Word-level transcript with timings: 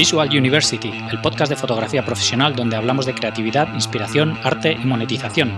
Visual 0.00 0.30
University, 0.30 0.90
el 1.10 1.20
podcast 1.20 1.50
de 1.50 1.56
fotografía 1.56 2.02
profesional 2.02 2.56
donde 2.56 2.74
hablamos 2.74 3.04
de 3.04 3.12
creatividad, 3.12 3.74
inspiración, 3.74 4.34
arte 4.42 4.72
y 4.72 4.86
monetización. 4.86 5.52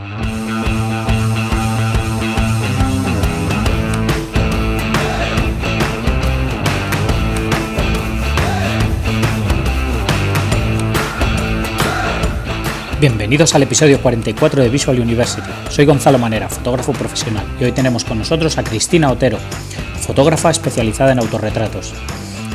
Bienvenidos 12.99 13.55
al 13.55 13.63
episodio 13.63 14.01
44 14.01 14.61
de 14.61 14.69
Visual 14.69 14.99
University. 14.99 15.49
Soy 15.71 15.87
Gonzalo 15.87 16.19
Manera, 16.19 16.49
fotógrafo 16.49 16.93
profesional, 16.93 17.47
y 17.61 17.65
hoy 17.67 17.71
tenemos 17.71 18.03
con 18.03 18.19
nosotros 18.19 18.59
a 18.59 18.65
Cristina 18.65 19.13
Otero, 19.13 19.39
fotógrafa 20.01 20.51
especializada 20.51 21.13
en 21.13 21.21
autorretratos. 21.21 21.95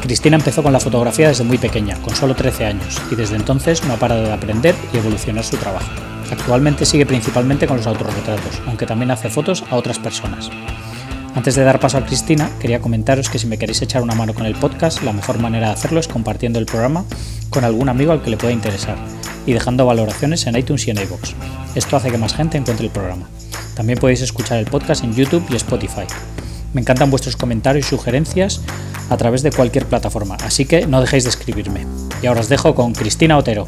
Cristina 0.02 0.38
empezó 0.38 0.64
con 0.64 0.74
la 0.74 0.80
fotografía 0.80 1.28
desde 1.28 1.44
muy 1.44 1.58
pequeña, 1.58 1.96
con 2.02 2.16
solo 2.16 2.36
13 2.36 2.66
años, 2.66 3.02
y 3.12 3.16
desde 3.16 3.36
entonces 3.36 3.84
no 3.84 3.94
ha 3.94 3.98
parado 3.98 4.24
de 4.24 4.32
aprender 4.32 4.76
y 4.94 4.98
evolucionar 4.98 5.44
su 5.44 5.58
trabajo. 5.58 5.90
Actualmente 6.32 6.86
sigue 6.86 7.06
principalmente 7.06 7.68
con 7.68 7.78
los 7.78 7.88
autorretratos, 7.88 8.62
aunque 8.68 8.86
también 8.86 9.12
hace 9.12 9.30
fotos 9.30 9.64
a 9.70 9.76
otras 9.76 10.00
personas. 10.00 10.50
Antes 11.36 11.56
de 11.56 11.64
dar 11.64 11.80
paso 11.80 11.98
a 11.98 12.06
Cristina, 12.06 12.50
quería 12.60 12.82
comentaros 12.82 13.30
que 13.30 13.40
si 13.40 13.48
me 13.48 13.58
queréis 13.58 13.82
echar 13.82 14.02
una 14.02 14.16
mano 14.16 14.34
con 14.34 14.46
el 14.46 14.56
podcast, 14.56 15.04
la 15.04 15.14
mejor 15.14 15.40
manera 15.40 15.68
de 15.68 15.74
hacerlo 15.74 16.00
es 16.00 16.08
compartiendo 16.08 16.58
el 16.60 16.66
programa 16.66 17.06
con 17.50 17.64
algún 17.64 17.90
amigo 17.90 18.12
al 18.12 18.22
que 18.22 18.32
le 18.32 18.38
pueda 18.38 18.54
interesar 18.54 18.98
y 19.46 19.54
dejando 19.54 19.86
valoraciones 19.86 20.46
en 20.48 20.58
iTunes 20.58 20.88
y 20.88 20.92
en 20.92 20.98
iVoox. 20.98 21.34
Esto 21.76 21.96
hace 21.96 22.12
que 22.12 22.18
más 22.18 22.36
gente 22.36 22.58
encuentre 22.58 22.88
el 22.88 22.92
programa. 22.92 23.30
También 23.76 24.00
podéis 24.00 24.22
escuchar 24.22 24.58
el 24.58 24.66
podcast 24.66 25.04
en 25.04 25.14
YouTube 25.14 25.46
y 25.50 25.56
Spotify. 25.56 26.08
Me 26.78 26.82
encantan 26.82 27.10
vuestros 27.10 27.36
comentarios 27.36 27.88
y 27.88 27.90
sugerencias 27.90 28.62
a 29.10 29.18
través 29.18 29.42
de 29.42 29.52
cualquier 29.52 29.88
plataforma, 29.88 30.38
así 30.44 30.66
que 30.66 30.86
no 30.86 31.02
dejéis 31.02 31.24
de 31.24 31.32
escribirme. 31.32 31.88
Y 32.22 32.28
ahora 32.28 32.42
os 32.42 32.50
dejo 32.50 32.76
con 32.76 32.94
Cristina 32.94 33.36
Otero. 33.36 33.66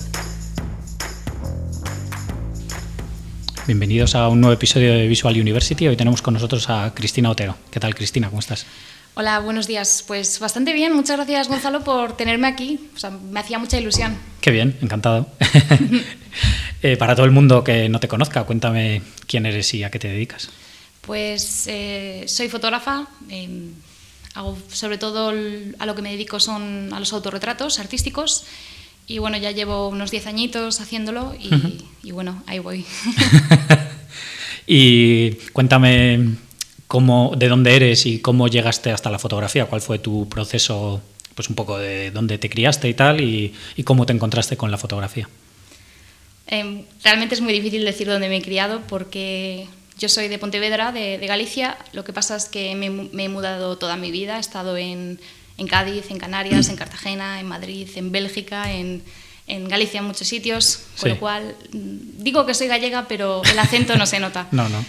Bienvenidos 3.66 4.14
a 4.14 4.28
un 4.28 4.42
nuevo 4.42 4.54
episodio 4.54 4.94
de 4.94 5.08
Visual 5.08 5.34
University. 5.42 5.88
Hoy 5.88 5.98
tenemos 5.98 6.22
con 6.22 6.36
nosotros 6.36 6.70
a 6.70 6.94
Cristina 6.94 7.32
Otero. 7.32 7.56
¿Qué 7.72 7.80
tal, 7.80 7.96
Cristina? 7.96 8.28
¿Cómo 8.28 8.42
estás? 8.42 8.68
Hola, 9.16 9.40
buenos 9.40 9.66
días. 9.66 10.04
Pues 10.06 10.40
bastante 10.40 10.72
bien. 10.74 10.94
Muchas 10.94 11.18
gracias, 11.18 11.48
Gonzalo, 11.48 11.84
por 11.84 12.16
tenerme 12.16 12.48
aquí. 12.48 12.92
O 12.96 13.00
sea, 13.00 13.10
me 13.10 13.40
hacía 13.40 13.58
mucha 13.58 13.80
ilusión. 13.80 14.16
Qué 14.40 14.52
bien, 14.52 14.78
encantado. 14.84 15.26
Eh, 16.82 16.96
para 16.96 17.14
todo 17.14 17.26
el 17.26 17.34
mundo 17.34 17.62
que 17.62 17.90
no 17.90 18.00
te 18.00 18.08
conozca, 18.08 18.44
cuéntame 18.44 19.02
quién 19.28 19.46
eres 19.46 19.74
y 19.74 19.84
a 19.84 19.92
qué 19.92 20.00
te 20.00 20.08
dedicas. 20.08 20.50
Pues 21.10 21.66
eh, 21.66 22.26
soy 22.28 22.50
fotógrafa. 22.50 23.08
Eh, 23.32 23.50
hago 24.36 24.56
sobre 24.72 25.00
todo 25.00 25.34
a 25.80 25.86
lo 25.88 25.96
que 25.96 26.04
me 26.04 26.12
dedico 26.12 26.40
son 26.40 26.94
a 26.94 27.00
los 27.00 27.12
autorretratos 27.14 27.80
artísticos. 27.80 28.46
Y 29.08 29.18
bueno, 29.18 29.36
ya 29.38 29.50
llevo 29.50 29.88
unos 29.88 30.12
10 30.12 30.28
añitos 30.28 30.80
haciéndolo 30.80 31.34
y, 31.34 31.50
y 32.04 32.12
bueno, 32.12 32.44
ahí 32.46 32.60
voy. 32.60 32.86
y 34.68 35.32
cuéntame 35.52 36.36
cómo, 36.86 37.34
de 37.36 37.48
dónde 37.48 37.76
eres 37.76 38.06
y 38.06 38.20
cómo 38.20 38.48
llegaste 38.48 38.92
hasta 38.92 39.10
la 39.10 39.18
fotografía. 39.18 39.66
¿Cuál 39.66 39.82
fue 39.82 39.98
tu 39.98 40.30
proceso 40.30 41.02
pues 41.34 41.50
un 41.50 41.56
poco 41.56 41.80
de 41.80 42.12
dónde 42.12 42.38
te 42.38 42.52
criaste 42.52 42.88
y 42.88 42.94
tal, 42.94 43.20
y, 43.20 43.56
cómo 43.84 44.06
te 44.06 44.14
encontraste 44.14 44.58
con 44.58 44.70
la 44.70 44.78
fotografía. 44.78 45.28
Em, 46.46 46.84
realmente 47.04 47.34
es 47.34 47.42
muy 47.42 47.54
difícil 47.54 47.84
decir 47.84 48.06
dónde 48.06 48.30
me 48.30 48.38
he 48.38 48.42
criado 48.44 48.82
porque 48.88 49.66
yo 50.00 50.08
soy 50.10 50.30
de 50.30 50.40
Pontevedra, 50.40 50.92
de, 50.92 51.18
Galicia. 51.28 51.78
Lo 51.92 52.04
que 52.04 52.14
pasa 52.14 52.36
es 52.38 52.46
que 52.46 52.74
me, 52.76 53.24
he 53.24 53.30
mudado 53.30 53.78
toda 53.78 53.98
mi 53.98 54.12
vida. 54.12 54.38
He 54.38 54.40
estado 54.40 54.78
en, 54.78 55.20
Cádiz, 55.70 56.10
en 56.10 56.18
Canarias, 56.18 56.70
en 56.70 56.78
Cartagena, 56.78 57.40
en 57.40 57.48
Madrid, 57.48 57.88
en 57.96 58.12
Bélgica, 58.12 58.72
en, 58.72 59.04
Galicia, 59.68 60.00
en 60.00 60.06
muchos 60.06 60.28
sitios. 60.28 60.84
Con 61.00 61.10
lo 61.10 61.20
cual, 61.20 61.56
mm, 61.74 62.24
digo 62.24 62.46
que 62.46 62.54
soy 62.54 62.68
gallega, 62.68 63.08
pero 63.08 63.42
el 63.44 63.60
acento 63.60 63.98
no 63.98 64.06
se 64.06 64.20
nota. 64.20 64.48
no, 64.52 64.70
no. 64.70 64.86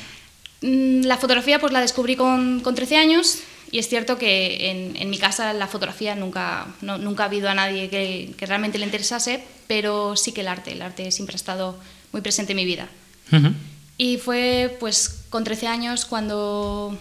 Mm, 0.62 1.06
la 1.06 1.16
fotografía 1.16 1.59
pues 1.59 1.72
la 1.72 1.81
descubrí 1.81 2.15
con, 2.15 2.60
con 2.60 2.75
13 2.75 2.97
años 2.97 3.38
y 3.72 3.78
es 3.78 3.88
cierto 3.88 4.19
que 4.19 4.70
en, 4.70 4.97
en 4.97 5.10
mi 5.10 5.19
casa 5.19 5.53
la 5.54 5.66
fotografía 5.66 6.15
nunca, 6.15 6.66
nunca 6.82 7.22
ha 7.22 7.26
habido 7.26 7.49
a 7.49 7.54
nadie 7.54 7.88
que, 7.88 8.34
que, 8.37 8.47
realmente 8.47 8.78
le 8.78 8.84
interesase, 8.84 9.43
pero 9.66 10.16
sí 10.16 10.32
que 10.32 10.43
el 10.43 10.49
arte, 10.49 10.72
el 10.72 10.82
arte 10.82 11.10
siempre 11.10 11.34
ha 11.34 11.37
estado 11.37 11.78
muy 12.12 12.20
presente 12.20 12.53
en 12.53 12.56
mi 12.56 12.65
vida. 12.65 12.88
Y 14.00 14.16
fue 14.16 14.78
pues 14.81 15.27
con 15.28 15.44
13 15.44 15.66
años 15.66 16.06
cuando 16.06 16.97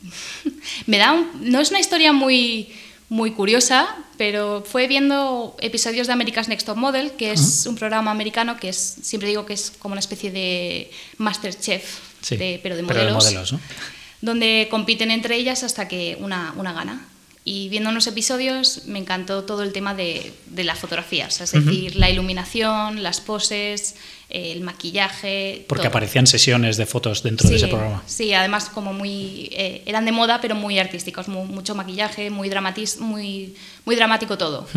me 0.86 0.96
da 0.96 1.26
no 1.40 1.58
es 1.58 1.70
una 1.70 1.80
historia 1.80 2.12
muy 2.12 2.72
muy 3.08 3.32
curiosa, 3.32 3.96
pero 4.16 4.62
fue 4.64 4.86
viendo 4.86 5.56
episodios 5.58 6.06
de 6.06 6.12
America's 6.12 6.46
Next 6.46 6.68
Top 6.68 6.76
Model, 6.76 7.10
que 7.18 7.32
es 7.32 7.66
un 7.66 7.74
programa 7.74 8.12
americano 8.12 8.56
que 8.58 8.68
es 8.68 8.78
siempre 9.02 9.28
digo 9.28 9.44
que 9.44 9.54
es 9.54 9.72
como 9.76 9.94
una 9.94 9.98
especie 9.98 10.30
de 10.30 10.92
Masterchef, 11.18 11.98
pero 12.62 12.76
de 12.76 12.82
modelos. 12.84 12.86
Pero 12.86 13.04
de 13.06 13.12
modelos 13.12 13.52
¿no? 13.54 13.60
donde 14.20 14.68
compiten 14.70 15.10
entre 15.10 15.34
ellas 15.34 15.64
hasta 15.64 15.88
que 15.88 16.16
una, 16.20 16.54
una 16.56 16.72
gana. 16.72 17.08
Y 17.42 17.70
viendo 17.70 17.88
unos 17.88 18.06
episodios 18.06 18.82
me 18.86 18.98
encantó 18.98 19.44
todo 19.44 19.62
el 19.62 19.72
tema 19.72 19.94
de, 19.94 20.32
de 20.46 20.62
las 20.62 20.78
fotografías, 20.78 21.40
es 21.40 21.52
decir, 21.52 21.96
la 21.96 22.10
iluminación, 22.10 23.02
las 23.02 23.20
poses, 23.20 23.96
el 24.28 24.60
maquillaje. 24.60 25.64
Porque 25.66 25.86
aparecían 25.86 26.26
sesiones 26.26 26.76
de 26.76 26.86
fotos 26.86 27.22
dentro 27.22 27.48
de 27.48 27.56
ese 27.56 27.68
programa. 27.68 28.02
Sí, 28.06 28.32
además 28.32 28.68
como 28.68 28.92
muy... 28.92 29.48
Eh, 29.52 29.82
eran 29.86 30.04
de 30.04 30.12
moda, 30.12 30.40
pero 30.40 30.54
muy 30.54 30.78
artísticos, 30.78 31.28
mucho 31.28 31.74
maquillaje, 31.74 32.30
muy, 32.30 32.50
muy, 33.00 33.54
muy 33.84 33.96
dramático 33.96 34.38
todo. 34.38 34.68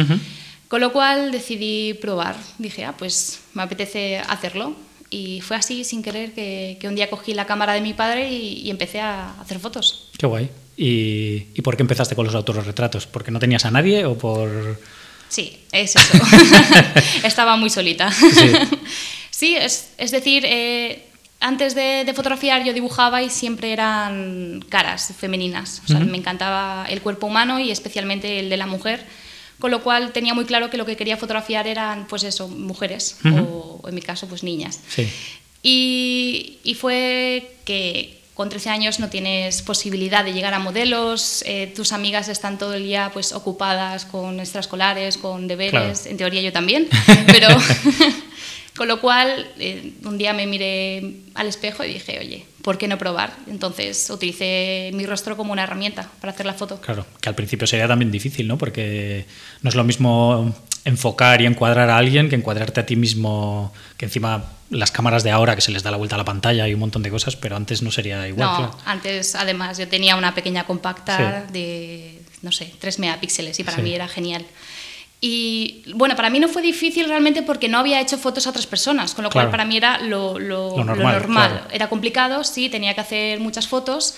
Con 0.67 0.81
lo 0.81 0.91
cual 0.91 1.31
decidí 1.31 1.93
probar. 1.93 2.35
Dije, 2.57 2.85
ah, 2.85 2.95
pues 2.97 3.41
me 3.53 3.61
apetece 3.61 4.19
hacerlo. 4.19 4.75
Y 5.09 5.41
fue 5.41 5.55
así, 5.55 5.83
sin 5.83 6.01
querer, 6.01 6.33
que, 6.33 6.79
un 6.85 6.95
día 6.95 7.09
cogí 7.09 7.35
la 7.35 7.45
cámara 7.45 7.73
de 7.73 7.81
mi 7.81 7.93
padre 7.93 8.31
y, 8.31 8.69
empecé 8.71 8.99
a 8.99 9.39
hacer 9.39 9.59
fotos. 9.59 10.09
Qué 10.17 10.25
guay. 10.25 10.49
¿Y, 10.75 11.47
¿Y, 11.53 11.61
por 11.61 11.77
qué 11.77 11.83
empezaste 11.83 12.15
con 12.15 12.25
los 12.25 12.35
autorretratos? 12.35 13.05
¿Porque 13.05 13.31
no 13.31 13.39
tenías 13.39 13.65
a 13.65 13.71
nadie 13.71 14.05
o 14.05 14.17
por...? 14.17 14.79
Sí, 15.29 15.59
es 15.71 15.95
eso. 15.95 15.99
Estaba 17.23 17.55
muy 17.57 17.69
solita. 17.69 18.11
Sí, 19.31 19.55
es, 19.55 19.89
es, 19.97 20.11
decir, 20.11 20.45
eh, 20.45 21.05
antes 21.39 21.75
de, 21.75 22.11
fotografiar 22.15 22.63
yo 22.63 22.71
dibujaba 22.71 23.21
y 23.23 23.29
siempre 23.29 23.73
eran 23.73 24.63
caras 24.69 25.13
femeninas. 25.17 25.81
O 25.83 25.87
sea, 25.87 25.99
me 25.99 26.17
encantaba 26.17 26.85
el 26.87 27.01
cuerpo 27.01 27.27
humano 27.27 27.59
y 27.59 27.71
especialmente 27.71 28.39
el 28.39 28.49
de 28.49 28.57
la 28.57 28.67
mujer 28.67 29.05
con 29.59 29.71
lo 29.71 29.81
cual 29.81 30.11
tenía 30.11 30.33
muy 30.33 30.43
claro 30.43 30.69
que 30.69 30.75
lo 30.75 30.85
que 30.85 30.97
quería 30.97 31.15
fotografiar 31.15 31.67
eran, 31.67 32.05
pues 32.07 32.23
eso, 32.23 32.49
mujeres, 32.49 33.17
o, 33.23 33.81
en 33.87 33.95
mi 33.95 34.01
caso, 34.01 34.27
pues 34.27 34.43
niñas. 34.43 34.81
Y, 35.61 36.59
y, 36.65 36.73
fue 36.73 37.55
que 37.63 38.22
con 38.33 38.49
13 38.49 38.69
años 38.69 38.99
no 38.99 39.09
tienes 39.09 39.61
posibilidad 39.61 40.25
de 40.25 40.33
llegar 40.33 40.53
a 40.53 40.59
modelos, 40.59 41.43
eh, 41.45 41.71
tus 41.75 41.91
amigas 41.91 42.29
están 42.29 42.57
todo 42.57 42.73
el 42.73 42.83
día 42.83 43.11
pues 43.13 43.31
ocupadas 43.31 44.05
con 44.05 44.39
extraescolares, 44.39 45.17
con 45.17 45.47
deberes, 45.47 46.07
en 46.07 46.17
teoría 46.17 46.41
yo 46.41 46.51
también, 46.51 46.87
pero 47.27 47.47
con 48.75 48.87
lo 48.87 48.99
cual 48.99 49.51
eh, 49.59 49.93
un 50.03 50.17
día 50.17 50.33
me 50.33 50.47
miré 50.47 51.17
al 51.35 51.47
espejo 51.47 51.83
y 51.83 51.93
dije, 51.93 52.19
oye, 52.19 52.45
¿por 52.63 52.79
qué 52.79 52.87
no 52.87 52.97
probar? 52.97 53.35
Entonces 53.47 54.09
utilicé 54.09 54.89
mi 54.93 55.05
rostro 55.05 55.37
como 55.37 55.53
una 55.53 55.63
herramienta 55.63 56.09
para 56.19 56.33
hacer 56.33 56.47
la 56.47 56.53
foto. 56.53 56.81
Claro, 56.81 57.05
que 57.21 57.29
al 57.29 57.35
principio 57.35 57.67
sería 57.67 57.87
también 57.87 58.11
difícil, 58.11 58.47
¿no? 58.47 58.57
Porque 58.57 59.25
no 59.61 59.69
es 59.69 59.75
lo 59.75 59.83
mismo 59.83 60.55
enfocar 60.85 61.41
y 61.41 61.45
encuadrar 61.45 61.89
a 61.89 61.97
alguien 61.97 62.29
que 62.29 62.35
encuadrarte 62.35 62.81
a 62.81 62.85
ti 62.85 62.95
mismo, 62.95 63.73
que 63.97 64.05
encima 64.05 64.45
las 64.69 64.91
cámaras 64.91 65.23
de 65.23 65.31
ahora 65.31 65.55
que 65.55 65.61
se 65.61 65.71
les 65.71 65.83
da 65.83 65.91
la 65.91 65.97
vuelta 65.97 66.15
a 66.15 66.17
la 66.17 66.25
pantalla 66.25 66.67
y 66.67 66.73
un 66.73 66.79
montón 66.79 67.03
de 67.03 67.09
cosas, 67.09 67.35
pero 67.35 67.55
antes 67.55 67.81
no 67.81 67.91
sería 67.91 68.27
igual. 68.27 68.49
No, 68.49 68.77
antes 68.85 69.35
además 69.35 69.77
yo 69.77 69.87
tenía 69.87 70.15
una 70.15 70.33
pequeña 70.33 70.65
compacta 70.65 71.45
de, 71.51 72.21
no 72.41 72.51
sé, 72.51 72.73
3 72.79 72.99
megapíxeles 72.99 73.59
y 73.59 73.63
para 73.63 73.77
mí 73.77 73.93
era 73.93 74.07
genial. 74.07 74.45
Y 75.25 75.83
bueno, 75.95 76.17
para 76.17 76.29
mí 76.29 76.39
no 76.41 76.49
fue 76.49 76.61
difícil 76.61 77.07
realmente 77.07 77.43
porque 77.43 77.69
no 77.69 77.77
había 77.77 78.01
hecho 78.01 78.17
fotos 78.17 78.45
a 78.45 78.49
otras 78.49 78.67
personas, 78.67 79.13
con 79.13 79.23
lo 79.23 79.29
cual 79.29 79.49
para 79.49 79.63
mí 79.63 79.77
era 79.77 79.99
lo, 79.99 80.37
lo, 80.37 80.83
normal. 80.83 81.65
Era 81.71 81.87
complicado, 81.87 82.43
sí, 82.43 82.67
tenía 82.67 82.93
que 82.93 82.99
hacer 82.99 83.39
muchas 83.39 83.67
fotos, 83.69 84.15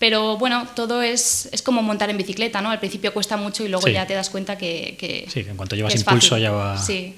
pero 0.00 0.38
bueno, 0.38 0.66
todo 0.74 1.02
es, 1.02 1.50
es 1.52 1.60
como 1.60 1.82
montar 1.82 2.08
en 2.08 2.16
bicicleta, 2.16 2.62
¿no? 2.62 2.70
Al 2.70 2.78
principio 2.78 3.12
cuesta 3.12 3.36
mucho 3.36 3.64
y 3.64 3.68
luego 3.68 3.86
ya 3.86 4.06
te 4.06 4.14
das 4.14 4.30
cuenta 4.30 4.56
que, 4.56 4.96
que 4.98 5.26
Sí, 5.28 5.44
que 5.44 5.50
en 5.50 5.58
cuanto 5.58 5.76
llevas 5.76 5.94
impulso 5.94 6.38
ya 6.38 6.50
va... 6.50 6.78
Sí, 6.78 7.16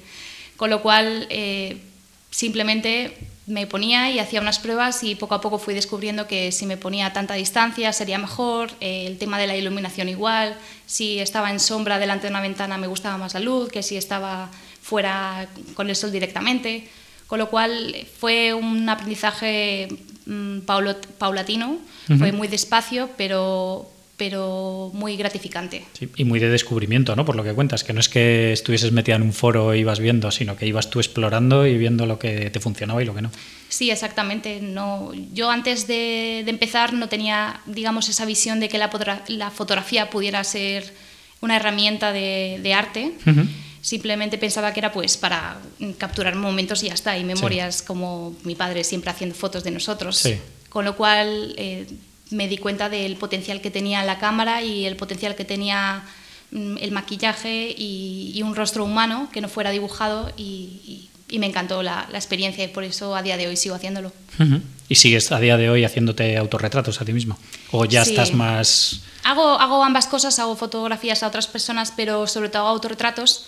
con 0.57 0.69
lo 0.69 0.81
cual 0.81 1.25
eh, 1.29 1.77
simplemente 2.29 3.17
me 3.47 3.67
ponía 3.67 4.11
y 4.11 4.19
hacía 4.19 4.41
unas 4.41 4.59
pruebas 4.59 5.01
y 5.01 5.15
poco 5.15 5.33
a 5.33 5.39
poco 5.39 5.59
fui 5.59 5.73
descubriendo 5.73 6.27
que 6.27 6.51
si 6.51 6.65
me 6.65 6.75
ponía 6.75 7.05
a 7.05 7.13
tanta 7.13 7.35
distancia 7.35 7.93
sería 7.93 8.17
mejor, 8.17 8.69
eh, 8.81 9.05
el 9.07 9.17
tema 9.17 9.39
de 9.39 9.47
la 9.47 9.55
iluminación 9.55 10.09
igual, 10.09 10.53
si 10.85 11.19
estaba 11.19 11.51
en 11.51 11.61
sombra 11.61 11.99
delante 11.99 12.27
de 12.27 12.31
una 12.31 12.41
ventana 12.41 12.77
me 12.77 12.87
gustaba 12.87 13.17
más 13.17 13.33
la 13.33 13.39
luz 13.39 13.69
que 13.69 13.81
si 13.81 13.95
estaba 13.95 14.51
fuera 14.81 15.47
con 15.73 15.89
el 15.89 15.95
sol 15.95 16.11
directamente, 16.11 16.89
con 17.27 17.39
lo 17.39 17.49
cual 17.49 17.95
fue 18.19 18.53
un 18.53 18.89
aprendizaje 18.89 19.87
mm, 20.25 20.59
paulatino, 21.17 21.79
fue 22.17 22.31
muy 22.31 22.47
despacio, 22.47 23.09
pero, 23.17 23.89
pero 24.17 24.91
muy 24.93 25.15
gratificante. 25.17 25.83
Sí, 25.93 26.09
y 26.15 26.23
muy 26.23 26.39
de 26.39 26.49
descubrimiento, 26.49 27.15
¿no? 27.15 27.25
Por 27.25 27.35
lo 27.35 27.43
que 27.43 27.53
cuentas, 27.53 27.83
que 27.83 27.93
no 27.93 27.99
es 27.99 28.09
que 28.09 28.53
estuvieses 28.53 28.91
metida 28.91 29.15
en 29.15 29.21
un 29.21 29.33
foro 29.33 29.73
e 29.73 29.79
ibas 29.79 29.99
viendo, 29.99 30.31
sino 30.31 30.55
que 30.55 30.65
ibas 30.67 30.89
tú 30.89 30.99
explorando 30.99 31.65
y 31.65 31.77
viendo 31.77 32.05
lo 32.05 32.19
que 32.19 32.49
te 32.49 32.59
funcionaba 32.59 33.01
y 33.01 33.05
lo 33.05 33.15
que 33.15 33.21
no. 33.21 33.31
Sí, 33.69 33.89
exactamente. 33.89 34.59
No, 34.61 35.11
yo 35.33 35.49
antes 35.49 35.87
de, 35.87 36.39
empezar 36.41 36.93
no 36.93 37.09
tenía, 37.09 37.61
digamos, 37.65 38.09
esa 38.09 38.25
visión 38.25 38.59
de 38.59 38.69
que 38.69 38.77
la, 38.77 38.89
la 39.27 39.49
fotografía 39.49 40.09
pudiera 40.09 40.43
ser 40.43 40.93
una 41.41 41.57
herramienta 41.57 42.13
de, 42.13 42.73
arte. 42.73 43.13
Simplemente 43.83 44.37
pensaba 44.37 44.71
que 44.71 44.79
era 44.79 44.93
pues 44.93 45.17
para 45.17 45.57
capturar 45.97 46.35
momentos 46.35 46.81
y 46.83 46.87
ya 46.87 46.93
está, 46.93 47.17
y 47.17 47.25
memorias 47.25 47.81
como 47.81 48.33
mi 48.43 48.55
padre 48.55 48.85
siempre 48.85 49.11
haciendo 49.11 49.35
fotos 49.35 49.61
de 49.65 49.71
nosotros. 49.71 50.25
Con 50.69 50.85
lo 50.85 50.95
cual 50.95 51.53
eh, 51.57 51.85
me 52.29 52.47
di 52.47 52.57
cuenta 52.57 52.87
del 52.87 53.17
potencial 53.17 53.59
que 53.59 53.71
tenía 53.71 54.05
la 54.05 54.19
cámara 54.19 54.61
y 54.61 54.85
el 54.85 54.95
potencial 54.95 55.35
que 55.35 55.43
tenía 55.43 56.05
mm, 56.51 56.77
el 56.79 56.91
maquillaje 56.91 57.75
y, 57.77 58.41
un 58.41 58.55
rostro 58.55 58.85
humano 58.85 59.27
que 59.33 59.41
no 59.41 59.49
fuera 59.49 59.71
dibujado 59.71 60.31
y, 60.37 61.09
me 61.39 61.47
encantó 61.47 61.83
la, 61.83 62.07
experiencia 62.13 62.63
y 62.63 62.67
por 62.67 62.83
eso 62.83 63.15
a 63.15 63.21
día 63.21 63.37
de 63.37 63.47
hoy 63.47 63.57
sigo 63.57 63.75
haciéndolo. 63.75 64.11
¿Y 64.89 64.95
sigues 64.95 65.31
a 65.31 65.39
día 65.39 65.57
de 65.57 65.69
hoy 65.69 65.83
haciéndote 65.83 66.37
autorretratos 66.37 67.01
a 67.01 67.05
ti 67.05 67.13
mismo? 67.13 67.37
¿O 67.71 67.85
ya 67.85 68.01
estás 68.01 68.33
más...? 68.33 69.01
Hago, 69.23 69.59
hago 69.59 69.83
ambas 69.83 70.07
cosas, 70.07 70.37
hago 70.39 70.55
fotografías 70.55 71.23
a 71.23 71.27
otras 71.27 71.47
personas, 71.47 71.93
pero 71.95 72.27
sobre 72.27 72.49
todo 72.49 72.67
autorretratos 72.67 73.47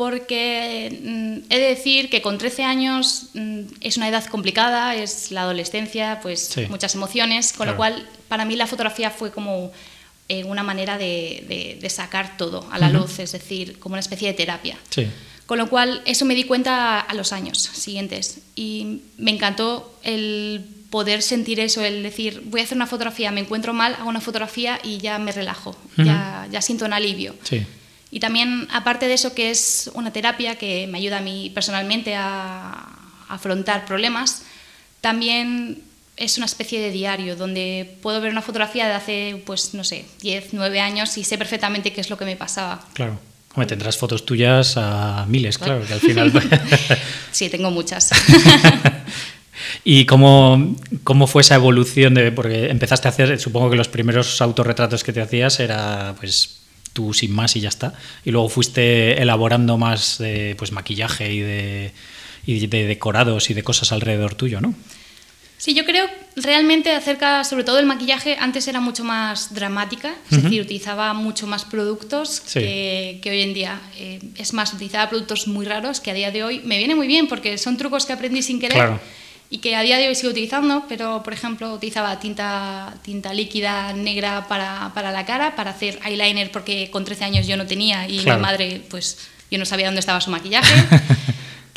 porque 0.00 0.98
mm, 1.02 1.52
he 1.52 1.58
de 1.58 1.68
decir 1.68 2.08
que 2.08 2.22
con 2.22 2.38
13 2.38 2.64
años 2.64 3.24
mm, 3.34 3.60
es 3.82 3.98
una 3.98 4.08
edad 4.08 4.24
complicada, 4.24 4.94
es 4.94 5.30
la 5.30 5.42
adolescencia, 5.42 6.20
pues 6.22 6.56
muchas 6.70 6.94
emociones, 6.94 7.52
con 7.52 7.66
lo 7.66 7.76
cual 7.76 8.08
para 8.26 8.46
mí 8.46 8.56
la 8.56 8.66
fotografía 8.66 9.10
fue 9.10 9.30
como 9.30 9.70
eh, 10.30 10.44
una 10.44 10.62
manera 10.62 10.96
de, 10.96 11.86
sacar 11.90 12.38
todo 12.38 12.66
a 12.70 12.78
la 12.78 12.88
luz, 12.88 13.18
es 13.18 13.32
decir, 13.32 13.78
como 13.78 13.92
una 13.92 14.00
especie 14.00 14.28
de 14.28 14.32
terapia. 14.32 14.78
Con 15.50 15.58
lo 15.58 15.68
cual 15.68 16.00
eso 16.04 16.26
me 16.26 16.36
di 16.36 16.44
cuenta 16.44 17.00
a 17.00 17.12
los 17.14 17.32
años 17.32 17.58
siguientes 17.58 18.38
y 18.54 19.00
me 19.18 19.32
encantó 19.32 19.98
el 20.04 20.64
poder 20.90 21.22
sentir 21.22 21.58
eso, 21.58 21.84
el 21.84 22.04
decir, 22.04 22.42
voy 22.44 22.60
a 22.60 22.62
hacer 22.62 22.76
una 22.76 22.86
fotografía, 22.86 23.32
me 23.32 23.40
encuentro 23.40 23.72
mal, 23.72 23.96
hago 23.96 24.08
una 24.08 24.20
fotografía 24.20 24.78
y 24.84 24.98
ya 24.98 25.18
me 25.18 25.32
relajo, 25.32 25.76
ya, 25.96 26.46
ya 26.52 26.62
siento 26.62 26.84
un 26.84 26.92
alivio. 26.92 27.34
Sí. 27.42 27.66
Y 28.12 28.20
también, 28.20 28.68
aparte 28.70 29.08
de 29.08 29.14
eso, 29.14 29.34
que 29.34 29.50
es 29.50 29.90
una 29.94 30.12
terapia 30.12 30.54
que 30.54 30.86
me 30.86 30.98
ayuda 30.98 31.18
a 31.18 31.20
mí 31.20 31.50
personalmente 31.52 32.14
a, 32.14 32.88
afrontar 33.28 33.86
problemas, 33.86 34.44
también 35.00 35.82
es 36.16 36.36
una 36.36 36.46
especie 36.46 36.80
de 36.80 36.92
diario 36.92 37.34
donde 37.34 37.98
puedo 38.02 38.20
ver 38.20 38.30
una 38.30 38.42
fotografía 38.42 38.86
de 38.86 38.94
hace, 38.94 39.42
pues 39.44 39.74
no 39.74 39.82
sé, 39.82 40.04
10, 40.20 40.50
9 40.52 40.78
años 40.78 41.18
y 41.18 41.24
sé 41.24 41.36
perfectamente 41.38 41.92
qué 41.92 42.02
es 42.02 42.08
lo 42.08 42.16
que 42.16 42.24
me 42.24 42.36
pasaba. 42.36 42.86
Claro. 42.92 43.18
Hombre, 43.54 43.66
tendrás 43.66 43.96
fotos 43.96 44.24
tuyas 44.24 44.76
a 44.76 45.26
miles, 45.28 45.58
claro, 45.58 45.84
que 45.84 45.92
al 45.92 46.00
final... 46.00 46.32
sí, 47.32 47.48
tengo 47.48 47.70
muchas. 47.70 48.10
¿Y 49.84 50.06
cómo, 50.06 50.76
cómo, 51.02 51.26
fue 51.26 51.42
esa 51.42 51.56
evolución? 51.56 52.14
De, 52.14 52.30
porque 52.30 52.70
empezaste 52.70 53.08
a 53.08 53.10
hacer, 53.10 53.40
supongo 53.40 53.70
que 53.70 53.76
los 53.76 53.88
primeros 53.88 54.40
autorretratos 54.40 55.02
que 55.02 55.12
te 55.12 55.20
hacías 55.20 55.58
era 55.58 56.14
pues 56.18 56.60
tú 56.92 57.12
sin 57.12 57.32
más 57.32 57.56
y 57.56 57.60
ya 57.60 57.68
está. 57.68 57.94
Y 58.24 58.30
luego 58.30 58.48
fuiste 58.48 59.20
elaborando 59.20 59.78
más 59.78 60.18
de 60.18 60.54
pues, 60.56 60.70
maquillaje 60.70 61.32
y 61.32 61.40
de, 61.40 61.92
y 62.46 62.66
de 62.66 62.86
decorados 62.86 63.50
y 63.50 63.54
de 63.54 63.64
cosas 63.64 63.90
alrededor 63.90 64.34
tuyo, 64.34 64.60
¿no? 64.60 64.74
Sí, 65.60 65.74
yo 65.74 65.84
creo 65.84 66.06
realmente 66.36 66.90
acerca, 66.90 67.44
sobre 67.44 67.64
todo 67.64 67.78
el 67.78 67.84
maquillaje, 67.84 68.34
antes 68.40 68.66
era 68.66 68.80
mucho 68.80 69.04
más 69.04 69.52
dramática, 69.52 70.14
es 70.30 70.42
decir, 70.42 70.62
utilizaba 70.62 71.12
mucho 71.12 71.46
más 71.46 71.66
productos 71.66 72.40
que, 72.40 73.20
hoy 73.26 73.42
en 73.42 73.52
día. 73.52 73.78
Eh, 73.98 74.20
es 74.36 74.54
más, 74.54 74.72
utilizaba 74.72 75.10
productos 75.10 75.46
muy 75.48 75.66
raros 75.66 76.00
que 76.00 76.12
a 76.12 76.14
día 76.14 76.30
de 76.30 76.44
hoy 76.44 76.62
me 76.64 76.78
viene 76.78 76.94
muy 76.94 77.06
bien 77.06 77.28
porque 77.28 77.58
son 77.58 77.76
trucos 77.76 78.06
que 78.06 78.14
aprendí 78.14 78.40
sin 78.40 78.58
querer. 78.58 78.78
Claro 78.78 79.00
y 79.52 79.58
que 79.58 79.74
a 79.74 79.82
día 79.82 79.98
de 79.98 80.06
hoy 80.06 80.14
sigo 80.14 80.30
utilizando, 80.30 80.84
pero 80.88 81.24
por 81.24 81.32
ejemplo 81.32 81.74
utilizaba 81.74 82.20
tinta, 82.20 82.94
tinta 83.02 83.34
líquida 83.34 83.92
negra 83.92 84.46
para, 84.46 84.92
para 84.94 85.10
la 85.10 85.26
cara, 85.26 85.56
para 85.56 85.72
hacer 85.72 85.98
eyeliner 86.04 86.52
porque 86.52 86.88
con 86.90 87.04
13 87.04 87.24
años 87.24 87.48
yo 87.48 87.56
no 87.56 87.66
tenía 87.66 88.08
y 88.08 88.20
mi 88.20 88.36
madre 88.36 88.80
pues 88.88 89.18
yo 89.50 89.58
no 89.58 89.66
sabía 89.66 89.86
dónde 89.86 89.98
estaba 89.98 90.20
su 90.20 90.30
maquillaje. 90.30 90.72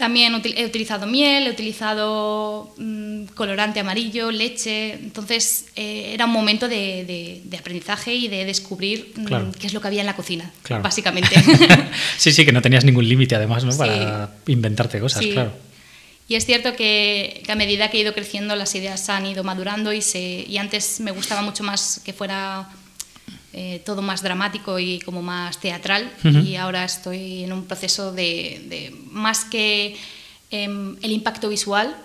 También 0.03 0.35
he 0.57 0.65
utilizado 0.65 1.07
miel, 1.07 1.47
he 1.47 1.49
utilizado 1.49 2.75
mm, 2.77 3.23
colorante 3.35 3.79
amarillo, 3.79 4.31
leche. 4.31 4.95
Entonces 4.95 5.67
eh, 5.77 6.11
era 6.13 6.25
un 6.25 6.33
momento 6.33 6.67
de, 6.67 7.41
de, 7.45 7.57
aprendizaje 7.57 8.13
y 8.13 8.27
de 8.27 8.43
descubrir 8.43 9.13
mm, 9.15 9.51
qué 9.57 9.67
es 9.67 9.73
lo 9.73 9.79
que 9.79 9.87
había 9.87 10.01
en 10.01 10.07
la 10.07 10.17
cocina, 10.17 10.51
básicamente. 10.81 11.33
sí, 12.17 12.33
sí, 12.33 12.43
que 12.43 12.51
no 12.51 12.61
tenías 12.61 12.83
ningún 12.83 13.07
límite 13.07 13.35
además 13.35 13.63
¿no? 13.63 13.77
para 13.77 14.29
inventarte 14.47 14.99
cosas, 14.99 15.25
claro. 15.25 15.53
Y 16.27 16.35
es 16.35 16.45
cierto 16.45 16.75
que, 16.75 17.41
a 17.47 17.55
medida 17.55 17.89
que 17.89 17.97
he 17.97 18.01
ido 18.01 18.13
creciendo 18.13 18.57
las 18.57 18.75
ideas 18.75 19.07
han 19.07 19.25
ido 19.25 19.45
madurando 19.45 19.93
y, 19.93 20.01
se, 20.01 20.43
y 20.45 20.57
antes 20.57 20.99
me 20.99 21.11
gustaba 21.11 21.43
mucho 21.43 21.63
más 21.63 22.01
que 22.03 22.11
fuera 22.11 22.67
eh, 23.55 23.83
todo 23.85 24.01
más 24.01 24.23
dramático 24.23 24.79
y 24.79 24.99
como 25.01 25.21
más 25.21 25.59
teatral 25.59 26.11
y 26.43 26.55
ahora 26.55 26.85
estoy 26.85 27.43
en 27.43 27.53
un 27.53 27.65
proceso 27.65 28.11
de, 28.11 28.91
más 29.11 29.45
que 29.45 29.95
em, 30.49 30.97
el 31.03 31.11
impacto 31.11 31.49
visual, 31.49 31.95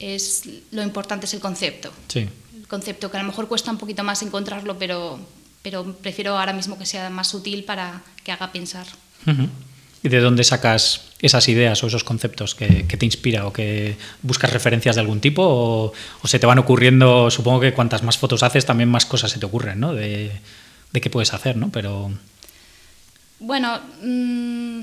es, 0.00 0.42
lo 0.72 0.82
importante 0.82 1.26
es 1.26 1.34
el 1.34 1.40
concepto. 1.40 1.92
Sí. 2.08 2.28
El 2.56 2.66
concepto 2.66 3.12
que 3.12 3.16
a 3.16 3.20
lo 3.20 3.28
mejor 3.28 3.46
cuesta 3.46 3.70
un 3.70 3.78
poquito 3.78 4.02
más 4.02 4.22
encontrarlo, 4.22 4.76
pero, 4.76 5.20
pero 5.62 5.84
prefiero 6.02 6.36
ahora 6.36 6.52
mismo 6.52 6.76
que 6.76 6.84
sea 6.84 7.08
más 7.10 7.28
sutil 7.28 7.62
para 7.62 8.02
que 8.24 8.32
haga 8.32 8.50
pensar. 8.50 8.86
¿Y 10.02 10.08
de 10.08 10.18
dónde 10.18 10.42
sacas 10.42 11.12
esas 11.20 11.48
ideas 11.48 11.80
o 11.84 11.86
esos 11.86 12.02
conceptos 12.02 12.56
que, 12.56 12.66
te 12.82 13.06
inspira 13.06 13.46
o 13.46 13.52
que 13.52 13.96
buscas 14.22 14.52
referencias 14.52 14.96
de 14.96 15.00
algún 15.00 15.20
tipo 15.20 15.44
o, 15.46 15.92
se 16.26 16.40
te 16.40 16.46
van 16.46 16.58
ocurriendo, 16.58 17.30
supongo 17.30 17.60
que 17.60 17.72
cuantas 17.72 18.02
más 18.02 18.18
fotos 18.18 18.42
haces 18.42 18.66
también 18.66 18.88
más 18.88 19.06
cosas 19.06 19.30
se 19.30 19.38
te 19.38 19.46
ocurren, 19.46 19.78
¿no? 19.78 19.94
De, 19.94 20.32
qué 21.00 21.10
puedes 21.10 21.32
hacer, 21.32 21.56
¿no? 21.56 21.70
Pero... 21.70 22.12
Bueno, 23.40 23.80
mm, 24.02 24.82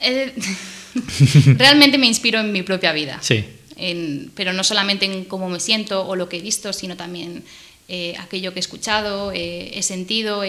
realmente 1.56 1.98
me 1.98 2.06
inspiro 2.06 2.40
en 2.40 2.52
mi 2.52 2.62
propia 2.62 2.92
vida. 2.92 3.18
Sí. 3.22 3.44
pero 4.34 4.52
no 4.52 4.64
solamente 4.64 5.04
en 5.04 5.24
cómo 5.24 5.48
me 5.48 5.60
siento 5.60 6.06
o 6.06 6.16
lo 6.16 6.28
que 6.28 6.38
he 6.38 6.40
visto, 6.40 6.72
sino 6.72 6.96
también 6.96 7.44
eh, 7.88 8.14
aquello 8.18 8.52
que 8.52 8.58
he 8.58 8.60
escuchado, 8.60 9.32
eh, 9.32 9.78
he 9.78 9.82
sentido, 9.82 10.42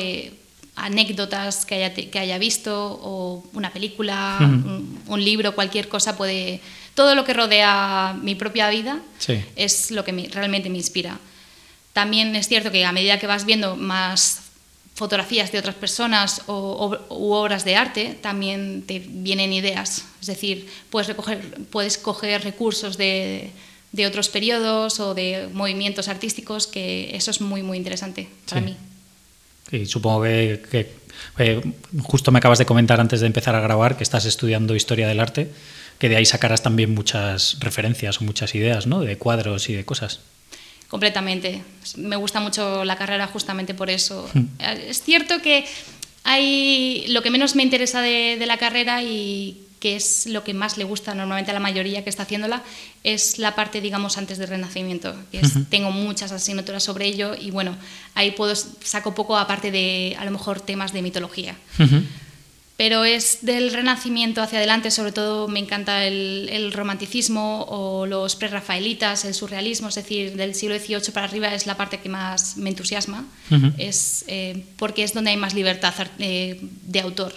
anécdotas 0.75 1.65
que 1.65 1.75
haya, 1.75 1.93
que 1.93 2.19
haya 2.19 2.37
visto 2.37 2.99
o 3.01 3.43
una 3.53 3.71
película, 3.71 4.37
un, 5.07 5.23
libro, 5.23 5.55
cualquier 5.55 5.87
cosa 5.89 6.15
puede... 6.15 6.61
Todo 6.93 7.13
lo 7.13 7.25
que 7.25 7.33
rodea 7.33 8.15
mi 8.21 8.33
propia 8.33 8.69
vida 8.69 8.99
es 9.55 9.91
lo 9.91 10.03
que 10.03 10.29
realmente 10.33 10.69
me 10.69 10.77
inspira. 10.77 11.19
También 11.93 12.35
es 12.35 12.47
cierto 12.47 12.71
que 12.71 12.85
a 12.85 12.91
medida 12.91 13.19
que 13.19 13.27
vas 13.27 13.45
viendo 13.45 13.75
más 13.75 14.46
fotografías 14.97 15.51
de 15.51 15.59
otras 15.59 15.75
personas 15.75 16.41
o, 16.47 16.97
u 17.09 17.31
obras 17.31 17.63
de 17.63 17.75
arte, 17.75 18.17
también 18.19 18.81
te 18.81 18.97
vienen 18.97 19.53
ideas. 19.53 20.05
Es 20.19 20.25
decir, 20.25 20.67
puedes, 20.89 21.07
recoger, 21.07 21.39
puedes 21.69 21.99
coger 21.99 22.43
recursos 22.43 22.97
de, 22.97 23.51
de 23.91 24.07
otros 24.07 24.27
periodos 24.29 24.99
o 24.99 25.13
de 25.13 25.49
movimientos 25.53 26.07
artísticos, 26.07 26.65
que 26.65 27.15
eso 27.15 27.29
es 27.29 27.41
muy, 27.41 27.61
muy 27.61 27.77
interesante 27.77 28.27
para 28.49 28.61
mí. 28.61 28.75
Y 29.71 29.85
supongo 29.85 30.23
que, 30.23 30.89
eh, 31.37 31.61
justo 32.01 32.31
me 32.31 32.39
acabas 32.39 32.57
de 32.57 32.65
comentar 32.65 32.99
antes 32.99 33.19
de 33.19 33.27
empezar 33.27 33.53
a 33.53 33.61
grabar 33.61 33.97
que 33.97 34.03
estás 34.03 34.25
estudiando 34.25 34.75
historia 34.75 35.07
del 35.07 35.19
arte, 35.19 35.51
que 35.99 36.09
de 36.09 36.15
ahí 36.15 36.25
sacarás 36.25 36.63
también 36.63 36.95
muchas 36.95 37.59
referencias 37.59 38.19
o 38.19 38.23
muchas 38.23 38.55
ideas, 38.55 38.87
¿no? 38.87 39.01
De 39.01 39.15
cuadros 39.19 39.69
y 39.69 39.75
de 39.75 39.85
cosas. 39.85 40.21
Completamente. 40.87 41.63
Me 41.97 42.15
gusta 42.15 42.39
mucho 42.39 42.83
la 42.85 42.95
carrera 42.95 43.27
justamente 43.27 43.73
por 43.73 43.89
eso. 43.89 44.29
Hmm. 44.37 44.47
Es 44.59 45.01
cierto 45.03 45.41
que 45.41 45.65
hay 46.23 47.05
lo 47.07 47.21
que 47.21 47.31
menos 47.31 47.55
me 47.55 47.63
interesa 47.63 48.01
de, 48.01 48.35
de 48.37 48.45
la 48.45 48.57
carrera 48.57 49.01
y 49.01 49.67
que 49.79 49.95
es 49.95 50.25
lo 50.27 50.43
que 50.43 50.53
más 50.53 50.77
le 50.77 50.83
gusta 50.83 51.13
normalmente 51.13 51.51
a 51.51 51.53
la 51.53 51.59
mayoría 51.59 52.03
que 52.03 52.09
está 52.09 52.23
haciéndola, 52.23 52.63
es 53.03 53.37
la 53.37 53.55
parte, 53.55 53.81
digamos, 53.81 54.17
antes 54.17 54.37
del 54.37 54.49
Renacimiento. 54.49 55.15
Que 55.31 55.41
Tengo 55.69 55.91
muchas 55.91 56.31
asignaturas 56.31 56.83
sobre 56.83 57.05
ello 57.05 57.35
y 57.39 57.51
bueno, 57.51 57.75
ahí 58.15 58.31
puedo 58.31 58.55
saco 58.55 59.13
poco 59.13 59.37
aparte 59.37 59.71
de 59.71 60.15
a 60.19 60.25
lo 60.25 60.31
mejor 60.31 60.61
temas 60.61 60.93
de 60.93 61.01
mitología. 61.01 61.55
Pero 62.77 63.05
es 63.05 63.39
del 63.41 63.73
Renacimiento 63.73 64.39
hacia 64.43 64.59
adelante, 64.59 64.91
sobre 64.91 65.11
todo 65.11 65.47
me 65.47 65.59
encanta 65.59 66.05
el, 66.05 66.71
romanticismo 66.71 67.63
o 67.63 68.05
los 68.05 68.35
prerrafaelitas, 68.35 69.25
el 69.25 69.33
surrealismo, 69.33 69.89
es 69.89 69.95
decir, 69.95 70.35
del 70.35 70.53
siglo 70.53 70.77
XVIII 70.77 71.11
para 71.11 71.25
arriba 71.25 71.53
es 71.55 71.65
la 71.65 71.75
parte 71.75 71.97
que 71.99 72.07
más 72.07 72.55
me 72.55 72.69
entusiasma, 72.69 73.25
es, 73.79 74.25
eh, 74.27 74.63
porque 74.77 75.03
es 75.03 75.15
donde 75.15 75.31
hay 75.31 75.37
más 75.37 75.55
libertad 75.55 75.93
eh, 76.19 76.59
de 76.61 76.99
autor. 76.99 77.33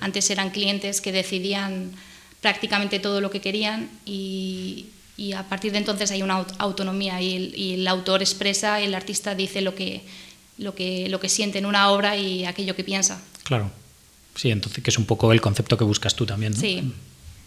Antes 0.00 0.28
eran 0.28 0.50
clientes 0.50 1.00
que 1.00 1.10
decidían 1.10 1.92
prácticamente 2.42 2.98
todo 2.98 3.22
lo 3.22 3.30
que 3.30 3.40
querían 3.40 3.88
y, 4.04 4.86
a 5.36 5.44
partir 5.44 5.72
de 5.72 5.78
entonces 5.78 6.10
hay 6.10 6.20
una 6.20 6.44
autonomía 6.58 7.22
y 7.22 7.74
el, 7.74 7.88
autor 7.88 8.20
expresa, 8.20 8.80
el 8.80 8.94
artista 8.94 9.34
dice 9.34 9.62
lo 9.62 9.74
que, 9.74 10.02
lo 10.58 10.74
que, 10.74 11.08
lo 11.08 11.20
que 11.20 11.28
siente 11.30 11.58
en 11.58 11.64
una 11.66 11.90
obra 11.90 12.16
y 12.16 12.44
aquello 12.44 12.76
que 12.76 12.84
piensa. 12.84 13.22
Claro. 13.44 13.70
Sí, 14.34 14.50
entonces 14.50 14.82
que 14.82 14.90
es 14.90 14.98
un 14.98 15.04
poco 15.06 15.32
el 15.32 15.40
concepto 15.40 15.76
que 15.76 15.84
buscas 15.84 16.14
tú 16.14 16.24
también. 16.26 16.52
¿no? 16.52 16.58
Sí, 16.58 16.92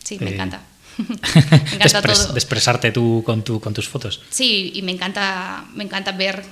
sí, 0.04 0.18
me 0.20 0.30
Eh, 0.30 0.34
encanta. 0.34 0.62
de, 0.98 1.76
encanta 1.76 2.02
todo. 2.02 2.34
de 2.34 2.40
expresarte 2.40 2.92
tú 2.92 3.22
con, 3.26 3.44
tu, 3.44 3.60
con 3.60 3.74
tus 3.74 3.88
fotos. 3.90 4.22
Sí, 4.30 4.72
y 4.76 4.82
me 4.82 4.92
encanta, 4.92 5.66
me 5.74 5.84
encanta 5.84 6.12
ver 6.14 6.44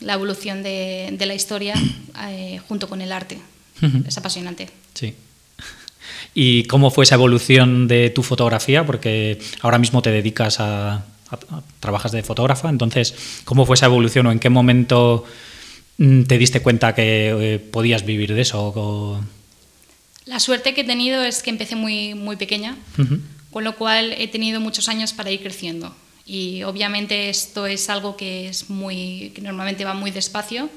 la 0.00 0.14
evolución 0.14 0.62
de, 0.62 1.10
de 1.12 1.26
la 1.26 1.34
historia 1.34 1.74
eh, 2.28 2.60
junto 2.66 2.88
con 2.88 3.00
el 3.02 3.12
arte. 3.12 3.38
Es 4.06 4.16
apasionante. 4.18 4.70
Sí. 4.94 5.14
¿Y 6.34 6.64
cómo 6.64 6.90
fue 6.90 7.04
esa 7.04 7.14
evolución 7.16 7.86
de 7.88 8.10
tu 8.10 8.22
fotografía? 8.22 8.84
Porque 8.86 9.38
ahora 9.60 9.78
mismo 9.78 10.02
te 10.02 10.10
dedicas 10.10 10.58
a, 10.60 10.94
a- 10.94 11.02
a- 11.30 11.62
trabajas 11.80 12.12
de 12.12 12.22
fotógrafa, 12.22 12.68
entonces, 12.70 13.14
¿cómo 13.44 13.66
fue 13.66 13.74
esa 13.74 13.86
evolución 13.86 14.26
o 14.26 14.32
en 14.32 14.38
qué 14.38 14.48
momento 14.50 15.24
mm, 15.98 16.22
te 16.24 16.38
diste 16.38 16.60
cuenta 16.62 16.94
que 16.94 17.54
eh, 17.54 17.58
podías 17.58 18.04
vivir 18.04 18.34
de 18.34 18.40
eso? 18.42 18.72
O- 18.74 19.20
La 20.24 20.38
suerte 20.40 20.74
que 20.74 20.82
he 20.82 20.84
tenido 20.84 21.22
es 21.22 21.42
que 21.42 21.50
empecé 21.50 21.76
muy, 21.76 22.14
muy 22.14 22.36
pequeña, 22.36 22.76
con 23.50 23.64
lo 23.64 23.76
cual 23.76 24.12
he 24.16 24.28
tenido 24.28 24.60
muchos 24.60 24.88
años 24.88 25.12
para 25.12 25.30
ir 25.30 25.42
creciendo. 25.42 25.94
Y 26.24 26.62
obviamente 26.62 27.28
esto 27.28 27.66
es 27.66 27.90
algo 27.90 28.16
que 28.16 28.48
es 28.48 28.70
muy, 28.70 29.32
que 29.34 29.42
normalmente 29.42 29.84
va 29.84 29.94
muy 29.94 30.12
despacio, 30.12 30.70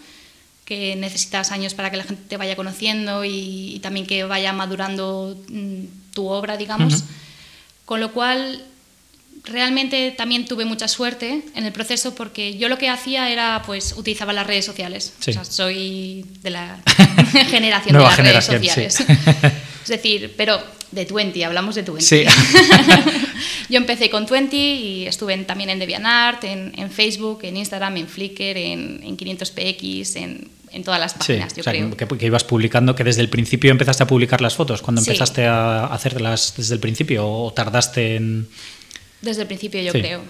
que 0.66 0.96
necesitas 0.96 1.52
años 1.52 1.75
para 1.75 1.92
que 1.92 1.98
la 1.98 2.04
gente 2.04 2.24
te 2.28 2.38
vaya 2.38 2.56
conociendo 2.56 3.24
y, 3.24 3.75
y 3.75 3.80
también 3.80 4.08
que 4.08 4.24
vaya 4.24 4.52
madurando 4.52 5.38
mm, 5.48 5.84
tu 6.14 6.28
obra, 6.28 6.58
digamos. 6.58 7.04
Con 7.86 8.00
lo 8.00 8.12
cual 8.12 8.66
realmente 9.46 10.12
también 10.12 10.46
tuve 10.46 10.66
mucha 10.66 10.88
suerte 10.88 11.42
en 11.56 11.66
el 11.66 11.72
proceso 11.72 12.16
porque 12.16 12.58
yo 12.58 12.70
lo 12.70 12.78
que 12.78 12.90
hacía 12.90 13.30
era 13.30 13.62
pues 13.66 13.94
utilizaba 13.98 14.34
las 14.34 14.46
redes 14.48 14.66
sociales. 14.66 15.14
Sí. 15.20 15.32
O 15.32 15.34
sea, 15.34 15.46
soy 15.46 16.25
de 16.42 16.50
la 16.50 16.82
generación 17.50 17.94
Nueva 17.96 18.10
de 18.16 18.24
las 18.34 18.46
generación, 18.48 18.62
redes 18.62 18.94
sí. 18.94 19.04
sociales. 19.04 19.54
es 19.84 19.88
decir, 19.90 20.34
pero 20.38 20.62
de 20.92 21.06
20, 21.06 21.44
hablamos 21.46 21.75
de 21.75 21.82
20. 21.82 22.02
Sí. 22.04 22.24
yo 23.70 23.78
empecé 23.78 24.10
con 24.10 24.25
20 24.25 24.56
y 24.56 25.08
estuve 25.08 25.34
en- 25.34 25.46
también 25.46 25.70
en 25.70 25.80
DeviantArt, 25.80 26.44
en, 26.44 26.72
en 26.78 26.92
Facebook, 26.92 27.40
en 27.44 27.58
Instagram, 27.58 27.98
en 27.98 28.08
Flickr, 28.08 28.58
en, 28.58 29.02
en 29.04 29.18
500px, 29.18 30.16
en, 30.18 30.48
en 30.72 30.84
todas 30.84 31.00
las 31.00 31.12
Sí, 31.14 31.18
páginas, 31.20 31.54
yo 31.56 31.62
o 31.62 31.64
sea, 31.64 31.74
creo. 31.74 31.96
que, 31.98 32.08
que 32.18 32.25
ibas 32.25 32.44
publicando, 32.44 32.96
que 32.96 33.04
desde 33.04 33.22
el 33.22 33.30
principio 33.30 33.72
empezaste 33.72 34.04
a 34.04 34.08
publicar 34.08 34.42
las 34.42 34.56
fotos, 34.56 34.82
cuando 34.82 35.02
Sí. 35.02 35.10
empezaste 35.10 35.46
a 35.46 35.86
hacerlas 35.86 36.54
desde 36.58 36.74
el 36.75 36.80
principio 36.80 37.28
o 37.28 37.52
tardaste 37.54 38.16
en... 38.16 38.48
Desde 39.22 39.41
el 39.41 39.48
principio, 39.48 39.81
yo 39.81 39.91
Sí. 39.91 40.00
creo. 40.00 40.22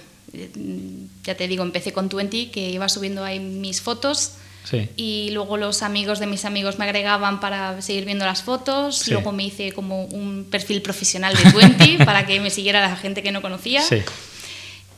Ya 1.23 1.35
te 1.35 1.47
digo, 1.47 1.63
empecé 1.63 1.93
con 1.93 2.09
20, 2.09 2.51
que 2.51 2.69
iba 2.71 2.89
subiendo 2.89 3.23
ahí 3.23 3.39
mis 3.39 3.81
fotos 3.81 4.33
Sí. 4.69 4.89
y 4.97 5.29
luego 5.31 5.57
los 5.57 5.83
amigos 5.83 6.19
de 6.19 6.25
mis 6.25 6.43
amigos 6.43 6.79
me 6.79 6.85
agregaban 6.85 7.39
para 7.39 7.81
seguir 7.81 8.05
viendo 8.05 8.25
las 8.25 8.41
fotos. 8.43 8.97
Sí. 8.97 9.11
Luego 9.11 9.31
me 9.31 9.43
hice 9.45 9.71
como 9.71 10.05
un 10.05 10.47
perfil 10.49 10.81
profesional 10.81 11.35
de 11.35 11.51
20 11.51 11.97
para 12.05 12.25
que 12.25 12.39
me 12.39 12.49
siguiera 12.49 12.81
la 12.81 12.95
gente 12.97 13.21
que 13.23 13.31
no 13.31 13.41
conocía. 13.41 13.81
Sí. 13.83 13.97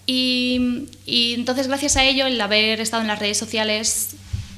Y, 0.06 0.86
y 1.06 1.34
entonces, 1.34 1.67
gracias 1.67 1.98
a 1.98 2.06
ello, 2.06 2.25
el 2.27 2.39
haber 2.39 2.79
estado 2.79 3.01
en 3.01 3.08
las 3.10 3.20
redes 3.20 3.38
sociales, 3.38 4.12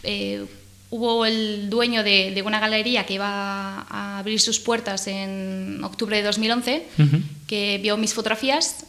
eh, 0.03 0.45
hubo 0.91 1.25
el 1.25 1.69
dueño 1.69 2.03
de, 2.03 2.31
de 2.31 2.41
una 2.43 2.59
galería 2.59 3.05
que 3.05 3.15
iba 3.15 3.81
a 3.89 4.19
abrir 4.19 4.39
sus 4.39 4.59
puertas 4.59 5.07
en 5.07 5.83
octubre 5.83 6.17
de 6.17 6.23
2011, 6.23 6.85
Ujú. 6.99 7.17
que 7.47 7.79
vio 7.81 7.97
mis 7.97 8.13
fotografías, 8.13 8.85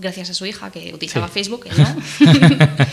gracias 0.00 0.30
a 0.30 0.34
su 0.34 0.46
hija 0.46 0.70
que 0.72 0.92
utilizaba 0.94 1.28
Sí. 1.28 1.34
Facebook, 1.34 1.66
no. 1.76 1.96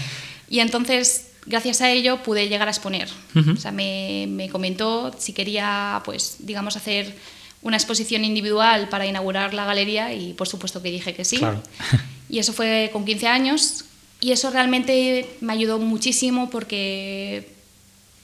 y 0.50 0.60
entonces, 0.60 1.28
gracias 1.46 1.82
a 1.82 1.90
ello, 1.92 2.22
pude 2.24 2.48
llegar 2.50 2.68
a 2.68 2.72
exponer. 2.72 3.08
Ujú. 3.36 3.52
O 3.52 3.58
sea, 3.58 3.72
me, 3.72 4.26
me 4.30 4.50
comentó 4.50 5.14
si 5.18 5.34
quería, 5.34 6.02
pues, 6.06 6.38
digamos, 6.40 6.76
hacer 6.78 7.16
una 7.64 7.78
exposición 7.78 8.24
individual 8.24 8.88
para 8.90 9.06
inaugurar 9.08 9.54
la 9.54 9.66
galería 9.66 10.14
y 10.14 10.34
por 10.34 10.48
supuesto 10.48 10.82
que 10.82 10.92
dije 10.92 11.14
que 11.14 11.26
sí. 11.26 11.38
Claro. 11.38 11.62
Y 12.30 12.40
eso 12.40 12.52
fue 12.52 12.90
con 12.92 13.06
15 13.06 13.26
años 13.28 13.86
y 14.20 14.34
eso 14.34 14.52
realmente 14.52 15.30
me 15.40 15.54
ayudó 15.54 15.80
muchísimo 15.80 16.50
porque 16.50 17.54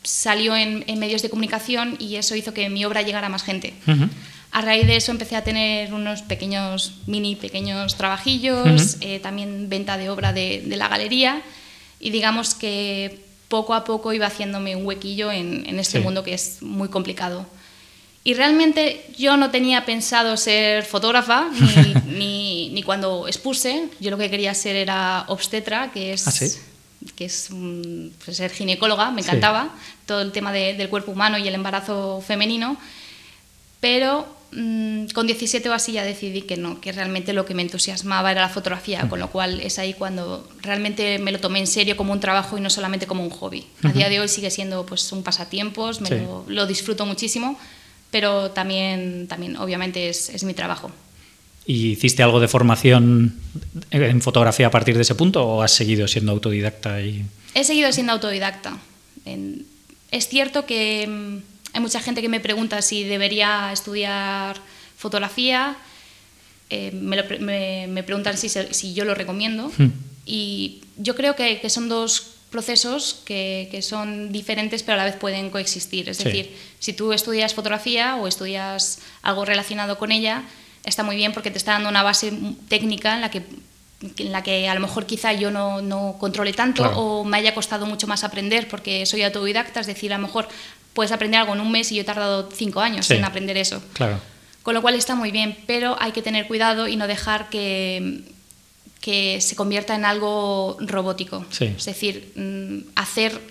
salió 0.04 0.58
en, 0.58 0.84
en 0.88 1.00
medios 1.00 1.22
de 1.22 1.30
comunicación 1.30 1.96
y 2.00 2.18
eso 2.18 2.36
hizo 2.36 2.54
que 2.54 2.70
mi 2.70 2.84
obra 2.84 3.02
llegara 3.02 3.28
a 3.28 3.30
más 3.30 3.44
gente. 3.44 3.74
Ujú. 3.88 4.10
A 4.54 4.62
raíz 4.62 4.86
de 4.86 4.96
eso 4.96 5.12
empecé 5.12 5.36
a 5.36 5.44
tener 5.44 5.92
unos 5.94 6.22
pequeños, 6.22 6.94
mini 7.08 7.36
pequeños 7.36 7.96
trabajillos, 7.96 8.68
Ujú. 8.68 8.98
eh, 9.02 9.20
también 9.20 9.68
venta 9.68 9.98
de 9.98 10.10
obra 10.12 10.32
de, 10.32 10.62
de 10.64 10.78
la 10.78 10.88
galería 10.88 11.42
y 12.00 12.12
digamos 12.12 12.54
que 12.54 13.20
poco 13.48 13.74
a 13.74 13.84
poco 13.84 14.14
iba 14.14 14.28
haciéndome 14.28 14.76
un 14.76 14.86
huequillo 14.86 15.32
en, 15.32 15.66
en 15.68 15.80
este 15.80 15.98
Sí. 15.98 16.04
mundo 16.04 16.24
que 16.24 16.34
es 16.36 16.62
muy 16.62 16.90
complicado. 16.90 17.46
Y 18.24 18.36
realmente 18.36 19.06
yo 19.18 19.36
no 19.38 19.50
tenía 19.52 19.86
pensado 19.86 20.38
ser 20.38 20.84
fotógrafa, 20.86 21.50
ni, 22.08 22.14
ni, 22.18 22.70
ni 22.70 22.84
cuando 22.84 23.28
expuse. 23.28 23.90
Yo 24.00 24.12
lo 24.12 24.18
que 24.18 24.30
quería 24.30 24.54
ser 24.54 24.76
era 24.76 25.26
obstetra, 25.30 25.92
que 25.92 26.14
es, 26.14 26.28
¿Ah, 26.28 26.32
sí? 26.32 26.46
que 27.16 27.26
es 27.26 27.48
mm, 27.50 28.08
pues, 28.24 28.38
ser 28.38 28.52
ginecóloga, 28.52 29.12
me 29.12 29.22
Sí. 29.24 29.28
encantaba, 29.30 29.70
todo 30.06 30.22
el 30.22 30.32
tema 30.32 30.52
de- 30.54 30.74
del 30.76 30.90
cuerpo 30.90 31.12
humano 31.12 31.38
y 31.40 31.48
el 31.48 31.56
embarazo 31.56 32.24
femenino. 32.26 32.78
Pero 33.82 34.26
mm, 34.56 35.08
con 35.14 35.28
17 35.28 35.68
o 35.70 35.74
así 35.74 35.94
ya 35.94 36.04
decidí 36.04 36.44
que 36.44 36.58
no, 36.58 36.80
que 36.82 36.92
realmente 36.92 37.34
lo 37.34 37.46
que 37.46 37.54
me 37.54 37.62
entusiasmaba 37.62 38.32
era 38.32 38.42
la 38.42 38.50
fotografía, 38.50 39.08
con 39.10 39.20
lo 39.20 39.30
cual 39.30 39.60
es 39.62 39.80
ahí 39.80 39.94
cuando 39.94 40.48
realmente 40.62 41.20
me 41.20 41.32
lo 41.32 41.40
tomé 41.40 41.60
en 41.60 41.68
serio 41.68 41.98
como 41.98 42.14
un 42.14 42.20
trabajo 42.20 42.58
y 42.58 42.62
no 42.62 42.70
solamente 42.70 43.08
como 43.08 43.24
un 43.24 43.30
hobby. 43.30 43.66
A 43.84 43.92
día 43.92 44.10
de 44.10 44.20
hoy 44.20 44.28
sigue 44.28 44.50
siendo 44.52 44.86
pues 44.86 45.12
un 45.12 45.24
pasatiempos, 45.24 46.02
me 46.02 46.08
Sí. 46.10 46.16
lo, 46.16 46.46
lo 46.48 46.66
disfruto 46.68 47.06
muchísimo, 47.06 47.58
pero 48.12 48.52
también, 48.52 49.28
también 49.28 49.58
obviamente 49.58 50.10
es, 50.10 50.30
es 50.30 50.44
mi 50.44 50.54
trabajo. 50.54 50.92
¿Y 51.66 51.92
hiciste 51.92 52.22
algo 52.24 52.40
de 52.42 52.48
formación 52.50 53.40
en 53.90 54.22
fotografía 54.22 54.68
a 54.68 54.72
partir 54.72 54.96
de 54.96 55.04
ese 55.04 55.16
punto 55.16 55.46
o 55.46 55.62
has 55.62 55.72
seguido 55.72 56.08
siendo 56.08 56.32
autodidacta? 56.34 57.02
Y... 57.02 57.26
He 57.56 57.64
seguido 57.64 57.92
siendo 57.94 58.12
autodidacta. 58.14 58.78
Es 60.12 60.28
cierto 60.28 60.66
que 60.66 61.08
mm, 61.08 61.53
hay 61.74 61.82
mucha 61.82 62.00
gente 62.00 62.22
que 62.22 62.30
me 62.30 62.40
pregunta 62.40 62.82
si 62.82 63.04
debería 63.04 63.72
estudiar 63.74 64.58
fotografía. 64.98 65.76
Eh, 66.70 66.92
me, 66.94 67.16
lo 67.18 67.28
pre- 67.28 67.40
me- 67.40 67.88
me 67.88 68.04
preguntan 68.04 68.38
si, 68.38 68.94
yo 68.94 69.06
lo 69.06 69.14
recomiendo. 69.16 69.72
Hmm. 69.78 69.90
Y 70.26 70.82
yo 70.98 71.16
creo 71.16 71.36
que, 71.36 71.60
que 71.60 71.70
son 71.70 71.90
dos 71.90 72.28
procesos 72.50 73.22
que, 73.26 73.68
que 73.72 73.82
son 73.82 74.32
diferentes 74.32 74.84
pero 74.84 74.94
a 74.94 74.98
la 74.98 75.06
vez 75.06 75.16
pueden 75.16 75.50
coexistir. 75.50 76.08
Es 76.10 76.18
Sí. 76.18 76.24
decir, 76.26 76.56
si 76.80 76.94
tú 76.94 77.12
estudias 77.12 77.54
fotografía 77.54 78.16
o 78.18 78.28
estudias 78.28 79.00
algo 79.24 79.44
relacionado 79.44 79.98
con 79.98 80.12
ella, 80.12 80.44
está 80.86 81.04
muy 81.04 81.16
bien 81.16 81.34
porque 81.34 81.50
te 81.52 81.58
está 81.58 81.74
dando 81.74 81.90
una 81.90 82.04
base 82.04 82.32
técnica 82.70 83.16
en 83.16 83.22
la 83.22 83.32
que, 83.32 83.42
en 84.18 84.32
la 84.32 84.44
que 84.44 84.68
a 84.70 84.76
lo 84.76 84.82
mejor 84.82 85.06
quizá 85.08 85.34
yo 85.34 85.50
no, 85.50 85.82
no 85.82 86.18
controle 86.20 86.54
tanto 86.54 86.84
Claro. 86.84 87.00
o 87.00 87.24
me 87.26 87.38
haya 87.38 87.56
costado 87.56 87.86
mucho 87.88 88.06
más 88.06 88.24
aprender 88.24 88.68
porque 88.68 89.06
soy 89.08 89.24
autodidacta, 89.24 89.80
es 89.80 89.88
decir, 89.88 90.14
a 90.14 90.18
lo 90.18 90.28
mejor 90.28 90.48
puedes 90.94 91.12
aprender 91.12 91.40
algo 91.42 91.54
en 91.54 91.62
un 91.62 91.72
mes 91.72 91.92
y 91.92 91.96
yo 91.96 92.02
he 92.02 92.06
tardado 92.06 92.50
cinco 92.52 92.82
años 92.82 93.06
Sí. 93.08 93.16
en 93.16 93.26
aprender 93.26 93.58
eso. 93.58 93.82
Claro. 93.94 94.20
Con 94.62 94.74
lo 94.74 94.82
cual 94.82 94.96
está 94.96 95.16
muy 95.16 95.32
bien, 95.32 95.58
pero 95.68 95.98
hay 96.00 96.12
que 96.12 96.22
tener 96.22 96.48
cuidado 96.48 96.88
y 96.88 96.96
no 96.96 97.08
dejar 97.08 97.50
que, 97.50 98.22
que 99.02 99.42
se 99.42 99.56
convierta 99.56 99.96
en 99.96 100.06
algo 100.06 100.78
robótico. 100.80 101.46
Sí. 101.50 101.66
Es 101.78 101.86
decir, 101.86 102.32
mm, 102.36 102.92
hacer 102.96 103.42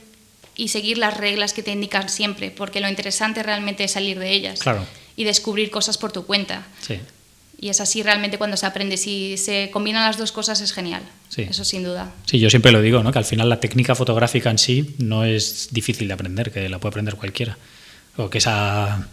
y 0.57 0.69
seguir 0.69 0.99
las 0.99 1.17
reglas 1.17 1.53
que 1.53 1.63
te 1.63 1.73
indican 1.73 2.09
siempre, 2.09 2.51
porque 2.51 2.81
lo 2.81 2.89
interesante 2.89 3.43
realmente 3.43 3.85
es 3.85 3.93
salir 3.93 4.19
de 4.19 4.31
ellas 4.33 4.61
Claro. 4.61 4.85
y 5.17 5.25
descubrir 5.25 5.71
cosas 5.71 5.99
por 5.99 6.13
tu 6.13 6.25
cuenta. 6.25 6.67
Sí. 6.81 6.99
Y 7.63 7.69
es 7.69 7.81
así 7.81 8.03
realmente 8.03 8.39
cuando 8.39 8.57
se 8.57 8.67
aprende. 8.67 8.97
Si 8.97 9.37
se 9.39 9.71
combinan 9.73 10.05
las 10.05 10.19
dos 10.19 10.33
cosas 10.33 10.61
es 10.61 10.73
genial. 10.73 11.03
Sí. 11.29 11.43
Eso 11.49 11.65
sin 11.65 11.85
duda. 11.85 12.13
Sí, 12.27 12.41
yo 12.41 12.51
siempre 12.51 12.73
lo 12.73 12.83
digo, 12.83 13.03
¿no? 13.05 13.13
que 13.13 13.19
al 13.21 13.25
final 13.25 13.49
la 13.49 13.61
técnica 13.61 13.95
fotográfica 13.95 14.51
en 14.51 14.59
sí 14.59 14.97
no 14.99 15.25
es 15.25 15.69
difícil 15.71 16.09
de 16.09 16.15
aprender, 16.15 16.51
que 16.51 16.69
la 16.69 16.79
puede 16.81 16.91
aprender 16.91 17.15
cualquiera. 17.15 17.57
O 18.17 18.29
que 18.29 18.39
esa 18.39 19.07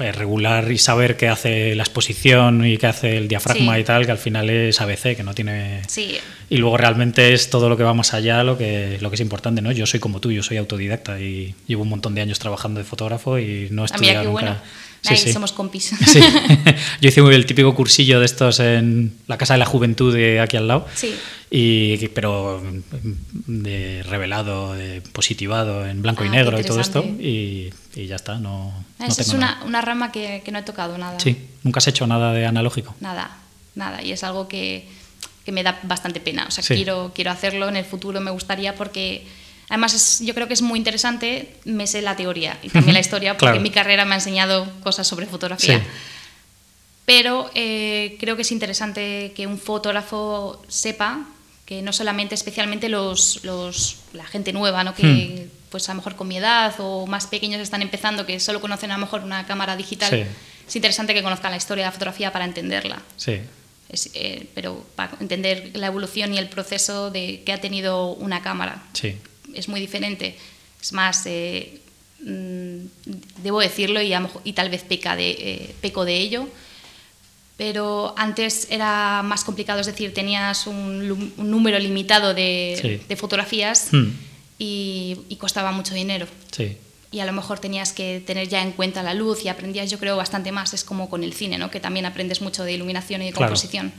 eh, 0.00 0.10
regular 0.12 0.72
y 0.72 0.78
saber 0.78 1.18
qué 1.18 1.28
hace 1.28 1.74
la 1.74 1.82
exposición 1.82 2.64
y 2.66 2.78
qué 2.78 2.86
hace 2.86 3.18
el 3.18 3.28
diafragma 3.28 3.74
Sí. 3.74 3.80
y 3.82 3.84
tal, 3.84 4.06
que 4.06 4.12
al 4.12 4.18
final 4.18 4.48
es 4.50 4.80
ABC, 4.80 5.14
que 5.14 5.22
no 5.22 5.34
tiene... 5.34 5.82
Sí, 5.86 6.16
Y 6.48 6.56
luego 6.56 6.76
realmente 6.78 7.34
es 7.34 7.50
todo 7.50 7.68
lo 7.68 7.76
que 7.76 7.82
va 7.82 7.92
más 7.94 8.14
allá 8.14 8.42
lo 8.42 8.56
que, 8.56 8.96
lo 9.02 9.10
que 9.10 9.14
es 9.16 9.20
importante, 9.20 9.60
¿no? 9.60 9.70
Yo 9.72 9.84
soy 9.86 10.00
como 10.00 10.20
tú, 10.20 10.32
yo 10.32 10.42
soy 10.42 10.56
autodidacta 10.56 11.20
y 11.20 11.54
llevo 11.66 11.82
un 11.82 11.90
montón 11.90 12.14
de 12.14 12.22
años 12.22 12.38
trabajando 12.38 12.78
de 12.80 12.84
fotógrafo 12.84 13.38
y 13.38 13.68
no 13.70 13.82
he 13.82 13.84
Ah, 13.84 13.86
estudiado 13.94 14.24
nunca. 14.24 14.32
bueno. 14.32 14.56
Sí, 15.06 15.14
Ahí 15.14 15.18
sí. 15.20 15.32
somos 15.32 15.52
compis. 15.52 15.92
Sí. 16.06 16.20
Yo 17.00 17.08
hice 17.08 17.20
el 17.20 17.46
típico 17.46 17.74
cursillo 17.74 18.20
de 18.20 18.26
estos 18.26 18.60
en 18.60 19.16
la 19.26 19.38
Casa 19.38 19.54
de 19.54 19.58
la 19.58 19.66
Juventud 19.66 20.14
de 20.14 20.40
aquí 20.40 20.56
al 20.56 20.68
lado. 20.68 20.86
Sí. 20.94 21.14
Y, 21.50 22.08
pero 22.08 22.62
de 23.46 24.02
revelado, 24.02 24.74
de 24.74 25.00
positivado, 25.00 25.86
en 25.86 26.02
blanco 26.02 26.22
Ah, 26.24 26.26
y 26.26 26.30
negro 26.30 26.58
y 26.60 26.64
todo 26.64 26.80
esto. 26.80 27.04
Y, 27.04 27.70
y 27.94 28.06
ya 28.06 28.16
está, 28.16 28.38
no, 28.38 28.84
no 28.98 29.06
Esa 29.06 29.22
es 29.22 29.28
tengo 29.28 29.38
una, 29.38 29.54
nada. 29.54 29.64
una 29.64 29.80
rama 29.80 30.10
que, 30.12 30.42
que 30.44 30.50
no 30.52 30.58
he 30.58 30.62
tocado 30.62 30.98
nada. 30.98 31.20
Sí, 31.20 31.36
nunca 31.62 31.78
has 31.78 31.86
hecho 31.88 32.06
nada 32.06 32.32
de 32.32 32.46
analógico. 32.46 32.94
Nada, 33.00 33.30
nada. 33.74 34.02
Y 34.02 34.10
es 34.12 34.24
algo 34.24 34.48
que, 34.48 34.88
que 35.44 35.52
me 35.52 35.62
da 35.62 35.78
bastante 35.84 36.18
pena. 36.20 36.46
O 36.48 36.50
sea, 36.50 36.64
Sí. 36.64 36.74
quiero, 36.74 37.12
quiero 37.14 37.30
hacerlo 37.30 37.68
en 37.68 37.76
el 37.76 37.84
futuro, 37.84 38.20
me 38.20 38.32
gustaría 38.32 38.74
porque 38.74 39.24
Además, 39.68 40.20
yo 40.20 40.34
creo 40.34 40.46
que 40.46 40.54
es 40.54 40.62
muy 40.62 40.78
interesante, 40.78 41.56
me 41.64 41.86
sé 41.86 42.00
la 42.00 42.14
teoría 42.14 42.58
y 42.62 42.68
también 42.68 42.94
la 42.94 43.00
historia, 43.00 43.36
porque 43.36 43.58
mi 43.58 43.70
carrera 43.70 44.04
me 44.04 44.14
ha 44.14 44.18
enseñado 44.18 44.70
cosas 44.82 45.06
sobre 45.06 45.26
fotografía. 45.26 45.82
Pero 47.04 47.50
eh, 47.54 48.16
creo 48.20 48.36
que 48.36 48.42
es 48.42 48.52
interesante 48.52 49.32
que 49.34 49.46
un 49.46 49.58
fotógrafo 49.58 50.62
sepa 50.68 51.24
que 51.64 51.82
no 51.82 51.92
solamente, 51.92 52.36
especialmente 52.36 52.88
los, 52.88 53.44
los 53.44 53.96
la 54.12 54.24
gente 54.24 54.52
nueva, 54.52 54.84
¿no? 54.84 54.94
que 54.94 55.48
hmm. 55.48 55.68
pues 55.70 55.88
a 55.88 55.92
lo 55.92 55.96
mejor 55.96 56.14
con 56.14 56.28
mi 56.28 56.36
edad 56.36 56.74
o 56.78 57.06
más 57.06 57.26
pequeños 57.26 57.60
están 57.60 57.82
empezando, 57.82 58.24
que 58.24 58.38
solo 58.38 58.60
conocen 58.60 58.92
a 58.92 58.94
lo 58.94 59.00
mejor 59.00 59.22
una 59.22 59.46
cámara 59.46 59.76
digital, 59.76 60.26
es 60.66 60.76
interesante 60.76 61.12
que 61.12 61.24
conozcan 61.24 61.50
la 61.50 61.56
historia 61.56 61.84
de 61.84 61.88
la 61.88 61.92
fotografía 61.92 62.32
para 62.32 62.44
entenderla. 62.44 63.02
Sí. 63.16 63.40
Eh, 64.14 64.48
pero 64.54 64.84
para 64.96 65.12
entender 65.20 65.70
la 65.74 65.86
evolución 65.86 66.34
y 66.34 66.38
el 66.38 66.48
proceso 66.48 67.10
de 67.10 67.42
que 67.44 67.52
ha 67.52 67.60
tenido 67.60 68.10
una 68.14 68.42
cámara. 68.42 68.82
Sí 68.92 69.16
es 69.56 69.68
muy 69.68 69.80
diferente. 69.80 70.36
Es 70.80 70.92
más, 70.92 71.24
eh, 71.26 71.80
mm, 72.20 72.78
debo 73.42 73.60
decirlo 73.60 74.00
y, 74.02 74.12
y, 74.44 74.52
tal 74.52 74.70
vez 74.70 74.82
peca 74.82 75.16
de, 75.16 75.30
eh, 75.30 75.74
peco 75.80 76.04
de 76.04 76.16
ello, 76.16 76.48
pero 77.56 78.14
antes 78.16 78.68
era 78.70 79.22
más 79.22 79.42
complicado, 79.44 79.80
es 79.80 79.86
decir, 79.86 80.12
tenías 80.12 80.66
un, 80.66 81.32
número 81.36 81.78
limitado 81.78 82.34
de, 82.34 83.00
fotografías 83.16 83.88
hmm. 83.92 84.10
y, 84.58 85.36
costaba 85.38 85.72
mucho 85.72 85.94
dinero. 85.94 86.26
Y 87.12 87.20
a 87.20 87.24
lo 87.24 87.32
mejor 87.32 87.58
tenías 87.58 87.92
que 87.92 88.22
tener 88.26 88.48
ya 88.48 88.62
en 88.62 88.72
cuenta 88.72 89.02
la 89.02 89.14
luz 89.14 89.44
y 89.44 89.48
aprendías, 89.48 89.90
yo 89.90 89.98
creo, 89.98 90.16
bastante 90.16 90.52
más. 90.52 90.74
Es 90.74 90.84
como 90.84 91.08
con 91.08 91.22
el 91.24 91.32
cine, 91.32 91.56
¿no? 91.56 91.70
que 91.70 91.80
también 91.80 92.04
aprendes 92.04 92.42
mucho 92.42 92.64
de 92.64 92.72
iluminación 92.72 93.22
y 93.22 93.26
de 93.26 93.32
composición 93.32 93.92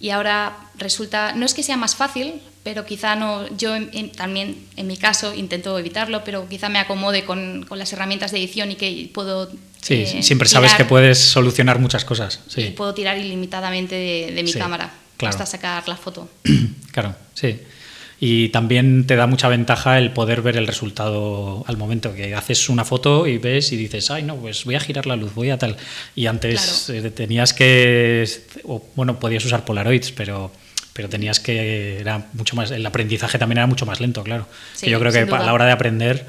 y 0.00 0.10
ahora 0.10 0.56
resulta, 0.78 1.34
no 1.34 1.44
es 1.44 1.52
que 1.52 1.62
sea 1.62 1.76
más 1.76 1.94
fácil, 1.94 2.40
pero 2.62 2.86
quizá 2.86 3.16
no, 3.16 3.46
yo 3.56 3.74
también 4.16 4.56
en 4.76 4.86
mi 4.86 4.96
caso 4.96 5.34
intento 5.34 5.78
evitarlo, 5.78 6.24
pero 6.24 6.48
quizá 6.48 6.70
me 6.70 6.78
acomode 6.78 7.24
con, 7.26 7.66
con 7.68 7.78
las 7.78 7.92
herramientas 7.92 8.32
de 8.32 8.38
edición 8.38 8.70
y 8.72 8.76
que 8.76 9.10
puedo... 9.12 9.50
Sí, 9.82 9.94
eh, 9.94 10.22
siempre 10.22 10.48
sabes 10.48 10.72
que 10.74 10.86
puedes 10.86 11.18
solucionar 11.18 11.78
muchas 11.78 12.06
cosas. 12.06 12.40
Sí. 12.48 12.62
Y 12.62 12.70
puedo 12.70 12.94
tirar 12.94 13.18
ilimitadamente 13.18 13.94
de, 13.94 14.42
mi 14.42 14.52
cámara 14.54 14.90
hasta 15.20 15.44
sacar 15.44 15.86
la 15.86 15.96
foto. 15.96 16.30
claro, 16.92 17.14
sí. 17.34 17.60
Y 18.22 18.50
también 18.50 19.06
te 19.06 19.16
da 19.16 19.26
mucha 19.26 19.48
ventaja 19.48 19.98
el 19.98 20.12
poder 20.12 20.42
ver 20.42 20.58
el 20.58 20.66
resultado 20.66 21.64
al 21.66 21.78
momento 21.78 22.14
que 22.14 22.34
haces 22.34 22.68
una 22.68 22.84
foto 22.84 23.26
y 23.26 23.38
ves 23.38 23.72
y 23.72 23.76
dices, 23.76 24.10
ay, 24.10 24.22
no, 24.22 24.36
pues 24.36 24.66
voy 24.66 24.74
a 24.74 24.80
girar 24.80 25.06
la 25.06 25.16
luz, 25.16 25.34
voy 25.34 25.48
a 25.48 25.56
tal. 25.56 25.76
Y 26.14 26.26
antes 26.26 26.90
eh, 26.90 27.10
tenías 27.10 27.54
que, 27.54 28.28
bueno, 28.94 29.18
podías 29.18 29.42
usar 29.46 29.64
Polaroids, 29.64 30.12
pero 30.12 30.52
pero 30.92 31.08
tenías 31.08 31.40
que 31.40 32.00
era 32.00 32.26
mucho 32.34 32.56
más 32.56 32.70
el 32.72 32.84
aprendizaje 32.84 33.38
también 33.38 33.58
era 33.58 33.66
mucho 33.66 33.86
más 33.86 34.00
lento 34.00 34.22
claro. 34.22 34.46
Yo 34.82 34.98
creo 34.98 35.12
que 35.12 35.20
a 35.20 35.42
la 35.44 35.54
hora 35.54 35.64
de 35.64 35.72
aprender 35.72 36.26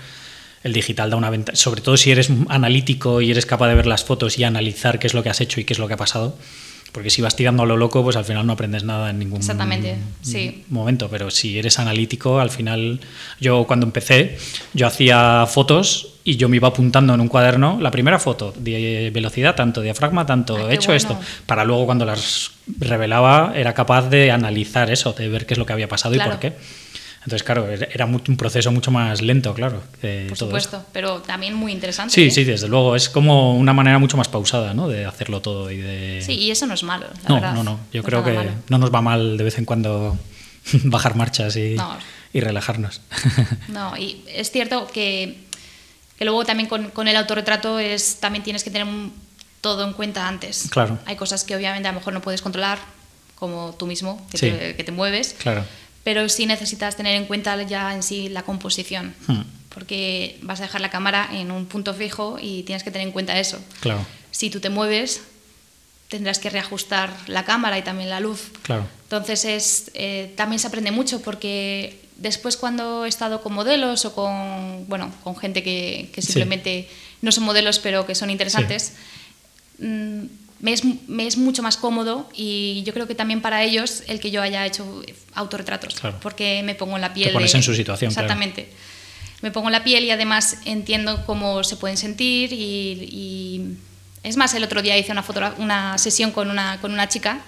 el 0.64 0.72
digital 0.72 1.10
da 1.10 1.18
una 1.18 1.30
ventaja 1.30 1.58
sobre 1.58 1.82
todo 1.82 1.98
si 1.98 2.12
eres 2.12 2.30
analítico 2.48 3.22
y 3.22 3.32
eres 3.32 3.46
capaz 3.46 3.68
de 3.68 3.76
ver 3.76 3.88
las 3.88 4.06
fotos 4.06 4.38
y 4.38 4.44
analizar 4.44 5.00
qué 5.00 5.08
es 5.08 5.14
lo 5.14 5.24
que 5.24 5.30
has 5.30 5.42
hecho 5.42 5.60
y 5.60 5.66
qué 5.66 5.74
es 5.74 5.80
lo 5.80 5.88
que 5.88 5.96
ha 5.96 5.98
pasado 5.98 6.38
porque 6.92 7.10
si 7.10 7.22
vas 7.22 7.36
tirando 7.36 7.64
a 7.64 7.66
lo 7.66 7.78
loco, 7.78 8.04
pues 8.04 8.16
al 8.16 8.26
final 8.26 8.46
no 8.46 8.54
aprendes 8.54 8.84
nada 8.84 9.10
en 9.10 9.20
ningún 9.20 9.40
Exactamente, 9.40 9.98
sí. 10.22 10.64
momento. 10.70 11.10
Pero 11.10 11.32
si 11.32 11.58
eres 11.58 11.80
analítico, 11.80 12.40
al 12.40 12.50
final, 12.50 13.00
yo 13.40 13.66
cuando 13.66 13.86
empecé, 13.86 14.38
yo 14.74 14.88
hacía 14.88 15.46
fotos 15.48 16.16
y 16.24 16.36
yo 16.36 16.50
me 16.50 16.58
iba 16.58 16.68
apuntando 16.68 17.14
en 17.14 17.22
un 17.22 17.28
cuaderno 17.28 17.80
la 17.80 17.92
primera 17.92 18.20
foto, 18.20 18.54
de 18.58 19.10
velocidad, 19.14 19.56
tanto 19.56 19.82
diafragma, 19.82 20.26
tanto 20.26 20.70
he 20.70 20.76
hecho 20.76 20.94
esto, 20.94 21.20
para 21.46 21.64
luego 21.64 21.86
cuando 21.86 22.06
las 22.06 22.52
revelaba 22.80 23.54
era 23.56 23.74
capaz 23.74 24.10
de 24.10 24.32
analizar 24.32 24.92
eso, 24.92 25.14
de 25.14 25.30
ver 25.30 25.46
qué 25.46 25.54
es 25.54 25.58
lo 25.58 25.66
que 25.66 25.74
había 25.74 25.88
pasado 25.88 26.16
y 26.16 26.20
por 26.20 26.40
qué. 26.40 26.54
Entonces, 27.24 27.44
claro, 27.44 27.70
era 27.70 28.06
un 28.06 28.20
proceso 28.36 28.72
mucho 28.72 28.90
más 28.90 29.22
lento, 29.22 29.54
claro. 29.54 29.84
Por 30.28 30.38
supuesto, 30.38 30.84
pero 30.92 31.22
también 31.22 31.54
muy 31.54 31.72
interesante. 31.72 32.14
Sí, 32.14 32.24
¿eh? 32.24 32.32
sí, 32.32 32.44
desde 32.44 32.68
luego. 32.68 32.96
Es 32.96 33.10
como 33.10 33.56
una 33.56 33.74
manera 33.74 34.00
mucho 34.00 34.18
más 34.18 34.28
pausada, 34.28 34.74
¿no? 34.74 34.88
De 34.88 35.06
hacerlo 35.06 35.40
todo 35.40 35.70
y 35.70 35.78
de... 35.78 36.24
Sí, 36.26 36.34
y 36.34 36.50
eso 36.50 36.66
no 36.66 36.74
es 36.74 36.82
malo, 36.82 37.06
la 37.24 37.30
no, 37.30 37.36
verdad. 37.36 37.54
No, 37.54 37.64
no, 37.64 37.80
Yo 37.94 38.02
creo 38.02 38.24
que 38.24 38.50
no 38.70 38.80
nos 38.80 38.92
va 38.92 39.02
mal 39.02 39.38
de 39.38 39.44
vez 39.44 39.60
en 39.60 39.66
cuando 39.66 40.18
bajar 40.86 41.16
marchas 41.16 41.56
y, 41.58 41.76
y 42.34 42.40
relajarnos. 42.40 43.02
no, 43.68 43.96
y 43.98 44.24
es 44.28 44.50
cierto 44.50 44.88
que, 44.88 45.46
que 46.18 46.26
luego 46.26 46.44
también 46.44 46.68
con, 46.68 46.90
con, 46.90 47.08
el 47.08 47.16
autorretrato 47.16 47.78
es, 47.78 48.16
también 48.20 48.44
tienes 48.44 48.64
que 48.64 48.72
tener 48.72 48.88
todo 49.62 49.86
en 49.86 49.94
cuenta 49.94 50.28
antes. 50.28 50.70
Claro. 50.72 50.98
Hay 51.06 51.18
cosas 51.18 51.44
que 51.44 51.56
obviamente 51.56 51.88
a 51.88 51.92
lo 51.92 52.00
mejor 52.00 52.14
no 52.14 52.22
puedes 52.22 52.42
controlar, 52.42 52.80
como 53.36 53.76
tú 53.78 53.86
mismo, 53.86 54.26
que, 54.32 54.40
te, 54.40 54.76
que 54.76 54.84
te 54.84 54.92
mueves. 54.92 55.36
Claro 55.38 55.64
pero 56.04 56.28
sí 56.30 56.46
necesitas 56.46 56.96
tener 56.96 57.16
en 57.16 57.26
cuenta 57.26 57.62
ya 57.64 57.94
en 57.94 58.04
sí 58.04 58.30
la 58.30 58.44
composición, 58.44 59.14
hmm. 59.28 59.42
porque 59.70 60.40
vas 60.42 60.60
a 60.60 60.64
dejar 60.64 60.82
la 60.82 60.90
cámara 60.90 61.30
en 61.32 61.52
un 61.52 61.66
punto 61.66 61.94
fijo 61.94 62.38
y 62.42 62.64
tienes 62.64 62.84
que 62.84 62.92
tener 62.92 63.08
en 63.08 63.14
cuenta 63.14 63.40
eso. 63.40 63.60
Claro. 63.82 64.06
Si 64.32 64.50
tú 64.50 64.60
te 64.60 64.70
mueves, 64.70 65.22
tendrás 66.10 66.40
que 66.40 66.50
reajustar 66.50 67.14
la 67.28 67.46
cámara 67.46 67.78
y 67.78 67.84
también 67.84 68.10
la 68.10 68.20
luz. 68.20 68.52
Claro. 68.64 68.88
Entonces 69.04 69.46
es, 69.46 69.92
eh, 69.94 70.34
también 70.36 70.60
se 70.60 70.68
aprende 70.68 70.92
mucho 70.92 71.22
porque 71.22 72.02
después 72.18 72.58
cuando 72.58 73.06
he 73.06 73.10
estado 73.10 73.42
con 73.42 73.54
modelos 73.54 74.06
o 74.06 74.14
con, 74.14 74.88
bueno, 74.88 75.12
con 75.24 75.36
gente 75.36 75.64
que, 75.64 76.10
que 76.14 76.22
simplemente 76.22 76.90
no 77.22 77.32
son 77.32 77.44
modelos 77.44 77.80
pero 77.80 78.06
que 78.06 78.16
son 78.16 78.30
interesantes, 78.30 78.94
mm, 79.80 80.24
me 80.62 80.74
es, 80.74 80.84
me 81.08 81.28
es, 81.28 81.38
mucho 81.38 81.64
más 81.64 81.76
cómodo 81.76 82.30
y 82.36 82.84
yo 82.86 82.94
creo 82.94 83.08
que 83.08 83.16
también 83.16 83.42
para 83.42 83.64
ellos 83.64 84.04
el 84.08 84.20
que 84.20 84.30
yo 84.30 84.42
haya 84.42 84.66
hecho 84.66 85.02
autorretratos, 85.34 85.96
porque 86.22 86.62
me 86.64 86.76
pongo 86.76 86.96
en 86.96 87.02
la 87.02 87.14
piel. 87.14 87.30
Te 87.30 87.34
pones 87.34 87.56
en 87.56 87.64
su 87.64 87.74
situación. 87.74 88.10
Exactamente. 88.10 88.70
Me 89.42 89.50
pongo 89.50 89.70
en 89.70 89.74
la 89.74 89.84
piel 89.84 90.04
y 90.04 90.12
además 90.12 90.60
entiendo 90.66 91.26
cómo 91.26 91.64
se 91.64 91.78
pueden 91.78 91.98
sentir 91.98 92.54
y, 92.54 93.76
es 94.24 94.38
más, 94.38 94.54
el 94.54 94.64
otro 94.64 94.84
día 94.84 94.96
hice 95.00 95.12
una, 95.12 95.24
foto, 95.24 95.42
una 95.58 95.98
sesión 95.98 96.32
con 96.32 96.52
una, 96.52 96.80
con 96.80 96.94
una 96.94 97.10
chica 97.10 97.42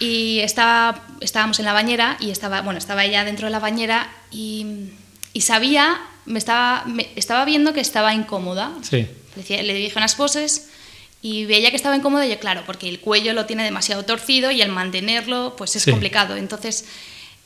y 0.00 0.38
estaba, 0.38 1.06
estábamos 1.20 1.58
en 1.58 1.66
la 1.66 1.74
bañera 1.74 2.16
y 2.20 2.30
estaba, 2.30 2.62
bueno, 2.62 2.78
estaba 2.78 3.04
ella 3.04 3.24
dentro 3.24 3.48
de 3.48 3.50
la 3.50 3.58
bañera 3.58 4.10
y, 4.30 4.88
y 5.34 5.42
sabía, 5.42 6.00
me 6.24 6.38
estaba, 6.38 6.84
me 6.86 7.08
estaba 7.16 7.44
viendo 7.44 7.74
que 7.74 7.80
estaba 7.80 8.14
incómoda. 8.14 8.72
Sí. 8.80 9.06
Le, 9.36 9.62
le 9.62 9.74
dije 9.74 9.98
unas 9.98 10.14
poses 10.14 10.67
y 11.20 11.46
veía 11.46 11.70
que 11.70 11.76
estaba 11.76 11.96
incómodo 11.96 12.22
y 12.24 12.28
yo, 12.28 12.38
claro, 12.38 12.62
porque 12.64 12.88
el 12.88 13.00
cuello 13.00 13.32
lo 13.32 13.46
tiene 13.46 13.64
demasiado 13.64 14.04
torcido 14.04 14.50
y 14.50 14.62
el 14.62 14.70
mantenerlo 14.70 15.54
pues 15.56 15.74
es 15.74 15.84
complicado. 15.84 16.36
Entonces, 16.36 16.84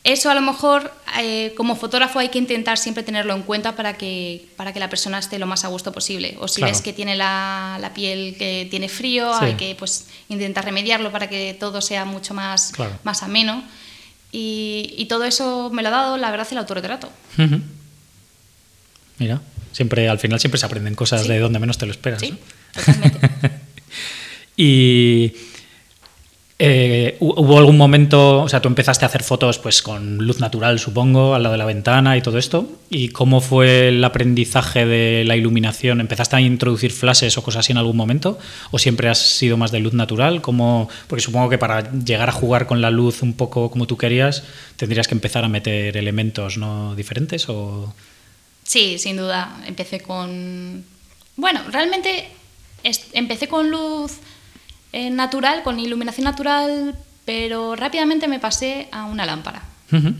eso 0.04 0.30
a 0.30 0.35
lo 0.35 0.40
mejor 0.40 0.92
eh, 1.20 1.54
como 1.56 1.76
fotógrafo 1.76 2.18
hay 2.18 2.28
que 2.28 2.38
intentar 2.38 2.76
siempre 2.76 3.04
tenerlo 3.04 3.35
en 3.35 3.42
cuenta 3.42 3.76
para 3.76 3.96
que, 3.96 4.46
para 4.56 4.72
que 4.72 4.80
la 4.80 4.90
persona 4.90 5.18
esté 5.18 5.38
lo 5.38 5.46
más 5.46 5.64
a 5.64 5.68
gusto 5.68 5.92
posible. 5.92 6.37
O 6.40 6.48
si 6.48 6.61
ves 6.61 6.82
que 6.82 6.92
tiene 6.92 7.14
la, 7.14 7.78
la, 7.80 7.94
piel 7.94 8.35
que 8.37 8.66
tiene 8.68 8.88
frío, 8.88 9.32
hay 9.32 9.54
que 9.54 9.76
pues, 9.76 10.08
intentar 10.28 10.64
remediarlo 10.64 11.12
para 11.12 11.28
que 11.28 11.56
todo 11.58 11.80
sea 11.80 12.04
mucho 12.04 12.35
más, 12.35 12.72
más 13.04 13.22
ameno. 13.22 13.62
Y, 14.32 14.94
y, 14.96 15.06
todo 15.06 15.24
eso 15.24 15.70
me 15.70 15.82
lo 15.82 15.88
ha 15.88 15.92
dado, 15.92 16.16
la 16.16 16.30
verdad, 16.30 16.48
el 16.50 16.58
autorretrato. 16.58 17.08
Mira, 19.18 19.40
siempre, 19.72 20.08
al 20.08 20.18
final 20.18 20.40
siempre 20.40 20.58
se 20.58 20.66
aprenden 20.66 20.94
cosas 20.94 21.28
de 21.28 21.38
donde 21.38 21.58
menos 21.58 21.78
te 21.78 21.87
lo 21.87 21.92
esperas. 21.92 22.20
Sí, 22.20 22.38
totalmente. 22.72 23.20
Y 24.56 25.32
eh, 26.64 27.16
hubo 27.18 27.58
algún 27.58 27.76
momento, 27.76 28.42
o 28.42 28.48
sea, 28.48 28.62
tú 28.62 28.68
empezaste 28.68 29.04
a 29.04 29.08
hacer 29.08 29.24
fotos 29.24 29.58
pues 29.58 29.82
con 29.82 30.18
luz 30.18 30.38
natural, 30.38 30.78
supongo, 30.78 31.34
al 31.34 31.42
lado 31.42 31.54
de 31.54 31.58
la 31.58 31.64
ventana 31.64 32.16
y 32.16 32.22
todo 32.22 32.38
esto. 32.38 32.68
¿Y 32.88 33.08
cómo 33.08 33.40
fue 33.40 33.88
el 33.88 34.04
aprendizaje 34.04 34.86
de 34.86 35.24
la 35.24 35.34
iluminación? 35.34 36.00
¿Empezaste 36.00 36.36
a 36.36 36.40
introducir 36.40 36.92
flashes 36.92 37.36
o 37.36 37.42
cosas 37.42 37.60
así 37.60 37.72
en 37.72 37.78
algún 37.78 37.96
momento? 37.96 38.38
¿O 38.70 38.78
siempre 38.78 39.08
has 39.08 39.18
sido 39.18 39.56
más 39.56 39.72
de 39.72 39.80
luz 39.80 39.92
natural? 39.92 40.40
¿Cómo? 40.40 40.88
Porque 41.08 41.24
supongo 41.24 41.48
que 41.48 41.58
para 41.58 41.90
llegar 41.90 42.28
a 42.28 42.32
jugar 42.32 42.68
con 42.68 42.80
la 42.80 42.92
luz 42.92 43.22
un 43.22 43.32
poco 43.32 43.68
como 43.68 43.88
tú 43.88 43.96
querías, 43.96 44.44
tendrías 44.76 45.08
que 45.08 45.14
empezar 45.14 45.44
a 45.44 45.48
meter 45.48 45.96
elementos 45.96 46.58
no 46.58 46.94
diferentes 46.94 47.48
o... 47.48 47.92
Sí, 48.62 49.00
sin 49.00 49.16
duda. 49.16 49.64
Empecé 49.66 49.98
con... 49.98 50.84
Bueno, 51.34 51.60
realmente 51.72 52.28
empecé 53.14 53.48
con 53.48 53.68
luz 53.68 54.20
eh, 54.92 55.11
natural, 55.11 55.62
con 55.62 55.81
iluminación 55.81 56.24
natural, 56.24 56.94
pero 57.24 57.76
rápidamente 57.76 58.28
me 58.28 58.38
pasé 58.38 58.88
a 58.92 59.05
una 59.05 59.26
lámpara. 59.26 59.62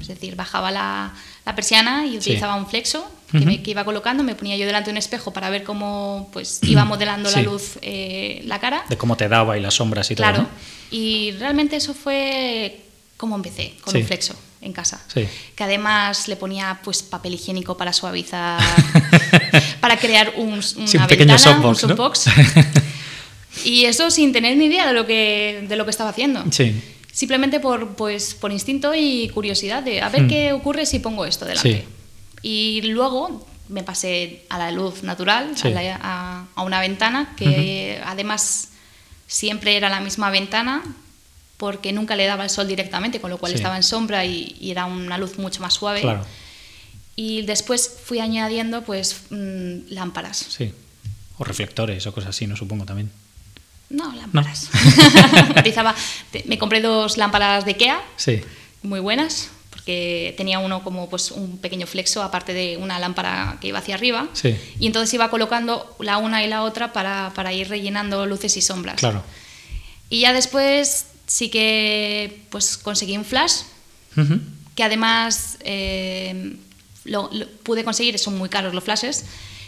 Es 0.01 0.09
decir, 0.09 0.37
bajaba 0.37 0.71
la, 0.71 1.15
la 1.47 1.55
persiana 1.55 2.07
y 2.07 2.19
utilizaba 2.19 2.57
un 2.57 2.67
flexo 2.67 3.11
que, 3.31 3.41
me, 3.41 3.63
que, 3.63 3.71
iba 3.71 3.85
colocando, 3.87 4.23
me 4.23 4.35
ponía 4.35 4.55
yo 4.59 4.67
delante 4.67 4.91
de 4.91 4.93
un 4.93 4.99
espejo 4.99 5.33
para 5.33 5.49
ver 5.49 5.65
cómo 5.65 6.29
pues, 6.31 6.61
iba 6.65 6.85
modelando 6.85 7.31
la 7.31 7.41
luz 7.41 7.79
eh, 7.81 8.43
la 8.45 8.61
cara. 8.61 8.85
De 8.91 8.99
cómo 8.99 9.17
te 9.17 9.29
daba 9.29 9.57
y 9.57 9.63
las 9.63 9.73
sombras 9.75 10.11
y 10.11 10.15
todo. 10.15 10.27
Claro, 10.27 10.47
y 10.91 11.33
realmente 11.39 11.77
eso 11.77 11.95
fue 11.95 12.83
como 13.17 13.37
empecé, 13.37 13.75
con 13.83 13.97
un 13.97 14.05
flexo 14.05 14.35
en 14.61 14.73
casa. 14.73 15.01
Sí. 15.07 15.27
Que 15.55 15.65
además 15.65 16.29
le 16.29 16.37
ponía 16.37 16.81
pues 16.83 17.03
papel 17.03 17.35
higiénico 17.35 17.77
para 17.77 17.93
suavizar, 17.93 18.61
para 19.81 19.97
crear 19.97 20.35
un, 20.37 20.61
una 20.77 21.07
ventana, 21.07 21.69
un 21.69 21.77
softbox. 21.77 22.27
Y 23.64 23.85
eso 23.85 24.11
sin 24.11 24.33
tener 24.33 24.57
ni 24.57 24.66
idea 24.66 24.87
de 24.87 24.92
lo 24.92 25.07
que, 25.07 25.64
de 25.68 25.77
lo 25.77 25.85
que 25.85 25.90
estaba 25.90 26.11
haciendo. 26.11 26.44
Sí. 26.51 26.75
Simplemente 27.12 27.61
por, 27.61 27.94
pues, 27.94 28.35
por 28.35 28.53
instinto 28.53 28.94
y 28.94 29.29
curiosidad 29.29 29.83
de 29.83 30.01
a 30.01 30.09
ver 30.09 30.22
hmm. 30.22 30.29
qué 30.29 30.53
ocurre 30.53 30.87
si 30.87 30.98
pongo 30.98 31.27
esto 31.27 31.44
delante. 31.44 31.85
Y 32.42 32.83
luego 32.83 33.46
me 33.68 33.83
pasé 33.83 34.44
a 34.48 34.59
la 34.59 34.70
luz 34.70 35.03
natural, 35.03 35.55
a, 36.01 36.44
una 36.57 36.81
ventana 36.81 37.35
que 37.37 38.01
además 38.05 38.70
siempre 39.27 39.77
era 39.77 39.88
la 39.88 40.01
misma 40.01 40.31
ventana 40.31 40.83
porque 41.57 41.92
nunca 41.92 42.16
le 42.16 42.27
daba 42.27 42.44
el 42.44 42.51
sol 42.51 42.66
directamente, 42.66 43.20
con 43.20 43.31
lo 43.31 43.38
cual 43.38 43.53
estaba 43.53 43.77
en 43.77 43.83
sombra 43.83 44.25
y, 44.25 44.57
era 44.61 44.87
una 44.87 45.16
luz 45.18 45.38
mucho 45.38 45.61
más 45.61 45.75
suave. 45.75 46.03
Y 47.14 47.42
después 47.42 47.98
fui 48.05 48.20
añadiendo 48.20 48.83
pues 48.83 49.25
mm, 49.31 49.90
lámparas. 49.90 50.46
Sí. 50.48 50.72
O 51.38 51.44
reflectores 51.44 52.07
o 52.07 52.12
cosas 52.12 52.31
así, 52.31 52.46
no 52.46 52.57
supongo 52.57 52.85
también. 52.85 53.11
No, 53.93 54.13
lámparas. 54.15 54.71
me 56.47 56.59
compré 56.59 56.81
dos 56.81 57.17
lámparas 57.17 57.65
de 57.65 57.73
Ikea. 57.73 58.03
Sí. 58.17 58.41
Muy 58.83 59.01
buenas 59.01 59.51
porque 59.71 60.35
tenía 60.37 60.59
uno 60.59 60.85
como 60.85 61.09
pues 61.09 61.31
un 61.31 61.59
pequeño 61.59 61.87
flexo 61.87 62.23
aparte 62.23 62.53
de 62.53 62.77
una 62.77 62.99
lámpara 62.99 63.59
que 63.61 63.69
iba 63.69 63.79
hacia 63.79 63.97
arriba 63.97 64.29
sí. 64.33 64.55
y 64.79 64.87
entonces 64.87 65.13
iba 65.15 65.29
colocando 65.29 65.97
la 65.99 66.19
una 66.19 66.45
y 66.45 66.49
la 66.49 66.63
otra 66.63 66.93
para, 66.93 67.33
para 67.35 67.53
ir 67.53 67.69
rellenando 67.69 68.27
luces 68.27 68.57
y 68.57 68.63
sombras. 68.63 68.97
Claro. 68.97 69.23
Y 70.09 70.21
ya 70.21 70.33
después 70.33 71.07
sí 71.27 71.49
que 71.49 72.43
pues 72.51 72.77
conseguí 72.77 73.17
un 73.17 73.25
flash 73.25 73.63
que 74.75 74.83
además 74.83 75.59
eh, 75.61 76.57
lo, 77.05 77.31
pude 77.63 77.85
conseguir, 77.85 78.19
son 78.19 78.39
muy 78.39 78.49
caros 78.49 78.75
los 78.75 78.85
flashes, 78.85 79.25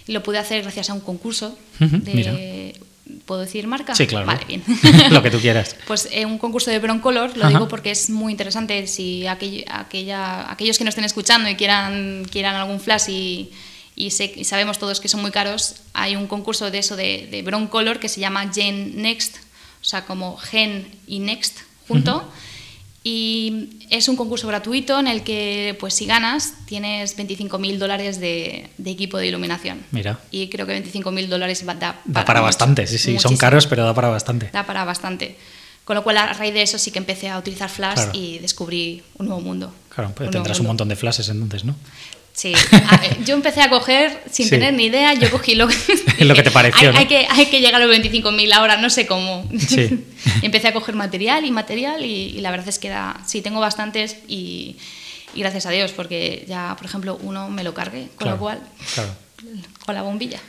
y 0.06 0.12
lo 0.12 0.22
pude 0.22 0.38
hacer 0.38 0.62
gracias 0.62 0.90
a 0.90 0.94
un 0.94 1.00
concurso 1.00 1.58
de 1.78 2.78
¿Puedo 3.24 3.40
decir 3.40 3.66
marca? 3.66 3.94
Sí, 3.94 4.06
claro. 4.06 4.26
Vale, 4.26 4.44
bien. 4.44 4.62
Lo 5.10 5.22
que 5.22 5.30
tú 5.30 5.38
quieras. 5.38 5.76
Pues 5.86 6.08
en 6.10 6.28
un 6.28 6.38
concurso 6.38 6.70
de 6.70 6.78
Broncolor, 6.78 7.36
lo 7.36 7.48
digo 7.48 7.68
porque 7.68 7.90
es 7.90 8.10
muy 8.10 8.32
interesante. 8.32 8.86
Si 8.86 9.26
aquella, 9.26 10.50
aquellos 10.50 10.78
que 10.78 10.84
nos 10.84 10.92
estén 10.92 11.04
escuchando 11.04 11.48
y 11.48 11.56
quieran, 11.56 12.26
quieran 12.30 12.56
algún 12.56 12.80
flash 12.80 13.08
y, 13.08 13.52
y, 13.96 14.10
sabemos 14.10 14.78
todos 14.78 15.00
que 15.00 15.08
son 15.08 15.22
muy 15.22 15.30
caros, 15.30 15.76
hay 15.92 16.16
un 16.16 16.26
concurso 16.26 16.70
de 16.70 16.78
eso 16.78 16.96
de, 16.96 17.28
de 17.30 17.42
Broncolor 17.42 17.98
que 17.98 18.08
se 18.08 18.20
llama 18.20 18.50
Gen 18.52 19.00
Next, 19.00 19.36
o 19.80 19.84
sea, 19.84 20.04
como 20.04 20.36
Gen 20.36 20.86
y 21.06 21.20
Next 21.20 21.60
junto. 21.88 22.30
Y 23.06 23.80
es 23.90 24.08
un 24.08 24.16
concurso 24.16 24.48
gratuito 24.48 24.98
en 24.98 25.06
el 25.06 25.22
que, 25.22 25.76
pues 25.78 25.92
si 25.92 26.06
ganas, 26.06 26.54
tienes 26.64 27.18
25.000 27.18 27.76
dólares 27.76 28.18
de, 28.18 28.70
equipo 28.82 29.18
de 29.18 29.26
iluminación. 29.26 29.84
Mira. 29.90 30.18
Y 30.30 30.48
creo 30.48 30.66
que 30.66 30.82
25.000 30.82 31.28
dólares 31.28 31.66
da, 31.66 31.74
para, 31.74 32.00
da 32.06 32.24
para 32.24 32.40
bastante, 32.40 32.86
sí, 32.86 32.96
sí, 32.96 33.18
son 33.18 33.36
caros, 33.36 33.66
pero 33.66 33.84
da 33.84 33.94
para 33.94 34.08
bastante. 34.08 34.48
Da 34.54 34.64
para 34.64 34.84
bastante. 34.84 35.36
Con 35.84 35.96
lo 35.96 36.02
cual, 36.02 36.16
a 36.16 36.32
raíz 36.32 36.54
de 36.54 36.62
eso 36.62 36.78
sí 36.78 36.90
que 36.90 36.98
empecé 36.98 37.28
a 37.28 37.38
utilizar 37.38 37.68
flash 37.68 38.08
y 38.14 38.38
descubrí 38.38 39.02
un 39.18 39.26
nuevo 39.26 39.42
mundo. 39.42 39.74
Claro, 39.90 40.12
pues 40.14 40.30
tendrás 40.30 40.58
un 40.60 40.66
montón 40.66 40.88
de 40.88 40.96
flashes 40.96 41.28
entonces, 41.28 41.64
¿no? 41.64 41.76
Sí, 42.34 42.52
yo 43.24 43.36
empecé 43.36 43.62
a 43.62 43.70
coger 43.70 44.20
sin 44.28 44.50
tener 44.50 44.74
ni 44.74 44.86
idea, 44.86 45.14
yo 45.14 45.30
cogí 45.30 45.54
lo, 45.54 45.68
lo 46.18 46.34
que 46.34 46.42
te 46.42 46.50
pareció. 46.50 46.92
Hay, 46.96 47.06
que, 47.06 47.28
hay 47.30 47.46
que 47.46 47.60
llegar 47.60 47.80
a 47.80 47.86
los 47.86 47.96
25.000 47.96 48.52
ahora, 48.52 48.76
no 48.76 48.90
sé 48.90 49.06
cómo. 49.06 49.48
Sí. 49.56 50.04
empecé 50.42 50.68
a 50.68 50.72
coger 50.72 50.96
material 50.96 51.44
y 51.44 51.52
material 51.52 52.04
y, 52.04 52.40
la 52.40 52.50
verdad 52.50 52.68
es 52.68 52.80
que 52.80 52.88
da, 52.88 53.20
sí, 53.24 53.40
tengo 53.40 53.60
bastantes 53.60 54.16
y, 54.26 54.76
gracias 55.36 55.66
a 55.66 55.70
Dios, 55.70 55.92
porque 55.92 56.44
ya, 56.48 56.74
por 56.76 56.86
ejemplo, 56.86 57.18
uno 57.22 57.50
me 57.50 57.62
lo 57.62 57.72
cargué, 57.72 58.08
con 58.16 58.28
lo 58.28 58.36
cual, 58.36 58.60
con 59.86 59.94
la 59.94 60.02
bombilla. 60.02 60.40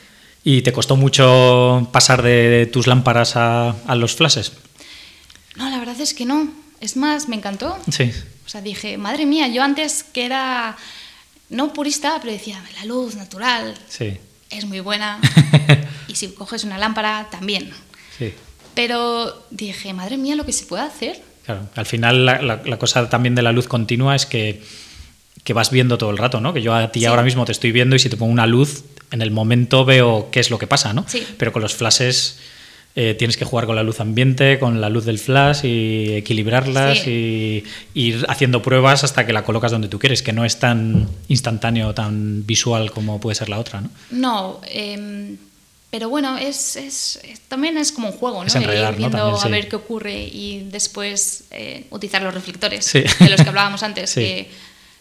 ¿Y 0.42 0.62
te 0.62 0.72
costó 0.72 0.96
mucho 0.96 1.88
pasar 1.92 2.22
de 2.22 2.68
tus 2.72 2.88
lámparas 2.88 3.36
a, 3.36 3.76
a 3.86 3.94
los 3.94 4.16
flashes? 4.16 4.52
No, 5.54 5.70
la 5.70 5.78
verdad 5.78 6.00
es 6.00 6.14
que 6.14 6.24
no. 6.24 6.48
Es 6.80 6.96
más, 6.96 7.28
me 7.28 7.36
encantó. 7.36 7.78
Sí. 7.90 8.12
O 8.44 8.48
sea, 8.48 8.60
dije, 8.60 8.98
madre 8.98 9.24
mía, 9.26 9.48
yo 9.48 9.62
antes 9.62 10.04
que 10.04 10.24
era 10.24 10.76
no 11.48 11.72
purista, 11.72 12.18
pero 12.20 12.32
decía, 12.32 12.62
la 12.76 12.84
luz 12.84 13.14
natural 13.14 13.74
es 14.50 14.64
muy 14.64 14.80
buena 14.80 15.20
y 16.08 16.14
si 16.14 16.28
coges 16.28 16.64
una 16.64 16.78
lámpara 16.78 17.28
también. 17.30 17.70
Pero 18.74 19.46
dije, 19.50 19.94
madre 19.94 20.18
mía, 20.18 20.34
lo 20.36 20.44
que 20.44 20.52
se 20.52 20.66
puede 20.66 20.82
hacer. 20.82 21.22
Claro, 21.46 21.68
al 21.76 21.86
final 21.86 22.26
la, 22.26 22.78
cosa 22.78 23.08
también 23.08 23.34
de 23.34 23.42
la 23.42 23.52
luz 23.52 23.68
continua 23.68 24.14
es 24.14 24.26
que, 24.26 24.62
que, 25.44 25.52
vas 25.54 25.70
viendo 25.70 25.96
todo 25.96 26.10
el 26.10 26.18
rato, 26.18 26.40
¿no? 26.40 26.52
Que 26.52 26.60
yo 26.60 26.74
a 26.74 26.92
ti 26.92 27.06
ahora 27.06 27.22
mismo 27.22 27.44
te 27.44 27.52
estoy 27.52 27.72
viendo 27.72 27.96
y 27.96 27.98
si 27.98 28.10
te 28.10 28.16
pongo 28.16 28.32
una 28.32 28.46
luz, 28.46 28.84
en 29.12 29.22
el 29.22 29.30
momento 29.30 29.84
veo 29.84 30.28
qué 30.30 30.40
es 30.40 30.50
lo 30.50 30.58
que 30.58 30.66
pasa, 30.66 30.92
¿no? 30.92 31.06
Pero 31.38 31.52
con 31.52 31.62
los 31.62 31.74
flashes 31.74 32.38
eh, 32.98 33.12
tienes 33.12 33.36
que 33.36 33.44
jugar 33.44 33.66
con 33.66 33.76
la 33.76 33.82
luz 33.82 34.00
ambiente, 34.00 34.58
con 34.58 34.80
la 34.80 34.88
luz 34.88 35.04
del 35.04 35.18
flash 35.18 35.66
y 35.66 36.14
equilibrarlas 36.14 37.06
y 37.06 37.62
ir 37.92 38.24
haciendo 38.26 38.62
pruebas 38.62 39.04
hasta 39.04 39.26
que 39.26 39.34
la 39.34 39.44
colocas 39.44 39.70
donde 39.70 39.88
tú 39.88 39.98
quieres, 39.98 40.22
que 40.22 40.32
no 40.32 40.46
es 40.46 40.58
tan 40.58 41.06
instantáneo, 41.28 41.92
tan 41.94 42.46
visual 42.46 42.90
como 42.90 43.20
puede 43.20 43.34
ser 43.34 43.50
la 43.50 43.58
otra, 43.58 43.82
¿no? 43.82 43.90
No, 44.10 44.60
em, 44.70 45.36
pero 45.90 46.08
bueno, 46.08 46.38
es, 46.38 46.76
es, 46.76 47.20
también 47.48 47.76
es 47.76 47.92
como 47.92 48.08
un 48.08 48.14
juego, 48.14 48.40
¿no? 48.40 48.46
Es 48.46 48.54
enredar, 48.54 48.94
ir 48.94 48.98
viendo 48.98 49.18
a 49.18 49.48
ver 49.48 49.68
qué 49.68 49.76
ocurre 49.76 50.18
y 50.18 50.66
después 50.70 51.44
eh, 51.50 51.84
utilizar 51.90 52.22
los 52.22 52.32
reflectores 52.32 52.90
de 52.94 53.28
los 53.28 53.42
que 53.42 53.48
hablábamos 53.50 53.82
antes, 53.82 54.14
que 54.14 54.48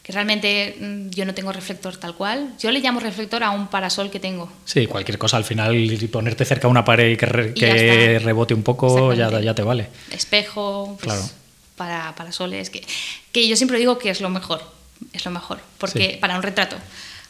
que 0.06 0.12
realmente 0.12 0.78
mm, 0.80 1.10
yo 1.10 1.26
no 1.26 1.34
tengo 1.34 1.52
reflector 1.52 1.98
tal 1.98 2.13
cual. 2.13 2.54
Yo 2.60 2.72
le 2.72 2.80
llamo 2.80 3.00
reflector 3.00 3.44
a 3.44 3.50
un 3.50 3.68
parasol 3.70 4.12
que 4.12 4.20
tengo. 4.20 4.52
Sí, 4.63 4.86
cualquier 4.86 5.18
cosa, 5.18 5.38
al 5.38 5.46
final 5.46 5.76
ponerte 6.12 6.46
cerca 6.46 6.68
a 6.68 6.70
una 6.70 6.86
pared 6.86 7.10
y 7.10 7.18
que, 7.18 8.22
rebote 8.24 8.54
un 8.54 8.62
poco 8.62 9.13
ya, 9.13 9.41
ya 9.41 9.56
te 9.56 9.63
vale. 9.63 9.88
Espejo, 10.12 10.96
pues, 11.02 11.34
para 11.76 12.13
parasoles, 12.13 12.70
que, 12.70 12.86
que 13.32 13.48
yo 13.48 13.56
siempre 13.56 13.80
digo 13.80 13.98
que 13.98 14.12
es 14.12 14.22
lo 14.22 14.30
mejor, 14.30 14.62
es 15.12 15.26
lo 15.26 15.32
mejor, 15.32 15.58
porque 15.80 16.20
para 16.22 16.36
un 16.36 16.44
retrato. 16.44 16.76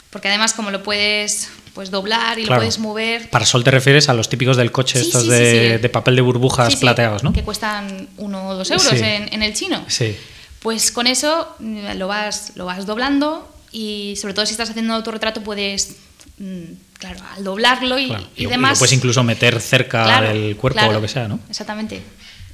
Porque 0.09 0.27
además 0.27 0.51
como 0.51 0.69
lo 0.69 0.83
puedes 0.83 1.49
pues 1.73 1.91
doblar 1.91 2.39
y 2.39 2.45
lo 2.45 2.55
puedes 2.57 2.79
mover. 2.79 3.29
Parasol 3.29 3.63
te 3.63 3.71
refieres 3.71 4.09
a 4.09 4.13
los 4.13 4.27
típicos 4.27 4.57
del 4.57 4.73
coche, 4.73 4.99
estos 4.99 5.27
de, 5.27 5.77
de, 5.77 5.89
papel 5.89 6.17
de 6.17 6.21
burbujas 6.21 6.75
plateados, 6.75 7.23
¿no? 7.23 7.31
Que 7.31 7.43
cuestan 7.43 8.09
uno 8.17 8.49
o 8.49 8.55
dos 8.55 8.69
euros 8.69 8.93
en, 8.93 9.33
en 9.33 9.43
el 9.43 9.53
chino. 9.53 9.85
Sí. 9.87 10.17
Pues 10.65 10.91
con 10.91 11.05
eso 11.05 11.55
mm, 11.59 11.95
lo 11.97 12.07
vas, 12.07 12.53
lo 12.55 12.65
vas 12.65 12.87
doblando 12.87 13.47
y 13.71 14.15
sobre 14.19 14.33
todo 14.33 14.47
si 14.47 14.53
estás 14.53 14.67
haciendo 14.71 14.95
autorretrato 14.95 15.43
puedes, 15.43 15.97
mm, 16.39 16.63
claro, 16.97 17.19
al 17.35 17.43
doblarlo 17.43 17.99
y, 17.99 18.07
demás... 18.35 18.71
lo 18.71 18.79
puedes 18.79 18.93
incluso 18.93 19.23
meter 19.23 19.61
cerca 19.61 20.21
del 20.21 20.55
cuerpo 20.55 20.83
o 20.87 20.91
lo 20.91 21.01
que 21.01 21.07
sea, 21.07 21.27
¿no? 21.27 21.39
Exactamente. 21.51 22.01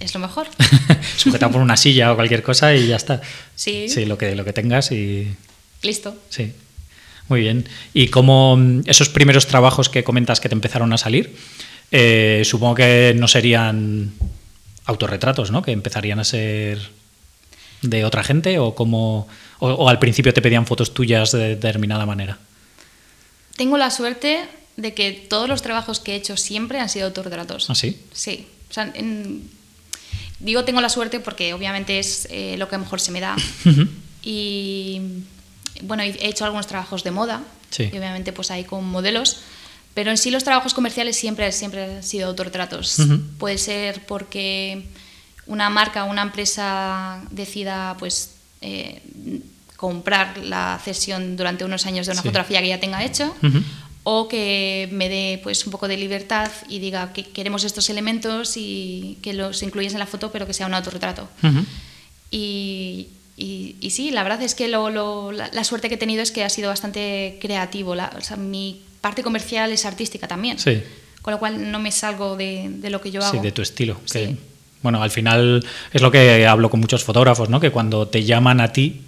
Es 0.01 0.13
lo 0.13 0.19
mejor. 0.19 0.47
Sujetado 1.15 1.53
por 1.53 1.61
una 1.61 1.77
silla 1.77 2.11
o 2.11 2.15
cualquier 2.15 2.43
cosa 2.43 2.75
y 2.75 2.87
ya 2.87 2.97
está. 2.97 3.21
Sí. 3.55 3.87
Sí, 3.87 4.03
lo 4.03 4.17
que, 4.17 4.35
lo 4.35 4.43
que 4.43 4.51
tengas 4.51 4.91
y... 4.91 5.33
Listo. 5.81 6.13
Sí. 6.27 6.51
Muy 7.29 7.39
bien. 7.39 7.65
Y 7.93 8.09
como 8.09 8.57
mm, 8.57 8.81
esos 8.87 9.07
primeros 9.07 9.47
trabajos 9.47 9.87
que 9.87 10.03
comentas 10.03 10.41
que 10.41 10.49
te 10.49 10.55
empezaron 10.55 10.91
a 10.91 10.97
salir, 10.97 11.33
eh, 11.91 12.41
supongo 12.43 12.75
que 12.75 13.13
no 13.15 13.29
serían 13.29 14.11
autorretratos, 14.83 15.49
¿no? 15.49 15.61
Que 15.61 15.71
empezarían 15.71 16.19
a 16.19 16.25
ser 16.25 16.99
de 17.81 18.05
otra 18.05 18.23
gente 18.23 18.59
o, 18.59 18.75
como, 18.75 19.27
o, 19.59 19.89
al 19.89 19.99
principio 19.99 20.33
te 20.33 20.41
pedían 20.41 20.65
fotos 20.65 20.93
tuyas 20.93 21.31
de 21.31 21.49
determinada 21.55 22.05
manera? 22.05 22.37
Tengo 23.55 23.77
la 23.77 23.91
suerte 23.91 24.41
de 24.77 24.93
que 24.93 25.11
todos 25.11 25.47
los 25.49 25.61
trabajos 25.61 25.99
que 25.99 26.13
he 26.13 26.15
hecho 26.15 26.37
siempre 26.37 26.79
han 26.79 26.89
sido 26.89 27.07
autorretratos. 27.07 27.69
¿Ah, 27.69 27.75
sí? 27.75 27.99
Sí. 28.13 28.47
O 28.69 28.73
sea, 28.73 28.93
digo 30.39 30.63
tengo 30.63 30.81
la 30.81 30.89
suerte 30.89 31.19
porque 31.19 31.53
obviamente 31.53 31.99
es 31.99 32.27
eh, 32.31 32.55
lo 32.57 32.67
que 32.69 32.77
mejor 32.77 32.99
se 33.01 33.11
me 33.11 33.19
da. 33.19 33.35
y 34.23 35.01
bueno, 35.83 36.03
he 36.03 36.27
hecho 36.27 36.45
algunos 36.45 36.67
trabajos 36.67 37.03
de 37.03 37.11
moda 37.11 37.41
y 37.77 37.97
obviamente 37.97 38.33
pues 38.33 38.51
ahí 38.51 38.63
con 38.63 38.85
modelos. 38.85 39.41
Pero 39.93 40.09
en 40.09 40.17
sí 40.17 40.31
los 40.31 40.45
trabajos 40.45 40.73
comerciales 40.73 41.17
siempre, 41.17 41.51
siempre 41.51 41.83
han 41.83 42.03
sido 42.03 42.29
autorretratos. 42.29 42.97
Puede 43.37 43.57
ser 43.57 44.05
porque 44.05 44.85
una 45.47 45.69
marca 45.69 46.05
o 46.05 46.09
una 46.09 46.21
empresa 46.21 47.21
decida 47.31 47.95
pues 47.99 48.35
eh, 48.61 49.01
comprar 49.75 50.37
la 50.37 50.79
cesión 50.83 51.35
durante 51.35 51.65
unos 51.65 51.85
años 51.85 52.05
de 52.05 52.13
una 52.13 52.21
fotografía 52.21 52.61
que 52.61 52.67
ya 52.67 52.79
tenga 52.79 53.03
hecha 53.03 53.31
o 54.03 54.27
que 54.27 54.87
me 54.91 55.09
dé 55.09 55.39
pues 55.43 55.65
un 55.65 55.71
poco 55.71 55.87
de 55.87 55.97
libertad 55.97 56.51
y 56.69 56.79
diga 56.79 57.13
que 57.13 57.23
queremos 57.23 57.63
estos 57.63 57.89
elementos 57.89 58.57
y 58.57 59.17
que 59.21 59.33
los 59.33 59.61
incluyes 59.63 59.93
en 59.93 59.99
la 59.99 60.05
foto 60.05 60.31
pero 60.31 60.45
que 60.45 60.53
sea 60.53 60.67
un 60.67 60.73
autorretrato 60.73 61.27
y, 62.29 63.07
y, 63.35 63.89
sí, 63.89 64.11
la 64.11 64.23
verdad 64.23 64.41
es 64.43 64.55
que 64.55 64.67
lo, 64.67 65.31
la, 65.31 65.63
suerte 65.63 65.89
que 65.89 65.95
he 65.95 65.97
tenido 65.97 66.21
es 66.21 66.31
que 66.31 66.43
ha 66.43 66.49
sido 66.49 66.69
bastante 66.69 67.37
creativo. 67.41 67.91
o 67.91 68.21
sea, 68.21 68.37
mi 68.37 68.81
parte 69.01 69.23
comercial 69.23 69.71
es 69.71 69.85
artística 69.85 70.27
también. 70.27 70.57
Con 71.21 71.33
lo 71.33 71.39
cual 71.39 71.71
no 71.71 71.79
me 71.79 71.91
salgo 71.91 72.37
de, 72.37 72.67
de 72.69 72.89
lo 72.89 73.01
que 73.01 73.11
yo 73.11 73.21
hago. 73.21 73.31
Sí, 73.31 73.39
de 73.39 73.51
tu 73.51 73.61
estilo. 73.61 73.99
Sí. 74.05 74.37
Bueno, 74.81 75.03
al 75.03 75.11
final 75.11 75.65
es 75.93 76.01
lo 76.01 76.11
que 76.11 76.45
hablo 76.47 76.69
con 76.69 76.79
muchos 76.79 77.03
fotógrafos, 77.03 77.49
¿no? 77.49 77.59
Que 77.59 77.71
cuando 77.71 78.07
te 78.07 78.23
llaman 78.23 78.61
a 78.61 78.71
ti 78.71 79.01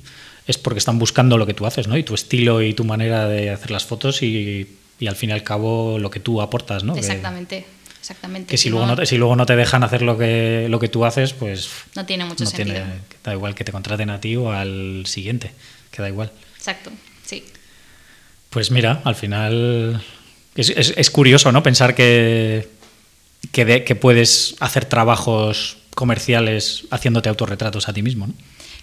es 0.47 0.57
porque 0.57 0.79
están 0.79 0.99
buscando 0.99 1.37
lo 1.37 1.45
que 1.45 1.53
tú 1.53 1.65
haces, 1.65 1.87
¿no? 1.87 1.97
Y 1.97 2.03
tu 2.03 2.13
estilo 2.13 2.61
y 2.61 2.73
tu 2.73 2.83
manera 2.83 3.27
de 3.27 3.49
hacer 3.49 3.71
las 3.71 3.85
fotos 3.85 4.21
y, 4.21 4.67
al 5.07 5.15
fin 5.15 5.31
y 5.31 5.33
al 5.33 5.43
cabo 5.43 5.97
lo 5.99 6.09
que 6.09 6.19
tú 6.19 6.41
aportas, 6.41 6.83
¿no? 6.83 6.95
Exactamente. 6.95 7.65
Exactamente. 7.99 8.51
Que 8.51 8.57
si, 8.57 8.69
luego 8.69 8.85
no 8.85 8.97
te, 8.97 9.05
si 9.05 9.17
luego 9.17 9.37
no 9.37 9.45
te 9.45 9.55
dejan 9.55 9.81
hacer 9.81 10.01
lo 10.01 10.17
que, 10.17 10.67
lo 10.69 10.77
que 10.77 10.89
tú 10.89 11.05
haces, 11.05 11.31
pues... 11.31 11.69
No 11.95 12.05
tiene 12.05 12.25
mucho 12.25 12.45
sentido. 12.45 12.83
da 13.23 13.31
igual 13.31 13.55
que 13.55 13.63
te 13.63 13.71
contraten 13.71 14.09
a 14.09 14.19
ti 14.19 14.35
o 14.35 14.51
al 14.51 15.05
siguiente, 15.05 15.51
que 15.89 16.01
da 16.01 16.09
igual. 16.09 16.29
Exacto, 16.57 16.91
sí. 17.25 17.45
Pues 18.49 18.71
mira, 18.71 19.01
al 19.05 19.15
final 19.15 20.03
es, 20.55 21.09
curioso, 21.09 21.51
¿no? 21.51 21.63
Pensar 21.63 21.95
que, 21.95 22.67
que, 23.51 23.95
puedes 23.95 24.55
hacer 24.59 24.85
trabajos 24.85 25.77
comerciales 25.95 26.85
haciéndote 26.89 27.29
autorretratos 27.29 27.87
a 27.87 27.93
ti 27.93 28.01
mismo, 28.01 28.27
¿no? 28.27 28.33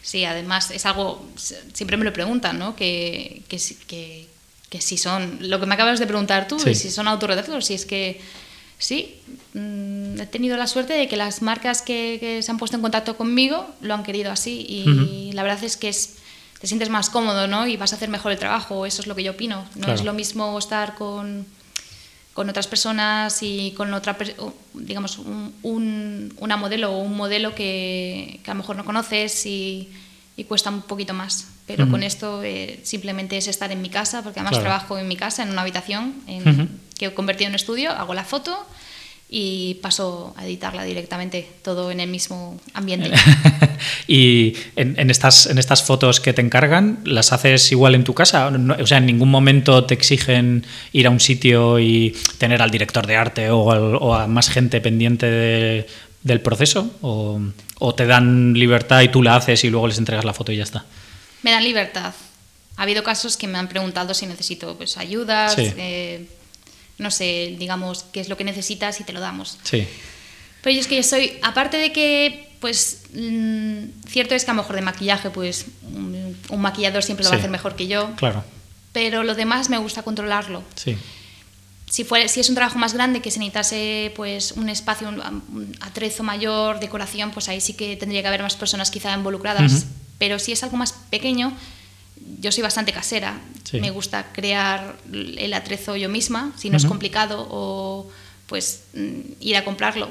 Sí, 0.02 0.24
además 0.24 0.70
es 0.70 0.86
algo, 0.86 1.26
siempre 1.72 1.96
me 1.96 2.04
lo 2.04 2.12
preguntan, 2.12 2.58
¿no? 2.58 2.74
Que, 2.74 3.42
que, 3.48 4.26
que, 4.68 4.80
si 4.80 4.96
son, 4.96 5.38
lo 5.40 5.60
que 5.60 5.66
me 5.66 5.74
acabas 5.74 5.98
de 5.98 6.06
preguntar 6.06 6.48
tú, 6.48 6.58
si 6.58 6.74
son 6.90 7.06
autorretratos, 7.06 7.66
si 7.66 7.74
es 7.74 7.84
que 7.84 8.20
sí, 8.78 9.16
mm, 9.54 10.20
he 10.20 10.26
tenido 10.26 10.56
la 10.56 10.66
suerte 10.66 10.94
de 10.94 11.06
que 11.06 11.16
las 11.16 11.42
marcas 11.42 11.82
que, 11.82 12.40
se 12.42 12.50
han 12.50 12.58
puesto 12.58 12.76
en 12.76 12.82
contacto 12.82 13.16
conmigo 13.16 13.68
lo 13.82 13.94
han 13.94 14.02
querido 14.02 14.32
así 14.32 14.64
y, 14.68 15.32
la 15.32 15.42
verdad 15.42 15.62
es 15.62 15.76
que 15.76 15.90
es, 15.90 16.16
te 16.60 16.66
sientes 16.66 16.88
más 16.88 17.10
cómodo, 17.10 17.46
¿no? 17.46 17.66
Y 17.66 17.76
vas 17.76 17.92
a 17.92 17.96
hacer 17.96 18.08
mejor 18.08 18.32
el 18.32 18.38
trabajo, 18.38 18.86
eso 18.86 19.02
es 19.02 19.06
lo 19.06 19.14
que 19.14 19.22
yo 19.22 19.32
opino. 19.32 19.64
No 19.76 19.92
es 19.92 20.04
lo 20.04 20.12
mismo 20.12 20.58
estar 20.58 20.94
con 20.94 21.46
con 22.34 22.48
otras 22.48 22.66
personas 22.66 23.42
y 23.42 23.72
con 23.76 23.92
otra, 23.92 24.16
digamos, 24.74 25.18
un, 25.18 26.32
una 26.38 26.56
modelo 26.56 26.92
o 26.92 26.98
un 26.98 27.16
modelo 27.16 27.54
que, 27.54 28.40
que, 28.42 28.50
a 28.50 28.54
lo 28.54 28.58
mejor 28.58 28.76
no 28.76 28.84
conoces 28.84 29.46
y, 29.46 29.88
y 30.36 30.44
cuesta 30.44 30.70
un 30.70 30.82
poquito 30.82 31.12
más. 31.12 31.48
Pero 31.66 31.88
con 31.88 32.02
esto 32.02 32.42
eh, 32.42 32.80
simplemente 32.82 33.36
es 33.36 33.46
estar 33.46 33.70
en 33.70 33.80
mi 33.80 33.90
casa, 33.90 34.22
porque 34.22 34.40
además 34.40 34.58
trabajo 34.58 34.98
en 34.98 35.06
mi 35.06 35.14
casa, 35.14 35.44
en 35.44 35.50
una 35.50 35.60
habitación 35.60 36.14
que 36.98 37.06
he 37.06 37.14
convertido 37.14 37.48
en 37.48 37.54
estudio, 37.54 37.92
hago 37.92 38.12
la 38.12 38.24
foto 38.24 38.66
y 39.32 39.74
paso 39.74 40.34
a 40.36 40.44
editarla 40.44 40.82
directamente, 40.82 41.48
todo 41.62 41.92
en 41.92 42.00
el 42.00 42.10
mismo 42.10 42.60
ambiente. 42.74 43.12
y 44.08 44.56
en, 44.74 45.08
estas, 45.08 45.46
en 45.46 45.58
estas 45.58 45.84
fotos 45.84 46.18
que 46.18 46.32
te 46.32 46.42
encargan, 46.42 46.98
¿las 47.04 47.32
haces 47.32 47.70
igual 47.70 47.94
en 47.94 48.02
tu 48.02 48.12
casa? 48.12 48.48
o 48.80 48.86
sea, 48.88 48.98
en 48.98 49.06
ningún 49.06 49.30
momento 49.30 49.84
te 49.84 49.94
exigen 49.94 50.66
ir 50.92 51.06
a 51.06 51.10
un 51.10 51.20
sitio 51.20 51.78
y 51.78 52.16
tener 52.38 52.60
al 52.60 52.72
director 52.72 53.06
de 53.06 53.14
arte 53.14 53.50
o, 53.50 54.14
a 54.14 54.26
más 54.26 54.50
gente 54.50 54.80
pendiente 54.80 55.86
del 56.24 56.40
proceso? 56.40 56.92
O, 57.00 57.40
o, 57.78 57.94
te 57.94 58.06
dan 58.06 58.54
libertad 58.54 59.02
y 59.02 59.08
tú 59.10 59.22
la 59.22 59.36
haces 59.36 59.62
y 59.62 59.70
luego 59.70 59.86
les 59.86 59.98
entregas 59.98 60.24
la 60.24 60.34
foto 60.34 60.50
y 60.50 60.56
ya 60.56 60.64
está? 60.64 60.84
Me 61.42 61.52
dan 61.52 61.62
libertad. 61.62 62.12
Ha 62.76 62.82
habido 62.82 63.04
casos 63.04 63.36
que 63.36 63.46
me 63.46 63.58
han 63.58 63.68
preguntado 63.68 64.12
si 64.12 64.26
necesito 64.26 64.76
pues, 64.76 64.96
ayudas. 64.96 65.54
Eh, 65.56 66.26
no 67.00 67.10
sé, 67.10 67.56
digamos, 67.58 68.04
qué 68.12 68.20
es 68.20 68.28
lo 68.28 68.36
que 68.36 68.44
necesitas 68.44 69.00
y 69.00 69.04
te 69.04 69.12
lo 69.12 69.20
damos. 69.20 69.58
Sí. 69.64 69.88
Pero 70.62 70.74
yo 70.74 70.80
es 70.80 70.86
que 70.86 70.96
yo 70.96 71.02
soy, 71.02 71.38
aparte 71.42 71.78
de 71.78 71.92
que, 71.92 72.50
pues, 72.60 73.04
mm, 73.14 74.06
cierto 74.06 74.34
es 74.34 74.44
que 74.44 74.50
a 74.50 74.54
lo 74.54 74.62
mejor 74.62 74.76
de 74.76 74.82
maquillaje, 74.82 75.30
pues, 75.30 75.66
un, 75.82 76.36
maquillador 76.58 77.02
siempre 77.02 77.24
lo 77.24 77.30
va 77.30 77.36
a 77.36 77.38
hacer 77.38 77.50
mejor 77.50 77.74
que 77.74 77.86
yo. 77.86 78.14
Claro. 78.16 78.44
Pero 78.92 79.24
lo 79.24 79.34
demás 79.34 79.70
me 79.70 79.78
gusta 79.78 80.02
controlarlo. 80.02 80.62
Sí. 80.74 80.96
Si, 81.88 82.04
fuera, 82.04 82.28
si 82.28 82.38
es 82.40 82.48
un 82.50 82.54
trabajo 82.54 82.78
más 82.78 82.92
grande 82.92 83.20
que 83.20 83.30
se 83.30 83.38
necesitase 83.38 84.12
pues, 84.14 84.52
un 84.52 84.68
espacio, 84.68 85.08
un, 85.08 85.76
atrezo 85.80 86.22
mayor, 86.22 86.80
decoración, 86.80 87.30
pues 87.30 87.48
ahí 87.48 87.60
sí 87.60 87.74
que 87.74 87.96
tendría 87.96 88.20
que 88.20 88.28
haber 88.28 88.42
más 88.42 88.56
personas 88.56 88.90
quizá 88.90 89.14
involucradas. 89.14 89.86
Pero 90.18 90.38
si 90.38 90.52
es 90.52 90.62
algo 90.62 90.76
más 90.76 90.92
pequeño, 91.08 91.56
yo 92.40 92.52
soy 92.52 92.62
bastante 92.62 92.92
casera. 92.92 93.40
Me 93.72 93.90
gusta 93.90 94.32
crear 94.32 94.96
el 95.12 95.52
atrezo 95.52 95.96
yo 95.96 96.08
misma, 96.08 96.52
si 96.56 96.70
no 96.70 96.76
es 96.76 96.84
complicado, 96.84 97.46
o 97.50 98.10
pues 98.46 98.82
mm, 98.94 99.20
ir 99.40 99.56
a 99.56 99.64
comprarlo 99.64 100.08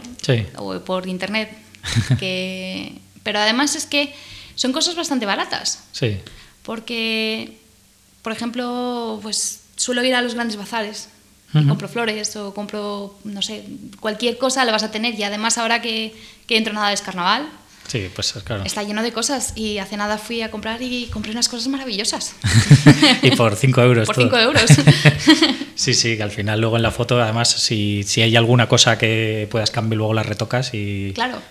o 0.55 0.79
por 0.79 1.07
internet. 1.07 1.51
que... 2.19 2.99
Pero 3.23 3.39
además 3.39 3.75
es 3.75 3.85
que 3.85 4.13
son 4.55 4.71
cosas 4.71 4.95
bastante 4.95 5.25
baratas. 5.25 5.83
Sí. 5.91 6.17
Porque, 6.63 7.57
por 8.21 8.31
ejemplo, 8.31 9.19
pues 9.21 9.61
suelo 9.75 10.03
ir 10.03 10.15
a 10.15 10.21
los 10.21 10.35
grandes 10.35 10.57
bazares. 10.57 11.09
y 11.53 11.67
compro 11.67 11.89
flores 11.89 12.35
o 12.35 12.53
compro, 12.53 13.17
no 13.23 13.41
sé, 13.41 13.65
cualquier 13.99 14.37
cosa 14.37 14.63
la 14.63 14.71
vas 14.71 14.83
a 14.83 14.91
tener. 14.91 15.19
Y 15.19 15.23
además 15.23 15.57
ahora 15.57 15.81
que, 15.81 16.15
que 16.47 16.55
dentro 16.55 16.73
nada 16.73 16.93
es 16.93 17.01
carnaval, 17.01 17.49
Sí, 17.89 18.07
pues 18.13 18.33
claro. 18.43 18.63
Está 18.63 18.83
lleno 18.83 19.01
de 19.01 19.11
cosas 19.11 19.53
y 19.55 19.79
hace 19.79 19.97
nada 19.97 20.19
fui 20.19 20.43
a 20.43 20.51
comprar 20.51 20.79
y 20.79 21.07
compré 21.07 21.31
unas 21.31 21.49
cosas 21.49 21.67
maravillosas. 21.69 22.35
y 23.23 23.31
por 23.31 23.55
5 23.55 23.81
euros. 23.81 24.05
Por 24.05 24.15
5 24.15 24.37
euros. 24.37 24.65
sí, 25.75 25.95
sí, 25.95 26.15
que 26.15 26.21
al 26.21 26.29
final 26.29 26.61
luego 26.61 26.77
en 26.77 26.83
la 26.83 26.91
foto, 26.91 27.19
además, 27.19 27.49
si, 27.49 28.03
si 28.03 28.21
hay 28.21 28.35
alguna 28.35 28.67
cosa 28.67 28.99
que 28.99 29.47
puedas 29.49 29.71
cambiar, 29.71 29.97
luego 29.97 30.13
la 30.13 30.21
retocas 30.21 30.71
y... 30.75 31.13
Claro. 31.15 31.41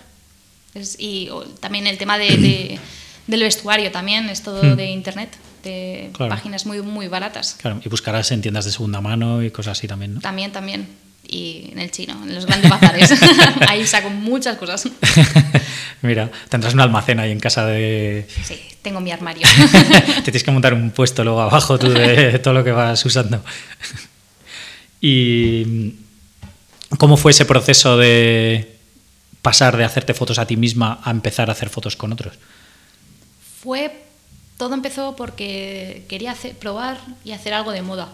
y 0.97 1.29
también 1.59 1.87
el 1.87 1.97
tema 1.97 2.17
de, 2.17 2.79
del 3.27 3.41
vestuario 3.41 3.91
también, 3.91 4.29
es 4.29 4.41
todo 4.41 4.63
hmm. 4.63 4.77
de 4.77 4.85
internet, 4.91 5.37
de 5.63 6.09
páginas 6.17 6.65
muy, 6.65 6.81
muy 6.81 7.09
baratas. 7.09 7.57
Claro, 7.59 7.81
y 7.83 7.89
buscarás 7.89 8.31
en 8.31 8.41
tiendas 8.41 8.63
de 8.63 8.71
segunda 8.71 9.01
mano 9.01 9.43
y 9.43 9.51
cosas 9.51 9.77
así 9.77 9.89
también, 9.89 10.13
¿no? 10.13 10.21
También, 10.21 10.53
también 10.53 10.87
y 11.29 11.69
en 11.71 11.79
el 11.79 11.91
chino, 11.91 12.13
en 12.23 12.33
los 12.33 12.45
grandes 12.45 12.69
bazares. 12.69 13.13
ahí 13.67 13.85
saco 13.85 14.09
muchas 14.09 14.57
cosas. 14.57 14.87
Mira, 16.01 16.31
tendrás 16.49 16.73
un 16.73 16.79
almacén 16.79 17.19
ahí 17.19 17.31
en 17.31 17.39
casa 17.39 17.65
de... 17.65 18.27
Sí, 18.43 18.59
tengo 18.81 19.01
mi 19.01 19.11
armario. 19.11 19.45
Te 20.15 20.21
tienes 20.23 20.43
que 20.43 20.51
montar 20.51 20.73
un 20.73 20.91
puesto 20.91 21.23
luego 21.23 21.41
abajo 21.41 21.77
tú 21.77 21.89
de 21.89 22.39
todo 22.39 22.53
lo 22.53 22.63
que 22.63 22.71
vas 22.71 23.05
usando. 23.05 23.43
¿Y 25.01 25.95
cómo 26.97 27.17
fue 27.17 27.31
ese 27.31 27.45
proceso 27.45 27.97
de 27.97 28.77
pasar 29.41 29.77
de 29.77 29.83
hacerte 29.83 30.13
fotos 30.13 30.39
a 30.39 30.45
ti 30.45 30.57
misma 30.57 30.99
a 31.03 31.11
empezar 31.11 31.49
a 31.49 31.53
hacer 31.53 31.69
fotos 31.69 31.95
con 31.95 32.13
otros? 32.13 32.37
Fue... 33.61 34.05
Todo 34.57 34.73
empezó 34.73 35.15
porque 35.15 36.03
quería 36.09 36.33
hacer, 36.33 36.53
probar 36.53 36.97
y 37.23 37.31
hacer 37.31 37.53
algo 37.53 37.71
de 37.71 37.81
moda 37.81 38.09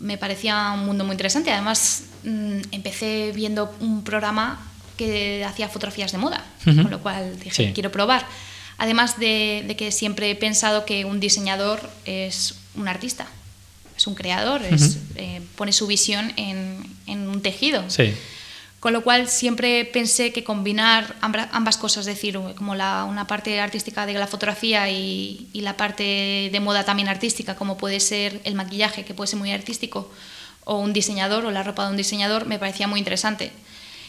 me 0.00 0.16
parecía 0.16 0.72
un 0.72 0.86
mundo 0.86 1.04
muy 1.04 1.12
interesante. 1.12 1.52
Además, 1.52 2.04
mm, 2.24 2.60
empecé 2.72 3.32
viendo 3.34 3.72
un 3.80 4.02
programa 4.02 4.66
que 5.00 5.42
hacía 5.46 5.70
fotografías 5.70 6.12
de 6.12 6.18
moda, 6.18 6.44
con 6.62 6.90
lo 6.90 7.00
cual 7.00 7.40
dije, 7.40 7.72
quiero 7.72 7.90
probar. 7.90 8.26
Además 8.76 9.18
de, 9.18 9.74
que 9.78 9.92
siempre 9.92 10.30
he 10.30 10.36
pensado 10.36 10.84
que 10.84 11.06
un 11.06 11.20
diseñador 11.20 11.80
es 12.04 12.56
un 12.74 12.86
artista, 12.86 13.26
es 13.96 14.06
un 14.06 14.14
creador, 14.14 14.60
eh, 15.16 15.40
pone 15.56 15.72
su 15.72 15.86
visión 15.86 16.34
en, 16.36 16.84
en 17.06 17.30
un 17.30 17.40
tejido. 17.40 17.82
Sí. 17.88 18.12
Con 18.78 18.92
lo 18.92 19.02
cual 19.02 19.28
siempre 19.28 19.86
pensé 19.86 20.32
que 20.32 20.44
combinar 20.44 21.16
ambas 21.22 21.78
cosas, 21.78 22.06
es 22.06 22.14
decir, 22.14 22.38
como 22.56 22.74
la, 22.74 23.04
una 23.04 23.26
parte 23.26 23.58
artística 23.58 24.04
de 24.04 24.12
la 24.12 24.26
fotografía 24.26 24.90
y, 24.90 25.48
y, 25.54 25.62
la 25.62 25.78
parte 25.78 26.50
de 26.52 26.60
moda 26.60 26.84
también 26.84 27.08
artística, 27.08 27.56
como 27.56 27.78
puede 27.78 28.00
ser 28.00 28.40
el 28.44 28.54
maquillaje, 28.54 29.04
que 29.04 29.14
puede 29.14 29.28
ser 29.28 29.38
muy 29.38 29.52
artístico, 29.52 30.10
o 30.64 30.78
un 30.78 30.92
diseñador 30.92 31.46
o 31.46 31.50
la 31.50 31.62
ropa 31.62 31.84
de 31.84 31.90
un 31.90 31.96
diseñador, 31.96 32.44
me 32.46 32.58
parecía 32.58 32.86
muy 32.86 32.98
interesante. 32.98 33.52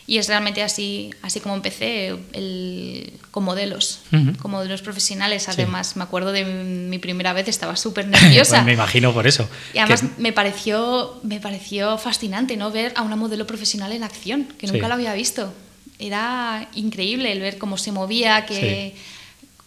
Y 0.08 0.18
es 0.18 0.28
realmente 0.28 0.64
así, 0.64 1.12
así 1.22 1.40
como 1.40 1.56
empecé 1.56 2.16
el, 2.34 3.14
con 3.30 3.44
modelos, 3.44 4.02
con 4.42 4.52
modelos 4.52 4.82
profesionales. 4.82 5.48
Además, 5.48 5.96
me 5.96 6.04
acuerdo 6.04 6.32
de 6.32 6.44
mi 6.44 6.98
primera 6.98 7.34
vez, 7.34 7.48
estaba 7.48 7.76
súper 7.76 8.08
nerviosa. 8.08 8.56
pues 8.58 8.66
me 8.66 8.74
imagino 8.74 9.14
por 9.14 9.28
eso. 9.28 9.48
Y 9.74 9.78
además 9.78 10.04
me, 10.18 10.34
pareció, 10.34 11.20
me 11.24 11.40
pareció 11.40 11.98
fascinante 11.98 12.58
¿no? 12.58 12.72
ver 12.72 12.94
a 12.96 13.04
una 13.04 13.16
modelo 13.16 13.46
profesional 13.48 13.92
en 13.92 14.04
acción, 14.04 14.48
que 14.58 14.68
nunca 14.68 14.88
la 14.88 14.96
había 14.96 15.14
visto. 15.14 15.54
Era 16.00 16.68
increíble 16.74 17.32
el 17.32 17.40
ver 17.40 17.58
cómo 17.58 17.78
se 17.78 17.92
movía, 17.92 18.46
que 18.46 18.96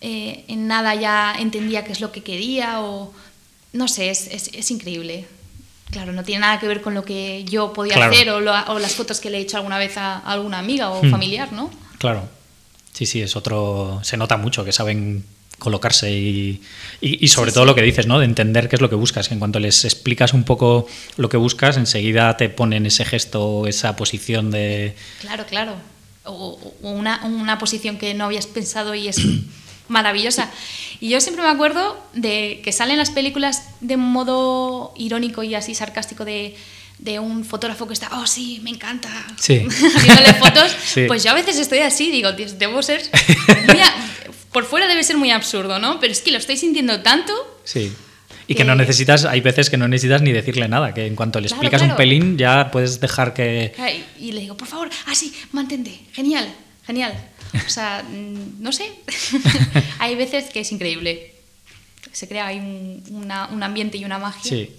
eh, 0.01 0.45
en 0.49 0.67
nada 0.67 0.95
ya 0.95 1.35
entendía 1.39 1.85
qué 1.85 1.93
es 1.93 2.01
lo 2.01 2.13
que 2.13 2.23
quería 2.23 2.81
o... 2.81 3.15
No 3.73 3.89
sé, 3.89 4.11
es, 4.11 4.29
es, 4.29 4.51
es 4.53 4.71
increíble. 4.71 5.27
Claro, 5.91 6.13
no 6.13 6.25
tiene 6.25 6.41
nada 6.41 6.59
que 6.59 6.67
ver 6.67 6.81
con 6.81 6.95
lo 6.95 7.05
que 7.05 7.45
yo 7.45 7.73
podía 7.73 8.07
hacer 8.07 8.31
o, 8.31 8.41
las 8.41 8.95
fotos 8.95 9.21
que 9.21 9.31
le 9.31 9.39
he 9.39 9.41
hecho 9.41 9.59
alguna 9.59 9.79
vez 9.79 9.97
a, 9.97 10.19
alguna 10.19 10.59
amiga 10.59 10.91
o 10.91 11.05
hmm. 11.05 11.11
familiar, 11.11 11.53
¿no? 11.53 11.71
Claro. 11.99 12.29
Sí, 12.93 13.07
sí, 13.07 13.21
es 13.21 13.37
otro. 13.37 14.01
Se 14.03 14.17
nota 14.17 14.37
mucho 14.37 14.65
que 14.65 14.73
saben 14.73 15.25
colocarse 15.59 16.13
y, 16.13 16.63
y, 17.01 17.29
sobre 17.29 17.53
todo 17.53 17.65
lo 17.65 17.75
que 17.75 17.83
dices, 17.83 18.07
¿no? 18.07 18.19
De 18.19 18.25
entender 18.25 18.69
qué 18.69 18.77
es 18.77 18.83
lo 18.83 18.89
que 18.89 18.97
buscas. 18.97 19.29
Que 19.29 19.35
en 19.35 19.41
cuanto 19.41 19.59
les 19.61 19.85
explicas 19.85 20.33
un 20.33 20.45
poco 20.45 20.87
lo 21.17 21.29
que 21.29 21.37
buscas, 21.37 21.77
enseguida 21.77 22.37
te 22.37 22.49
ponen 22.49 22.87
ese 22.87 23.05
gesto, 23.05 23.67
esa 23.67 23.97
posición 23.97 24.51
de. 24.51 24.95
Claro, 25.21 25.47
claro. 25.47 25.75
O, 26.25 26.59
una, 26.83 27.25
una 27.25 27.59
posición 27.59 27.99
que 27.99 28.15
no 28.15 28.25
habías 28.25 28.47
pensado 28.47 28.95
y 28.95 29.09
es 29.09 29.17
maravillosa. 29.89 30.51
Y 31.01 31.11
yo 31.11 31.21
siempre 31.21 31.45
me 31.45 31.51
acuerdo 31.51 32.03
de 32.13 32.61
que 32.65 32.73
salen 32.73 32.99
las 32.99 33.11
películas 33.11 33.63
de 33.81 33.97
modo 33.97 34.93
irónico 34.97 35.43
y 35.43 35.55
así 35.55 35.75
sarcástico 35.75 36.25
de, 36.25 36.57
de 36.99 37.19
un 37.19 37.45
fotógrafo 37.45 37.87
que 37.87 37.95
está, 37.95 38.09
oh 38.19 38.27
sí, 38.27 38.61
me 38.63 38.71
encanta, 38.71 39.11
sí. 39.39 39.67
haciéndole 39.97 40.35
fotos. 40.35 40.77
Pues 41.07 41.25
yo 41.25 41.31
a 41.31 41.35
veces 41.35 41.59
estoy 41.59 41.81
así, 41.81 42.11
digo, 42.11 42.33
debo 42.33 42.83
ser. 42.83 43.03
por 44.53 44.65
fuera 44.65 44.87
debe 44.87 45.03
ser 45.03 45.17
muy 45.17 45.31
absurdo, 45.33 45.79
¿no? 45.79 45.99
Pero 45.99 46.13
es 46.13 46.23
que 46.23 46.31
lo 46.31 46.39
estoy 46.39 46.57
sintiendo 46.57 47.01
tanto. 47.01 47.33
Sí. 47.65 47.93
Y 48.47 48.55
que, 48.55 48.65
no 48.65 48.75
necesitas, 48.75 49.25
hay 49.25 49.41
veces 49.41 49.71
que 49.71 49.77
no 49.77 49.89
necesitas 49.89 50.21
ni 50.21 50.31
decirle 50.31 50.69
nada, 50.69 50.93
que 50.93 51.07
en 51.07 51.17
cuanto 51.17 51.41
le 51.41 51.49
explicas 51.49 51.81
un 51.81 51.97
pelín 51.97 52.37
ya 52.37 52.71
puedes 52.71 53.01
dejar 53.01 53.33
que... 53.33 53.75
Y 54.19 54.33
le 54.33 54.41
digo, 54.41 54.57
por 54.57 54.69
favor, 54.69 54.91
así, 55.07 55.33
ah, 55.43 55.49
mantente, 55.53 55.99
genial, 56.13 56.47
genial. 56.87 57.15
O 57.67 57.69
sea, 57.69 58.03
mm, 58.03 58.63
no 58.63 58.73
sé. 58.73 58.93
Hay 59.99 60.15
veces 60.17 60.51
que 60.51 60.61
es 60.61 60.73
increíble. 60.73 61.35
se 62.13 62.29
crea 62.29 62.47
ahí 62.47 62.59
un, 62.59 63.03
un 63.51 63.63
ambiente 63.63 63.99
y 63.99 64.05
una 64.05 64.19
magia. 64.19 64.43
Sí. 64.43 64.71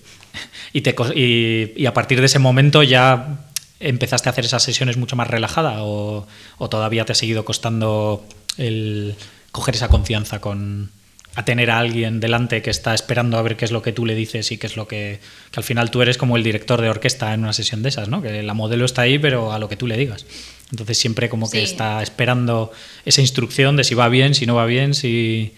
Y, 0.73 0.81
te, 0.81 0.95
y, 1.15 1.73
y, 1.75 1.85
a 1.85 1.93
partir 1.93 2.19
de 2.19 2.25
ese 2.25 2.39
momento 2.39 2.83
ya 2.83 3.45
empezaste 3.79 4.29
a 4.29 4.31
hacer 4.31 4.45
esas 4.45 4.63
sesiones 4.63 4.97
mucho 4.97 5.15
más 5.15 5.27
relajada 5.27 5.83
o, 5.83 6.27
o 6.57 6.69
todavía 6.69 7.05
te 7.05 7.13
ha 7.13 7.15
seguido 7.15 7.45
costando 7.45 8.25
el 8.57 9.15
coger 9.51 9.75
esa 9.75 9.87
confianza 9.87 10.41
con, 10.41 10.91
a 11.35 11.43
tener 11.45 11.69
a 11.69 11.79
alguien 11.79 12.19
delante 12.19 12.61
que 12.61 12.69
está 12.69 12.93
esperando 12.93 13.37
a 13.37 13.41
ver 13.41 13.57
qué 13.57 13.65
es 13.65 13.71
lo 13.71 13.81
que 13.81 13.91
tú 13.91 14.05
le 14.05 14.15
dices 14.15 14.51
y 14.51 14.57
qué 14.57 14.67
es 14.67 14.77
lo 14.77 14.87
que, 14.87 15.19
que 15.51 15.59
al 15.59 15.63
final 15.63 15.91
tú 15.91 16.01
eres 16.01 16.17
como 16.17 16.37
el 16.37 16.43
director 16.43 16.81
de 16.81 16.89
orquesta 16.89 17.33
en 17.33 17.41
una 17.41 17.53
sesión 17.53 17.83
de 17.83 17.89
esas, 17.89 18.07
¿no? 18.07 18.21
Que 18.21 18.41
la 18.41 18.53
modelo 18.53 18.85
está 18.85 19.03
ahí, 19.03 19.19
pero 19.19 19.51
a 19.51 19.59
lo 19.59 19.67
que 19.67 19.75
tú 19.75 19.87
le 19.87 19.97
digas. 19.97 20.25
Entonces 20.71 20.97
siempre 20.97 21.29
como 21.29 21.49
que 21.49 21.63
está 21.63 22.01
esperando 22.01 22.71
esa 23.05 23.21
instrucción 23.21 23.77
de 23.77 23.83
si 23.83 23.93
va 23.95 24.09
bien, 24.09 24.33
si 24.35 24.45
no 24.45 24.55
va 24.55 24.65
bien, 24.65 24.93
si... 24.93 25.53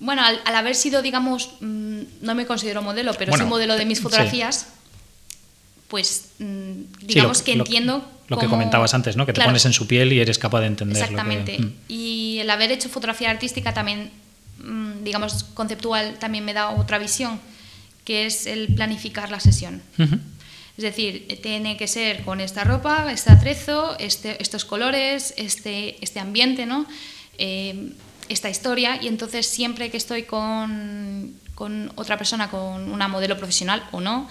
Bueno, 0.00 0.22
al, 0.22 0.54
haber 0.54 0.74
sido, 0.74 1.00
digamos, 1.00 1.50
mm, 1.60 2.00
no 2.20 2.34
me 2.34 2.44
considero 2.44 2.82
modelo, 2.82 3.14
pero 3.14 3.36
sí 3.36 3.42
modelo 3.44 3.76
de 3.76 3.86
mis 3.86 4.00
fotografías, 4.00 4.68
pues 5.88 6.30
mm, 6.38 6.72
digamos 7.02 7.42
que 7.42 7.52
entiendo... 7.52 8.10
Lo, 8.26 8.38
que 8.38 8.46
comentabas 8.46 8.94
antes, 8.94 9.16
¿no? 9.16 9.26
Que 9.26 9.34
te 9.34 9.44
pones 9.44 9.66
en 9.66 9.74
su 9.74 9.86
piel 9.86 10.12
y 10.12 10.18
eres 10.18 10.38
capaz 10.38 10.60
de 10.60 10.66
entender. 10.66 10.96
Exactamente. 10.96 11.52
Lo 11.52 11.58
que... 11.58 11.64
Mm. 11.64 11.74
Y 11.88 12.38
el 12.40 12.50
haber 12.50 12.72
hecho 12.72 12.88
fotografía 12.88 13.30
artística 13.30 13.74
también 13.74 14.10
digamos, 15.02 15.44
conceptual 15.54 16.16
también 16.18 16.44
me 16.44 16.54
da 16.54 16.70
otra 16.70 16.98
visión, 16.98 17.38
que 18.04 18.26
es 18.26 18.46
el 18.46 18.74
planificar 18.74 19.30
la 19.30 19.40
sesión. 19.40 19.82
Es 20.76 20.82
decir, 20.82 21.40
tiene 21.40 21.76
que 21.76 21.86
ser 21.86 22.24
con 22.24 22.40
esta 22.40 22.64
ropa, 22.64 23.12
este 23.12 23.30
atrezo, 23.30 23.96
este, 23.98 24.42
estos 24.42 24.64
colores, 24.64 25.32
este, 25.36 26.02
este 26.02 26.18
ambiente, 26.18 26.66
¿no? 26.66 26.86
Eh, 27.38 27.92
esta 28.28 28.50
historia, 28.50 28.98
y 29.00 29.06
entonces 29.06 29.46
siempre 29.46 29.90
que 29.90 29.98
estoy 29.98 30.24
con, 30.24 31.34
con 31.54 31.92
otra 31.94 32.16
persona, 32.16 32.50
con 32.50 32.90
una 32.90 33.06
modelo 33.06 33.36
profesional 33.36 33.86
o 33.92 34.00
no, 34.00 34.28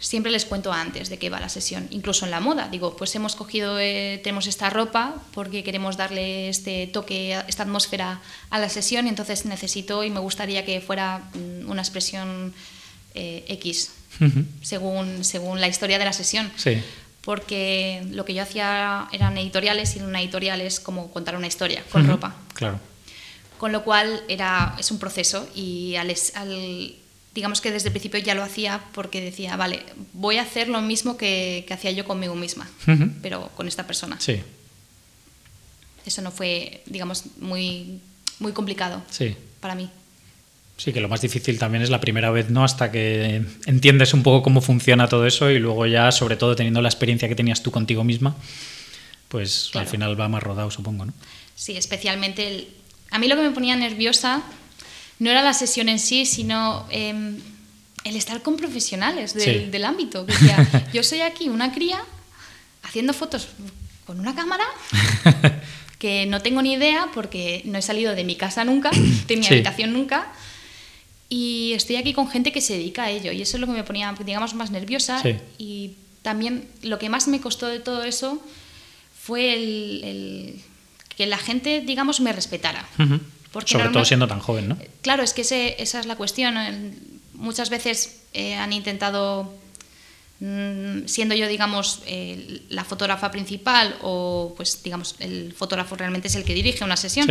siempre 0.00 0.30
les 0.30 0.44
cuento 0.44 0.72
antes 0.72 1.08
de 1.08 1.18
qué 1.18 1.30
va 1.30 1.40
la 1.40 1.48
sesión, 1.48 1.88
incluso 1.90 2.24
en 2.24 2.30
la 2.30 2.40
moda. 2.40 2.68
Digo, 2.68 2.96
pues 2.96 3.14
hemos 3.14 3.34
cogido, 3.36 3.78
eh, 3.78 4.20
tenemos 4.22 4.46
esta 4.46 4.70
ropa 4.70 5.16
porque 5.34 5.64
queremos 5.64 5.96
darle 5.96 6.48
este 6.48 6.86
toque, 6.86 7.38
esta 7.48 7.64
atmósfera 7.64 8.20
a 8.50 8.58
la 8.58 8.68
sesión 8.68 9.06
y 9.06 9.08
entonces 9.10 9.44
necesito 9.44 10.04
y 10.04 10.10
me 10.10 10.20
gustaría 10.20 10.64
que 10.64 10.80
fuera 10.80 11.30
mm, 11.34 11.70
una 11.70 11.82
expresión 11.82 12.54
eh, 13.14 13.44
X, 13.48 13.90
según, 14.62 15.24
según 15.24 15.60
la 15.60 15.68
historia 15.68 15.98
de 15.98 16.04
la 16.04 16.12
sesión. 16.12 16.50
Sí. 16.56 16.82
Porque 17.22 18.02
lo 18.10 18.24
que 18.24 18.34
yo 18.34 18.42
hacía 18.42 19.08
eran 19.12 19.36
editoriales 19.36 19.94
y 19.96 19.98
en 19.98 20.06
una 20.06 20.20
editorial 20.20 20.60
es 20.60 20.80
como 20.80 21.10
contar 21.10 21.36
una 21.36 21.46
historia 21.46 21.82
con 21.90 22.06
ropa. 22.06 22.34
Claro. 22.54 22.80
Con 23.58 23.72
lo 23.72 23.82
cual 23.82 24.22
era, 24.28 24.76
es 24.78 24.90
un 24.90 24.98
proceso 24.98 25.48
y 25.54 25.96
al, 25.96 26.14
al 26.34 26.94
digamos 27.34 27.60
que 27.60 27.70
desde 27.70 27.88
el 27.88 27.92
principio 27.92 28.18
ya 28.18 28.34
lo 28.34 28.42
hacía 28.42 28.82
porque 28.92 29.20
decía, 29.20 29.56
vale, 29.56 29.84
voy 30.12 30.38
a 30.38 30.42
hacer 30.42 30.68
lo 30.68 30.80
mismo 30.80 31.16
que, 31.16 31.64
hacía 31.70 31.90
yo 31.92 32.04
conmigo 32.04 32.34
misma, 32.34 32.68
pero 33.22 33.50
con 33.54 33.68
esta 33.68 33.86
persona. 33.86 34.16
Sí. 34.18 34.42
Eso 36.04 36.22
no 36.22 36.32
fue, 36.32 36.82
digamos, 36.86 37.24
muy, 37.38 38.00
muy 38.40 38.52
complicado 38.52 39.02
sí. 39.10 39.36
para 39.60 39.74
mí. 39.74 39.88
Sí, 40.78 40.92
que 40.92 41.00
lo 41.00 41.08
más 41.08 41.20
difícil 41.20 41.58
también 41.58 41.82
es 41.82 41.90
la 41.90 42.00
primera 42.00 42.30
vez, 42.30 42.50
¿no? 42.50 42.62
Hasta 42.62 42.92
que 42.92 43.42
entiendes 43.66 44.14
un 44.14 44.22
poco 44.22 44.44
cómo 44.44 44.60
funciona 44.60 45.08
todo 45.08 45.26
eso 45.26 45.50
y 45.50 45.58
luego 45.58 45.86
ya, 45.86 46.12
sobre 46.12 46.36
todo 46.36 46.54
teniendo 46.54 46.80
la 46.80 46.88
experiencia 46.88 47.28
que 47.28 47.34
tenías 47.34 47.64
tú 47.64 47.72
contigo 47.72 48.04
misma, 48.04 48.36
pues 49.26 49.72
al 49.74 49.88
final 49.88 50.18
va 50.18 50.28
más 50.28 50.40
rodado, 50.40 50.70
supongo, 50.70 51.04
¿no? 51.04 51.12
Sí, 51.56 51.76
especialmente 51.76 52.46
el... 52.46 52.68
A 53.10 53.18
mí 53.18 53.26
lo 53.26 53.34
que 53.34 53.42
me 53.42 53.50
ponía 53.50 53.74
nerviosa 53.74 54.42
no 55.18 55.30
era 55.30 55.42
la 55.42 55.52
sesión 55.52 55.88
en 55.88 55.98
sí, 55.98 56.24
sino 56.24 56.86
em, 56.90 57.38
el 58.04 58.14
estar 58.14 58.40
con 58.42 58.56
profesionales 58.56 59.34
del, 59.34 59.84
ámbito. 59.84 60.26
yo 60.92 61.02
soy 61.02 61.22
aquí 61.22 61.48
una 61.48 61.72
cría 61.72 61.98
haciendo 62.84 63.12
fotos 63.14 63.48
con 64.06 64.20
una 64.20 64.36
cámara 64.36 64.64
que 65.98 66.26
no 66.26 66.40
tengo 66.40 66.62
ni 66.62 66.74
idea 66.74 67.08
porque 67.12 67.62
no 67.64 67.78
he 67.78 67.82
salido 67.82 68.14
de 68.14 68.22
mi 68.22 68.36
casa 68.36 68.64
nunca, 68.64 68.90
de 69.26 69.36
mi 69.36 69.44
habitación 69.44 69.92
nunca. 69.92 70.32
Y 71.28 71.72
estoy 71.74 71.96
aquí 71.96 72.14
con 72.14 72.28
gente 72.28 72.52
que 72.52 72.60
se 72.60 72.74
dedica 72.74 73.04
a 73.04 73.10
ello. 73.10 73.32
Y 73.32 73.42
eso 73.42 73.56
es 73.56 73.60
lo 73.60 73.66
que 73.66 73.74
me 73.74 73.84
ponía, 73.84 74.14
digamos, 74.24 74.54
más 74.54 74.70
nerviosa. 74.70 75.22
Y 75.58 75.92
también 76.22 76.68
lo 76.82 76.98
que 76.98 77.08
más 77.08 77.28
me 77.28 77.40
costó 77.40 77.66
de 77.66 77.80
todo 77.80 78.02
eso 78.02 78.42
fue 79.20 79.52
el, 79.52 80.62
que 81.16 81.26
la 81.26 81.38
gente, 81.38 81.82
digamos, 81.82 82.20
me 82.20 82.32
respetara. 82.32 82.88
Sobre 83.66 83.88
todo 83.90 84.04
siendo 84.04 84.26
tan 84.26 84.40
joven, 84.40 84.68
¿no? 84.68 84.78
Claro, 85.02 85.22
es 85.22 85.34
que 85.34 85.42
esa 85.42 86.00
es 86.00 86.06
la 86.06 86.16
cuestión. 86.16 86.54
Muchas 87.34 87.68
veces 87.70 88.22
eh, 88.32 88.54
han 88.54 88.72
intentado, 88.72 89.54
mm, 90.40 91.06
siendo 91.06 91.34
yo, 91.34 91.46
digamos, 91.46 92.02
la 92.70 92.84
fotógrafa 92.84 93.30
principal 93.30 93.96
o, 94.00 94.54
pues, 94.56 94.82
digamos, 94.82 95.14
el 95.18 95.52
fotógrafo 95.52 95.94
realmente 95.94 96.28
es 96.28 96.36
el 96.36 96.44
que 96.44 96.54
dirige 96.54 96.84
una 96.84 96.96
sesión. 96.96 97.26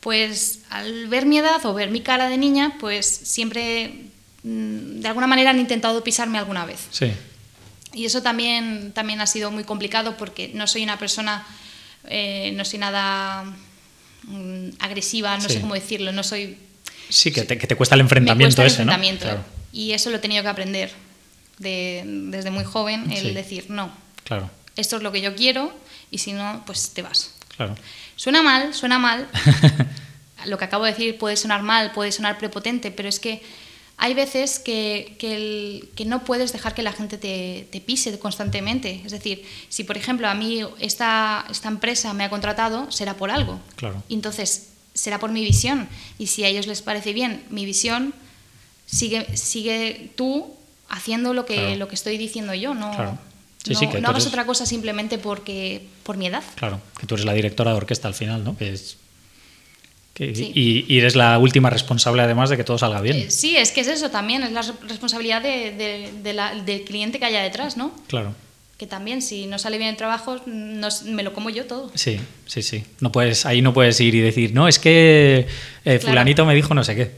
Pues 0.00 0.60
al 0.70 1.08
ver 1.08 1.26
mi 1.26 1.38
edad 1.38 1.64
o 1.66 1.74
ver 1.74 1.90
mi 1.90 2.00
cara 2.00 2.28
de 2.28 2.38
niña, 2.38 2.76
pues 2.78 3.06
siempre, 3.06 4.06
mm, 4.42 5.00
de 5.00 5.08
alguna 5.08 5.26
manera, 5.26 5.50
han 5.50 5.58
intentado 5.58 6.04
pisarme 6.04 6.38
alguna 6.38 6.64
vez. 6.64 6.80
Sí. 6.90 7.12
Y 7.92 8.04
eso 8.04 8.22
también, 8.22 8.92
también 8.92 9.20
ha 9.20 9.26
sido 9.26 9.50
muy 9.50 9.64
complicado 9.64 10.16
porque 10.16 10.50
no 10.54 10.66
soy 10.66 10.82
una 10.84 10.98
persona, 10.98 11.46
eh, 12.04 12.52
no 12.54 12.64
soy 12.64 12.78
nada 12.78 13.44
Mm, 14.28 14.70
agresiva, 14.80 15.38
no 15.38 15.48
sé 15.48 15.60
cómo 15.60 15.74
decirlo, 15.74 16.12
no 16.12 16.22
soy... 16.22 16.58
Sí, 17.08 17.32
que 17.32 17.44
te, 17.44 17.56
que 17.56 17.66
te 17.66 17.76
cuesta 17.76 17.94
el 17.94 18.02
enfrentamiento 18.02 18.62
ese, 18.62 18.82
enfrentamiento. 18.82 19.26
Y 19.72 19.92
eso 19.92 20.10
lo 20.10 20.16
he 20.16 20.18
tenido 20.18 20.42
que 20.42 20.48
aprender 20.48 20.90
desde 21.58 22.50
muy 22.50 22.64
joven, 22.64 23.10
el 23.10 23.32
decir, 23.32 23.66
no, 23.68 23.90
claro. 24.24 24.50
esto 24.76 24.96
es 24.96 25.02
lo 25.02 25.12
que 25.12 25.20
yo 25.20 25.34
quiero 25.34 25.72
y 26.10 26.18
si 26.18 26.32
no, 26.32 26.62
pues 26.66 26.90
te 26.90 27.02
vas. 27.02 27.32
Claro. 27.56 27.74
Suena 28.18 28.42
mal, 28.42 28.74
suena 28.74 28.98
mal. 28.98 29.28
lo 30.46 30.58
que 30.58 30.64
acabo 30.64 30.84
de 30.84 30.90
decir 30.90 31.18
puede 31.18 31.36
sonar 31.36 31.62
mal, 31.62 31.92
puede 31.92 32.10
sonar 32.10 32.36
prepotente, 32.36 32.90
pero 32.90 33.08
es 33.08 33.20
que 33.20 33.42
hay 33.96 34.12
veces 34.12 34.58
que, 34.58 35.14
que, 35.20 36.04
no 36.04 36.24
puedes 36.24 36.52
dejar 36.52 36.74
que 36.74 36.82
la 36.82 36.92
gente 36.92 37.16
te, 37.16 37.68
te, 37.70 37.80
pise 37.80 38.18
constantemente. 38.18 39.02
Es 39.04 39.12
decir, 39.12 39.44
si 39.68 39.84
por 39.84 39.96
ejemplo 39.96 40.28
a 40.28 40.34
mí 40.34 40.64
esta, 40.80 41.46
esta 41.48 41.68
empresa 41.68 42.12
me 42.12 42.24
ha 42.24 42.30
contratado, 42.30 42.90
será 42.90 43.14
por 43.14 43.30
algo. 43.30 43.60
Claro. 43.76 44.02
entonces 44.08 44.70
será 44.94 45.20
por 45.20 45.30
mi 45.30 45.44
visión. 45.44 45.88
Y 46.18 46.26
si 46.26 46.42
a 46.42 46.48
ellos 46.48 46.66
les 46.66 46.82
parece 46.82 47.12
bien 47.12 47.44
mi 47.50 47.64
visión, 47.64 48.14
sigue, 48.86 49.36
sigue 49.36 50.10
tú 50.16 50.56
haciendo 50.88 51.34
lo 51.34 51.46
que, 51.46 51.76
lo 51.76 51.86
que 51.86 51.94
estoy 51.94 52.18
diciendo 52.18 52.52
yo. 52.52 52.74
No, 52.74 53.18
no, 54.00 54.08
hagas 54.08 54.26
otra 54.26 54.46
cosa 54.46 54.66
simplemente 54.66 55.18
porque, 55.18 55.86
por 56.02 56.16
mi 56.16 56.26
edad. 56.26 56.42
Claro, 56.54 56.80
que 56.98 57.06
tú 57.06 57.14
eres 57.14 57.26
la 57.26 57.34
directora 57.34 57.72
de 57.72 57.76
orquesta 57.76 58.08
al 58.08 58.14
final, 58.14 58.44
¿no? 58.44 58.56
Que 58.56 58.72
es 58.72 58.96
y, 60.20 60.98
eres 60.98 61.14
la 61.14 61.38
última 61.38 61.70
responsable 61.70 62.22
además 62.22 62.50
de 62.50 62.56
que 62.56 62.64
todo 62.64 62.78
salga 62.78 63.00
bien. 63.00 63.16
Eh, 63.16 63.30
sí, 63.30 63.56
es 63.56 63.70
que 63.70 63.80
es 63.80 63.88
eso 63.88 64.10
también, 64.10 64.42
es 64.42 64.52
la 64.52 64.62
responsabilidad 64.88 65.42
de, 65.42 66.10
del 66.64 66.84
cliente 66.84 67.18
que 67.18 67.24
haya 67.24 67.42
detrás, 67.42 67.76
¿no? 67.76 67.94
Claro. 68.08 68.34
Que 68.76 68.86
también, 68.86 69.22
si 69.22 69.46
no 69.46 69.58
sale 69.58 69.76
bien 69.78 69.90
el 69.90 69.96
trabajo, 69.96 70.40
me 70.46 71.22
lo 71.22 71.32
como 71.32 71.50
yo 71.50 71.66
todo. 71.66 71.90
Sí, 71.94 72.20
sí, 72.46 72.62
sí. 72.62 72.84
No 73.00 73.10
puedes, 73.10 73.44
ahí 73.44 73.60
no 73.60 73.72
puedes 73.72 74.00
ir 74.00 74.14
y 74.14 74.20
decir, 74.20 74.54
no, 74.54 74.68
es 74.68 74.78
que 74.78 75.46
eh, 75.84 75.98
fulanito 75.98 76.44
me 76.46 76.54
dijo 76.54 76.74
no 76.74 76.84
sé 76.84 76.94
qué. 76.94 77.10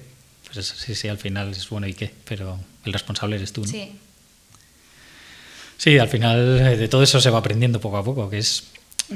Pues 0.46 0.58
eso, 0.58 0.74
sí, 0.76 0.94
sí, 0.94 1.08
al 1.08 1.18
final 1.18 1.50
es 1.50 1.68
bueno 1.68 1.86
y 1.86 1.94
qué, 1.94 2.10
pero 2.24 2.58
el 2.84 2.92
responsable 2.92 3.36
eres 3.36 3.52
tú, 3.52 3.62
¿no? 3.62 3.68
Sí. 3.68 3.92
Sí, 5.80 5.98
al 5.98 6.08
final 6.08 6.60
eh, 6.60 6.76
de 6.76 6.88
todo 6.88 7.02
eso 7.02 7.22
se 7.22 7.30
va 7.30 7.38
aprendiendo 7.38 7.80
poco 7.80 7.96
a 7.96 8.04
poco, 8.04 8.28
que 8.28 8.36
es 8.36 8.64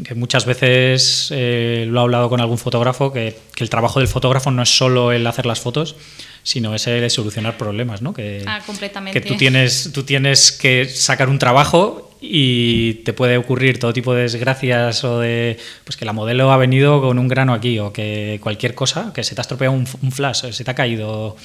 que 0.03 0.15
muchas 0.15 0.47
veces 0.47 1.29
eh, 1.31 1.85
lo 1.87 2.01
he 2.01 2.03
hablado 2.05 2.31
con 2.31 2.41
algún 2.41 2.57
fotógrafo, 2.57 3.13
que, 3.13 3.37
el 3.59 3.69
trabajo 3.69 4.01
del 4.01 4.09
fotógrafo 4.09 4.51
no 4.51 4.63
es 4.63 4.75
solo 4.75 5.13
el 5.13 5.27
hacer 5.27 5.45
las 5.45 5.61
fotos, 5.61 5.95
sino 6.43 6.75
es 6.75 6.87
el 6.87 7.11
solucionar 7.11 7.59
problemas, 7.59 8.01
¿no? 8.01 8.15
Que, 8.15 8.45
ah, 8.47 8.63
completamente. 8.65 9.21
Que 9.21 9.29
tú 9.29 9.37
tienes, 9.37 9.91
tú 9.93 10.05
tienes 10.05 10.53
que 10.53 10.87
sacar 10.87 11.29
un 11.29 11.39
trabajo 11.39 12.14
y 12.27 12.95
te 13.05 13.13
puede 13.13 13.37
ocurrir 13.37 13.79
todo 13.79 13.93
tipo 13.93 14.15
de 14.15 14.23
desgracias 14.23 15.05
o 15.05 15.21
de 15.21 15.59
pues 15.85 15.97
que 15.97 16.05
la 16.05 16.13
modelo 16.13 16.51
ha 16.51 16.57
venido 16.57 17.01
con 17.01 17.19
un 17.19 17.29
grano 17.29 17.53
aquí 17.53 17.79
o 17.79 17.93
que 17.93 18.39
cualquier 18.43 18.75
cosa, 18.75 19.13
que 19.13 19.23
se 19.23 19.35
te 19.35 19.41
ha 19.41 19.43
estropeado 19.43 19.75
un, 19.75 19.87
flash, 19.87 20.51
se 20.51 20.65
te 20.65 20.71
ha 20.71 20.75
caído 20.75 21.37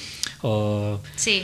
o 0.42 1.00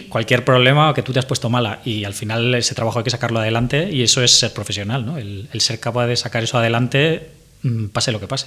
cualquier 0.08 0.44
problema 0.44 0.90
o 0.90 0.94
que 0.94 1.02
tú 1.02 1.12
te 1.12 1.18
has 1.18 1.26
puesto 1.26 1.50
mala 1.50 1.80
y 1.84 2.04
al 2.04 2.14
final 2.14 2.54
ese 2.54 2.74
trabajo 2.74 2.98
hay 2.98 3.04
que 3.04 3.10
sacarlo 3.10 3.40
adelante 3.40 3.90
y 3.92 4.02
eso 4.02 4.22
es 4.22 4.32
ser 4.32 4.52
profesional, 4.52 5.04
¿no? 5.04 5.18
el, 5.18 5.48
ser 5.60 5.80
capaz 5.80 6.06
de 6.06 6.16
sacar 6.16 6.42
eso 6.42 6.56
adelante 6.58 7.30
mm, 7.62 7.88
pase 7.88 8.12
lo 8.12 8.20
que 8.20 8.28
pase. 8.28 8.46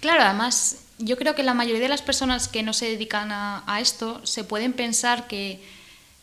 Claro, 0.00 0.22
además 0.22 0.78
yo 0.98 1.16
creo 1.16 1.34
que 1.34 1.42
la 1.42 1.54
mayoría 1.54 1.82
de 1.82 1.88
las 1.88 2.02
personas 2.02 2.46
que 2.46 2.62
no 2.62 2.72
se 2.72 2.86
dedican 2.86 3.30
a, 3.32 3.78
esto 3.80 4.24
se 4.24 4.44
pueden 4.44 4.72
pensar 4.72 5.26
que... 5.26 5.60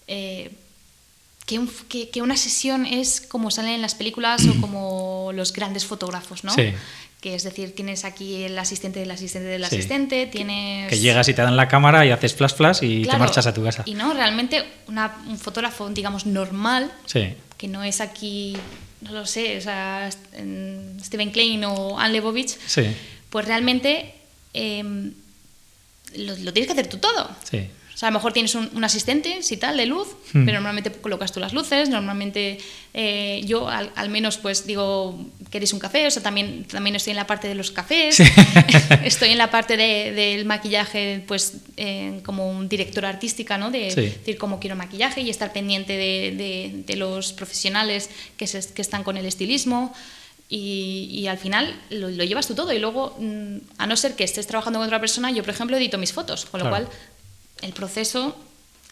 Eh, 0.07 0.51
que, 1.49 2.21
una 2.21 2.37
sesión 2.37 2.85
es 2.85 3.21
como 3.21 3.49
salen 3.51 3.73
en 3.73 3.81
las 3.81 3.95
películas 3.95 4.45
o 4.47 4.59
como 4.61 5.31
los 5.33 5.53
grandes 5.53 5.85
fotógrafos, 5.85 6.43
¿no? 6.43 6.53
que 7.21 7.35
es 7.35 7.43
decir, 7.43 7.75
tienes 7.75 8.05
aquí 8.05 8.43
el 8.43 8.57
asistente 8.57 9.01
del 9.01 9.11
asistente 9.11 9.49
del 9.49 9.63
asistente, 9.63 10.25
tienes... 10.27 10.89
Que 10.89 10.99
llegas 10.99 11.27
y 11.27 11.33
te 11.33 11.41
dan 11.41 11.57
la 11.57 11.67
cámara 11.67 12.05
y 12.05 12.11
haces 12.11 12.33
flash 12.33 12.53
flash 12.53 12.77
y 12.81 13.03
te 13.03 13.17
marchas 13.17 13.45
a 13.45 13.53
tu 13.53 13.61
casa. 13.61 13.83
Y 13.85 13.93
no, 13.93 14.13
realmente 14.13 14.63
un 14.87 15.37
fotógrafo, 15.37 15.89
digamos, 15.89 16.25
normal, 16.25 16.89
que 17.57 17.67
no 17.67 17.83
es 17.83 17.99
aquí, 17.99 18.55
no 19.01 19.11
lo 19.11 19.25
sé, 19.25 19.57
o 19.57 19.61
sea, 19.61 20.09
Steven 20.09 21.31
Klein 21.31 21.65
o 21.65 21.99
Anne 21.99 22.13
Lebovich, 22.13 22.57
pues 23.29 23.45
realmente 23.45 24.15
em, 24.53 25.11
lo, 26.15 26.37
lo, 26.37 26.53
tienes 26.53 26.67
que 26.67 26.73
hacer 26.73 26.87
tú 26.87 26.99
todo. 26.99 27.35
Sí. 27.43 27.67
O 27.99 28.01
sea, 28.01 28.07
a 28.07 28.11
lo 28.11 28.19
mejor 28.19 28.31
tienes 28.31 28.55
un, 28.55 28.81
asistente, 28.81 29.43
si 29.43 29.57
tal, 29.57 29.75
de 29.75 29.85
luz, 29.85 30.07
hmm. 30.31 30.45
pero 30.45 30.53
normalmente 30.53 30.89
colocas 30.89 31.33
tú 31.33 31.41
las 31.41 31.51
luces, 31.51 31.89
normalmente 31.89 32.57
eh, 32.93 33.41
yo 33.43 33.67
al, 33.67 34.09
menos 34.09 34.37
pues 34.37 34.65
digo, 34.65 35.19
¿queréis 35.51 35.73
un 35.73 35.79
café? 35.79 36.07
O 36.07 36.09
sea, 36.09 36.23
también, 36.23 36.63
también 36.63 36.95
estoy 36.95 37.11
en 37.11 37.17
la 37.17 37.27
parte 37.27 37.49
de 37.49 37.55
los 37.55 37.71
cafés, 37.71 38.21
estoy 39.03 39.31
en 39.31 39.37
la 39.37 39.51
parte 39.51 39.75
del 39.75 40.45
maquillaje, 40.45 41.25
pues 41.27 41.55
eh, 41.75 42.21
como 42.23 42.49
un 42.49 42.69
director 42.69 43.05
artística, 43.05 43.57
¿no? 43.57 43.69
De 43.69 43.93
decir 43.93 44.37
cómo 44.37 44.61
quiero 44.61 44.77
maquillaje 44.77 45.19
y 45.19 45.29
estar 45.29 45.51
pendiente 45.51 45.97
de, 45.97 46.95
los 46.95 47.33
profesionales 47.33 48.09
que, 48.37 48.45
que 48.45 48.81
están 48.81 49.03
con 49.03 49.17
el 49.17 49.25
estilismo. 49.25 49.93
Y, 50.47 51.27
al 51.27 51.37
final 51.37 51.75
lo, 51.89 52.09
llevas 52.09 52.47
tú 52.47 52.55
todo 52.55 52.71
y 52.71 52.79
luego, 52.79 53.17
mm, 53.19 53.57
a 53.77 53.85
no 53.85 53.97
ser 53.97 54.15
que 54.15 54.23
estés 54.23 54.47
trabajando 54.47 54.79
con 54.79 54.87
otra 54.87 55.01
persona, 55.01 55.29
yo 55.31 55.43
por 55.43 55.53
ejemplo 55.53 55.77
edito 55.77 55.97
mis 55.97 56.13
fotos, 56.13 56.45
con 56.45 56.63
lo 56.63 56.69
cual 56.69 56.87
el 57.61 57.73
proceso... 57.73 58.37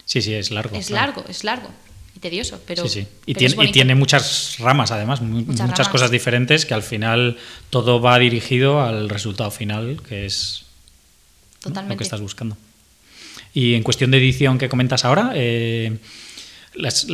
Sí, 0.05 0.21
sí, 0.21 0.33
es 0.33 0.51
largo. 0.51 0.75
Es 0.77 0.89
largo, 0.89 1.23
es 1.27 1.43
largo 1.43 1.69
y 2.17 2.19
tedioso, 2.19 2.61
pero... 2.65 2.87
Sí, 2.87 3.01
sí. 3.01 3.07
Y, 3.25 3.33
tiene, 3.35 3.65
y 3.65 3.71
tiene 3.71 3.95
muchas 3.95 4.57
ramas, 4.59 4.91
además, 4.91 5.21
muchas, 5.21 5.87
cosas 5.89 6.11
diferentes 6.11 6.65
que 6.65 6.73
al 6.73 6.83
final 6.83 7.37
todo 7.69 8.01
va 8.01 8.17
dirigido 8.19 8.81
al 8.81 9.09
resultado 9.09 9.51
final, 9.51 10.01
que 10.07 10.25
es 10.25 10.65
lo 11.65 11.97
que 11.97 12.03
estás 12.03 12.21
buscando. 12.21 12.57
Y 13.53 13.75
en 13.75 13.83
cuestión 13.83 14.11
de 14.11 14.17
edición 14.17 14.57
que 14.57 14.69
comentas 14.69 15.05
ahora, 15.05 15.31
eh, 15.35 15.97
las, 16.73 17.07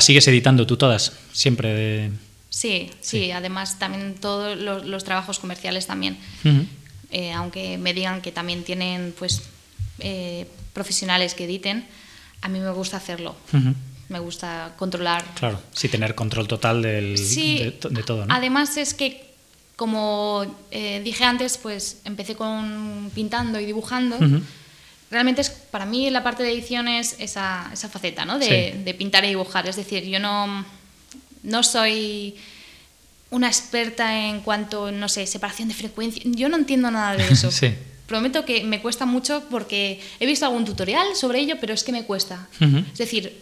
sigues 0.00 0.28
editando 0.28 0.66
tú 0.66 0.76
todas, 0.76 1.12
siempre 1.32 2.10
Sí, 2.50 2.90
sí, 3.00 3.30
además 3.30 3.78
también 3.78 4.14
todos 4.14 4.58
los, 4.58 5.04
trabajos 5.04 5.38
comerciales 5.38 5.86
también. 5.86 6.18
Eh, 7.10 7.32
aunque 7.32 7.78
me 7.78 7.94
digan 7.94 8.20
que 8.20 8.32
también 8.32 8.64
tienen 8.64 9.14
pues 9.18 9.42
eh, 10.00 10.46
profesionales 10.78 11.34
que 11.34 11.44
editen, 11.44 11.84
a 12.40 12.48
mí 12.48 12.60
me 12.60 12.70
gusta 12.70 12.98
hacerlo. 12.98 13.34
Me 14.08 14.20
gusta 14.20 14.74
controlar. 14.78 15.24
Claro, 15.34 15.60
sí, 15.72 15.88
tener 15.88 16.14
control 16.14 16.46
total 16.46 16.82
del, 16.82 17.16
de, 17.16 18.02
todo. 18.06 18.24
Además 18.28 18.76
es 18.76 18.94
que, 18.94 19.34
como 19.74 20.46
eh, 20.70 21.00
dije 21.04 21.24
antes, 21.24 21.58
pues 21.58 22.00
empecé 22.04 22.36
con 22.36 23.10
pintando 23.12 23.58
y 23.58 23.66
dibujando. 23.66 24.16
Realmente 25.10 25.40
es 25.40 25.50
para 25.50 25.84
mí 25.84 26.10
la 26.10 26.22
parte 26.22 26.42
de 26.44 26.52
edición 26.52 26.86
es 26.86 27.16
esa, 27.18 27.70
esa 27.72 27.88
faceta, 27.88 28.24
¿no? 28.24 28.38
De, 28.38 28.80
de, 28.84 28.94
pintar 28.94 29.24
y 29.24 29.28
dibujar. 29.28 29.66
Es 29.66 29.76
decir, 29.76 30.04
yo 30.04 30.20
no, 30.20 30.64
no 31.42 31.62
soy 31.64 32.36
una 33.30 33.48
experta 33.48 34.28
en 34.28 34.42
cuanto, 34.42 34.92
no 34.92 35.08
sé, 35.08 35.26
separación 35.26 35.68
de 35.68 35.74
frecuencia. 35.74 36.22
Yo 36.24 36.48
no 36.48 36.56
entiendo 36.56 36.90
nada 36.90 37.16
de 37.16 37.26
eso. 37.26 37.50
sí 37.60 37.74
prometo 38.08 38.44
que 38.44 38.64
me 38.64 38.80
cuesta 38.80 39.06
mucho 39.06 39.44
porque 39.50 40.00
he 40.18 40.26
visto 40.26 40.46
algún 40.46 40.64
tutorial 40.64 41.14
sobre 41.14 41.40
ello, 41.40 41.56
pero 41.60 41.74
es 41.74 41.84
que 41.84 41.92
me 41.92 42.04
cuesta. 42.04 42.48
Es 42.92 42.98
decir, 42.98 43.40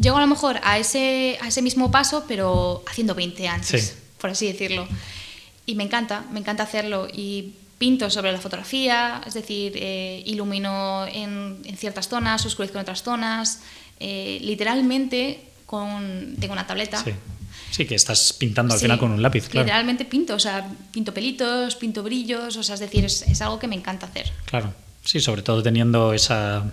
llego 0.00 0.16
a 0.16 0.20
lo 0.20 0.28
mejor 0.28 0.60
a 0.62 0.78
ese, 0.78 1.36
a 1.42 1.48
ese 1.48 1.60
mismo 1.60 1.90
paso, 1.90 2.24
pero 2.28 2.84
haciendo 2.88 3.14
20 3.14 3.48
antes, 3.48 3.98
por 4.18 4.30
así 4.30 4.46
decirlo. 4.46 4.86
Y 5.66 5.74
me 5.74 5.82
encanta, 5.82 6.24
me 6.30 6.38
encanta 6.38 6.62
hacerlo. 6.62 7.08
Y 7.12 7.54
pinto 7.78 8.08
sobre 8.08 8.30
la 8.30 8.38
fotografía, 8.38 9.20
es 9.26 9.34
decir, 9.34 9.72
eh, 9.74 10.22
ilumino 10.26 11.04
en, 11.08 11.60
ciertas 11.76 12.08
zonas, 12.08 12.46
oscurezco 12.46 12.78
en 12.78 12.82
otras 12.82 13.02
zonas. 13.02 13.60
Eh, 13.98 14.38
literalmente 14.42 15.40
con, 15.66 16.36
tengo 16.38 16.52
una 16.52 16.66
tableta 16.66 17.02
Sí, 17.02 17.12
que 17.76 17.94
estás 17.94 18.32
pintando 18.32 18.74
al 18.74 18.80
final 18.80 18.98
con 18.98 19.10
un 19.10 19.22
lápiz, 19.22 19.48
claro. 19.48 19.64
Literalmente 19.64 20.04
pinto, 20.04 20.34
o 20.34 20.38
sea, 20.38 20.68
pinto 20.92 21.14
pelitos, 21.14 21.76
pinto 21.76 22.02
brillos, 22.02 22.56
o 22.56 22.62
sea, 22.62 22.74
es 22.74 22.80
decir, 22.80 23.04
es, 23.04 23.40
algo 23.40 23.58
que 23.58 23.66
me 23.66 23.74
encanta 23.74 24.06
hacer. 24.06 24.30
Claro, 24.44 24.72
sí, 25.04 25.20
sobre 25.20 25.42
todo 25.42 25.62
teniendo 25.62 26.12
esa, 26.12 26.64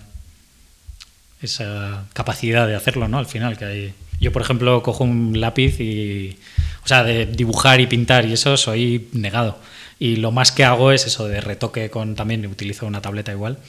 esa 1.42 2.06
capacidad 2.14 2.68
de 2.68 2.76
hacerlo, 2.76 3.08
¿no? 3.08 3.18
Al 3.18 3.26
final, 3.26 3.58
que 3.58 3.66
hay... 3.66 3.94
Yo, 4.20 4.34
por 4.34 4.42
ejemplo, 4.42 4.84
cojo 4.84 5.06
un 5.06 5.40
lápiz 5.40 5.80
y... 5.80 6.38
O 6.84 6.88
sea, 6.88 7.04
de 7.04 7.26
dibujar 7.26 7.80
y 7.80 7.88
pintar 7.88 8.26
y 8.26 8.34
eso 8.34 8.58
soy 8.58 9.08
negado. 9.14 9.58
Y 9.98 10.18
lo 10.18 10.32
más 10.32 10.52
que 10.52 10.66
hago 10.66 10.92
es 10.92 11.06
eso 11.06 11.28
de 11.28 11.40
retoque 11.40 11.90
con... 11.90 12.16
También 12.16 12.46
utilizo 12.46 12.86
una 12.86 13.02
tableta 13.02 13.32
igual. 13.32 13.60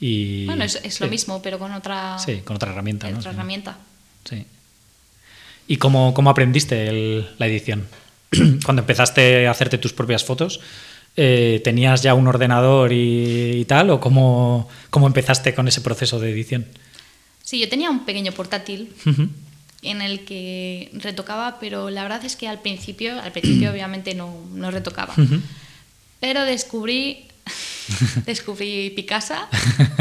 Y, 0.00 0.44
bueno, 0.44 0.64
es, 0.64 1.00
lo 1.00 1.06
mismo, 1.06 1.40
pero 1.40 1.58
con 1.58 1.72
otra... 1.72 2.18
Sí, 2.18 2.42
con 2.44 2.56
otra 2.56 2.72
herramienta, 2.72 3.08
Otra 3.08 3.30
herramienta. 3.30 3.78
Sí. 4.24 4.44
¿Y 5.66 5.78
cómo, 5.78 6.14
cómo 6.14 6.30
aprendiste 6.30 7.26
la 7.38 7.46
edición? 7.46 7.86
Cuando 8.64 8.82
empezaste 8.82 9.46
a 9.46 9.50
hacerte 9.50 9.78
tus 9.78 9.92
propias 9.92 10.24
fotos, 10.24 10.60
eh, 11.16 11.60
¿tenías 11.62 12.02
ya 12.02 12.14
un 12.14 12.26
ordenador 12.26 12.92
y, 12.92 13.64
tal? 13.66 13.90
¿O 13.90 14.00
cómo, 14.00 14.68
cómo, 14.90 15.06
empezaste 15.06 15.54
con 15.54 15.68
ese 15.68 15.80
proceso 15.80 16.18
de 16.18 16.30
edición? 16.30 16.66
Sí, 17.42 17.60
yo 17.60 17.68
tenía 17.68 17.90
un 17.90 18.04
pequeño 18.04 18.32
portátil 18.32 18.92
en 19.82 20.02
el 20.02 20.24
que 20.24 20.90
retocaba, 20.94 21.58
pero 21.60 21.90
la 21.90 22.02
verdad 22.02 22.24
es 22.24 22.36
que 22.36 22.48
al 22.48 22.60
principio, 22.60 23.20
al 23.20 23.32
principio 23.32 23.70
obviamente 23.72 24.14
no, 24.14 24.34
no 24.52 24.70
retocaba. 24.70 25.14
Pero 26.20 26.44
descubrí, 26.44 27.26
descubrí 28.26 28.90
Picasa, 28.90 29.48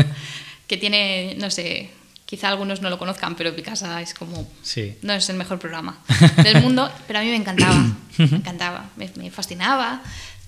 que 0.67 0.77
tiene, 0.77 1.35
no 1.37 1.51
sé, 1.51 1.89
Quizá 2.25 2.47
algunos 2.47 2.81
no 2.81 2.89
lo 2.89 2.97
conozcan, 2.97 3.35
pero 3.35 3.55
Picasa 3.55 4.01
es 4.01 4.13
como... 4.13 4.47
Sí. 4.61 4.97
No 5.01 5.13
es 5.13 5.29
el 5.29 5.35
mejor 5.35 5.59
programa 5.59 5.99
del 6.43 6.61
mundo, 6.61 6.91
pero 7.05 7.19
a 7.19 7.21
mí 7.21 7.29
me 7.29 7.35
encantaba. 7.35 7.85
Me 8.17 8.25
encantaba, 8.25 8.89
me, 8.95 9.29
fascinaba. 9.29 10.01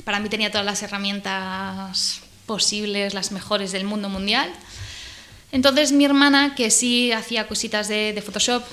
Para 0.03 0.19
mí 0.19 0.29
tenía 0.29 0.51
todas 0.51 0.65
las 0.65 0.81
herramientas 0.83 2.21
posibles, 2.45 3.13
las 3.13 3.31
mejores 3.31 3.71
del 3.71 3.85
mundo 3.85 4.09
mundial. 4.09 4.51
Entonces 5.51 5.91
mi 5.91 6.05
hermana, 6.05 6.55
que 6.55 6.71
sí 6.71 7.11
hacía 7.11 7.47
cositas 7.47 7.87
de, 7.87 8.21
Photoshop, 8.25 8.63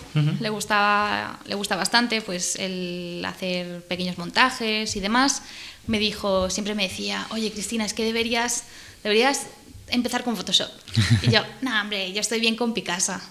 le, 0.40 0.48
gustaba, 0.48 1.38
le 1.46 1.54
gusta 1.54 1.76
bastante 1.76 2.22
pues 2.22 2.56
el 2.56 3.22
hacer 3.26 3.84
pequeños 3.84 4.18
montajes 4.18 4.96
y 4.96 5.00
demás, 5.00 5.42
me 5.86 5.98
dijo, 5.98 6.50
siempre 6.50 6.74
me 6.74 6.88
decía, 6.88 7.26
oye 7.30 7.52
Cristina, 7.52 7.84
es 7.84 7.94
que 7.94 8.04
deberías, 8.04 8.64
deberías 9.02 9.46
empezar 9.92 10.24
con 10.24 10.36
Photoshop. 10.36 10.70
Y 11.22 11.30
yo, 11.30 11.42
no, 11.60 11.80
hombre, 11.80 12.12
yo 12.12 12.20
estoy 12.20 12.40
bien 12.40 12.56
con 12.56 12.74
Picasa. 12.74 13.22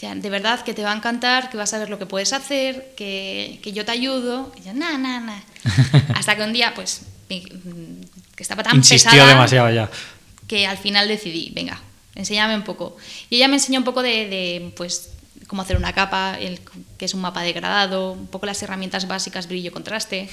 de 0.00 0.30
verdad 0.30 0.62
que 0.62 0.74
te 0.74 0.82
va 0.82 0.92
a 0.92 0.96
encantar, 0.96 1.50
que 1.50 1.56
vas 1.56 1.72
a 1.74 1.78
ver 1.78 1.90
lo 1.90 1.98
que 1.98 2.06
puedes 2.06 2.32
hacer, 2.32 2.94
que, 2.96 3.60
que 3.62 3.72
yo 3.72 3.84
te 3.84 3.92
ayudo. 3.92 4.52
Y 4.56 4.66
yo, 4.66 4.74
no, 4.74 4.98
no, 4.98 5.20
no. 5.20 5.42
Hasta 6.14 6.36
que 6.36 6.42
un 6.42 6.52
día, 6.52 6.74
pues, 6.74 7.02
que 7.28 8.42
estaba 8.42 8.62
tan 8.62 8.76
Insistió 8.76 9.26
demasiado 9.26 9.70
ya. 9.70 9.90
Que 10.46 10.66
al 10.66 10.78
final 10.78 11.08
decidí, 11.08 11.50
venga, 11.54 11.80
enséñame 12.14 12.54
un 12.54 12.62
poco. 12.62 12.96
Y 13.30 13.36
ella 13.36 13.48
me 13.48 13.56
enseñó 13.56 13.78
un 13.78 13.84
poco 13.84 14.02
de, 14.02 14.28
de 14.28 14.72
pues, 14.76 15.10
cómo 15.46 15.62
hacer 15.62 15.76
una 15.76 15.92
capa, 15.92 16.36
el, 16.38 16.60
que 16.98 17.04
es 17.04 17.14
un 17.14 17.20
mapa 17.20 17.42
degradado, 17.42 18.12
un 18.12 18.26
poco 18.26 18.46
las 18.46 18.62
herramientas 18.62 19.06
básicas, 19.08 19.48
brillo, 19.48 19.72
contraste. 19.72 20.28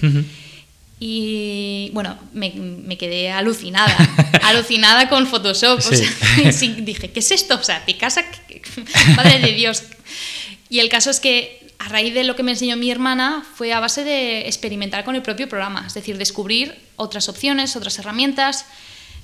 Y 1.00 1.90
bueno, 1.94 2.18
me, 2.34 2.98
quedé 2.98 3.32
alucinada, 3.32 3.96
alucinada 4.44 5.10
con 5.10 5.28
Photoshop. 5.28 5.80
dije, 6.78 7.12
¿qué 7.12 7.20
es 7.20 7.32
esto? 7.32 7.56
O 7.56 7.64
sea, 7.64 7.86
Picasa, 7.86 8.24
madre 9.16 9.40
de 9.40 9.52
Dios. 9.54 9.84
Y 10.70 10.80
el 10.80 10.90
caso 10.90 11.10
es 11.10 11.20
que 11.20 11.64
a 11.80 11.90
raíz 11.90 12.14
de 12.14 12.24
lo 12.24 12.36
que 12.36 12.44
me 12.44 12.52
enseñó 12.52 12.78
mi 12.78 12.90
hermana 12.90 13.46
fue 13.56 13.74
a 13.74 13.80
base 13.80 14.04
de 14.04 14.48
experimentar 14.48 15.04
con 15.04 15.16
el 15.16 15.22
propio 15.22 15.50
programa, 15.50 15.84
es 15.86 15.94
decir, 15.94 16.18
descubrir 16.18 16.80
otras 16.96 17.28
opciones, 17.28 17.76
otras 17.76 18.00
herramientas. 18.00 18.66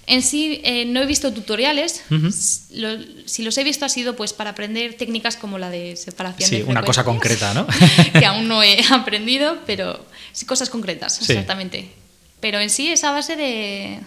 En 0.10 0.24
sí 0.24 0.60
eh, 0.64 0.86
no 0.86 1.02
he 1.02 1.06
visto 1.06 1.32
tutoriales, 1.32 2.04
si 3.26 3.44
los 3.44 3.58
he 3.60 3.64
visto 3.64 3.86
ha 3.86 3.90
sido 3.90 4.16
pues 4.16 4.34
para 4.34 4.50
aprender 4.50 4.96
técnicas 4.96 5.38
como 5.38 5.60
la 5.60 5.70
de 5.70 5.96
separación 5.96 6.50
sí, 6.50 6.64
una 6.66 6.82
cosa 6.82 7.04
concreta, 7.04 7.54
¿no? 7.54 7.68
que 8.20 8.26
aún 8.26 8.48
no 8.48 8.64
he 8.64 8.84
aprendido, 8.90 9.60
pero 9.68 10.04
sí 10.32 10.48
cosas 10.48 10.72
concretas, 10.72 11.22
exactamente. 11.22 11.92
Pero 12.40 12.60
en 12.60 12.72
sí 12.72 12.88
es 12.88 13.04
a 13.04 13.12
base 13.12 13.36
de, 13.36 14.00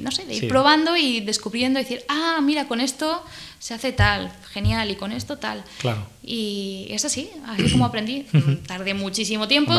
no 0.00 0.10
sé, 0.10 0.24
de 0.24 0.34
ir 0.34 0.48
probando 0.48 0.96
y 0.96 1.20
descubriendo 1.20 1.78
y 1.78 1.84
decir, 1.84 2.04
ah, 2.08 2.40
mira, 2.42 2.66
con 2.66 2.80
esto 2.80 3.22
se 3.60 3.74
hace 3.74 3.92
tal, 3.92 4.32
genial, 4.52 4.90
y 4.90 4.96
con 4.96 5.12
esto 5.12 5.38
tal. 5.38 5.62
Claro. 5.78 6.04
Y 6.20 6.88
es 6.90 7.04
así, 7.04 7.30
así 7.46 7.70
como 7.70 7.84
aprendí. 7.84 8.26
Tardé 8.66 8.92
muchísimo 8.92 9.46
tiempo, 9.46 9.72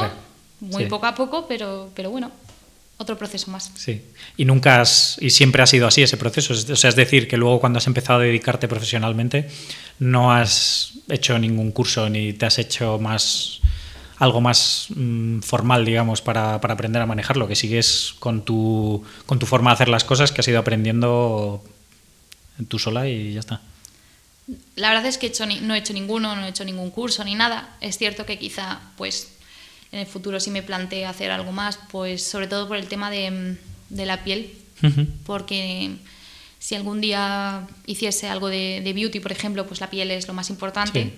muy 0.62 0.86
poco 0.86 1.06
a 1.06 1.16
poco, 1.16 1.48
pero, 1.50 1.92
pero 1.94 2.12
bueno, 2.12 2.32
otro 2.98 3.18
proceso 3.18 3.52
más. 3.52 3.72
Sí. 3.76 4.02
Y 4.38 4.46
nunca 4.46 4.82
has, 4.82 5.18
y 5.20 5.30
siempre 5.30 5.62
ha 5.62 5.68
sido 5.68 5.88
así 5.88 6.04
ese 6.04 6.18
proceso. 6.18 6.54
O 6.54 6.76
sea, 6.76 6.90
es 6.90 6.96
decir, 6.96 7.28
que 7.28 7.38
luego 7.38 7.60
cuando 7.60 7.78
has 7.78 7.88
empezado 7.88 8.20
a 8.20 8.24
dedicarte 8.24 8.68
profesionalmente, 8.68 9.50
no 10.00 10.34
has 10.34 10.94
hecho 11.10 11.38
ningún 11.38 11.72
curso 11.72 12.10
ni 12.10 12.34
te 12.34 12.46
has 12.46 12.58
hecho 12.60 13.00
más 13.00 13.62
algo 14.18 14.40
más 14.40 14.88
mm, 14.96 15.40
formal, 15.40 15.84
digamos, 15.84 16.22
para, 16.22 16.62
para, 16.62 16.74
aprender 16.74 17.02
a 17.02 17.06
manejarlo, 17.06 17.48
que 17.48 17.56
sigues 17.56 18.16
con 18.20 18.46
tu, 18.46 19.04
con 19.26 19.40
tu 19.40 19.46
forma 19.46 19.72
de 19.72 19.76
hacer 19.76 19.90
las 19.90 20.06
cosas 20.06 20.32
que 20.32 20.42
has 20.42 20.48
ido 20.48 20.60
aprendiendo 20.60 21.62
tú 22.70 22.80
sola 22.80 23.10
y 23.10 23.34
ya 23.34 23.42
está. 23.42 23.62
La 24.76 24.90
verdad 24.90 25.08
es 25.08 25.18
que 25.18 25.28
hecho 25.28 25.46
no 25.46 25.74
he 25.74 25.78
hecho 25.78 25.94
ninguno, 25.94 26.36
no 26.36 26.46
he 26.46 26.50
hecho 26.50 26.64
ningún 26.64 26.92
curso 26.92 27.24
ni 27.24 27.36
nada. 27.36 27.76
Es 27.82 27.98
cierto 27.98 28.26
que 28.26 28.38
quizá, 28.38 28.80
pues, 28.96 29.35
en 29.96 30.02
el 30.02 30.08
futuro 30.08 30.42
sí 30.42 30.52
me 30.52 30.62
plantee 30.62 31.06
hacer 31.06 31.32
algo 31.32 31.54
más, 31.54 31.80
pues, 31.90 32.22
sobre 32.22 32.48
todo 32.48 32.68
por 32.68 32.76
el 32.76 32.88
tema 32.88 33.10
de, 33.10 33.56
de 33.90 34.06
la 34.06 34.26
piel, 34.26 34.52
porque 35.26 35.92
si 36.60 36.76
algún 36.76 37.00
día 37.00 37.66
hiciese 37.86 38.28
algo 38.28 38.50
de, 38.50 38.82
de, 38.84 38.92
beauty, 38.92 39.22
por 39.22 39.32
ejemplo, 39.32 39.66
pues 39.66 39.80
la 39.80 39.90
piel 39.90 40.12
es 40.12 40.28
lo 40.28 40.34
más 40.34 40.50
importante. 40.50 41.14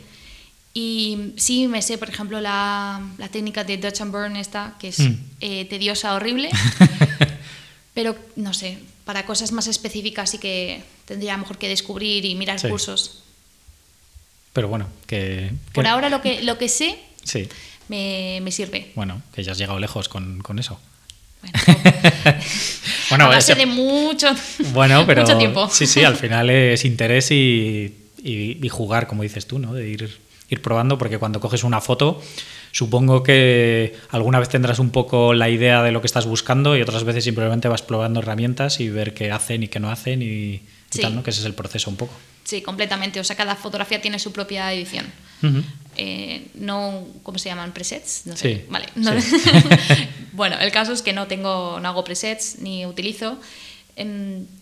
Y 0.75 1.34
sí 1.38 1.67
me 1.67 1.82
sé, 1.82 1.97
por 1.97 2.07
ejemplo, 2.07 2.39
la, 2.39 3.01
la, 3.17 3.30
técnica 3.30 3.63
de 3.63 3.78
Dutch 3.78 4.01
and 4.01 4.11
Burn 4.11 4.36
esta, 4.36 4.75
que 4.80 4.89
es 4.89 4.99
mm. 4.99 5.15
eh, 5.41 5.65
tediosa, 5.65 6.13
horrible, 6.13 6.51
pero 7.95 8.15
no 8.36 8.53
sé, 8.53 8.78
para 9.05 9.25
cosas 9.25 9.51
más 9.53 9.65
específicas 9.65 10.30
sí 10.30 10.38
que 10.38 10.84
tendría 11.05 11.36
mejor 11.36 11.57
que 11.57 11.67
descubrir 11.67 12.25
y 12.25 12.36
mirar 12.36 12.61
cursos. 12.69 13.23
Pero 14.53 14.67
bueno, 14.67 14.88
que, 15.07 15.51
Por 15.73 15.88
ahora 15.88 16.09
lo 16.09 16.21
que, 16.21 16.43
lo 16.43 16.59
que 16.59 16.69
sé 16.69 16.99
sí. 17.23 17.49
Me, 17.88 18.40
me, 18.42 18.52
sirve. 18.52 18.92
Bueno, 18.96 19.22
que 19.34 19.44
ya 19.44 19.52
has 19.52 19.58
llegado 19.58 19.80
lejos 19.80 20.10
con, 20.10 20.40
con 20.42 20.60
eso. 20.60 20.80
Bueno, 23.10 23.28
bueno 23.28 23.40
de 23.40 23.66
mucho, 23.66 24.28
bueno, 24.74 25.04
pero, 25.08 25.22
mucho 25.22 25.38
tiempo. 25.38 25.70
Sí, 25.70 25.86
sí, 25.86 26.04
al 26.04 26.16
final 26.16 26.50
es 26.50 26.84
interés 26.86 27.32
y, 27.32 27.94
y, 28.24 28.58
y, 28.66 28.70
jugar, 28.70 29.08
como 29.08 29.24
dices 29.24 29.48
tú, 29.48 29.60
¿no? 29.60 29.74
De 29.74 29.88
ir, 29.88 30.20
ir 30.50 30.62
probando, 30.62 30.98
porque 30.98 31.18
cuando 31.18 31.40
coges 31.40 31.64
una 31.64 31.80
foto 31.80 32.22
Supongo 32.78 33.24
que 33.24 33.96
alguna 34.12 34.40
vez 34.40 34.50
tendrás 34.50 34.78
un 34.78 34.92
poco 34.92 35.34
la 35.34 35.50
idea 35.50 35.82
de 35.82 35.92
lo 35.92 36.00
que 36.02 36.06
estás 36.06 36.28
buscando 36.28 36.78
y 36.78 36.82
otras 36.84 37.04
veces 37.06 37.24
simplemente 37.24 37.68
vas 37.68 37.82
probando 37.82 38.20
herramientas 38.20 38.80
y 38.80 38.90
ver 38.90 39.16
qué 39.16 39.32
hacen 39.32 39.64
y 39.64 39.68
qué 39.68 39.80
no 39.80 39.90
hacen 39.90 40.22
y, 40.22 40.62
tal, 41.02 41.16
¿no? 41.16 41.24
Que 41.24 41.32
ese 41.32 41.40
es 41.40 41.48
el 41.48 41.56
proceso 41.56 41.90
un 41.90 41.96
poco. 41.96 42.14
Sí, 42.48 42.62
completamente. 42.62 43.20
O 43.20 43.24
sea, 43.26 43.36
cada 43.36 43.56
fotografía 43.56 44.02
tiene 44.02 44.20
su 44.20 44.32
propia 44.32 44.72
edición. 44.72 45.06
Eh, 45.98 46.48
no, 46.56 47.06
¿cómo 47.24 47.38
se 47.38 47.50
llaman? 47.50 47.74
¿Presets? 47.74 48.22
No 48.26 48.38
sé. 48.38 48.56
Sí. 48.56 48.62
Vale. 48.70 48.88
bueno, 50.32 50.58
el 50.60 50.72
caso 50.72 50.93
es 50.93 51.02
que 51.02 51.12
no 51.12 51.28
tengo, 51.28 51.80
no 51.82 51.89
hago 51.89 52.04
presets 52.04 52.60
ni 52.60 52.86
utilizo 52.86 53.38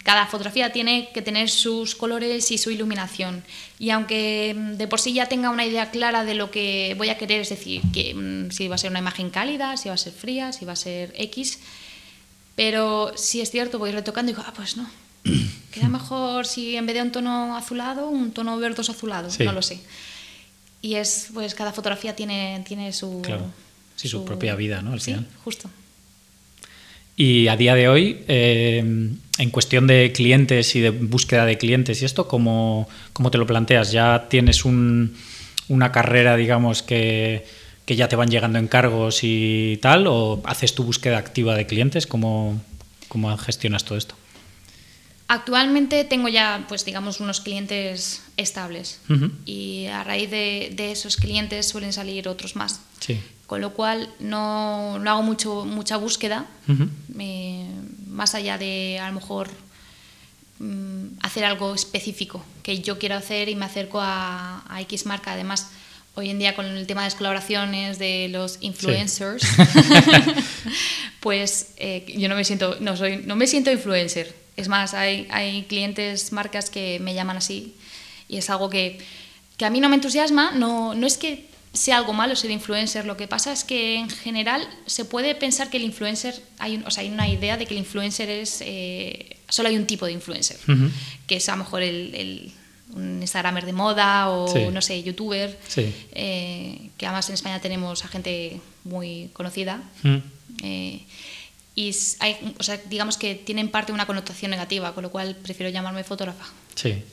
cada 0.04 0.28
fotografía 0.28 0.72
tiene 0.72 1.10
que 1.14 1.22
tener 1.22 1.50
sus 1.50 1.96
colores 1.96 2.52
y 2.52 2.58
su 2.58 2.72
iluminación. 2.72 3.44
Y 3.80 3.90
aunque 3.90 4.56
mm, 4.58 4.74
de 4.78 4.88
por 4.88 5.02
sí 5.02 5.14
ya 5.14 5.28
tenga 5.28 5.50
una 5.50 5.66
idea 5.66 5.92
clara 5.92 6.24
de 6.24 6.36
lo 6.36 6.52
que 6.52 6.96
voy 6.98 7.10
a 7.10 7.18
querer, 7.18 7.42
es 7.42 7.50
decir, 7.50 7.82
que 7.94 8.14
mm, 8.14 8.52
si 8.52 8.70
va 8.70 8.76
a 8.76 8.78
ser 8.78 8.92
una 8.92 9.00
imagen 9.00 9.30
cálida, 9.30 9.76
si 9.76 9.90
va 9.90 9.96
a 9.96 9.98
ser 9.98 10.14
fría, 10.14 10.54
si 10.54 10.64
va 10.64 10.74
a 10.74 10.78
ser 10.78 11.14
X, 11.18 11.60
pero 12.56 13.12
si 13.18 13.42
es 13.42 13.52
cierto, 13.52 13.78
voy 13.78 13.92
retocando 13.92 14.32
y 14.32 14.36
digo, 14.36 14.46
ah, 14.48 14.54
pues 14.56 14.78
no. 14.78 14.90
Queda 15.72 15.90
mejor 15.90 16.46
si 16.46 16.76
en 16.76 16.86
vez 16.86 16.96
de 16.96 17.02
un 17.02 17.12
tono 17.12 17.58
azulado, 17.58 18.10
un 18.10 18.32
tono 18.32 18.58
verdoso 18.58 18.92
azulado, 18.92 19.30
no 19.40 19.52
lo 19.52 19.62
sé. 19.62 19.80
Y 20.82 20.96
es, 20.96 21.30
pues 21.34 21.56
cada 21.56 21.74
fotografía 21.74 22.16
tiene, 22.16 22.64
tiene 22.66 22.94
su... 22.94 23.22
Claro, 23.22 23.46
sí, 23.96 24.08
su, 24.08 24.24
propia 24.24 24.56
vida, 24.56 24.82
¿no? 24.82 24.94
Al 24.94 25.02
sí, 25.02 25.12
final. 25.12 25.28
justo. 25.44 25.70
Y 27.18 27.48
a 27.48 27.58
día 27.58 27.76
de 27.76 27.88
hoy, 27.88 28.24
eh, 28.28 28.80
en 29.38 29.50
cuestión 29.50 29.88
de 29.88 30.12
clientes 30.14 30.76
y 30.76 30.82
de 30.82 30.92
búsqueda 30.92 31.46
de 31.46 31.58
clientes 31.58 32.02
y 32.02 32.06
esto, 32.06 32.28
¿cómo, 32.28 32.88
cómo 33.14 33.32
te 33.32 33.38
lo 33.38 33.48
planteas? 33.48 33.92
¿Ya 33.92 34.28
tienes 34.30 34.66
un, 34.66 35.16
una 35.70 35.92
carrera, 35.92 36.36
digamos, 36.36 36.84
que, 36.84 37.46
que, 37.86 37.96
ya 37.96 38.08
te 38.08 38.16
van 38.16 38.30
llegando 38.30 38.60
encargos 38.60 39.22
y 39.24 39.80
tal? 39.82 40.08
¿O 40.08 40.42
haces 40.46 40.76
tu 40.76 40.84
búsqueda 40.84 41.18
activa 41.18 41.56
de 41.56 41.66
clientes? 41.66 42.06
¿Cómo, 42.06 42.62
cómo 43.08 43.36
gestionas 43.38 43.86
todo 43.86 43.98
esto? 43.98 44.16
Actualmente 45.28 46.04
tengo 46.04 46.28
ya, 46.28 46.66
pues 46.68 46.86
digamos, 46.86 47.20
unos 47.20 47.42
clientes 47.42 48.22
estables 48.38 49.00
y 49.46 49.88
a 49.88 50.04
raíz 50.04 50.30
de, 50.30 50.72
de, 50.76 50.92
esos 50.92 51.18
clientes 51.18 51.68
suelen 51.68 51.94
salir 51.94 52.28
otros 52.28 52.56
más. 52.56 52.82
Sí 53.00 53.20
con 53.48 53.62
lo 53.62 53.74
cual 53.74 54.10
no, 54.20 54.98
no 55.00 55.12
hago 55.12 55.22
mucho, 55.22 55.66
mucha 55.66 55.98
búsqueda, 55.98 56.46
más 58.08 58.34
allá 58.34 58.58
de 58.58 59.00
a 59.00 59.08
lo 59.10 59.16
mejor 59.16 59.50
mm, 60.60 61.20
hacer 61.22 61.46
algo 61.46 61.76
específico 61.76 62.44
que 62.64 62.80
yo 62.80 62.98
quiero 62.98 63.16
hacer 63.16 63.50
y 63.50 63.56
me 63.56 63.66
acerco 63.66 64.00
a, 64.02 64.64
X 64.82 65.06
marca. 65.06 65.34
Además, 65.34 65.70
hoy 66.16 66.30
en 66.30 66.40
día 66.40 66.56
con 66.56 66.66
el 66.66 66.88
tema 66.88 67.02
de 67.02 67.08
las 67.08 67.16
colaboraciones 67.16 68.00
de 68.00 68.30
los 68.30 68.58
influencers, 68.62 69.46
pues 71.20 71.74
eh, 71.78 72.06
yo 72.18 72.28
no 72.30 72.36
me 72.36 72.44
siento, 72.44 72.78
no 72.80 72.98
soy, 72.98 73.18
no 73.18 73.36
me 73.36 73.48
siento 73.48 73.72
influencer. 73.72 74.45
Es 74.58 74.68
más, 74.68 74.94
hay, 74.94 75.28
hay 75.32 75.64
clientes, 75.64 76.32
marcas 76.32 76.70
que 76.70 77.00
me 77.00 77.14
llaman 77.14 77.38
así 77.38 77.76
y 78.28 78.38
es 78.38 78.50
algo 78.50 78.70
que, 78.70 79.00
que 79.58 79.66
a 79.66 79.70
mí 79.70 79.80
no 79.80 79.90
me 79.90 79.96
entusiasma. 79.96 80.52
No, 80.52 80.96
no 80.96 81.08
es 81.08 81.18
que 81.18 81.46
sea 81.76 81.98
algo 81.98 82.14
malo 82.14 82.36
ser 82.36 82.52
influencer. 82.52 83.06
Lo 83.06 83.18
que 83.18 83.28
pasa 83.28 83.52
es 83.52 83.64
que 83.64 83.96
en 83.96 84.10
general 84.10 84.68
se 84.86 85.06
puede 85.06 85.36
pensar 85.36 85.70
que 85.70 85.78
el 85.78 85.84
influencer, 85.84 86.42
hay, 86.58 86.82
o 86.86 86.92
sea, 86.92 87.04
hay 87.04 87.10
una 87.10 87.28
idea 87.28 87.58
de 87.58 87.66
que 87.66 87.74
el 87.74 87.80
influencer 87.80 88.30
es, 88.30 88.62
eh, 88.62 89.38
solo 89.50 89.70
hay 89.70 89.78
un 89.78 89.86
tipo 89.86 90.06
de 90.06 90.14
influencer, 90.14 90.58
que 91.28 91.36
es 91.36 91.50
a 91.50 91.54
lo 91.54 91.64
mejor 91.64 91.82
el, 91.82 92.52
un 92.94 93.20
Instagramer 93.22 93.66
de 93.66 93.74
moda 93.74 94.30
o 94.30 94.72
no 94.72 94.82
sé, 94.82 95.04
youtuber, 95.04 95.58
eh, 96.14 96.90
que 96.98 97.06
además 97.06 97.28
en 97.30 97.36
España 97.36 97.60
tenemos 97.60 98.06
a 98.06 98.08
gente 98.08 98.60
muy 98.84 99.30
conocida. 99.34 99.82
Eh, 100.64 101.02
y 101.76 101.94
hay, 102.20 102.56
o 102.58 102.64
sea, 102.64 102.80
digamos 102.90 103.18
que 103.18 103.36
tienen 103.36 103.70
parte 103.70 103.92
una 103.92 104.06
connotación 104.06 104.52
negativa, 104.52 104.94
con 104.94 105.04
lo 105.04 105.12
cual 105.12 105.36
prefiero 105.36 105.72
llamarme 105.72 106.04
fotógrafa. 106.04 106.46
Sí. 106.74 107.04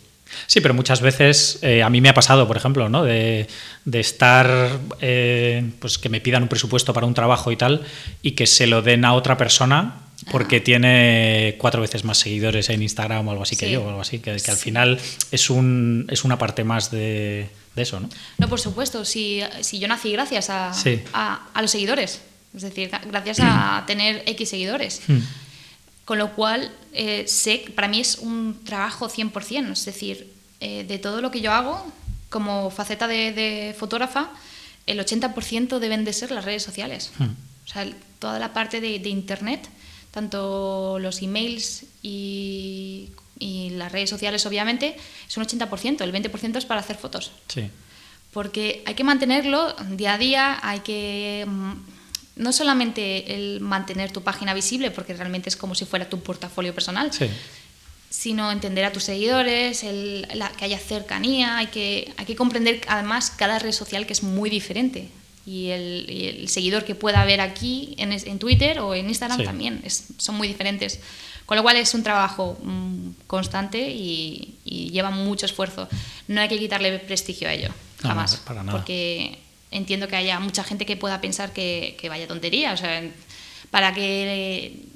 Sí, 0.47 0.61
pero 0.61 0.73
muchas 0.73 1.01
veces 1.03 1.59
eh, 1.63 1.83
a 1.83 1.91
mí 1.91 2.01
me 2.01 2.09
ha 2.09 2.15
pasado, 2.15 2.47
por 2.47 2.57
ejemplo, 2.57 2.89
¿no? 2.89 3.05
de, 3.05 3.49
de 3.85 4.01
estar, 4.01 4.79
eh, 5.01 5.71
pues 5.79 5.99
que 5.99 6.09
me 6.09 6.21
pidan 6.21 6.45
un 6.45 6.49
presupuesto 6.49 6.95
para 6.95 7.07
un 7.07 7.13
trabajo 7.13 7.53
y 7.53 7.57
tal, 7.57 7.83
y 8.23 8.33
que 8.33 8.47
se 8.47 8.67
lo 8.67 8.81
den 8.81 9.05
a 9.05 9.13
otra 9.13 9.37
persona 9.37 10.03
porque 10.31 10.57
ah. 10.57 10.65
tiene 10.65 11.57
cuatro 11.59 11.81
veces 11.81 12.05
más 12.05 12.19
seguidores 12.19 12.71
en 12.71 12.83
Instagram 12.83 13.27
o 13.27 13.31
algo 13.33 13.43
así 13.43 13.57
que 13.57 13.71
yo, 13.71 13.83
o 13.83 13.89
algo 13.89 14.01
así, 14.01 14.21
que, 14.21 14.37
que 14.37 14.51
al 14.51 14.57
final 14.57 14.99
es, 15.31 15.51
un, 15.51 16.07
es 16.09 16.25
una 16.25 16.39
parte 16.39 16.65
más 16.65 16.91
de, 16.91 17.49
de, 17.75 17.83
eso, 17.83 18.01
¿no? 18.01 18.09
No, 18.39 18.49
por 18.49 18.61
supuesto, 18.61 19.05
si, 19.05 19.43
si 19.61 19.81
yo 19.81 19.89
nací 19.89 20.13
gracias 20.13 20.49
a, 20.51 20.73
a, 21.13 21.49
a, 21.53 21.63
los 21.63 21.71
seguidores, 21.71 22.23
es 22.55 22.63
decir, 22.63 22.91
gracias 23.07 23.39
a 23.41 23.85
tener 23.87 24.23
X 24.27 24.49
seguidores. 24.49 25.01
Hmm. 25.07 25.21
Con 26.05 26.19
lo 26.19 26.33
cual, 26.35 26.71
eh, 26.93 27.25
sé 27.27 27.65
para 27.75 27.89
mí 27.89 28.01
es 28.01 28.19
un 28.19 28.61
trabajo 28.65 29.09
100%, 29.09 29.73
es 29.73 29.85
decir, 29.85 30.33
eh, 30.61 30.85
de 30.85 30.99
todo 30.99 31.21
lo 31.21 31.31
que 31.31 31.41
yo 31.41 31.53
hago 31.53 31.85
como 32.29 32.71
faceta 32.71 33.07
de, 33.07 33.75
fotógrafa, 33.79 34.31
el 34.87 34.99
80% 34.99 35.79
deben 35.79 36.05
de 36.05 36.13
ser 36.13 36.31
las 36.31 36.45
redes 36.45 36.63
sociales. 36.63 37.13
Hmm. 37.19 37.31
O 37.65 37.69
sea, 37.69 37.87
toda 38.19 38.39
la 38.39 38.53
parte 38.53 38.81
de, 38.81 39.09
Internet, 39.09 39.69
tanto 40.11 40.99
los 40.99 41.23
emails 41.23 41.85
y, 42.03 43.11
y, 43.39 43.71
las 43.71 43.93
redes 43.93 44.11
sociales, 44.11 44.45
obviamente, 44.47 44.97
es 45.29 45.37
un 45.37 45.45
80%, 45.45 46.01
el 46.01 46.13
20% 46.13 46.57
es 46.57 46.65
para 46.65 46.81
hacer 46.81 46.97
fotos. 46.97 47.33
Sí. 47.49 47.71
Porque 48.33 48.83
hay 48.87 48.95
que 48.95 49.05
mantenerlo 49.05 49.75
día 49.91 50.15
a 50.15 50.19
día, 50.19 50.59
hay 50.63 50.81
que 50.81 51.45
mm, 51.47 51.73
no 52.37 52.53
solamente 52.53 53.35
el 53.35 53.61
mantener 53.61 54.11
tu 54.11 54.23
página 54.23 54.55
visible, 54.55 54.91
porque 54.91 55.15
realmente 55.15 55.49
es 55.49 55.57
como 55.57 55.75
si 55.75 55.85
fuera 55.85 56.09
tu 56.09 56.21
portafolio 56.21 56.75
personal, 56.75 57.11
sino 58.09 58.51
entender 58.51 58.85
a 58.85 58.93
tus 58.93 59.05
seguidores, 59.05 59.85
el, 59.85 60.27
que 60.57 60.65
haya 60.65 60.79
cercanía, 60.79 61.59
hay 61.59 61.67
que, 61.69 62.13
hay 62.17 62.27
que 62.27 62.37
comprender 62.37 62.81
además 62.89 63.31
cada 63.31 63.59
red 63.59 63.73
social 63.73 64.07
que 64.07 64.13
es 64.13 64.23
muy 64.23 64.51
diferente. 64.51 65.09
Y 65.45 65.71
el, 65.71 66.49
seguidor 66.49 66.85
que 66.85 66.95
pueda 66.95 67.25
ver 67.25 67.41
aquí 67.41 67.95
en, 67.99 68.13
en, 68.13 68.39
Twitter 68.39 68.79
o 68.79 68.95
en 68.95 69.09
Instagram 69.09 69.43
también 69.43 69.81
es, 69.85 70.09
son 70.19 70.37
muy 70.37 70.47
diferentes. 70.47 71.01
Con 71.47 71.57
lo 71.57 71.63
cual 71.63 71.77
es 71.77 71.93
un 71.95 72.03
trabajo 72.03 72.57
mm, 72.63 73.11
constante 73.27 73.91
y, 73.91 74.59
lleva 74.65 75.11
mucho 75.11 75.47
esfuerzo. 75.47 75.89
No 76.29 76.41
hay 76.41 76.49
que 76.49 76.59
quitarle 76.59 76.99
prestigio 76.99 77.49
a 77.49 77.53
ello, 77.53 77.71
jamás. 78.01 78.37
para 78.37 78.63
nada. 78.63 78.79
Porque 78.79 79.39
entiendo 79.73 80.07
que 80.09 80.17
haya 80.17 80.39
mucha 80.39 80.63
gente 80.63 80.87
que 80.87 80.97
pueda 80.97 81.21
pensar 81.21 81.53
que, 81.53 81.97
vaya 82.09 82.29
tontería, 82.29 82.73
o 82.73 82.77
sea, 82.77 83.03
para 83.71 83.93
que 83.93 84.93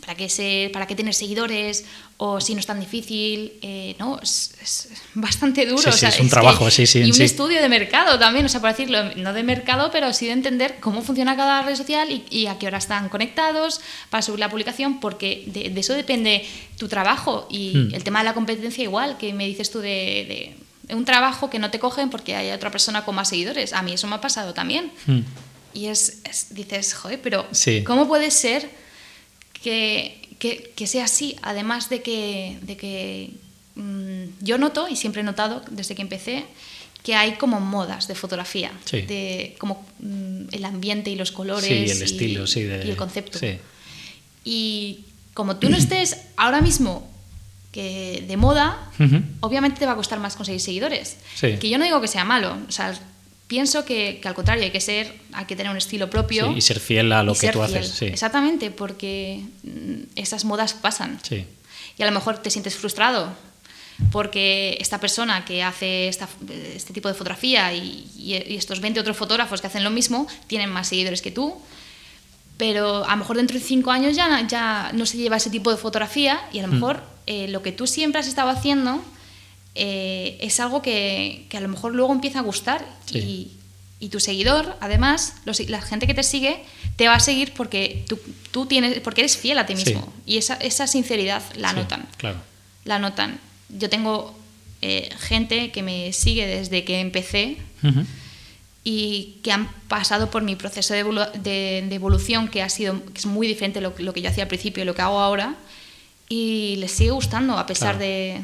para 0.00 0.14
qué 0.14 0.28
se, 0.28 0.70
para 0.72 0.86
qué 0.86 0.94
tener 0.94 1.14
seguidores 1.14 1.84
o 2.18 2.40
si 2.40 2.54
no 2.54 2.60
es 2.60 2.66
tan 2.66 2.78
difícil, 2.78 3.54
eh, 3.60 3.96
no, 3.98 4.20
es, 4.22 4.88
bastante 5.14 5.66
duro. 5.66 5.90
Sí, 5.90 6.06
es 6.06 6.20
un 6.20 6.28
trabajo, 6.28 6.70
sí, 6.70 6.86
sí. 6.86 7.00
Y 7.00 7.10
un 7.10 7.22
estudio 7.22 7.60
de 7.60 7.68
mercado 7.68 8.18
también, 8.18 8.46
o 8.46 8.48
sea, 8.48 8.60
por 8.60 8.70
decirlo, 8.70 9.14
no 9.16 9.32
de 9.32 9.42
mercado, 9.42 9.90
pero 9.90 10.12
sí 10.12 10.26
de 10.26 10.32
entender 10.32 10.76
cómo 10.80 11.02
funciona 11.02 11.36
cada 11.36 11.62
red 11.62 11.74
social 11.74 12.22
y, 12.30 12.46
a 12.46 12.58
qué 12.58 12.68
hora 12.68 12.78
están 12.78 13.08
conectados 13.08 13.80
para 14.10 14.22
subir 14.22 14.40
la 14.40 14.48
publicación, 14.48 15.00
porque 15.00 15.44
de, 15.46 15.72
eso 15.78 15.94
depende 15.94 16.46
tu 16.78 16.88
trabajo 16.88 17.48
y 17.50 17.72
hmm. 17.74 17.94
el 17.94 18.04
tema 18.04 18.20
de 18.20 18.26
la 18.26 18.34
competencia 18.34 18.84
igual, 18.84 19.18
que 19.18 19.32
me 19.32 19.46
dices 19.46 19.70
tú 19.70 19.80
de 19.80 20.54
un 20.90 21.04
trabajo 21.04 21.50
que 21.50 21.58
no 21.58 21.70
te 21.70 21.78
cogen 21.78 22.10
porque 22.10 22.36
hay 22.36 22.50
otra 22.50 22.70
persona 22.70 23.04
con 23.04 23.14
más 23.14 23.28
seguidores. 23.28 23.72
A 23.72 23.82
mí 23.82 23.92
eso 23.92 24.06
me 24.06 24.14
ha 24.16 24.20
pasado 24.20 24.54
también. 24.54 24.92
Mm. 25.06 25.20
Y 25.74 25.86
es, 25.86 26.20
es- 26.24 26.54
dices, 26.54 26.94
joder, 26.94 27.20
pero 27.20 27.46
Sí. 27.52 27.82
¿cómo 27.84 28.06
puede 28.08 28.30
ser 28.30 28.70
que, 29.62 30.20
que- 30.38 30.72
que 30.76 30.86
sea 30.86 31.04
así? 31.04 31.36
Además 31.42 31.88
de 31.90 32.02
que, 32.02 32.58
de 32.62 32.76
que 32.76 33.30
mm, 33.74 34.24
yo 34.44 34.56
noto, 34.58 34.88
y 34.88 34.96
siempre 34.96 35.20
he 35.20 35.24
notado 35.24 35.62
desde 35.70 35.94
que 35.94 36.02
empecé, 36.02 36.44
que 37.02 37.14
hay 37.14 37.32
como 37.34 37.60
modas 37.60 38.08
de 38.08 38.14
fotografía, 38.14 38.72
Sí. 38.84 39.02
de 39.02 39.54
como 39.58 39.84
mm, 40.00 40.48
el 40.52 40.64
ambiente 40.64 41.10
y 41.10 41.16
los 41.16 41.30
colores 41.30 41.64
Sí, 41.66 41.90
el 41.90 41.98
y- 41.98 42.02
estilo, 42.02 42.46
sí. 42.46 42.62
de- 42.62 42.86
y 42.86 42.90
el 42.90 42.96
concepto. 42.96 43.38
Y 44.44 45.04
como 45.34 45.56
tú 45.56 45.68
no 45.68 45.76
estés 45.84 46.16
ahora 46.36 46.60
mismo 46.60 47.10
que 47.76 48.24
de 48.26 48.36
moda, 48.38 48.88
Ujú. 48.98 49.20
obviamente 49.40 49.78
te 49.78 49.84
va 49.86 49.92
a 49.92 49.96
costar 49.96 50.18
más 50.18 50.34
conseguir 50.34 50.60
seguidores. 50.62 51.18
Sí. 51.34 51.56
Que 51.60 51.68
yo 51.68 51.76
no 51.78 51.84
digo 51.84 52.00
que 52.00 52.08
sea 52.08 52.24
malo, 52.24 52.56
o 52.68 52.72
sea, 52.72 52.98
pienso 53.48 53.84
que, 53.84 54.18
que 54.22 54.28
al 54.28 54.34
contrario 54.34 54.64
hay 54.64 54.70
que 54.70 54.80
ser, 54.80 55.12
hay 55.34 55.44
que 55.44 55.54
tener 55.56 55.70
un 55.70 55.76
estilo 55.76 56.08
propio. 56.08 56.48
Sí, 56.48 56.54
y 56.56 56.60
ser 56.62 56.80
fiel 56.80 57.12
a 57.12 57.22
lo 57.22 57.34
que 57.34 57.48
tú 57.52 57.62
fiel. 57.64 57.76
haces. 57.78 57.88
Sí. 57.94 58.06
Exactamente, 58.06 58.70
porque 58.70 59.42
mm, 59.62 60.16
esas 60.16 60.44
modas 60.46 60.72
pasan. 60.72 61.18
Sí. 61.22 61.44
Y 61.98 62.02
a 62.02 62.06
lo 62.06 62.12
mejor 62.12 62.38
te 62.38 62.48
sientes 62.50 62.74
frustrado 62.76 63.32
porque 64.12 64.76
esta 64.80 64.98
persona 65.00 65.44
que 65.44 65.62
hace 65.62 66.08
esta- 66.08 66.28
este 66.74 66.92
tipo 66.92 67.08
de 67.08 67.14
fotografía 67.14 67.72
y, 67.72 68.04
estos 68.48 68.80
20 68.80 69.00
otros 69.00 69.16
fotógrafos 69.16 69.60
que 69.60 69.66
hacen 69.68 69.84
lo 69.84 69.90
mismo 69.90 70.26
tienen 70.48 70.70
más 70.70 70.88
seguidores 70.88 71.22
que 71.22 71.30
tú, 71.30 71.54
pero 72.58 73.04
a 73.04 73.10
lo 73.10 73.16
mejor 73.18 73.36
dentro 73.36 73.58
de 73.58 73.64
cinco 73.64 73.90
años 73.90 74.16
ya, 74.16 74.46
ya 74.46 74.90
no 74.94 75.04
se 75.06 75.16
lleva 75.18 75.36
ese 75.36 75.50
tipo 75.50 75.70
de 75.70 75.76
fotografía 75.76 76.40
y 76.52 76.58
a 76.58 76.62
lo 76.62 76.68
Mm. 76.68 76.76
Eh, 77.26 77.48
lo 77.48 77.62
que 77.62 77.72
tú 77.72 77.86
siempre 77.86 78.20
has 78.20 78.26
estado 78.28 78.48
haciendo 78.50 79.02
eh, 79.74 80.38
es 80.40 80.58
algo 80.60 80.80
que, 80.82 81.46
que 81.48 81.56
a 81.56 81.60
lo 81.60 81.68
mejor 81.68 81.94
luego 81.94 82.12
empieza 82.12 82.38
a 82.38 82.42
gustar 82.42 82.86
Sí. 83.06 83.18
y, 83.18 83.50
y 83.98 84.08
tu 84.10 84.20
seguidor, 84.20 84.76
además, 84.80 85.34
los- 85.44 85.60
la 85.68 85.80
gente 85.80 86.06
que 86.06 86.14
te 86.14 86.22
sigue, 86.22 86.62
te 86.96 87.08
va 87.08 87.14
a 87.14 87.20
seguir 87.20 87.52
porque 87.54 88.04
tú, 88.08 88.18
tú 88.50 88.66
tienes, 88.66 89.00
porque 89.00 89.20
eres 89.22 89.36
fiel 89.36 89.58
a 89.58 89.66
ti 89.66 89.76
Sí. 89.76 89.84
mismo 89.84 90.12
y 90.24 90.38
esa, 90.38 90.54
esa 90.56 90.86
sinceridad 90.86 91.42
la 91.56 91.70
Sí, 91.70 91.76
notan 91.76 92.08
Claro. 92.16 92.38
la 92.84 92.98
notan. 92.98 93.38
Yo 93.68 93.90
tengo 93.90 94.34
eh, 94.82 95.08
gente 95.18 95.72
que 95.72 95.82
me 95.82 96.12
sigue 96.12 96.46
desde 96.46 96.84
que 96.84 97.00
empecé 97.00 97.56
Ujú. 97.82 98.04
y 98.84 99.38
que 99.42 99.50
han 99.52 99.68
pasado 99.88 100.30
por 100.30 100.42
mi 100.42 100.54
proceso 100.56 100.94
de, 100.94 101.04
evolu- 101.04 101.32
de- 101.32 101.84
de 101.88 101.94
evolución 101.94 102.48
que 102.48 102.62
ha 102.62 102.68
sido 102.68 103.02
que 103.12 103.18
es 103.18 103.26
muy 103.26 103.46
diferente 103.48 103.80
lo, 103.80 103.92
lo 103.98 104.12
que 104.12 104.22
yo 104.22 104.30
hacía 104.30 104.44
al 104.44 104.48
principio 104.48 104.82
y 104.82 104.86
lo 104.86 104.94
que 104.94 105.02
hago 105.02 105.18
ahora 105.18 105.56
y 106.28 106.76
les 106.76 106.90
sigue 106.92 107.10
gustando 107.10 107.56
a 107.58 107.66
pesar 107.66 107.96
Claro. 107.96 107.98
de, 108.10 108.40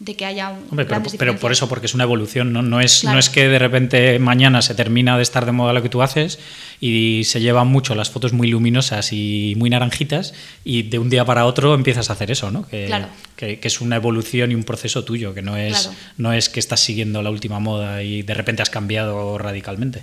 de 0.00 0.16
que 0.16 0.26
haya 0.26 0.50
un 0.50 0.66
Hombre, 0.70 0.84
pero, 0.86 1.02
pero 1.18 1.36
por 1.38 1.52
eso, 1.52 1.68
porque 1.68 1.86
es 1.86 1.94
una 1.94 2.04
evolución, 2.04 2.52
¿no? 2.52 2.60
No 2.62 2.80
es, 2.80 3.00
Claro. 3.00 3.14
no 3.14 3.20
es 3.20 3.30
que 3.30 3.48
de 3.48 3.58
repente 3.58 4.18
mañana 4.18 4.60
se 4.60 4.74
termina 4.74 5.16
de 5.16 5.22
estar 5.22 5.46
de 5.46 5.52
moda 5.52 5.72
lo 5.72 5.82
que 5.82 5.88
tú 5.88 6.02
haces 6.02 6.38
y 6.80 7.22
se 7.24 7.40
llevan 7.40 7.68
mucho 7.68 7.94
las 7.94 8.10
fotos 8.10 8.32
muy 8.34 8.48
luminosas 8.48 9.12
y 9.12 9.54
muy 9.56 9.70
naranjitas 9.70 10.34
y 10.64 10.82
de 10.82 10.98
un 10.98 11.08
día 11.08 11.24
para 11.24 11.46
otro 11.46 11.74
empiezas 11.74 12.10
a 12.10 12.14
hacer 12.14 12.30
eso, 12.30 12.50
¿no? 12.50 12.66
Que, 12.68 12.86
Claro. 12.86 13.06
que, 13.36 13.58
que 13.60 13.68
es 13.68 13.80
una 13.80 13.96
evolución 13.96 14.52
y 14.52 14.54
un 14.54 14.64
proceso 14.64 15.04
tuyo, 15.04 15.32
que 15.32 15.40
no 15.42 15.56
es, 15.56 15.82
Claro. 15.84 15.96
no 16.18 16.32
es 16.34 16.48
que 16.50 16.60
estás 16.60 16.80
siguiendo 16.80 17.22
la 17.22 17.30
última 17.30 17.58
moda 17.60 18.02
y 18.02 18.22
de 18.22 18.34
repente 18.34 18.60
has 18.60 18.70
cambiado 18.70 19.38
radicalmente. 19.38 20.02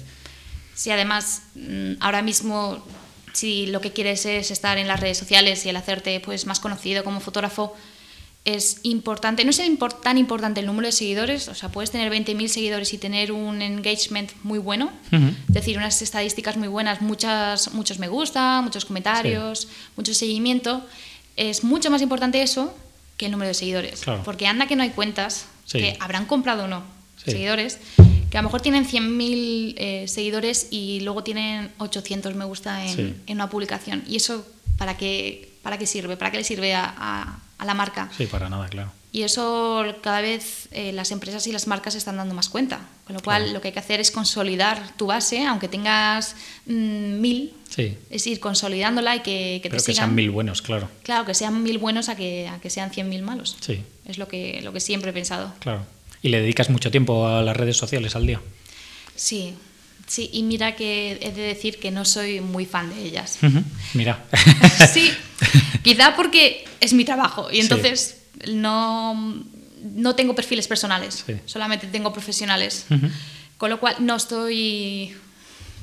Sí, 0.73 0.89
además, 0.89 1.43
mm, 1.53 1.91
ahora 1.99 2.23
mismo, 2.23 2.83
si 3.33 3.67
lo 3.67 3.81
que 3.81 3.91
quieres 3.91 4.25
es 4.25 4.51
estar 4.51 4.77
en 4.77 4.87
las 4.87 4.99
redes 4.99 5.17
sociales 5.17 5.65
y 5.65 5.69
el 5.69 5.75
hacerte 5.75 6.19
pues, 6.19 6.45
más 6.45 6.59
conocido 6.59 7.03
como 7.03 7.19
fotógrafo, 7.19 7.75
es 8.43 8.79
importante, 8.81 9.43
no 9.45 9.51
es 9.51 9.61
tan 10.01 10.17
importante 10.17 10.61
el 10.61 10.65
número 10.65 10.87
de 10.87 10.91
seguidores, 10.91 11.47
o 11.47 11.53
sea, 11.53 11.69
puedes 11.69 11.91
tener 11.91 12.11
20.000 12.11 12.47
seguidores 12.47 12.91
y 12.91 12.97
tener 12.97 13.31
un 13.31 13.61
engagement 13.61 14.31
muy 14.41 14.57
bueno, 14.57 14.91
es 15.11 15.53
decir, 15.53 15.77
unas 15.77 16.01
estadísticas 16.01 16.57
muy 16.57 16.67
buenas, 16.67 17.01
muchas, 17.01 17.71
muchos 17.75 17.99
me 17.99 18.07
gusta, 18.07 18.61
muchos 18.63 18.85
comentarios, 18.85 19.67
mucho 19.95 20.15
seguimiento. 20.15 20.83
Es 21.37 21.63
mucho 21.63 21.91
más 21.91 22.01
importante 22.01 22.41
eso 22.41 22.75
que 23.15 23.27
el 23.27 23.31
número 23.31 23.49
de 23.49 23.53
seguidores, 23.53 24.01
Claro. 24.01 24.23
porque 24.25 24.47
anda 24.47 24.65
que 24.65 24.75
no 24.75 24.81
hay 24.81 24.89
cuentas 24.89 25.45
Sí. 25.65 25.77
que 25.77 25.97
habrán 25.99 26.25
comprado 26.25 26.63
o 26.63 26.67
no 26.67 26.83
Sí. 27.23 27.31
seguidores, 27.33 27.77
que 28.31 28.37
a 28.37 28.41
lo 28.41 28.47
mejor 28.47 28.61
tienen 28.61 28.85
100.000 28.85 29.75
eh, 29.77 30.07
seguidores 30.07 30.67
y 30.71 31.01
luego 31.01 31.23
tienen 31.23 31.69
800 31.77 32.33
me 32.33 32.45
gusta 32.45 32.83
en, 32.85 32.95
Sí. 32.95 33.13
en 33.27 33.35
una 33.37 33.49
publicación. 33.49 34.03
¿Y 34.07 34.15
eso 34.15 34.45
para 34.77 34.97
qué, 34.97 35.51
para 35.61 35.77
qué 35.77 35.85
sirve? 35.85 36.17
¿Para 36.17 36.31
qué 36.31 36.37
le 36.37 36.43
sirve 36.43 36.73
a, 36.73 36.85
a- 36.97 37.39
a 37.59 37.65
la 37.65 37.73
marca? 37.75 38.09
Sí, 38.17 38.25
para 38.25 38.49
nada, 38.49 38.67
claro. 38.69 38.91
Y 39.13 39.23
eso 39.23 39.83
cada 40.01 40.21
vez 40.21 40.69
eh, 40.71 40.93
las 40.93 41.11
empresas 41.11 41.45
y 41.45 41.51
las 41.51 41.67
marcas 41.67 41.93
se 41.93 41.97
están 41.99 42.15
dando 42.15 42.33
más 42.33 42.47
cuenta. 42.47 42.79
Con 43.05 43.17
lo 43.17 43.21
cual 43.21 43.41
Claro. 43.41 43.53
lo 43.55 43.61
que 43.61 43.67
hay 43.67 43.73
que 43.73 43.79
hacer 43.79 43.99
es 43.99 44.09
consolidar 44.09 44.95
tu 44.95 45.07
base, 45.07 45.45
aunque 45.45 45.67
tengas 45.67 46.35
mm, 46.65 47.19
mil, 47.19 47.53
Sí. 47.69 47.97
es 48.09 48.25
ir 48.27 48.39
consolidándola 48.39 49.17
y 49.17 49.19
que, 49.19 49.59
que 49.61 49.69
te 49.69 49.69
Pero 49.71 49.83
que 49.83 49.91
sigan. 49.91 49.95
sean 50.07 50.15
mil 50.15 50.31
buenos, 50.31 50.61
claro. 50.61 50.89
Claro, 51.03 51.25
que 51.25 51.33
sean 51.33 51.61
mil 51.61 51.77
buenos 51.77 52.07
a 52.07 52.15
que, 52.15 52.47
a 52.47 52.59
que 52.61 52.69
sean 52.69 52.91
cien 52.91 53.09
mil 53.09 53.21
malos. 53.21 53.57
Sí, 53.59 53.83
Es 54.05 54.17
lo 54.17 54.29
que, 54.29 54.61
lo 54.63 54.71
que 54.71 54.79
siempre 54.79 55.11
he 55.11 55.13
pensado. 55.13 55.53
claro. 55.59 55.85
¿Y 56.21 56.29
le 56.29 56.41
dedicas 56.41 56.69
mucho 56.69 56.91
tiempo 56.91 57.27
a 57.27 57.41
las 57.41 57.55
redes 57.57 57.77
sociales 57.77 58.15
al 58.15 58.27
día? 58.27 58.39
Sí, 59.15 59.55
sí, 60.07 60.29
y 60.33 60.43
mira 60.43 60.75
que 60.75 61.17
he 61.21 61.31
de 61.31 61.41
decir 61.41 61.79
que 61.79 61.89
no 61.91 62.05
soy 62.05 62.41
muy 62.41 62.65
fan 62.65 62.89
de 62.93 63.03
ellas. 63.05 63.39
Mira. 63.93 64.23
sí, 64.93 65.11
quizá 65.83 66.15
porque 66.15 66.65
es 66.79 66.93
mi 66.93 67.05
trabajo 67.05 67.49
y 67.51 67.55
Sí. 67.55 67.61
entonces 67.61 68.17
no, 68.53 69.43
no 69.95 70.15
tengo 70.15 70.35
perfiles 70.35 70.67
personales, 70.67 71.23
Sí. 71.25 71.33
solamente 71.45 71.87
tengo 71.87 72.13
profesionales. 72.13 72.85
Con 73.57 73.69
lo 73.69 73.79
cual 73.79 73.95
no 73.99 74.15
estoy 74.15 75.15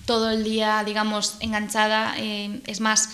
todo 0.07 0.30
el 0.30 0.43
día, 0.45 0.82
digamos, 0.84 1.34
enganchada. 1.41 2.14
eh, 2.18 2.61
es 2.66 2.80
más, 2.80 3.11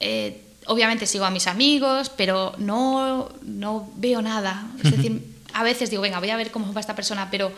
eh, 0.00 0.40
obviamente 0.66 1.06
sigo 1.06 1.24
a 1.24 1.30
mis 1.30 1.46
amigos, 1.46 2.10
pero 2.16 2.54
no, 2.58 3.30
no 3.42 3.90
veo 3.96 4.22
nada. 4.22 4.66
Es 4.84 4.90
decir, 4.92 5.20
a 5.54 5.62
veces 5.62 5.90
digo, 5.90 6.02
venga, 6.02 6.18
voy 6.18 6.30
a 6.30 6.36
ver 6.36 6.50
cómo 6.50 6.72
va 6.72 6.80
esta 6.80 6.94
persona, 6.96 7.28
pero 7.30 7.52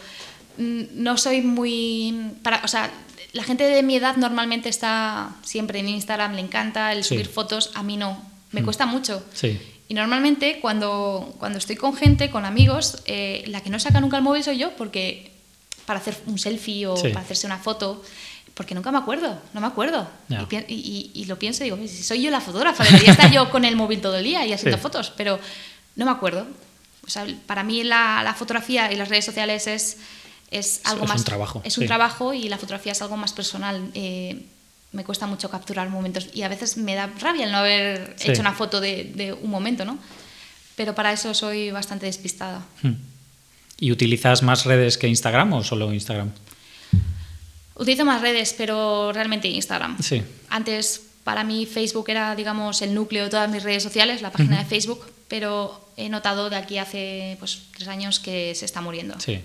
mm, 0.58 0.82
no 0.92 1.16
soy 1.16 1.40
muy... 1.42 2.32
Para, 2.42 2.60
o 2.64 2.68
sea, 2.68 2.90
la 3.32 3.42
gente 3.44 3.64
de 3.64 3.82
mi 3.82 3.96
edad 3.96 4.16
normalmente 4.16 4.68
está 4.68 5.34
siempre 5.42 5.80
en 5.80 5.88
Instagram, 5.88 6.34
le 6.34 6.40
encanta 6.40 6.92
el 6.92 7.02
Sí. 7.04 7.14
subir 7.14 7.26
fotos, 7.28 7.70
a 7.74 7.82
mí 7.82 7.96
no, 7.96 8.22
me 8.52 8.60
Mm. 8.60 8.64
cuesta 8.64 8.86
mucho. 8.86 9.24
Sí. 9.32 9.58
Y 9.88 9.94
normalmente 9.94 10.60
cuando, 10.60 11.34
cuando 11.38 11.58
estoy 11.58 11.76
con 11.76 11.94
gente, 11.96 12.30
con 12.30 12.44
amigos, 12.44 13.02
eh, 13.06 13.44
la 13.48 13.60
que 13.60 13.70
no 13.70 13.78
saca 13.78 14.00
nunca 14.00 14.16
el 14.16 14.22
móvil 14.22 14.42
soy 14.44 14.58
yo, 14.58 14.74
porque 14.76 15.32
para 15.86 15.98
hacer 16.00 16.16
un 16.26 16.38
selfie 16.38 16.86
o 16.86 16.96
Sí. 16.96 17.08
para 17.08 17.20
hacerse 17.20 17.46
una 17.46 17.58
foto, 17.58 18.02
porque 18.54 18.74
nunca 18.76 18.92
me 18.92 18.98
acuerdo, 18.98 19.36
no 19.52 19.60
me 19.60 19.66
acuerdo. 19.66 20.08
Y- 20.68 20.74
y- 20.74 21.10
y 21.12 21.24
lo 21.26 21.38
pienso 21.38 21.62
y 21.64 21.70
digo, 21.70 21.76
si 21.88 22.02
soy 22.04 22.22
yo 22.22 22.30
la 22.30 22.40
fotógrafa, 22.40 22.84
debería 22.84 23.10
estar 23.10 23.30
yo 23.32 23.50
con 23.50 23.64
el 23.64 23.74
móvil 23.76 24.00
todo 24.00 24.16
el 24.16 24.24
día 24.24 24.46
y 24.46 24.52
haciendo 24.52 24.76
Sí. 24.78 24.82
fotos, 24.82 25.12
pero 25.16 25.38
no 25.96 26.04
me 26.04 26.12
acuerdo. 26.12 26.46
O 27.06 27.10
sea, 27.10 27.26
para 27.46 27.62
mí 27.62 27.84
la, 27.84 28.22
la 28.24 28.34
fotografía 28.34 28.90
y 28.92 28.96
las 28.96 29.08
redes 29.08 29.24
sociales 29.24 29.66
es, 29.66 29.98
es 30.50 30.80
algo 30.84 31.04
es 31.04 31.10
un 31.10 31.14
más... 31.16 31.24
trabajo, 31.24 31.62
Es 31.64 31.76
un 31.78 31.82
sí. 31.82 31.86
trabajo 31.88 32.32
y 32.34 32.48
la 32.48 32.58
fotografía 32.58 32.92
es 32.92 33.02
algo 33.02 33.16
más 33.16 33.32
personal. 33.32 33.90
Eh, 33.94 34.46
me 34.92 35.04
cuesta 35.04 35.26
mucho 35.26 35.50
capturar 35.50 35.88
momentos 35.90 36.28
y 36.32 36.42
a 36.42 36.48
veces 36.48 36.76
me 36.76 36.94
da 36.94 37.10
rabia 37.20 37.44
el 37.46 37.52
no 37.52 37.58
haber 37.58 38.14
Sí. 38.16 38.30
hecho 38.30 38.40
una 38.40 38.52
foto 38.52 38.80
de, 38.80 39.12
de 39.14 39.32
un 39.32 39.50
momento, 39.50 39.84
¿no? 39.84 39.98
Pero 40.76 40.94
para 40.94 41.12
eso 41.12 41.34
soy 41.34 41.70
bastante 41.70 42.06
despistada. 42.06 42.64
Mm. 42.82 42.92
¿Y 43.80 43.90
utilizas 43.92 44.42
más 44.42 44.64
redes 44.64 44.96
que 44.98 45.08
Instagram 45.08 45.52
o 45.52 45.64
solo 45.64 45.92
Instagram? 45.92 46.30
Utilizo 47.76 48.04
más 48.04 48.20
redes, 48.22 48.54
pero 48.56 49.12
realmente 49.12 49.48
Instagram. 49.48 50.00
Sí. 50.00 50.22
Antes 50.48 51.02
para 51.24 51.42
mí 51.44 51.66
Facebook 51.66 52.08
era, 52.10 52.36
digamos, 52.36 52.82
el 52.82 52.94
núcleo 52.94 53.24
de 53.24 53.30
todas 53.30 53.50
mis 53.50 53.62
redes 53.62 53.82
sociales, 53.82 54.22
la 54.22 54.30
página 54.30 54.58
de 54.58 54.64
Facebook, 54.64 55.04
pero 55.28 55.80
he 55.96 56.08
notado 56.08 56.50
de 56.50 56.56
aquí 56.56 56.78
hace 56.78 57.36
pues, 57.38 57.62
tres 57.76 57.88
años 57.88 58.20
que 58.20 58.54
se 58.54 58.64
está 58.66 58.80
muriendo. 58.80 59.18
Sí. 59.20 59.40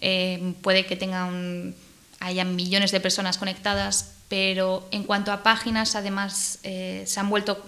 Eh, 0.00 0.54
puede 0.62 0.86
que 0.86 0.96
tengan, 0.96 1.74
haya 2.20 2.44
millones 2.44 2.92
de 2.92 3.00
personas 3.00 3.36
conectadas, 3.38 4.12
pero 4.28 4.88
en 4.92 5.02
cuanto 5.04 5.32
a 5.32 5.42
páginas, 5.42 5.94
además, 5.96 6.58
eh, 6.62 7.04
se 7.06 7.20
han 7.20 7.28
vuelto 7.28 7.62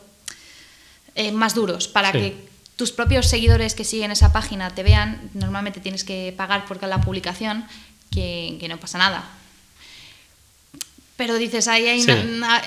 eh, 1.16 1.30
más 1.32 1.54
duros 1.54 1.86
para 1.88 2.10
Sí. 2.12 2.18
que 2.18 2.36
tus 2.76 2.90
propios 2.90 3.26
seguidores 3.28 3.74
que 3.74 3.84
siguen 3.84 4.10
esa 4.10 4.32
página 4.32 4.70
te 4.70 4.82
vean. 4.82 5.30
Normalmente 5.34 5.80
tienes 5.80 6.02
que 6.04 6.34
pagar 6.36 6.66
por 6.66 6.78
cada 6.80 7.00
publicación, 7.00 7.66
que, 8.10 8.56
que 8.60 8.68
no 8.68 8.78
pasa 8.80 8.98
nada. 8.98 9.28
Pero 11.16 11.36
dices, 11.36 11.68
ahí 11.68 11.86
hay 11.86 12.00
Sí. 12.02 12.10
una- 12.10 12.22
una- 12.22 12.62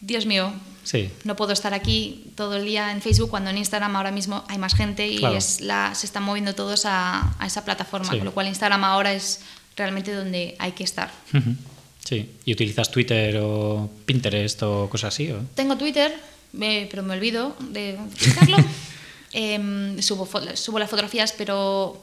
Dios 0.00 0.26
mío, 0.26 0.52
Sí. 0.84 1.10
no 1.24 1.36
puedo 1.36 1.52
estar 1.52 1.74
aquí 1.74 2.30
todo 2.34 2.56
el 2.56 2.64
día 2.64 2.92
en 2.92 3.02
Facebook 3.02 3.28
cuando 3.30 3.50
en 3.50 3.58
Instagram 3.58 3.94
ahora 3.96 4.10
mismo 4.10 4.44
hay 4.48 4.56
más 4.58 4.74
gente 4.74 5.06
y 5.06 5.18
Claro. 5.18 5.36
es 5.36 5.60
la, 5.60 5.94
se 5.94 6.06
están 6.06 6.22
moviendo 6.22 6.54
todos 6.54 6.86
a, 6.86 7.34
a 7.38 7.46
esa 7.46 7.64
plataforma, 7.64 8.10
Sí. 8.10 8.16
con 8.18 8.24
lo 8.24 8.32
cual 8.32 8.46
Instagram 8.48 8.84
ahora 8.84 9.12
es 9.12 9.40
realmente 9.76 10.12
donde 10.14 10.56
hay 10.58 10.72
que 10.72 10.84
estar. 10.84 11.10
Sí. 12.04 12.30
¿Y 12.46 12.52
utilizas 12.52 12.90
Twitter 12.90 13.38
o 13.42 13.90
Pinterest 14.06 14.62
o 14.62 14.88
cosas 14.88 15.12
así? 15.14 15.30
o? 15.30 15.40
Tengo 15.54 15.76
Twitter, 15.76 16.18
pero 16.58 17.02
me 17.02 17.14
olvido 17.14 17.54
de 17.60 17.98
utilizarlo. 18.12 18.56
Em, 19.32 20.00
subo, 20.00 20.26
subo 20.54 20.78
las 20.78 20.88
fotografías, 20.88 21.32
pero 21.36 22.02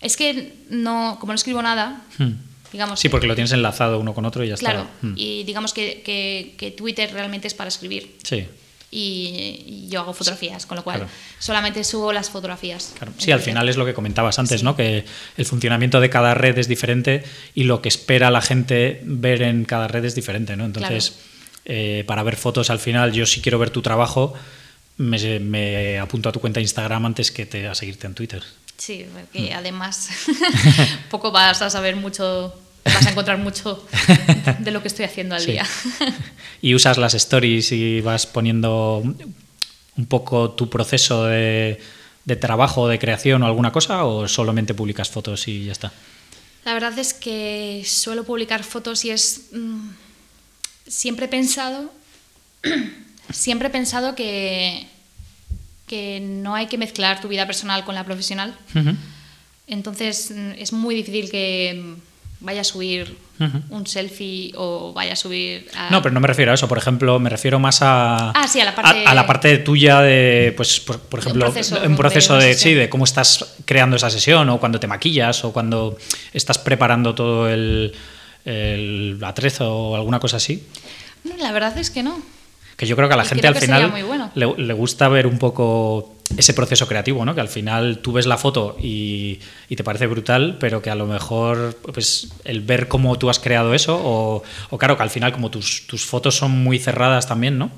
Es 0.00 0.16
que 0.16 0.52
no, 0.68 1.16
como 1.20 1.32
no 1.32 1.36
escribo 1.36 1.62
nada, 1.62 2.02
Hmm. 2.18 2.32
Digamos... 2.76 3.00
Sí, 3.00 3.08
porque 3.08 3.26
lo 3.26 3.34
tienes 3.34 3.52
enlazado 3.52 3.98
uno 3.98 4.12
con 4.14 4.24
otro 4.24 4.44
y 4.44 4.48
ya 4.48 4.56
Claro, 4.56 4.80
está. 4.82 4.92
Hmm. 5.06 5.14
y 5.16 5.44
digamos 5.44 5.72
que, 5.72 6.02
que- 6.04 6.54
que 6.56 6.70
Twitter 6.70 7.10
realmente 7.12 7.46
es 7.48 7.54
para 7.54 7.68
escribir. 7.68 8.16
Sí, 8.22 8.46
Y, 8.90 9.64
y 9.66 9.88
yo 9.90 10.00
hago 10.00 10.12
fotografías, 10.14 10.64
con 10.64 10.76
lo 10.76 10.84
cual 10.84 10.98
Claro. 11.00 11.10
solamente 11.40 11.82
subo 11.82 12.12
las 12.12 12.30
fotografías. 12.30 12.92
claro. 12.96 13.12
Sí, 13.18 13.32
al 13.32 13.40
final 13.40 13.68
es 13.68 13.76
lo 13.76 13.84
que 13.84 13.92
comentabas 13.94 14.38
antes, 14.38 14.60
Sí. 14.60 14.64
¿no? 14.64 14.76
Que 14.76 15.04
el 15.36 15.44
funcionamiento 15.44 16.00
de 16.00 16.08
cada 16.08 16.34
red 16.34 16.56
es 16.56 16.68
diferente 16.68 17.24
y 17.54 17.64
lo 17.64 17.82
que 17.82 17.88
espera 17.88 18.30
la 18.30 18.40
gente 18.40 19.00
ver 19.04 19.42
en 19.42 19.64
cada 19.64 19.88
red 19.88 20.04
es 20.04 20.14
diferente, 20.14 20.56
¿no? 20.56 20.64
Entonces, 20.64 21.18
eh, 21.64 22.04
para 22.06 22.22
ver 22.22 22.36
fotos 22.36 22.70
al 22.70 22.78
final, 22.78 23.12
yo 23.12 23.26
si 23.26 23.40
quiero 23.40 23.58
ver 23.58 23.70
tu 23.70 23.82
trabajo, 23.82 24.34
me, 24.98 25.18
me 25.40 25.98
apunto 25.98 26.28
a 26.28 26.32
tu 26.32 26.40
cuenta 26.40 26.58
de 26.60 26.62
Instagram 26.62 27.06
antes 27.06 27.30
que 27.32 27.44
te, 27.44 27.66
a 27.66 27.74
seguirte 27.74 28.06
en 28.06 28.14
Twitter. 28.14 28.42
Sí, 28.78 29.04
Mm. 29.04 29.12
porque 29.18 29.52
además 29.52 30.08
poco 31.10 31.32
vas 31.32 31.60
a 31.60 31.70
saber 31.70 31.96
mucho, 31.96 32.54
vas 32.94 33.06
a 33.06 33.10
encontrar 33.10 33.38
mucho 33.38 33.86
de 34.58 34.70
lo 34.70 34.80
que 34.82 34.88
estoy 34.88 35.04
haciendo 35.04 35.34
al 35.34 35.40
Sí. 35.42 35.52
día. 35.52 35.66
y 36.62 36.74
usas 36.74 36.98
las 36.98 37.14
stories 37.14 37.72
y 37.72 38.00
vas 38.00 38.26
poniendo 38.26 39.02
un 39.96 40.06
poco 40.06 40.50
tu 40.50 40.68
proceso 40.70 41.24
de, 41.24 41.80
de 42.24 42.36
trabajo, 42.36 42.88
de 42.88 42.98
creación 42.98 43.42
o 43.42 43.46
alguna 43.46 43.72
cosa, 43.72 44.04
o 44.04 44.26
solamente 44.28 44.74
publicas 44.74 45.08
fotos 45.10 45.46
y 45.48 45.64
ya 45.66 45.72
está. 45.72 45.92
La 46.64 46.74
verdad 46.74 46.98
es 46.98 47.14
que 47.14 47.82
suelo 47.86 48.24
publicar 48.24 48.64
fotos 48.64 49.04
y 49.04 49.10
es... 49.10 49.42
mm, 49.52 49.88
siempre 50.86 51.26
he 51.26 51.28
pensado, 51.28 51.92
siempre 53.30 53.68
he 53.68 53.70
pensado 53.70 54.14
que, 54.14 54.86
que 55.86 56.20
no 56.20 56.54
hay 56.54 56.66
que 56.66 56.78
mezclar 56.78 57.20
tu 57.20 57.28
vida 57.28 57.46
personal 57.46 57.84
con 57.84 57.94
la 57.94 58.04
profesional. 58.04 58.56
Entonces 59.68 60.30
mm, 60.34 60.52
es 60.58 60.72
muy 60.72 60.94
difícil 60.94 61.30
que 61.30 61.94
vaya 62.40 62.60
a 62.60 62.64
subir 62.64 63.16
un 63.70 63.86
selfie 63.86 64.52
o 64.56 64.92
vaya 64.94 65.12
a 65.12 65.16
subir... 65.16 65.68
a- 65.76 65.90
No, 65.90 66.00
pero 66.02 66.12
no 66.14 66.20
me 66.20 66.26
refiero 66.28 66.52
a 66.52 66.54
eso. 66.54 66.68
Por 66.68 66.78
ejemplo, 66.78 67.18
me 67.18 67.28
refiero 67.30 67.58
más 67.58 67.80
a, 67.82 68.30
Ah, 68.30 68.48
sí, 68.48 68.60
a 68.60 68.64
la 68.64 68.74
parte- 68.74 69.04
a, 69.06 69.14
la 69.14 69.26
parte 69.26 69.58
tuya 69.58 70.00
de, 70.00 70.54
pues, 70.56 70.80
por, 70.80 70.98
por 71.00 71.20
Un 71.20 71.24
ejemplo, 71.24 71.44
proceso 71.46 71.78
un 71.84 71.96
proceso 71.96 72.36
de 72.38 72.54
sí, 72.54 72.72
de 72.74 72.88
cómo 72.88 73.04
estás 73.04 73.56
creando 73.64 73.96
esa 73.96 74.08
sesión 74.10 74.48
o 74.50 74.58
cuando 74.58 74.80
te 74.80 74.86
maquillas 74.86 75.44
o 75.44 75.52
cuando 75.52 75.96
estás 76.32 76.58
preparando 76.58 77.14
todo 77.14 77.48
el, 77.50 77.92
el 78.44 79.18
atrezo 79.22 79.70
o 79.74 79.96
alguna 79.96 80.18
cosa 80.20 80.38
así. 80.38 80.66
No, 81.24 81.36
la 81.36 81.52
verdad 81.52 81.76
es 81.78 81.90
que 81.90 82.02
no. 82.02 82.20
Que 82.76 82.86
yo 82.86 82.96
creo 82.96 83.08
que 83.08 83.14
a 83.14 83.16
la 83.18 83.24
Y 83.24 83.28
gente 83.28 83.46
al 83.48 83.56
final 83.56 83.90
bueno. 84.06 84.30
le, 84.34 84.46
le 84.58 84.72
gusta 84.74 85.08
ver 85.08 85.26
un 85.26 85.38
poco 85.38 86.15
ese 86.36 86.54
proceso 86.54 86.88
creativo, 86.88 87.24
¿no? 87.24 87.34
Que 87.34 87.40
al 87.40 87.48
final 87.48 87.98
tú 87.98 88.12
ves 88.12 88.26
la 88.26 88.36
foto 88.36 88.76
y, 88.80 89.38
y 89.68 89.76
te 89.76 89.84
parece 89.84 90.06
brutal, 90.06 90.56
pero 90.58 90.82
que 90.82 90.90
a 90.90 90.94
lo 90.94 91.06
mejor 91.06 91.78
pues 91.94 92.28
el 92.44 92.60
ver 92.60 92.88
cómo 92.88 93.16
tú 93.18 93.30
has 93.30 93.38
creado 93.38 93.74
eso, 93.74 93.96
o, 94.02 94.42
o 94.70 94.78
claro 94.78 94.96
que 94.96 95.02
al 95.04 95.10
final 95.10 95.32
como 95.32 95.50
tus, 95.50 95.86
tus 95.86 96.04
fotos 96.04 96.34
son 96.36 96.50
muy 96.50 96.78
cerradas 96.78 97.26
también, 97.28 97.58
¿no? 97.58 97.70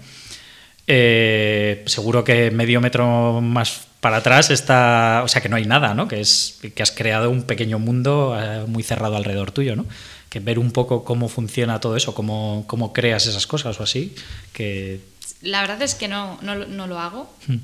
Eh, 0.87 1.83
seguro 1.87 2.25
que 2.25 2.51
medio 2.51 2.81
metro 2.81 3.41
más 3.43 3.87
para 4.01 4.19
atrás 4.19 4.51
está, 4.51 5.23
o 5.25 5.29
sea 5.29 5.43
que 5.43 5.49
no 5.49 5.57
hay 5.57 5.67
nada, 5.67 5.93
¿no? 5.93 6.09
Que 6.09 6.21
es 6.21 6.61
que 6.75 6.83
has 6.83 6.93
creado 6.93 7.31
un 7.31 7.43
pequeño 7.43 7.79
mundo 7.79 8.39
eh, 8.41 8.65
muy 8.67 8.83
cerrado 8.83 9.17
alrededor 9.17 9.51
tuyo, 9.51 9.77
¿no? 9.77 9.85
Que 10.31 10.41
ver 10.41 10.59
un 10.59 10.71
poco 10.73 11.05
cómo 11.05 11.29
funciona 11.29 11.81
todo 11.81 11.97
eso, 11.97 12.15
cómo, 12.15 12.65
cómo 12.67 12.93
creas 12.93 13.27
esas 13.27 13.47
cosas 13.47 13.79
o 13.81 13.83
así, 13.83 14.15
que 14.53 15.01
La 15.43 15.61
verdad 15.61 15.83
es 15.83 15.95
que 15.95 16.09
no, 16.09 16.39
no, 16.43 16.55
lo- 16.55 16.67
no 16.67 16.87
lo 16.87 16.99
hago. 16.99 17.31
Hmm. 17.47 17.57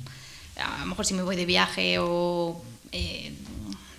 A 0.57 0.79
lo 0.79 0.85
mejor 0.85 1.05
si 1.05 1.13
me 1.13 1.21
voy 1.23 1.35
de 1.35 1.45
viaje 1.45 1.97
o, 1.99 2.61
eh, 2.91 3.31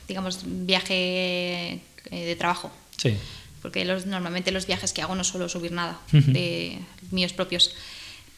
digamos, 0.09 0.41
viaje 0.45 1.73
eh, 1.75 1.81
de 2.11 2.37
trabajo. 2.37 2.71
sí. 2.97 3.17
Porque 3.63 3.85
los, 3.85 4.07
normalmente 4.07 4.53
los 4.53 4.65
viajes 4.67 4.93
que 4.93 5.03
hago 5.03 5.17
no 5.17 5.25
suelo 5.25 5.49
subir 5.49 5.73
nada 5.73 5.99
de 6.13 6.79
míos 7.11 7.33
propios. 7.33 7.75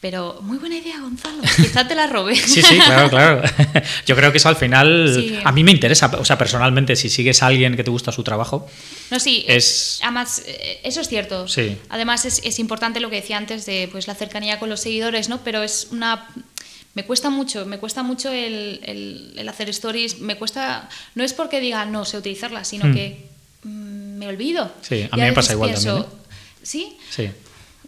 Pero 0.01 0.39
muy 0.41 0.57
buena 0.57 0.77
idea, 0.77 0.99
Gonzalo. 1.01 1.43
Quizá 1.57 1.87
te 1.87 1.93
la 1.93 2.07
robé. 2.07 2.35
Sí, 2.47 2.63
sí, 2.63 2.79
claro, 2.79 3.09
claro. 3.11 3.41
Yo 4.07 4.15
creo 4.15 4.31
que 4.31 4.37
eso 4.39 4.49
al 4.49 4.55
final 4.55 5.13
Sí. 5.13 5.37
a 5.43 5.51
mí 5.51 5.63
me 5.63 5.71
interesa, 5.71 6.07
o 6.17 6.25
sea, 6.25 6.37
personalmente, 6.37 6.95
si 6.95 7.09
sigues 7.09 7.43
a 7.43 7.47
alguien 7.47 7.75
que 7.75 7.83
te 7.83 7.91
gusta 7.91 8.11
su 8.11 8.23
trabajo, 8.23 8.67
No, 9.11 9.19
sí, 9.19 9.45
Es- 9.47 9.99
además, 10.01 10.41
eh, 10.47 10.79
eso 10.83 11.01
es 11.01 11.09
cierto. 11.09 11.47
Sí. 11.47 11.77
Además, 11.89 12.25
es, 12.25 12.41
es 12.43 12.57
importante 12.57 12.99
lo 12.99 13.11
que 13.11 13.17
decía 13.17 13.37
antes 13.37 13.67
de 13.67 13.87
pues, 13.91 14.07
la 14.07 14.15
cercanía 14.15 14.57
con 14.57 14.69
los 14.69 14.79
seguidores, 14.79 15.29
¿no? 15.29 15.43
Pero 15.43 15.61
es 15.61 15.89
una. 15.91 16.27
Me 16.95 17.05
cuesta 17.05 17.29
mucho, 17.29 17.65
me 17.65 17.77
cuesta 17.77 18.03
mucho 18.03 18.31
el, 18.31 18.79
el- 18.83 19.33
el 19.37 19.49
hacer 19.49 19.69
stories. 19.69 20.19
Me 20.19 20.35
cuesta. 20.37 20.89
No 21.15 21.23
es 21.23 21.33
porque 21.33 21.59
diga 21.59 21.85
no 21.85 22.03
sé 22.05 22.17
utilizarlas, 22.17 22.67
sino 22.67 22.85
Hmm. 22.85 22.93
que 22.93 23.25
mm, 23.63 24.17
me 24.17 24.27
olvido. 24.27 24.71
Sí, 24.81 25.07
a 25.09 25.15
mí 25.15 25.21
me 25.21 25.33
pasa 25.33 25.53
igual 25.53 25.69
pienso, 25.71 26.03
también, 26.03 26.19
¿Sí? 26.63 26.97
sí. 27.09 27.29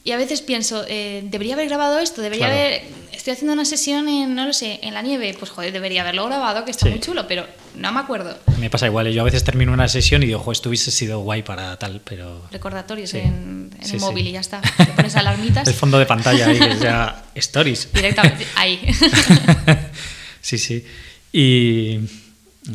Y 0.04 0.12
a 0.14 0.18
veces 0.18 0.42
pienso, 0.42 0.84
eh, 0.88 1.22
debería 1.26 1.54
haber 1.54 1.68
grabado 1.68 2.00
esto, 2.00 2.22
debería 2.22 2.48
Claro. 2.48 2.60
haber. 2.60 2.84
Estoy 3.12 3.34
haciendo 3.34 3.54
una 3.54 3.66
sesión 3.66 4.10
en, 4.10 4.34
no 4.34 4.48
lo 4.48 4.54
sé, 4.54 4.80
en 4.82 4.96
la 4.96 5.04
nieve. 5.04 5.36
Pues 5.38 5.52
joder, 5.52 5.72
debería 5.72 6.02
haberlo 6.02 6.26
grabado, 6.26 6.66
que 6.66 6.72
está 6.72 6.86
Sí. 6.88 6.90
muy 6.90 7.00
chulo, 7.00 7.28
pero 7.28 7.46
no 7.76 7.92
me 7.92 8.00
acuerdo. 8.00 8.36
Me 8.60 8.72
pasa 8.72 8.88
igual. 8.88 9.12
Yo 9.14 9.22
a 9.22 9.26
veces 9.26 9.44
termino 9.44 9.72
una 9.74 9.88
sesión 9.88 10.24
y 10.24 10.26
digo, 10.26 10.40
ojo, 10.40 10.52
esto 10.52 10.70
hubiese 10.70 10.90
sido 10.90 11.20
guay 11.20 11.44
para 11.44 11.78
tal, 11.78 12.02
pero. 12.04 12.48
Recordatorios 12.52 13.12
Sí. 13.12 13.20
en, 13.20 13.70
en 13.80 13.86
Sí, 13.86 13.96
el 13.98 14.02
móvil 14.02 14.26
y 14.26 14.32
ya 14.32 14.40
está. 14.40 14.60
Te 14.62 14.86
pones 14.88 15.16
alarmitas. 15.16 15.68
El 15.68 15.74
fondo 15.76 16.00
de 16.00 16.08
pantalla 16.08 16.48
ahí, 16.48 16.58
que 16.58 16.78
sea 16.78 17.24
stories. 17.36 17.90
Directamente 17.94 18.48
ahí. 18.56 18.80
sí, 20.42 20.58
sí. 20.58 20.84
Y. 21.32 22.00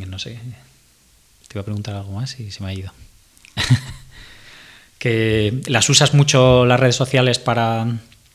No 0.07 0.21
sé. 0.21 0.39
Te 1.49 1.55
iba 1.55 1.63
a 1.63 1.65
preguntar 1.65 1.97
algo 1.97 2.13
más 2.13 2.39
y 2.39 2.53
se 2.53 2.63
me 2.63 2.71
ha 2.71 2.73
ido. 2.73 2.93
Las 5.67 5.89
usas 5.89 6.15
mucho 6.15 6.67
las 6.67 6.81
redes 6.81 6.97
sociales 6.97 7.39
para. 7.39 7.87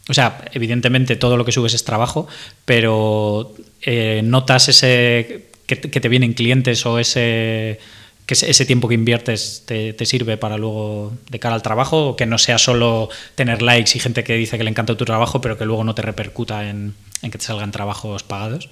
O 0.09 0.13
sea, 0.13 0.45
evidentemente 0.53 1.15
todo 1.15 1.37
lo 1.37 1.45
que 1.45 1.51
subes 1.51 1.73
es 1.73 1.83
trabajo, 1.83 2.27
pero 2.65 3.53
eh, 3.81 4.21
notas 4.23 4.67
ese 4.69 5.49
que, 5.67 5.75
te- 5.75 6.09
vienen 6.09 6.33
clientes 6.33 6.85
o 6.85 6.99
ese 6.99 7.79
que 8.25 8.33
ese, 8.33 8.65
tiempo 8.65 8.87
que 8.87 8.95
inviertes 8.95 9.63
te, 9.65 9.93
te 9.93 10.05
sirve 10.05 10.37
para 10.37 10.57
luego 10.57 11.13
de 11.29 11.39
cara 11.39 11.55
al 11.55 11.61
trabajo, 11.61 12.09
o 12.09 12.15
que 12.15 12.25
no 12.25 12.37
sea 12.37 12.57
solo 12.57 13.09
tener 13.35 13.61
likes 13.61 13.91
y 13.95 13.99
gente 13.99 14.23
que 14.23 14.35
dice 14.35 14.57
que 14.57 14.63
le 14.63 14.69
encanta 14.69 14.95
tu 14.95 15.05
trabajo, 15.05 15.41
pero 15.41 15.57
que 15.57 15.65
luego 15.65 15.83
no 15.83 15.95
te 15.95 16.01
repercuta 16.01 16.67
en 16.69 16.95
que 17.21 17.37
te 17.37 17.45
salgan 17.45 17.71
trabajos 17.71 18.23
pagados. 18.23 18.69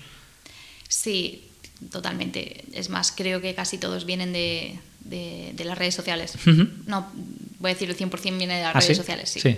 Sí, 0.88 1.48
totalmente. 1.92 2.66
Es 2.74 2.90
más, 2.90 3.12
creo 3.12 3.42
que 3.42 3.54
casi 3.54 3.78
todos 3.78 4.06
vienen 4.06 4.34
de, 4.34 4.80
de- 5.10 5.52
de 5.54 5.66
las 5.66 5.78
redes 5.78 5.96
sociales. 5.96 6.34
Ujú. 6.36 6.68
No, 6.86 7.08
voy 7.60 7.72
a 7.72 7.74
decir 7.74 7.90
el 7.90 7.96
100% 7.98 8.38
viene 8.38 8.56
de 8.58 8.62
las 8.64 8.76
¿Ah, 8.76 8.80
redes 8.80 8.88
sí? 8.88 8.96
sociales, 8.96 9.30
sí. 9.30 9.40
Sí. 9.42 9.58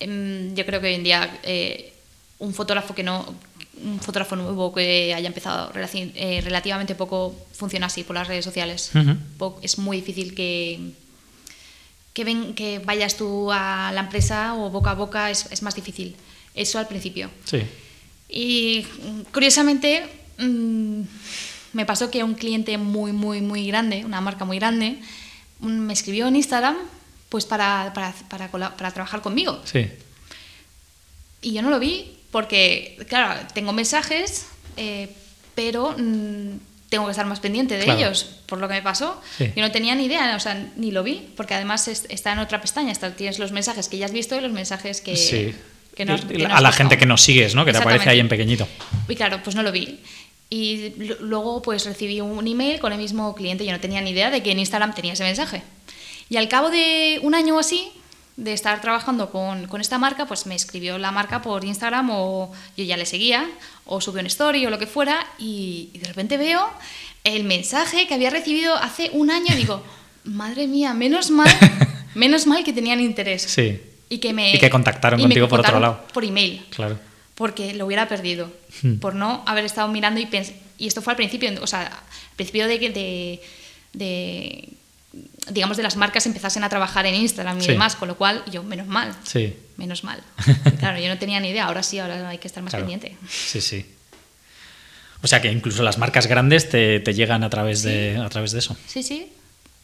Em, 0.00 0.54
Yo 0.54 0.64
creo 0.66 0.80
que 0.80 0.88
hoy 0.88 0.94
en 0.94 1.04
día 1.04 1.38
eh, 1.42 1.92
un 2.38 2.54
fotógrafo 2.54 2.94
que 2.94 3.02
no 3.02 3.34
un 3.82 3.98
fotógrafo 3.98 4.36
nuevo 4.36 4.74
que 4.74 5.14
haya 5.14 5.26
empezado 5.26 5.72
eh, 5.74 6.40
relativamente 6.44 6.94
poco 6.94 7.34
funciona 7.54 7.86
así 7.86 8.02
por 8.04 8.14
las 8.14 8.28
redes 8.28 8.44
sociales. 8.44 8.90
Ujú. 8.94 9.16
Po- 9.38 9.58
Es 9.62 9.78
muy 9.78 9.96
difícil 9.98 10.34
que 10.34 10.92
que, 12.12 12.24
ven, 12.24 12.54
que 12.54 12.80
vayas 12.80 13.16
tú 13.16 13.50
a 13.52 13.90
la 13.94 14.00
empresa 14.02 14.54
o 14.54 14.68
boca 14.68 14.90
a 14.90 14.94
boca 14.94 15.30
es, 15.30 15.46
es 15.50 15.62
más 15.62 15.74
difícil. 15.74 16.14
Eso 16.54 16.78
al 16.78 16.88
principio. 16.88 17.30
Sí. 17.44 17.62
Y 18.28 18.84
mm, 19.04 19.20
curiosamente 19.32 20.02
mm, 20.38 21.02
me 21.72 21.86
pasó 21.86 22.10
que 22.10 22.22
un 22.24 22.34
cliente 22.34 22.76
muy, 22.78 23.12
muy, 23.12 23.40
muy 23.40 23.66
grande, 23.66 24.04
una 24.04 24.20
marca 24.20 24.44
muy 24.44 24.58
grande, 24.58 24.98
me 25.60 25.92
escribió 25.92 26.26
en 26.28 26.36
Instagram 26.36 26.76
pues 27.28 27.44
para, 27.46 27.92
para, 27.94 28.12
para, 28.28 28.50
para 28.76 28.90
trabajar 28.90 29.20
conmigo. 29.22 29.60
Sí. 29.64 29.86
Y 31.42 31.52
yo 31.52 31.62
no 31.62 31.70
lo 31.70 31.78
vi 31.78 32.16
porque, 32.30 32.98
claro, 33.08 33.40
tengo 33.54 33.72
mensajes, 33.72 34.46
eh, 34.76 35.08
pero 35.54 35.94
mm, 35.96 36.58
tengo 36.88 37.04
que 37.06 37.10
estar 37.12 37.26
más 37.26 37.40
pendiente 37.40 37.76
de 37.78 37.84
Claro. 37.84 37.98
ellos 38.00 38.24
por 38.46 38.58
lo 38.58 38.68
que 38.68 38.74
me 38.74 38.82
pasó. 38.82 39.20
Sí. 39.38 39.50
Yo 39.54 39.62
no 39.62 39.70
tenía 39.70 39.94
ni 39.94 40.04
idea, 40.06 40.34
o 40.36 40.40
sea, 40.40 40.70
ni 40.76 40.90
lo 40.90 41.02
vi, 41.02 41.28
porque 41.36 41.54
además 41.54 41.86
es- 41.88 42.06
está 42.08 42.32
en 42.32 42.40
otra 42.40 42.60
pestaña. 42.60 42.90
Está, 42.92 43.14
tienes 43.14 43.38
los 43.38 43.52
mensajes 43.52 43.88
que 43.88 43.96
ya 43.98 44.06
has 44.06 44.12
visto 44.12 44.36
y 44.36 44.40
los 44.40 44.52
mensajes 44.52 45.00
que, 45.00 45.16
sí. 45.16 45.54
que 45.94 46.04
no 46.04 46.14
has- 46.14 46.24
que 46.24 46.36
no 46.38 46.54
a 46.54 46.60
la 46.60 46.72
gente 46.72 46.98
que 46.98 47.06
nos 47.06 47.22
sigues, 47.22 47.54
¿no? 47.54 47.64
Que 47.64 47.72
te 47.72 47.78
aparece 47.78 48.10
ahí 48.10 48.18
en 48.20 48.28
pequeñito. 48.28 48.66
Y 49.08 49.14
claro, 49.16 49.40
pues 49.42 49.54
no 49.56 49.62
lo 49.62 49.70
vi. 49.72 50.00
Y 50.50 50.94
luego 51.20 51.62
pues 51.62 51.86
recibí 51.86 52.20
un 52.20 52.46
email 52.46 52.80
con 52.80 52.92
el 52.92 52.98
mismo 52.98 53.34
cliente. 53.34 53.64
Yo 53.64 53.72
no 53.72 53.80
tenía 53.80 54.00
ni 54.00 54.10
idea 54.10 54.30
de 54.30 54.42
que 54.42 54.50
en 54.50 54.58
Instagram 54.58 54.94
tenía 54.94 55.12
ese 55.12 55.22
mensaje. 55.22 55.62
Y 56.28 56.36
al 56.36 56.48
cabo 56.48 56.70
de 56.70 57.20
un 57.22 57.34
año 57.34 57.56
o 57.56 57.60
así, 57.60 57.92
de 58.36 58.52
estar 58.52 58.80
trabajando 58.80 59.30
con, 59.30 59.66
con 59.66 59.80
esta 59.80 59.98
marca, 59.98 60.26
pues 60.26 60.46
me 60.46 60.54
escribió 60.54 60.98
la 60.98 61.12
marca 61.12 61.42
por 61.42 61.64
Instagram 61.64 62.10
o 62.10 62.50
yo 62.76 62.84
ya 62.84 62.96
le 62.96 63.06
seguía, 63.06 63.48
o 63.84 64.00
subió 64.00 64.20
un 64.20 64.26
story 64.26 64.66
o 64.66 64.70
lo 64.70 64.78
que 64.78 64.86
fuera, 64.86 65.26
y, 65.38 65.90
y 65.92 65.98
de 65.98 66.08
repente 66.08 66.36
veo 66.36 66.68
el 67.24 67.44
mensaje 67.44 68.06
que 68.06 68.14
había 68.14 68.30
recibido 68.30 68.74
hace 68.74 69.10
un 69.12 69.30
año 69.30 69.48
y 69.50 69.56
digo, 69.56 69.82
madre 70.24 70.66
mía, 70.66 70.94
menos 70.94 71.30
mal, 71.30 71.48
menos 72.14 72.46
mal 72.46 72.64
que 72.64 72.72
tenían 72.72 73.00
interés. 73.00 73.42
Sí. 73.42 73.80
Y 74.08 74.18
que 74.18 74.32
me 74.32 74.54
Y 74.54 74.58
que 74.58 74.70
contactaron 74.70 75.20
y 75.20 75.22
me 75.22 75.28
contigo 75.28 75.48
por 75.48 75.60
otro 75.60 75.78
lado. 75.78 76.04
Por 76.12 76.24
email 76.24 76.64
Claro. 76.70 76.98
Porque 77.40 77.72
lo 77.72 77.86
hubiera 77.86 78.06
perdido 78.06 78.52
Hmm. 78.82 78.96
por 78.98 79.14
no 79.14 79.42
haber 79.46 79.64
estado 79.64 79.88
mirando 79.88 80.20
y 80.20 80.26
pens- 80.26 80.52
y 80.76 80.86
esto 80.86 81.00
fue 81.00 81.12
al 81.12 81.16
principio 81.16 81.50
o 81.62 81.66
sea 81.66 81.86
al 81.86 82.36
principio 82.36 82.68
de, 82.68 82.78
que- 82.78 82.90
de, 82.90 83.40
de, 83.94 84.68
digamos, 85.50 85.78
de 85.78 85.82
las 85.82 85.96
marcas 85.96 86.26
empezasen 86.26 86.64
a 86.64 86.68
trabajar 86.68 87.06
en 87.06 87.14
Instagram 87.14 87.58
y 87.62 87.66
demás, 87.66 87.96
con 87.96 88.08
lo 88.08 88.16
cual 88.18 88.44
yo, 88.52 88.62
menos 88.62 88.86
mal. 88.86 89.16
Sí. 89.24 89.54
Menos 89.78 90.04
mal. 90.04 90.22
claro, 90.78 90.98
yo 91.00 91.08
no 91.08 91.16
tenía 91.18 91.40
ni 91.40 91.48
idea, 91.48 91.64
ahora 91.64 91.82
sí, 91.82 91.98
ahora 91.98 92.28
hay 92.28 92.36
que 92.38 92.46
estar 92.46 92.62
más 92.62 92.74
pendiente. 92.74 93.16
Sí, 93.28 93.60
sí. 93.62 93.86
O 95.22 95.26
sea 95.26 95.40
que 95.40 95.50
incluso 95.50 95.82
las 95.82 95.96
marcas 95.98 96.26
grandes 96.26 96.68
te, 96.68 97.00
llegan 97.14 97.42
a 97.42 97.48
través, 97.50 97.82
de, 97.82 98.18
a 98.18 98.28
través 98.28 98.52
de 98.52 98.58
eso. 98.58 98.76
Sí, 98.86 99.02
sí. 99.02 99.32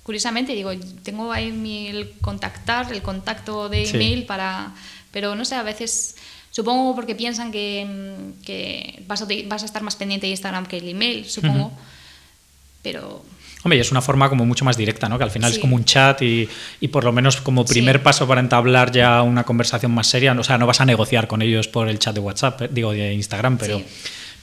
Curiosamente, 0.03 0.53
digo, 0.55 0.71
tengo 1.03 1.33
ahí 1.33 1.53
mi, 1.53 1.89
el 1.89 2.13
contactar, 2.21 2.93
el 2.93 3.01
contacto 3.03 3.69
de 3.71 3.89
email 3.89 4.25
para... 4.27 4.73
Pero 5.11 5.35
no 5.35 5.45
sé, 5.47 5.55
a 5.57 5.63
veces... 5.63 6.17
Supongo 6.57 6.95
porque 6.95 7.15
piensan 7.15 7.53
que, 7.53 7.85
vas, 9.07 9.21
a, 9.21 9.27
vas, 9.45 9.63
a, 9.63 9.67
estar 9.67 9.83
más 9.83 9.95
pendiente 9.95 10.27
de 10.27 10.31
Instagram 10.31 10.65
que 10.65 10.79
el 10.79 10.89
email, 10.89 11.27
supongo. 11.27 11.71
Pero 12.83 13.23
Hombre, 13.63 13.77
y 13.77 13.81
es 13.83 13.91
una 13.91 14.01
forma 14.01 14.31
como 14.31 14.47
mucho 14.47 14.65
más 14.65 14.75
directa, 14.75 15.07
¿no? 15.07 15.19
Que 15.19 15.25
al 15.25 15.31
final 15.31 15.53
es 15.53 15.59
como 15.59 15.77
un 15.77 15.85
chat 15.85 16.23
y, 16.23 16.49
y, 16.81 16.89
por 16.89 17.05
lo 17.05 17.13
menos 17.13 17.43
como 17.43 17.67
primer 17.67 18.03
paso 18.03 18.27
para 18.27 18.41
entablar 18.41 18.91
ya 18.91 19.21
una 19.21 19.45
conversación 19.45 19.93
más 19.93 20.07
seria, 20.07 20.33
o 20.33 20.43
sea, 20.43 20.57
no 20.57 20.67
vas 20.67 20.81
a 20.81 20.87
negociar 20.87 21.29
con 21.29 21.43
ellos 21.43 21.69
por 21.69 21.91
el 21.91 21.99
chat 21.99 22.15
de 22.15 22.21
WhatsApp, 22.21 22.63
eh, 22.63 22.69
digo, 22.73 22.93
de 22.93 23.13
Instagram, 23.13 23.59
pero 23.59 23.83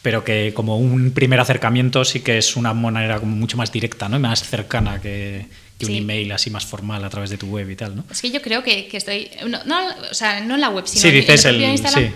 pero 0.04 0.24
que 0.24 0.54
como 0.54 0.78
un 0.78 1.14
primer 1.14 1.40
acercamiento 1.40 2.06
sí 2.06 2.20
que 2.20 2.38
es 2.38 2.56
una 2.56 2.76
manera 2.76 3.20
como 3.20 3.36
mucho 3.36 3.58
más 3.58 3.72
directa 3.72 4.08
¿no? 4.08 4.18
y 4.18 4.20
más 4.20 4.44
cercana 4.44 5.02
que, 5.02 5.48
un 5.86 5.96
email 5.96 6.32
así 6.32 6.50
más 6.50 6.66
formal 6.66 7.04
a 7.04 7.10
través 7.10 7.30
de 7.30 7.38
tu 7.38 7.48
web 7.48 7.70
y 7.70 7.76
tal, 7.76 7.96
¿no? 7.96 8.04
Es 8.10 8.22
que 8.22 8.32
yo 8.32 8.42
creo 8.42 8.64
que, 8.64 8.90
estoy, 8.92 9.30
no, 9.66 9.78
o 10.10 10.14
sea, 10.14 10.42
no 10.42 10.56
en 10.56 10.62
la 10.62 10.70
web, 10.70 10.88
sino 10.88 11.10
en, 11.10 11.16
el 11.16 11.26
propio 11.26 11.70
Instagram. 11.70 12.14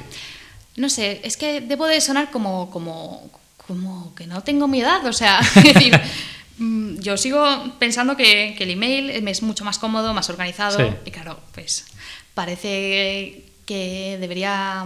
No 0.75 0.89
sé, 0.89 1.21
es 1.23 1.37
que 1.37 1.61
debo 1.61 1.87
de 1.87 1.99
sonar 2.01 2.29
como, 2.29 2.69
como, 2.69 3.31
como 3.65 4.13
que 4.15 4.27
no 4.27 4.43
tengo 4.43 4.67
mi 4.67 4.81
edad, 4.81 5.05
o 5.05 5.13
sea, 5.13 5.39
decir, 5.63 5.99
mm, 6.57 6.99
yo 6.99 7.17
sigo 7.17 7.45
pensando 7.79 8.15
que, 8.15 8.53
que, 8.57 8.63
el 8.63 8.71
email 8.71 9.09
es 9.09 9.41
mucho 9.41 9.65
más 9.65 9.79
cómodo, 9.79 10.13
más 10.13 10.29
organizado 10.29 10.97
y 11.03 11.11
claro, 11.11 11.39
pues 11.53 11.85
parece 12.33 13.43
que 13.65 14.17
debería 14.19 14.85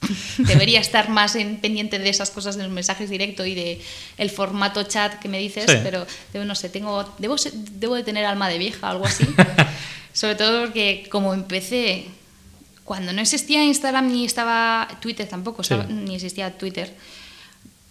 debería 0.38 0.80
estar 0.80 1.08
más 1.08 1.34
en, 1.36 1.58
pendiente 1.58 1.98
de 1.98 2.08
esas 2.08 2.30
cosas 2.30 2.56
de 2.56 2.62
los 2.62 2.72
mensajes 2.72 3.10
directos 3.10 3.46
y 3.46 3.54
de 3.54 3.80
el 4.18 4.30
formato 4.30 4.82
chat 4.84 5.18
que 5.18 5.28
me 5.28 5.38
dices, 5.38 5.66
pero 5.82 6.06
no 6.44 6.54
sé, 6.54 6.68
tengo, 6.68 7.14
debo, 7.18 7.36
debo 7.72 7.94
de 7.94 8.02
tener 8.02 8.24
alma 8.24 8.48
de 8.48 8.58
vieja, 8.58 8.90
algo 8.90 9.06
así. 9.06 9.26
Sobre 10.12 10.34
todo 10.34 10.66
porque 10.66 11.08
como 11.10 11.34
empecé, 11.34 12.06
cuando 12.84 13.12
no 13.12 13.20
existía 13.20 13.62
Instagram 13.64 14.10
ni 14.10 14.24
estaba 14.24 14.88
Twitter 15.00 15.28
tampoco, 15.28 15.62
ni 15.88 16.14
existía 16.14 16.56
Twitter, 16.56 16.94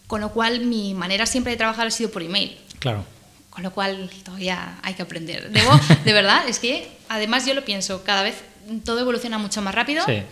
con 0.07 0.21
lo 0.21 0.31
cual 0.31 0.61
mi 0.61 0.93
manera 0.93 1.25
siempre 1.25 1.51
de 1.51 1.57
trabajar 1.57 1.87
ha 1.87 1.91
sido 1.91 2.11
por 2.11 2.23
email. 2.23 2.57
Claro. 2.79 3.05
Con 3.49 3.63
lo 3.63 3.71
cual 3.71 4.09
todavía 4.23 4.79
hay 4.81 4.95
que 4.95 5.03
aprender. 5.03 5.49
Debo, 5.49 5.79
de 6.03 6.13
verdad, 6.13 6.47
es 6.47 6.59
que 6.59 6.89
además 7.09 7.45
yo 7.45 7.53
lo 7.53 7.63
pienso, 7.63 8.03
cada 8.03 8.23
vez 8.23 8.35
todo 8.83 8.99
evoluciona 8.99 9.37
mucho 9.37 9.61
más 9.61 9.73
rápido. 9.73 10.03
Sí 10.05 10.23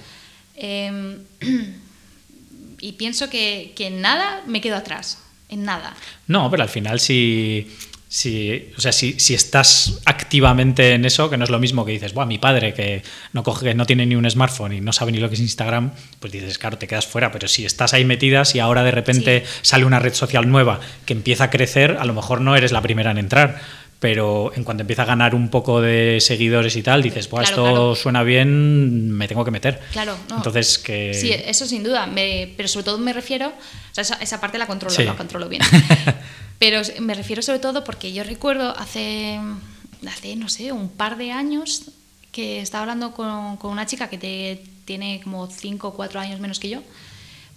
Em, 0.56 1.20
y 2.80 2.94
pienso 2.94 3.30
que, 3.30 3.74
que, 3.76 3.88
en 3.88 4.02
nada 4.02 4.44
me 4.46 4.62
quedo 4.62 4.76
atrás, 4.76 5.20
en 5.50 5.64
nada. 5.64 5.96
No, 6.28 6.50
pero 6.52 6.64
al 6.64 6.70
final 6.70 7.00
si, 7.00 7.68
si, 8.14 8.72
o 8.78 8.80
sea, 8.82 8.92
si, 8.92 9.20
si, 9.20 9.34
estás 9.34 10.00
activamente 10.06 10.94
en 10.94 11.04
eso, 11.04 11.32
que 11.32 11.38
no 11.38 11.46
es 11.46 11.50
lo 11.50 11.58
mismo 11.58 11.84
que 11.84 11.94
dices, 11.94 12.14
Buah, 12.14 12.28
mi 12.28 12.38
padre 12.38 12.76
que 12.76 13.02
no, 13.32 13.42
coge, 13.42 13.74
no 13.74 13.88
tiene 13.88 14.06
ni 14.06 14.16
un 14.16 14.30
smartphone 14.30 14.74
y 14.74 14.82
no 14.82 14.94
sabe 14.94 15.12
ni 15.12 15.18
lo 15.18 15.30
que 15.30 15.34
es 15.34 15.42
Instagram, 15.42 15.92
pues 16.20 16.32
dices, 16.32 16.60
claro, 16.60 16.78
te 16.78 16.88
quedas 16.88 17.08
fuera, 17.08 17.32
pero 17.32 17.48
si 17.48 17.66
estás 17.66 17.96
ahí 17.96 18.06
metida, 18.06 18.46
si 18.46 18.60
ahora 18.60 18.84
de 18.84 18.92
repente 18.92 19.44
sale 19.64 19.86
una 19.86 19.98
red 19.98 20.14
social 20.14 20.48
nueva 20.48 20.80
que 21.08 21.14
empieza 21.14 21.46
a 21.46 21.50
crecer, 21.50 21.98
a 22.00 22.06
lo 22.06 22.14
mejor 22.14 22.42
no 22.42 22.56
eres 22.56 22.72
la 22.72 22.84
primera 22.84 23.10
en 23.10 23.18
entrar 23.18 23.62
pero 24.04 24.52
en 24.54 24.66
cuanto 24.66 24.82
empieza 24.82 25.04
a 25.04 25.06
ganar 25.06 25.34
un 25.34 25.48
poco 25.48 25.80
de 25.80 26.18
seguidores 26.20 26.76
y 26.76 26.84
tal, 26.84 27.02
dices, 27.02 27.30
pues 27.30 27.52
esto 27.52 27.96
suena 27.96 28.22
bien, 28.22 29.10
me 29.12 29.30
tengo 29.30 29.46
que 29.46 29.52
meter. 29.52 29.80
Claro, 29.94 30.18
Entonces, 30.30 30.78
que... 30.78 31.14
Sí, 31.14 31.32
eso 31.32 31.66
sin 31.66 31.84
duda, 31.84 32.10
pero 32.14 32.68
sobre 32.68 32.84
todo 32.84 32.98
me 32.98 33.14
refiero, 33.14 33.48
o 33.48 33.54
sea, 34.04 34.18
esa, 34.20 34.42
parte 34.42 34.58
la 34.58 34.68
controlo, 34.68 34.94
la 35.06 35.16
controlo 35.16 35.48
bien. 35.48 35.62
pero 36.60 36.82
me 37.00 37.14
refiero 37.14 37.42
sobre 37.42 37.60
todo 37.60 37.86
porque 37.86 38.12
yo 38.12 38.26
recuerdo 38.26 38.78
hace, 38.78 39.40
hace, 40.06 40.36
no 40.36 40.50
sé, 40.50 40.74
un 40.74 40.90
par 40.90 41.16
de 41.16 41.32
años 41.32 41.84
que 42.34 42.60
estaba 42.60 42.82
hablando 42.82 43.14
con, 43.14 43.56
con 43.56 43.72
una 43.72 43.86
chica 43.86 44.10
que 44.10 44.62
tiene 44.84 45.22
como 45.24 45.48
5 45.48 45.88
o 45.88 45.94
4 45.94 46.20
años 46.20 46.42
menos 46.42 46.60
que 46.60 46.68
yo 46.68 46.82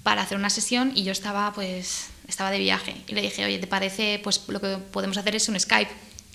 para 0.05 0.23
hacer 0.23 0.39
una 0.39 0.51
sesión 0.51 0.93
y 0.95 1.03
yo 1.03 1.11
estaba 1.11 1.53
pues 1.53 2.11
estaba 2.29 2.53
de 2.53 2.61
viaje 2.61 2.95
y 3.09 3.17
le 3.17 3.23
dije, 3.23 3.45
oye, 3.45 3.59
¿te 3.59 3.67
parece? 3.67 4.21
Pues 4.23 4.43
lo 4.47 4.61
que 4.61 4.77
podemos 4.93 5.17
hacer 5.17 5.35
es 5.35 5.49
un 5.49 5.59
Skype 5.59 5.91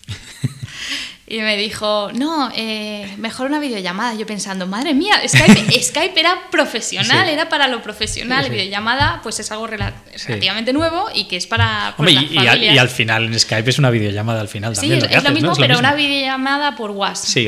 y 1.28 1.39
me 1.39 1.56
dijo, 1.58 2.12
no, 2.14 2.52
eh, 2.56 3.14
mejor 3.18 3.47
una 3.47 3.60
videollamada. 3.60 4.16
Yo 4.16 4.26
pensando, 4.26 4.68
madre 4.68 4.93
mía, 4.93 5.22
Skype, 5.28 6.14
era 6.20 6.49
profesional, 6.52 7.30
era 7.30 7.49
para 7.49 7.68
lo 7.68 7.82
profesional. 7.82 8.49
Videollamada, 8.49 9.22
pues 9.24 9.39
es 9.39 9.52
algo 9.52 9.68
relativamente 9.68 10.74
nuevo 10.74 11.08
y 11.14 11.26
que 11.26 11.38
es 11.38 11.47
para. 11.47 11.95
y, 11.99 12.38
al, 12.78 12.89
final 12.89 13.26
en 13.26 13.39
Skype 13.39 13.70
es 13.70 13.80
una 13.80 13.89
videollamada 13.89 14.41
al 14.41 14.49
final 14.49 14.74
también. 14.74 15.02
Sí, 15.02 15.08
es, 15.10 15.24
lo, 15.24 15.32
mismo, 15.32 15.54
pero 15.56 15.80
una 15.80 15.93
videollamada 15.93 16.76
por 16.76 16.91
WhatsApp. 16.91 17.30
Sí, 17.30 17.47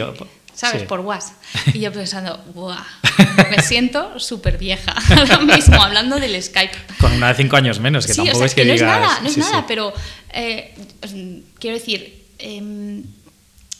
¿sabes? 0.53 0.83
Por 0.83 1.01
WhatsApp. 1.01 1.35
Y 1.73 1.79
yo 1.79 1.91
pensando. 1.91 2.43
Me 3.51 3.61
siento 3.61 4.19
súper 4.19 4.57
vieja 4.57 4.95
ahora 5.09 5.39
mismo 5.39 5.81
hablando 5.81 6.19
del 6.19 6.41
Skype. 6.41 6.75
Con 6.99 7.11
una 7.13 7.29
de 7.29 7.35
cinco 7.35 7.57
años 7.57 7.79
menos, 7.79 8.07
que 8.07 8.13
tampoco 8.13 8.45
es 8.45 8.55
que, 8.55 8.65
no 8.65 8.73
Es 8.73 8.81
nada, 8.81 9.19
no 9.21 9.27
es 9.27 9.37
nada, 9.37 9.65
pero 9.67 9.93
eh, 10.31 10.73
quiero 11.59 11.77
decir, 11.77 12.22
Em, 12.43 13.03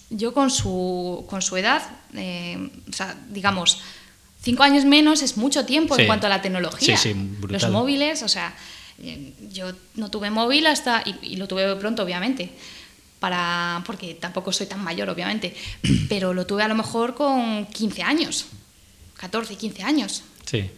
yo 0.10 0.34
con 0.34 0.50
su, 0.50 1.26
con 1.28 1.42
su 1.42 1.58
edad, 1.58 1.84
em, 2.14 2.70
o 2.90 2.94
sea, 2.94 3.14
digamos, 3.30 3.82
cinco 4.42 4.64
años 4.64 4.86
menos 4.86 5.22
es 5.22 5.36
mucho 5.36 5.66
tiempo 5.66 6.00
en 6.00 6.08
cuanto 6.08 6.28
a 6.28 6.30
la 6.30 6.42
tecnología. 6.42 6.98
Los 7.50 7.70
móviles, 7.70 8.24
o 8.24 8.30
sea, 8.30 8.56
em, 9.04 9.34
yo 9.52 9.74
no 9.96 10.10
tuve 10.10 10.30
móvil 10.30 10.68
hasta, 10.68 11.04
y, 11.04 11.36
lo 11.36 11.48
tuve 11.48 11.76
pronto, 11.76 12.04
obviamente, 12.04 12.52
para, 13.20 13.84
porque 13.86 14.14
tampoco 14.14 14.54
soy 14.54 14.68
tan 14.68 14.82
mayor, 14.82 15.10
obviamente, 15.10 15.54
pero 16.08 16.34
lo 16.34 16.46
tuve 16.46 16.64
a 16.64 16.70
lo 16.70 16.76
mejor 16.76 17.16
con 17.16 17.66
15 17.66 18.02
años, 18.04 18.46
14, 19.18 19.58
15 19.58 19.84
años. 19.84 20.24
Sí. 20.46 20.70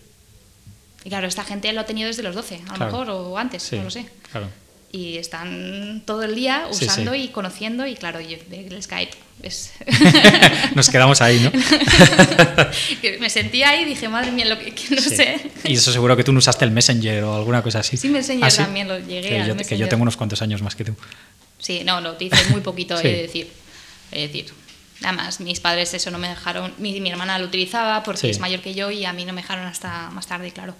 Y 1.03 1.09
claro, 1.09 1.27
esta 1.27 1.43
gente 1.43 1.71
lo 1.71 1.81
ha 1.81 1.86
tenido 1.86 2.07
desde 2.07 2.23
los 2.23 2.33
12, 2.33 2.63
a 2.67 2.77
lo 2.77 2.86
mejor, 2.86 3.09
o 3.11 3.38
antes, 3.38 3.71
no 3.73 3.83
lo 3.83 3.91
sé. 3.91 4.09
Claro 4.31 4.64
y 4.91 5.17
están 5.17 6.03
todo 6.05 6.23
el 6.23 6.36
día 6.36 6.67
usando 6.69 7.15
y 7.15 7.27
conociendo 7.29 7.86
y 7.86 7.95
claro, 7.95 8.19
el 8.19 8.83
Skype 8.83 9.11
es... 9.43 9.73
Nos 10.75 10.89
quedamos 10.89 11.21
ahí, 11.21 11.39
¿no? 11.39 11.51
me 13.19 13.29
sentí 13.29 13.63
ahí 13.63 13.83
y 13.83 13.86
dije, 13.86 14.07
madre 14.07 14.31
mía, 14.31 14.45
lo 14.45 14.57
que, 14.57 14.73
no 14.91 15.01
sé. 15.01 15.51
Y 15.63 15.73
eso 15.73 15.91
seguro 15.91 16.15
que 16.15 16.23
tú 16.23 16.31
no 16.31 16.39
usaste 16.39 16.65
el 16.65 16.71
Messenger 16.71 17.23
o 17.23 17.36
alguna 17.36 17.61
cosa 17.61 17.79
así. 17.79 17.97
Sí, 17.97 18.09
Messenger 18.09 18.45
¿Ah, 18.45 18.55
también 18.55 18.88
lo 18.88 18.97
llegué 18.99 19.29
que 19.29 19.38
yo, 19.39 19.55
Messenger. 19.55 19.67
Que 19.67 19.77
yo 19.77 19.89
tengo 19.89 20.03
unos 20.03 20.17
cuantos 20.17 20.41
años 20.41 20.61
más 20.61 20.75
que 20.75 20.86
tú. 20.86 20.95
Sí, 21.59 21.83
no, 21.83 21.99
lo 22.01 22.15
hice 22.19 22.49
muy 22.49 22.61
poquito, 22.61 22.97
he 22.99 23.03
de 23.03 23.21
decir. 23.23 23.51
He 24.11 24.27
decir. 24.27 24.53
Nada 25.01 25.13
más, 25.13 25.39
mis 25.41 25.59
padres 25.59 25.93
eso 25.93 26.09
no 26.09 26.17
me 26.17 26.29
dejaron, 26.29 26.73
mi, 26.77 26.99
mi 27.01 27.09
hermana 27.09 27.38
lo 27.38 27.45
utilizaba 27.45 28.01
porque 28.03 28.29
es 28.29 28.39
mayor 28.39 28.61
que 28.61 28.73
yo 28.73 28.91
y 28.91 29.03
a 29.03 29.11
mí 29.11 29.25
no 29.25 29.33
me 29.33 29.41
dejaron 29.41 29.65
hasta 29.65 30.09
más 30.11 30.25
tarde, 30.25 30.51
claro. 30.51 30.73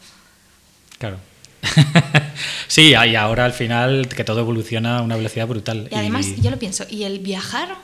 Claro. 0.98 1.20
sí, 2.68 2.94
y 2.94 3.16
ahora 3.16 3.46
al 3.46 3.54
final 3.54 4.08
que 4.08 4.24
todo 4.24 4.40
evoluciona 4.40 5.00
a 5.00 5.02
una 5.02 5.16
velocidad 5.16 5.48
brutal. 5.48 5.88
Y 5.92 5.96
además, 5.96 6.28
yo 6.38 6.52
lo 6.52 6.60
pienso, 6.60 6.86
y 6.90 7.04
el 7.04 7.20
viajar, 7.20 7.76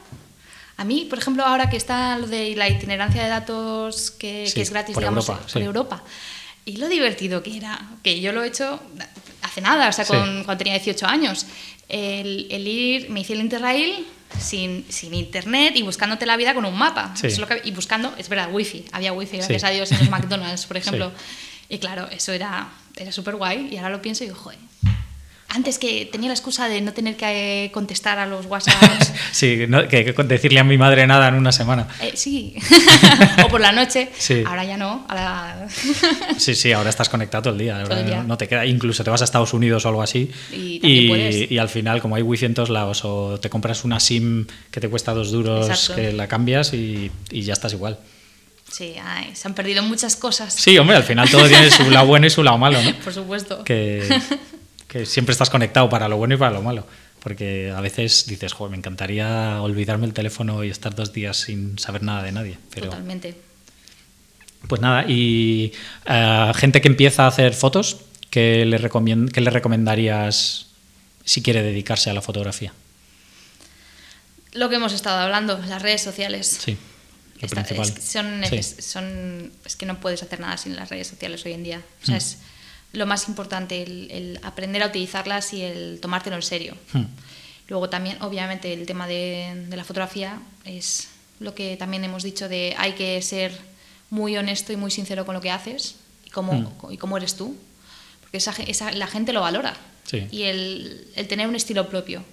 a 0.78 0.84
mí, 0.84 1.08
por 1.10 1.20
ejemplo, 1.20 1.46
ahora 1.46 1.70
que 1.70 1.78
está 1.78 2.18
lo 2.18 2.28
de 2.28 2.56
la 2.56 2.70
itinerancia 2.70 3.24
de 3.24 3.30
datos 3.30 4.12
que, 4.12 4.44
es 4.44 4.70
gratis, 4.70 4.94
por 4.94 5.04
digamos, 5.04 5.28
Europa, 5.28 5.48
por 5.54 5.62
Europa, 5.62 6.04
y 6.66 6.78
lo 6.78 6.88
divertido 6.90 7.42
que 7.42 7.58
era, 7.58 7.82
que 8.04 8.20
yo 8.22 8.32
lo 8.32 8.44
he 8.44 8.48
hecho 8.48 8.80
hace 9.42 9.62
nada, 9.62 9.90
o 9.90 9.92
sea, 9.92 10.06
cuando 10.06 10.58
tenía 10.58 10.74
18 10.74 11.06
años, 11.08 11.46
el, 11.90 12.68
ir, 12.68 13.10
me 13.10 13.22
hice 13.22 13.34
el 13.34 13.42
Interrail 13.42 14.06
sin, 14.40 14.86
sin, 14.90 15.14
internet 15.14 15.74
y 15.76 15.82
buscándote 15.82 16.26
la 16.26 16.38
vida 16.38 16.54
con 16.54 16.64
un 16.64 16.78
mapa. 16.78 17.14
y 17.64 17.72
buscando, 17.72 18.14
es 18.18 18.30
verdad, 18.30 18.50
wifi, 18.52 18.86
había 18.92 19.12
wifi, 19.12 19.38
gracias 19.38 19.64
a 19.64 19.70
Dios, 19.70 19.92
en 19.92 20.00
los 20.00 20.10
McDonald's, 20.12 20.66
por 20.66 20.78
ejemplo. 20.78 21.12
Y 21.72 21.80
claro, 21.80 22.08
eso 22.12 22.34
era 22.34 22.70
era 22.98 23.12
súper 23.12 23.36
guay 23.36 23.70
y 23.72 23.78
ahora 23.78 23.90
lo 23.90 24.02
pienso 24.02 24.24
y 24.24 24.28
digo, 24.28 24.40
joder. 24.40 24.60
Antes 25.54 25.80
que 25.80 26.08
tenía 26.10 26.30
la 26.30 26.34
excusa 26.34 26.70
de 26.70 26.80
no 26.80 26.94
tener 26.94 27.18
que 27.18 27.72
contestar 27.74 28.20
a 28.20 28.26
los 28.26 28.46
WhatsApp. 28.46 28.74
sí, 29.34 29.68
que, 29.90 30.16
decirle 30.26 30.62
a 30.62 30.64
mi 30.64 30.78
madre 30.78 31.06
nada 31.06 31.28
en 31.28 31.34
una 31.34 31.52
semana. 31.52 31.90
Eh, 32.02 32.14
sí, 32.16 32.56
o 33.44 33.50
por 33.50 33.60
la 33.60 33.74
noche. 33.74 34.10
Sí. 34.18 34.44
Ahora 34.46 34.64
ya 34.64 34.78
no. 34.78 35.06
sí, 36.38 36.56
sí, 36.56 36.72
ahora 36.72 36.90
estás 36.90 37.10
conectado 37.10 37.42
todo 37.42 37.54
el 37.54 37.60
día. 37.60 37.84
No, 38.26 38.38
te 38.38 38.48
queda, 38.48 38.66
incluso 38.66 39.04
te 39.04 39.10
vas 39.10 39.20
a 39.20 39.26
Estados 39.26 39.54
Unidos 39.54 39.84
o 39.84 39.90
algo 39.90 40.02
así. 40.02 40.32
Y, 40.54 40.80
y, 41.50 41.58
al 41.58 41.68
final, 41.68 42.02
como 42.02 42.16
hay 42.16 42.22
wifi 42.22 42.46
en 42.46 42.54
todos 42.54 42.70
lados, 42.70 43.04
o 43.04 43.38
te 43.38 43.50
compras 43.50 43.84
una 43.84 44.00
SIM 44.00 44.48
que 44.72 44.80
te 44.80 44.88
cuesta 44.88 45.14
dos 45.14 45.32
duros, 45.32 45.92
que 45.94 46.14
la 46.14 46.30
cambias 46.30 46.74
y, 46.74 47.12
y 47.30 47.42
ya 47.42 47.52
estás 47.52 47.74
igual. 47.74 48.00
Sí, 48.72 48.96
se 49.34 49.48
han 49.48 49.54
perdido 49.54 49.84
muchas 49.84 50.16
cosas. 50.16 50.54
Sí, 50.54 50.78
hombre, 50.78 50.96
al 50.96 51.04
final 51.04 51.30
todo 51.30 51.48
tiene 51.48 51.70
su 51.70 51.90
lado 51.92 52.08
bueno 52.08 52.26
y 52.26 52.30
su 52.30 52.42
lado 52.42 52.58
malo, 52.58 52.82
¿no? 52.82 52.96
Por 53.04 53.14
supuesto. 53.14 53.64
Que, 53.66 54.08
que, 54.88 55.06
siempre 55.06 55.34
estás 55.34 55.50
conectado 55.50 55.90
para 55.90 56.08
lo 56.08 56.18
bueno 56.18 56.36
y 56.36 56.38
para 56.38 56.52
lo 56.52 56.62
malo. 56.62 56.88
Porque 57.22 57.72
a 57.76 57.82
veces 57.82 58.26
dices, 58.28 58.54
joder, 58.54 58.72
me 58.72 58.78
encantaría 58.78 59.62
olvidarme 59.62 60.08
el 60.08 60.14
teléfono 60.14 60.64
y 60.64 60.70
estar 60.70 60.96
dos 60.96 61.12
días 61.14 61.38
sin 61.38 61.78
saber 61.78 62.02
nada 62.02 62.24
de 62.24 62.32
nadie. 62.32 62.58
Totalmente. 62.74 63.36
Pues 64.68 64.80
nada, 64.80 65.06
y 65.08 65.74
uh, 66.08 66.54
gente 66.54 66.82
que 66.82 66.88
empieza 66.88 67.26
a 67.26 67.28
hacer 67.28 67.54
fotos, 67.54 67.98
¿qué 68.30 68.66
le, 68.66 68.80
¿qué 69.32 69.42
le 69.42 69.50
recomendarías 69.50 70.68
si 71.26 71.42
quiere 71.42 71.62
dedicarse 71.62 72.10
a 72.10 72.14
la 72.14 72.22
fotografía? 72.22 72.72
Lo 74.54 74.70
que 74.70 74.76
hemos 74.76 74.94
estado 74.94 75.20
hablando, 75.20 75.60
las 75.68 75.82
redes 75.82 76.02
sociales. 76.02 76.60
Sí. 76.64 76.78
Es, 77.42 78.04
son, 78.04 78.44
sí. 78.48 78.64
son, 78.64 79.52
es 79.66 79.76
que 79.76 79.86
no 79.86 80.00
puedes 80.00 80.22
hacer 80.22 80.40
nada 80.40 80.58
sin 80.58 80.76
las 80.76 80.90
redes 80.90 81.08
sociales 81.08 81.44
hoy 81.46 81.54
en 81.54 81.64
día. 81.64 81.82
O 82.04 82.06
sea, 82.06 82.16
mm. 82.16 82.18
es 82.18 82.38
lo 82.94 83.06
más 83.06 83.28
importante, 83.28 83.82
el, 83.82 84.12
el, 84.12 84.40
aprender 84.44 84.84
a 84.84 84.88
utilizarlas 84.88 85.54
y 85.54 85.64
el 85.64 86.00
tomártelo 86.02 86.36
en 86.36 86.42
serio. 86.42 86.78
Mm. 86.94 87.04
Luego 87.68 87.90
también, 87.90 88.22
obviamente, 88.22 88.74
el 88.74 88.86
tema 88.86 89.08
de, 89.08 89.66
de, 89.70 89.78
la 89.78 89.84
fotografía 89.84 90.40
es 90.66 91.08
lo 91.40 91.56
que 91.56 91.78
también 91.78 92.04
hemos 92.04 92.22
dicho 92.22 92.48
de 92.50 92.76
hay 92.78 92.94
que 92.94 93.22
ser 93.22 93.58
muy 94.10 94.38
honesto 94.38 94.74
y 94.74 94.76
muy 94.76 94.92
sincero 94.92 95.26
con 95.26 95.34
lo 95.34 95.42
que 95.42 95.50
haces 95.50 95.96
y 96.26 96.30
cómo, 96.30 96.54
mm. 96.54 96.92
y 96.92 96.98
cómo 96.98 97.18
eres 97.18 97.36
tú. 97.36 97.56
Porque 98.22 98.38
esa, 98.38 98.54
esa, 98.68 98.92
la 98.92 99.08
gente 99.08 99.34
lo 99.34 99.42
valora. 99.42 99.76
Sí. 100.06 100.28
Y 100.32 100.44
el, 100.44 101.08
el, 101.16 101.28
tener 101.28 101.48
un 101.48 101.56
estilo 101.56 101.90
propio. 101.90 102.24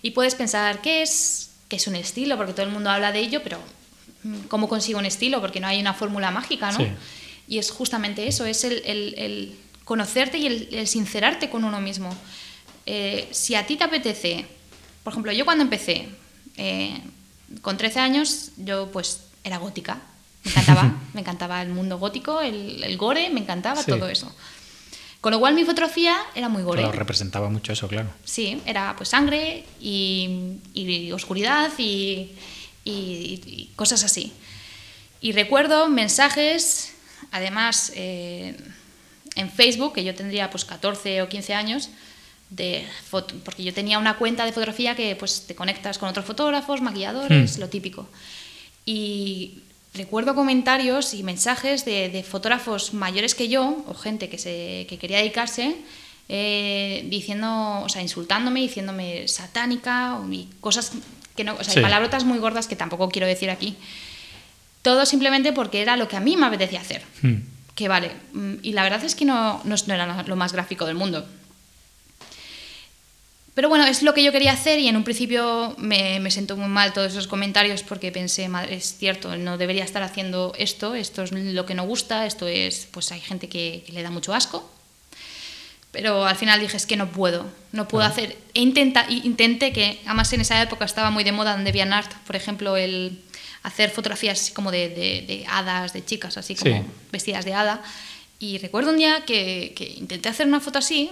Y 0.00 0.12
puedes 0.12 0.34
pensar, 0.34 0.80
¿qué 0.80 1.02
es, 1.02 1.50
¿qué 1.68 1.76
es 1.76 1.86
un 1.86 1.96
estilo? 1.96 2.36
Porque 2.36 2.52
todo 2.52 2.64
el 2.66 2.72
mundo 2.72 2.90
habla 2.90 3.12
de 3.12 3.20
ello, 3.20 3.42
pero 3.42 3.58
¿cómo 4.48 4.68
consigo 4.68 4.98
un 4.98 5.06
estilo? 5.06 5.40
Porque 5.40 5.60
no 5.60 5.66
hay 5.66 5.80
una 5.80 5.94
fórmula 5.94 6.30
mágica, 6.30 6.72
¿no? 6.72 6.78
Sí. 6.78 6.88
Y 7.46 7.58
es 7.58 7.70
justamente 7.70 8.26
eso, 8.26 8.46
es 8.46 8.64
el, 8.64 8.82
el, 8.84 9.14
el 9.18 9.58
conocerte 9.84 10.38
y 10.38 10.46
el, 10.46 10.86
sincerarte 10.86 11.50
con 11.50 11.64
uno 11.64 11.80
mismo. 11.80 12.14
Eh, 12.86 13.28
si 13.30 13.54
a 13.54 13.66
ti 13.66 13.76
te 13.76 13.84
apetece, 13.84 14.46
por 15.02 15.12
ejemplo, 15.12 15.32
yo 15.32 15.44
cuando 15.44 15.62
empecé, 15.64 16.08
eh, 16.56 17.00
con 17.62 17.76
13 17.76 18.00
años, 18.00 18.50
yo 18.56 18.90
pues 18.90 19.20
era 19.42 19.58
gótica. 19.58 20.00
Me 20.44 20.50
encantaba, 20.50 20.94
me 21.14 21.20
encantaba 21.20 21.62
el 21.62 21.68
mundo 21.70 21.98
gótico, 21.98 22.40
el, 22.40 22.82
el 22.82 22.96
gore, 22.96 23.30
me 23.30 23.40
encantaba 23.40 23.82
sí. 23.82 23.90
todo 23.90 24.08
eso. 24.08 24.34
Con 25.20 25.32
lo 25.32 25.40
cual 25.40 25.54
mi 25.54 25.64
fotografía 25.64 26.18
era 26.34 26.50
muy 26.50 26.62
gore. 26.62 26.82
Claro, 26.82 26.98
representaba 26.98 27.48
mucho 27.48 27.72
eso, 27.72 27.88
claro. 27.88 28.10
Sí, 28.24 28.60
era 28.66 28.94
pues 28.96 29.08
sangre 29.08 29.64
y, 29.80 30.58
y 30.74 31.12
oscuridad 31.12 31.72
y, 31.78 32.32
y, 32.84 33.40
y, 33.46 33.70
cosas 33.76 34.04
así. 34.04 34.32
Y 35.20 35.32
recuerdo 35.32 35.88
mensajes, 35.88 36.94
además 37.30 37.92
eh, 37.94 38.56
en 39.36 39.50
Facebook, 39.50 39.94
que 39.94 40.04
yo 40.04 40.14
tendría 40.14 40.50
pues 40.50 40.64
14 40.64 41.22
o 41.22 41.28
15 41.28 41.54
años, 41.54 41.90
de 42.50 42.86
foto, 43.08 43.34
porque 43.44 43.64
yo 43.64 43.72
tenía 43.72 43.98
una 43.98 44.16
cuenta 44.16 44.44
de 44.44 44.52
fotografía 44.52 44.94
que 44.94 45.16
pues 45.16 45.46
te 45.46 45.54
conectas 45.54 45.98
con 45.98 46.08
otros 46.08 46.24
fotógrafos, 46.24 46.80
maquilladores, 46.82 47.56
hmm. 47.56 47.60
lo 47.60 47.68
típico. 47.68 48.06
Y 48.84 49.60
recuerdo 49.94 50.34
comentarios 50.34 51.14
y 51.14 51.22
mensajes 51.22 51.84
de, 51.84 52.10
de, 52.10 52.22
fotógrafos 52.22 52.94
mayores 52.94 53.34
que 53.34 53.48
yo, 53.48 53.82
o 53.88 53.94
gente 53.94 54.28
que, 54.28 54.38
se, 54.38 54.86
que 54.88 54.98
quería 54.98 55.18
dedicarse, 55.18 55.76
eh, 56.28 57.06
diciendo, 57.08 57.80
o 57.82 57.88
sea, 57.88 58.02
insultándome, 58.02 58.60
diciéndome 58.60 59.28
satánica 59.28 60.20
y 60.30 60.48
cosas 60.60 60.92
que 61.36 61.44
no, 61.44 61.54
o 61.54 61.64
sea, 61.64 61.74
sí. 61.74 61.80
palabrotas 61.80 62.24
muy 62.24 62.38
gordas 62.38 62.66
que 62.66 62.76
tampoco 62.76 63.08
quiero 63.08 63.26
decir 63.26 63.50
aquí. 63.50 63.76
Todo 64.82 65.06
simplemente 65.06 65.52
porque 65.52 65.82
era 65.82 65.96
lo 65.96 66.08
que 66.08 66.16
a 66.16 66.20
mí 66.20 66.36
me 66.36 66.46
apetecía 66.46 66.80
hacer. 66.80 67.02
Hmm. 67.22 67.36
Que 67.74 67.88
vale, 67.88 68.12
mm, 68.32 68.54
y 68.62 68.72
la 68.72 68.82
verdad 68.82 69.02
es 69.04 69.14
que 69.14 69.24
no, 69.24 69.60
no, 69.64 69.74
no 69.86 69.94
era 69.94 70.22
lo 70.22 70.36
más 70.36 70.52
gráfico 70.52 70.86
del 70.86 70.94
mundo. 70.94 71.26
Pero 73.54 73.68
bueno, 73.68 73.86
es 73.86 74.02
lo 74.02 74.14
que 74.14 74.24
yo 74.24 74.32
quería 74.32 74.52
hacer 74.52 74.80
y 74.80 74.88
en 74.88 74.96
un 74.96 75.04
principio 75.04 75.74
me, 75.78 76.18
me 76.18 76.32
sentó 76.32 76.56
muy 76.56 76.68
mal 76.68 76.92
todos 76.92 77.12
esos 77.12 77.28
comentarios 77.28 77.84
porque 77.84 78.10
pensé, 78.10 78.48
madre, 78.48 78.74
es 78.74 78.96
cierto, 78.98 79.36
no 79.36 79.58
debería 79.58 79.84
estar 79.84 80.02
haciendo 80.02 80.52
esto, 80.58 80.96
esto 80.96 81.22
es 81.22 81.30
lo 81.30 81.64
que 81.64 81.74
no 81.74 81.86
gusta, 81.86 82.26
esto 82.26 82.48
es, 82.48 82.88
pues 82.90 83.12
hay 83.12 83.20
gente 83.20 83.48
que, 83.48 83.84
que 83.86 83.92
le 83.92 84.02
da 84.02 84.10
mucho 84.10 84.34
asco. 84.34 84.68
Pero 85.94 86.26
al 86.26 86.34
final 86.34 86.58
dije, 86.58 86.76
es 86.76 86.86
que 86.86 86.96
no 86.96 87.10
puedo, 87.12 87.46
no 87.70 87.86
puedo 87.86 88.04
ah. 88.04 88.08
hacer. 88.08 88.36
E 88.52 88.60
intenta, 88.60 89.06
intenté 89.08 89.72
que, 89.72 90.00
además 90.04 90.32
en 90.32 90.40
esa 90.40 90.60
época 90.60 90.84
estaba 90.84 91.10
muy 91.10 91.22
de 91.22 91.30
moda 91.30 91.54
en 91.54 91.64
DeviantArt, 91.64 92.12
por 92.26 92.34
ejemplo, 92.34 92.76
el 92.76 93.20
hacer 93.62 93.90
fotografías 93.90 94.50
como 94.50 94.72
de, 94.72 94.88
de, 94.88 95.24
de 95.26 95.46
hadas, 95.48 95.92
de 95.92 96.04
chicas, 96.04 96.36
así 96.36 96.56
como 96.56 96.82
sí. 96.82 96.82
vestidas 97.12 97.44
de 97.44 97.54
hada. 97.54 97.80
Y 98.40 98.58
recuerdo 98.58 98.90
un 98.90 98.96
día 98.96 99.24
que, 99.24 99.72
que 99.76 99.84
intenté 99.96 100.28
hacer 100.28 100.48
una 100.48 100.58
foto 100.58 100.80
así, 100.80 101.10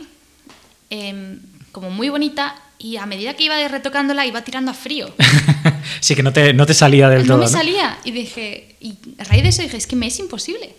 eh, 0.90 1.38
como 1.70 1.90
muy 1.90 2.08
bonita 2.08 2.56
y 2.82 2.96
a 2.96 3.06
medida 3.06 3.34
que 3.34 3.44
iba 3.44 3.56
retocándola 3.68 4.26
iba 4.26 4.42
tirando 4.42 4.72
a 4.72 4.74
frío. 4.74 5.14
sí, 6.00 6.16
que 6.16 6.24
no 6.24 6.32
te, 6.32 6.52
no 6.52 6.66
te 6.66 6.74
salía 6.74 7.08
del 7.08 7.22
no 7.22 7.34
todo. 7.34 7.38
Me 7.38 7.44
¿no? 7.44 7.50
salía 7.50 7.98
y 8.04 8.10
dije, 8.10 8.76
y 8.80 8.96
a 9.18 9.24
raíz 9.24 9.44
de 9.44 9.48
eso 9.50 9.62
dije, 9.62 9.76
es 9.76 9.86
que 9.86 9.94
me 9.94 10.08
es 10.08 10.18
imposible, 10.18 10.74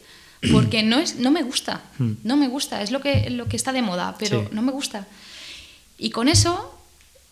porque 0.51 0.83
no, 0.83 0.99
es, 0.99 1.15
no 1.15 1.31
me 1.31 1.43
gusta, 1.43 1.81
Hmm. 1.97 2.13
no 2.23 2.35
me 2.37 2.47
gusta, 2.47 2.81
es 2.81 2.91
lo 2.91 2.99
que, 3.01 3.29
lo 3.29 3.47
que 3.47 3.55
está 3.55 3.71
de 3.73 3.81
moda, 3.81 4.15
pero 4.19 4.41
Sí. 4.43 4.47
no 4.51 4.61
me 4.61 4.71
gusta. 4.71 5.07
Y 5.97 6.09
con 6.09 6.27
eso, 6.27 6.77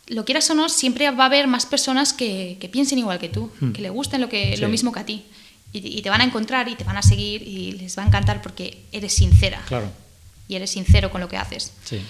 lo 0.08 0.24
quieras 0.26 0.50
o 0.50 0.56
no, 0.56 0.70
siempre 0.70 1.10
va 1.12 1.24
a 1.24 1.28
haber 1.28 1.48
más 1.48 1.66
personas 1.66 2.14
que, 2.14 2.58
que 2.60 2.70
piensen 2.70 3.00
igual 3.00 3.20
que 3.20 3.30
tú, 3.30 3.52
Hmm. 3.60 3.72
que 3.72 3.82
le 3.82 3.90
gusten 3.90 4.22
lo, 4.22 4.30
que, 4.30 4.56
Sí. 4.56 4.62
lo 4.62 4.70
mismo 4.70 4.92
que 4.92 5.00
a 5.00 5.06
ti. 5.06 5.24
Y, 5.74 5.80
y 5.98 6.02
te 6.02 6.10
van 6.10 6.22
a 6.22 6.26
encontrar 6.26 6.68
y 6.68 6.76
te 6.76 6.84
van 6.84 6.98
a 6.98 7.02
seguir 7.02 7.42
y 7.48 7.72
les 7.74 7.98
va 7.98 8.04
a 8.04 8.08
encantar 8.08 8.42
porque 8.42 8.84
eres 8.92 9.14
sincera 9.14 9.62
Claro, 9.68 9.90
y 10.50 10.56
eres 10.56 10.70
sincero 10.72 11.10
con 11.12 11.22
lo 11.22 11.28
que 11.30 11.38
haces. 11.38 11.72
sí. 11.86 12.02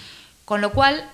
Con 0.44 0.60
lo 0.60 0.72
cual, 0.72 1.08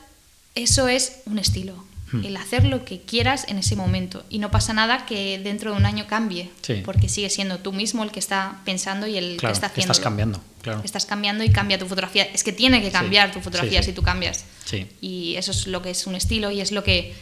eso 0.55 0.89
es 0.89 1.21
un 1.27 1.39
estilo. 1.39 1.85
El 2.13 2.37
hacer 2.37 2.65
lo 2.65 2.85
que 2.85 3.01
quieras 3.03 3.45
en 3.49 3.59
ese 3.59 3.77
momento. 3.77 4.25
Y 4.31 4.39
no 4.39 4.51
pasa 4.51 4.73
nada 4.73 5.05
que 5.07 5.39
dentro 5.39 5.73
de 5.73 5.77
un 5.77 5.85
año 5.87 6.07
cambie, 6.07 6.51
Sí. 6.63 6.83
porque 6.85 7.09
sigues 7.09 7.35
siendo 7.35 7.59
tú 7.59 7.73
mismo 7.73 8.03
el 8.05 8.11
que 8.11 8.19
está 8.19 8.61
pensando 8.65 9.07
y 9.07 9.17
el 9.19 9.37
Claro, 9.37 9.53
que 9.53 9.57
está 9.57 9.67
haciendo. 9.67 9.93
estás 9.93 10.03
cambiando, 10.05 10.41
claro. 10.63 10.81
Estás 10.85 11.05
cambiando 11.07 11.45
y 11.45 11.51
cambia 11.51 11.79
tu 11.79 11.87
fotografía. 11.87 12.25
Es 12.25 12.45
que 12.45 12.53
tiene 12.53 12.81
que 12.81 12.91
cambiar 12.91 13.29
Sí, 13.29 13.35
tu 13.35 13.41
fotografía 13.41 13.83
sí, 13.83 13.91
si 13.91 13.93
tú 13.95 14.03
cambias. 14.03 14.45
Sí. 14.65 14.87
Y 15.01 15.35
eso 15.37 15.51
es 15.51 15.67
lo 15.67 15.83
que 15.83 15.91
es 15.91 16.07
un 16.07 16.15
estilo 16.15 16.51
y 16.51 16.61
es 16.61 16.73
lo 16.73 16.83
que 16.83 17.15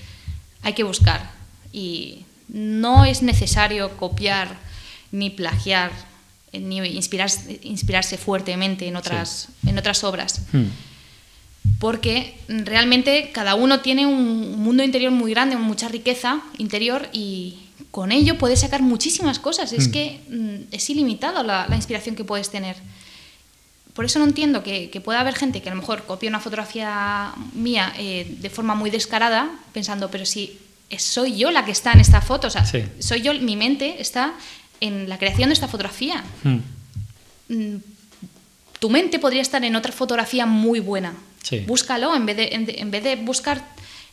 hay 0.63 0.73
que 0.75 0.83
buscar. 0.85 1.31
Y 1.73 2.25
no 2.49 3.05
es 3.05 3.23
necesario 3.23 3.97
copiar 3.97 4.57
ni 5.11 5.31
plagiar 5.31 5.91
eh, 6.53 6.61
ni 6.61 6.79
inspirarse, 6.79 7.59
inspirarse 7.65 8.17
fuertemente 8.19 8.87
en 8.87 8.95
otras, 8.97 9.49
en 9.67 9.79
otras 9.79 10.05
obras 10.05 10.43
Hmm. 10.53 10.67
Porque 11.79 12.39
realmente 12.49 13.31
cada 13.33 13.55
uno 13.55 13.81
tiene 13.81 14.07
un 14.07 14.63
mundo 14.63 14.83
interior 14.83 15.13
muy 15.13 15.31
grande, 15.33 15.57
mucha 15.57 15.89
riqueza 15.89 16.41
interior 16.59 17.09
y 17.13 17.59
con 17.91 18.13
ello 18.13 18.39
puedes 18.39 18.61
sacar 18.61 18.83
muchísimas 18.83 19.39
cosas. 19.39 19.73
Es 19.73 19.89
Mm. 19.89 19.91
que 19.91 20.21
mm, 20.29 20.75
es 20.75 20.91
ilimitado 20.91 21.43
la, 21.43 21.67
la, 21.69 21.77
inspiración 21.77 22.15
que 22.17 22.25
puedes 22.25 22.51
tener. 22.51 22.77
Por 23.95 24.05
eso 24.05 24.19
no 24.19 24.27
entiendo 24.27 24.63
que, 24.63 24.91
que, 24.91 25.01
pueda 25.01 25.21
haber 25.21 25.35
gente 25.35 25.63
que 25.63 25.71
a 25.71 25.75
lo 25.75 25.81
mejor 25.81 26.05
copie 26.05 26.29
una 26.29 26.41
fotografía 26.41 27.33
mía 27.55 27.95
eh, 27.97 28.37
de 28.41 28.51
forma 28.51 28.75
muy 28.75 28.91
descarada, 28.91 29.51
pensando, 29.73 30.11
pero 30.11 30.27
si 30.27 30.59
soy 30.99 31.37
yo 31.37 31.51
la 31.51 31.65
que 31.65 31.73
está 31.73 31.93
en 31.93 32.01
esta 32.01 32.21
foto, 32.21 32.49
o 32.49 32.51
sea, 32.51 32.65
sí. 32.65 32.85
soy 32.99 33.23
yo, 33.23 33.33
mi 33.35 33.57
mente 33.57 34.01
está 34.01 34.35
en 34.81 35.09
la 35.09 35.19
creación 35.19 35.49
de 35.49 35.55
esta 35.55 35.69
fotografía. 35.69 36.23
Hmm. 36.45 37.77
Tu 38.79 38.91
mente 38.91 39.19
podría 39.19 39.43
estar 39.43 39.65
en 39.65 39.75
otra 39.75 39.93
fotografía 39.93 40.47
muy 40.47 40.81
buena, 40.81 41.15
Sí. 41.49 41.63
Búscalo 41.67 42.15
en 42.17 42.27
vez 42.27 42.37
de, 42.37 42.49
en, 42.53 42.67
en 42.69 42.91
vez 42.91 43.05
de 43.05 43.15
buscar 43.17 43.63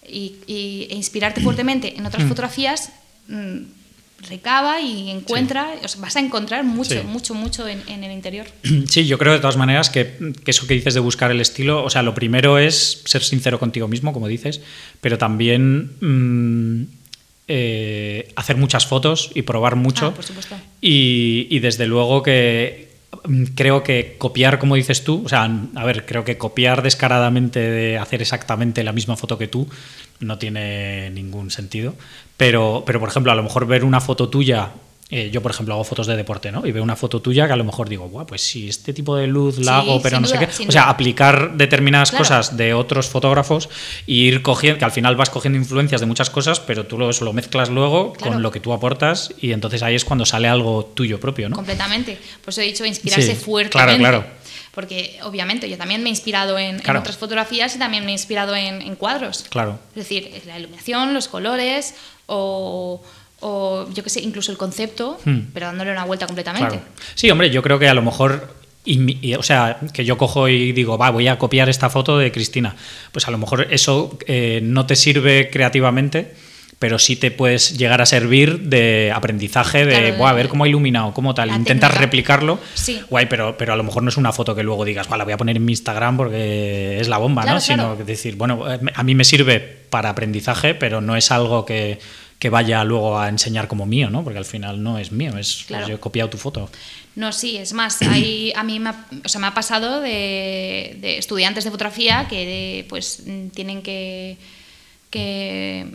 y, 0.07 0.35
y, 0.45 0.87
e 0.91 0.95
inspirarte 0.95 1.41
fuertemente 1.41 1.95
en 1.97 2.05
otras 2.05 2.25
Mm. 2.25 2.27
fotografías, 2.27 2.91
mmm, 3.27 3.57
recaba 4.29 4.79
y 4.79 5.09
encuentra, 5.09 5.73
Sí. 5.73 5.85
o 5.85 5.87
sea, 5.87 6.01
vas 6.01 6.15
a 6.15 6.19
encontrar 6.19 6.63
mucho, 6.63 6.91
Sí. 7.01 7.07
mucho, 7.07 7.33
mucho 7.33 7.67
en, 7.67 7.81
en, 7.87 8.03
el 8.03 8.11
interior. 8.11 8.45
Sí, 8.87 9.07
yo 9.07 9.17
creo 9.17 9.33
de 9.33 9.39
todas 9.39 9.57
maneras 9.57 9.89
que, 9.89 10.13
que, 10.45 10.51
eso 10.51 10.67
que 10.67 10.75
dices 10.75 10.93
de 10.93 10.99
buscar 10.99 11.31
el 11.31 11.41
estilo, 11.41 11.83
o 11.83 11.89
sea, 11.89 12.03
lo 12.03 12.13
primero 12.13 12.57
es 12.59 13.01
ser 13.05 13.23
sincero 13.23 13.57
contigo 13.59 13.87
mismo, 13.87 14.13
como 14.13 14.27
dices, 14.27 14.61
pero 15.01 15.17
también 15.17 15.91
mmm, 16.01 16.83
eh, 17.47 18.31
hacer 18.35 18.55
muchas 18.57 18.85
fotos 18.85 19.31
y 19.35 19.41
probar 19.41 19.75
mucho. 19.75 20.07
Ah, 20.07 20.13
por 20.13 20.23
supuesto. 20.23 20.55
Y, 20.81 21.47
y 21.49 21.59
desde 21.59 21.87
luego 21.87 22.23
que 22.23 22.92
creo 23.55 23.83
que 23.83 24.15
copiar, 24.17 24.59
como 24.59 24.75
dices 24.75 25.03
tú, 25.03 25.23
o 25.25 25.29
sea, 25.29 25.49
a 25.75 25.85
ver, 25.85 26.05
creo 26.05 26.23
que 26.23 26.37
copiar 26.37 26.81
descaradamente 26.81 27.59
de 27.59 27.97
hacer 27.97 28.21
exactamente 28.21 28.83
la 28.83 28.91
misma 28.91 29.15
foto 29.15 29.37
que 29.37 29.47
tú 29.47 29.67
no 30.19 30.37
tiene 30.37 31.09
ningún 31.09 31.51
sentido. 31.51 31.95
Pero, 32.37 32.83
pero 32.85 32.99
por 32.99 33.09
ejemplo, 33.09 33.31
a 33.31 33.35
lo 33.35 33.43
mejor 33.43 33.67
ver 33.67 33.83
una 33.83 34.01
foto 34.01 34.29
tuya 34.29 34.71
eh, 35.15 35.29
yo, 35.29 35.43
por 35.43 35.51
ejemplo, 35.51 35.75
hago 35.75 35.83
fotos 35.83 36.07
de 36.07 36.15
deporte, 36.15 36.51
¿no? 36.51 36.65
Y 36.65 36.71
veo 36.71 36.81
una 36.81 36.95
foto 36.95 37.21
tuya 37.21 37.45
que 37.45 37.53
a 37.53 37.55
lo 37.55 37.63
mejor 37.63 37.87
digo, 37.87 38.09
Buah, 38.09 38.25
pues 38.25 38.41
si 38.41 38.67
este 38.67 38.93
tipo 38.93 39.15
de 39.15 39.27
luz 39.27 39.59
la 39.59 39.77
hago, 39.77 40.01
pero 40.01 40.19
no 40.19 40.25
sé 40.25 40.39
qué. 40.39 40.49
O 40.67 40.71
sea, 40.71 40.89
aplicar 40.89 41.55
determinadas 41.55 42.11
cosas 42.11 42.57
de 42.57 42.73
otros 42.73 43.09
fotógrafos 43.09 43.69
e 44.07 44.13
ir 44.13 44.41
cogiendo, 44.41 44.79
que 44.79 44.85
al 44.85 44.91
final 44.91 45.15
vas 45.15 45.29
cogiendo 45.29 45.59
influencias 45.59 46.01
de 46.01 46.07
muchas 46.07 46.31
cosas, 46.31 46.59
pero 46.59 46.87
tú 46.87 47.07
eso 47.07 47.25
lo 47.25 47.31
mezclas 47.31 47.69
luego 47.69 48.13
con 48.13 48.41
lo 48.41 48.49
que 48.49 48.59
tú 48.59 48.73
aportas 48.73 49.31
y 49.39 49.51
entonces 49.51 49.83
ahí 49.83 49.93
es 49.93 50.03
cuando 50.03 50.25
sale 50.25 50.47
algo 50.47 50.83
tuyo 50.83 51.19
propio, 51.19 51.47
¿no? 51.47 51.55
Completamente. 51.55 52.17
Pues 52.43 52.57
he 52.57 52.63
dicho 52.63 52.83
inspirarse 52.83 53.35
fuertemente. 53.35 53.99
Claro, 53.99 54.21
claro. 54.21 54.43
Porque 54.73 55.19
obviamente 55.21 55.69
yo 55.69 55.77
también 55.77 56.01
me 56.01 56.09
he 56.09 56.11
inspirado 56.11 56.57
en, 56.57 56.77
otras 56.77 57.17
fotografías 57.17 57.75
y 57.75 57.77
también 57.77 58.03
me 58.05 58.09
he 58.09 58.13
inspirado 58.13 58.55
en, 58.55 58.95
cuadros. 58.95 59.45
Claro. 59.49 59.77
Es 59.89 60.07
decir, 60.07 60.41
la 60.47 60.57
iluminación, 60.57 61.13
los 61.13 61.27
colores 61.27 61.93
o, 62.25 63.03
yo 63.93 64.03
qué 64.03 64.09
sé, 64.09 64.21
incluso 64.21 64.51
el 64.51 64.57
concepto, 64.57 65.19
hmm. 65.25 65.39
pero 65.53 65.67
dándole 65.67 65.91
una 65.91 66.05
vuelta 66.05 66.25
completamente. 66.25 66.79
Sí, 67.15 67.29
hombre, 67.29 67.49
yo 67.49 67.61
creo 67.61 67.79
que 67.79 67.87
a 67.87 67.93
lo 67.93 68.01
mejor 68.01 68.63
o 69.37 69.43
sea, 69.43 69.77
que 69.93 70.03
yo 70.03 70.17
cojo 70.17 70.49
y 70.49 70.73
digo, 70.73 70.97
va, 70.97 71.09
voy 71.09 71.27
a 71.27 71.37
copiar 71.37 71.69
esta 71.69 71.89
foto 71.89 72.17
de 72.17 72.31
Cristina. 72.31 72.75
Pues 73.11 73.27
a 73.27 73.31
lo 73.31 73.37
mejor 73.37 73.67
eso 73.71 74.17
eh, 74.27 74.59
no 74.61 74.85
te 74.85 74.95
sirve 74.95 75.49
creativamente, 75.49 76.33
pero 76.79 76.99
sí 76.99 77.15
te 77.15 77.31
puedes 77.31 77.77
llegar 77.77 78.01
a 78.01 78.05
servir 78.05 78.59
de 78.63 79.13
aprendizaje, 79.15 79.85
de, 79.85 80.21
a 80.21 80.33
ver 80.33 80.49
cómo 80.49 80.65
ha 80.65 80.67
iluminado, 80.67 81.13
cómo 81.13 81.33
tal. 81.33 81.49
Intentas 81.51 81.95
replicarlo, 81.95 82.59
sí. 82.73 82.99
guay, 83.09 83.27
pero, 83.27 83.57
pero 83.57 83.71
a 83.71 83.77
lo 83.77 83.83
mejor 83.83 84.03
no 84.03 84.09
es 84.09 84.17
una 84.17 84.33
foto 84.33 84.53
que 84.53 84.63
luego 84.63 84.83
digas, 84.83 85.09
la 85.09 85.23
voy 85.23 85.31
a 85.31 85.37
poner 85.37 85.55
en 85.55 85.63
mi 85.63 85.71
Instagram 85.71 86.17
porque 86.17 86.99
es 86.99 87.07
la 87.07 87.19
bomba, 87.19 87.45
¿no? 87.45 87.61
Sino 87.61 87.95
decir, 87.95 88.35
bueno, 88.35 88.69
eh, 88.69 88.79
a 88.93 89.03
mí 89.03 89.15
me 89.15 89.23
sirve 89.23 89.61
para 89.61 90.09
aprendizaje, 90.09 90.75
pero 90.75 90.99
no 90.99 91.15
es 91.15 91.31
algo 91.31 91.63
que, 91.63 91.99
vaya 92.49 92.83
luego 92.83 93.19
a 93.19 93.29
enseñar 93.29 93.67
como 93.67 93.85
mío, 93.85 94.09
¿no? 94.09 94.23
Porque 94.23 94.39
al 94.39 94.45
final 94.45 94.81
no 94.81 94.97
es 94.97 95.11
mío, 95.11 95.37
es 95.37 95.65
pues 95.67 95.87
yo 95.87 95.95
he 95.95 95.99
copiado 95.99 96.29
tu 96.29 96.37
foto. 96.37 96.69
No, 97.15 97.31
sí, 97.31 97.57
es 97.57 97.73
más, 97.73 98.01
hay, 98.01 98.51
a 98.55 98.63
mí 98.63 98.79
me 98.79 98.89
ha, 98.89 99.05
o 99.23 99.29
sea, 99.29 99.39
me 99.39 99.47
ha 99.47 99.53
pasado 99.53 100.01
de, 100.01 101.17
estudiantes 101.17 101.63
de 101.63 101.71
fotografía 101.71 102.27
que 102.27 102.85
pues 102.89 103.23
tienen 103.53 103.83
que, 103.83 104.37
que 105.09 105.87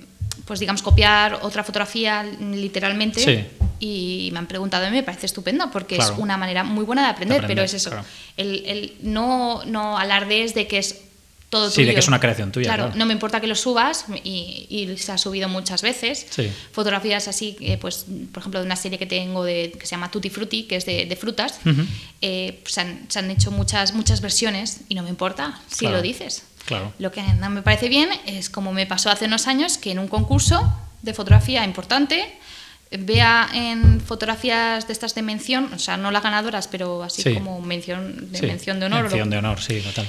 pues 0.45 0.61
digamos, 0.61 0.83
copiar 0.83 1.41
otra 1.43 1.65
fotografía 1.65 2.23
literalmente. 2.23 3.51
Y 3.81 4.31
me 4.33 4.41
han 4.41 4.47
preguntado 4.47 4.89
y 4.89 4.91
me 4.91 5.05
parece 5.05 5.27
estupendo 5.27 5.71
porque 5.71 5.97
es 5.97 6.13
una 6.17 6.37
manera 6.37 6.65
muy 6.65 6.85
buena 6.85 7.03
de 7.03 7.09
aprender, 7.09 7.45
pero 7.47 7.63
es 7.63 7.75
eso. 7.75 7.91
El, 8.37 8.65
el, 8.67 8.95
no, 9.03 9.65
no 9.67 9.99
alardes 9.99 10.55
de 10.55 10.67
que 10.67 10.79
es 10.79 11.08
todo 11.51 11.71
sí, 11.71 11.85
de 11.85 11.95
que 11.95 12.01
es 12.01 12.09
una 12.09 12.21
creación 12.21 12.53
tuya. 12.53 12.75
Claro, 12.75 12.93
no 12.95 13.07
me 13.07 13.15
importa 13.15 13.41
que 13.41 13.47
lo 13.47 13.55
subas 13.55 14.05
y, 14.23 14.67
y, 14.69 14.97
se 14.99 15.13
ha 15.13 15.19
subido 15.19 15.49
muchas 15.49 15.83
veces. 15.83 16.27
Fotografías 16.73 17.27
así, 17.29 17.57
pues 17.81 18.07
por 18.33 18.41
ejemplo, 18.41 18.61
de 18.61 18.67
una 18.67 18.77
serie 18.77 18.99
que 18.99 19.07
tengo 19.07 19.45
de, 19.45 19.73
que 19.79 19.87
se 19.87 19.93
llama 19.93 20.11
Tutti 20.11 20.29
Frutti, 20.31 20.65
que 20.65 20.77
es 20.77 20.85
de, 20.85 21.07
de 21.07 21.17
frutas, 21.17 21.61
eh, 22.21 22.59
pues, 22.63 22.75
se, 22.75 22.81
han, 22.83 23.07
se, 23.09 23.19
han, 23.19 23.31
hecho 23.31 23.51
muchas, 23.51 23.95
muchas 23.95 24.21
versiones 24.21 24.81
y 24.89 24.95
no 24.95 25.03
me 25.03 25.09
importa 25.09 25.61
si 25.69 25.87
lo 25.87 26.03
dices. 26.03 26.45
Lo 26.99 27.11
que 27.13 27.23
no 27.23 27.49
me 27.49 27.63
parece 27.63 27.89
bien 27.89 28.11
es 28.27 28.51
como 28.51 28.73
me 28.73 28.87
pasó 28.87 29.11
hace 29.11 29.25
unos 29.25 29.47
años 29.47 29.79
que 29.79 29.91
en 29.91 29.99
un 29.99 30.09
concurso 30.09 30.71
de 31.01 31.15
fotografía 31.15 31.65
importante 31.65 32.31
vea 32.91 33.49
en 33.53 34.01
fotografías 34.01 34.87
de 34.87 34.93
estas 34.93 35.15
de 35.15 35.23
mención, 35.23 35.71
o 35.73 35.79
sea, 35.79 35.97
no 35.97 36.11
las 36.11 36.23
ganadoras, 36.23 36.69
pero 36.69 37.03
así 37.03 37.35
como 37.35 37.61
mención 37.61 38.33
de, 38.33 38.43
mención 38.43 38.81
de 38.81 38.87
honor. 38.87 39.03
Mención 39.03 39.31
de 39.31 39.39
honor, 39.39 39.61
sí, 39.61 39.81
total. 39.81 40.09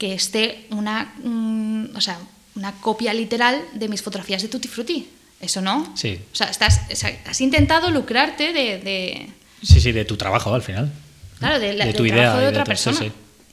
Que 0.00 0.14
esté 0.14 0.66
una, 0.70 1.12
mm, 1.22 1.94
o 1.94 2.00
sea, 2.00 2.18
una 2.56 2.72
copia 2.72 3.12
literal 3.12 3.62
de 3.74 3.86
mis 3.88 4.00
fotografías 4.00 4.40
de 4.40 4.48
Tutti 4.48 4.66
Frutti. 4.66 5.08
Eso 5.40 5.60
no. 5.60 5.92
Sí. 5.94 6.18
O 6.32 6.34
sea, 6.34 6.48
estás, 6.48 6.80
has 7.26 7.40
intentado 7.40 7.90
lucrarte 7.90 8.52
de, 8.52 9.30
Sí, 9.62 9.80
sí, 9.80 9.92
de 9.92 10.04
tu 10.04 10.16
trabajo 10.16 10.54
al 10.54 10.62
final. 10.62 10.90
Claro, 11.38 11.58
de, 11.58 11.74
la, 11.74 11.92
tu 11.92 12.04
idea 12.04 12.36
de 12.36 12.48
otra 12.48 12.64
persona. 12.64 12.98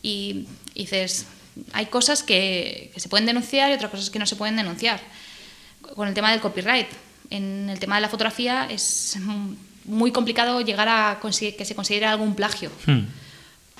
Y 0.01 0.47
dices, 0.73 1.25
hay 1.73 1.87
cosas 1.87 2.23
que, 2.23 2.91
se 2.95 3.09
pueden 3.09 3.25
denunciar 3.25 3.71
y 3.71 3.73
otras 3.73 3.91
cosas 3.91 4.09
que 4.09 4.19
no 4.19 4.25
se 4.25 4.35
pueden 4.35 4.55
denunciar. 4.55 5.01
Con 5.95 6.07
el 6.07 6.13
tema 6.13 6.31
del 6.31 6.41
copyright, 6.41 6.87
en 7.29 7.69
el 7.69 7.79
tema 7.79 7.95
de 7.95 8.01
la 8.01 8.09
fotografía 8.09 8.67
es 8.69 9.17
muy 9.85 10.11
complicado 10.11 10.61
llegar 10.61 10.87
a 10.89 11.19
que 11.21 11.65
se 11.65 11.75
considere 11.75 12.05
algún 12.05 12.35
plagio. 12.35 12.71
Hmm. 12.85 13.05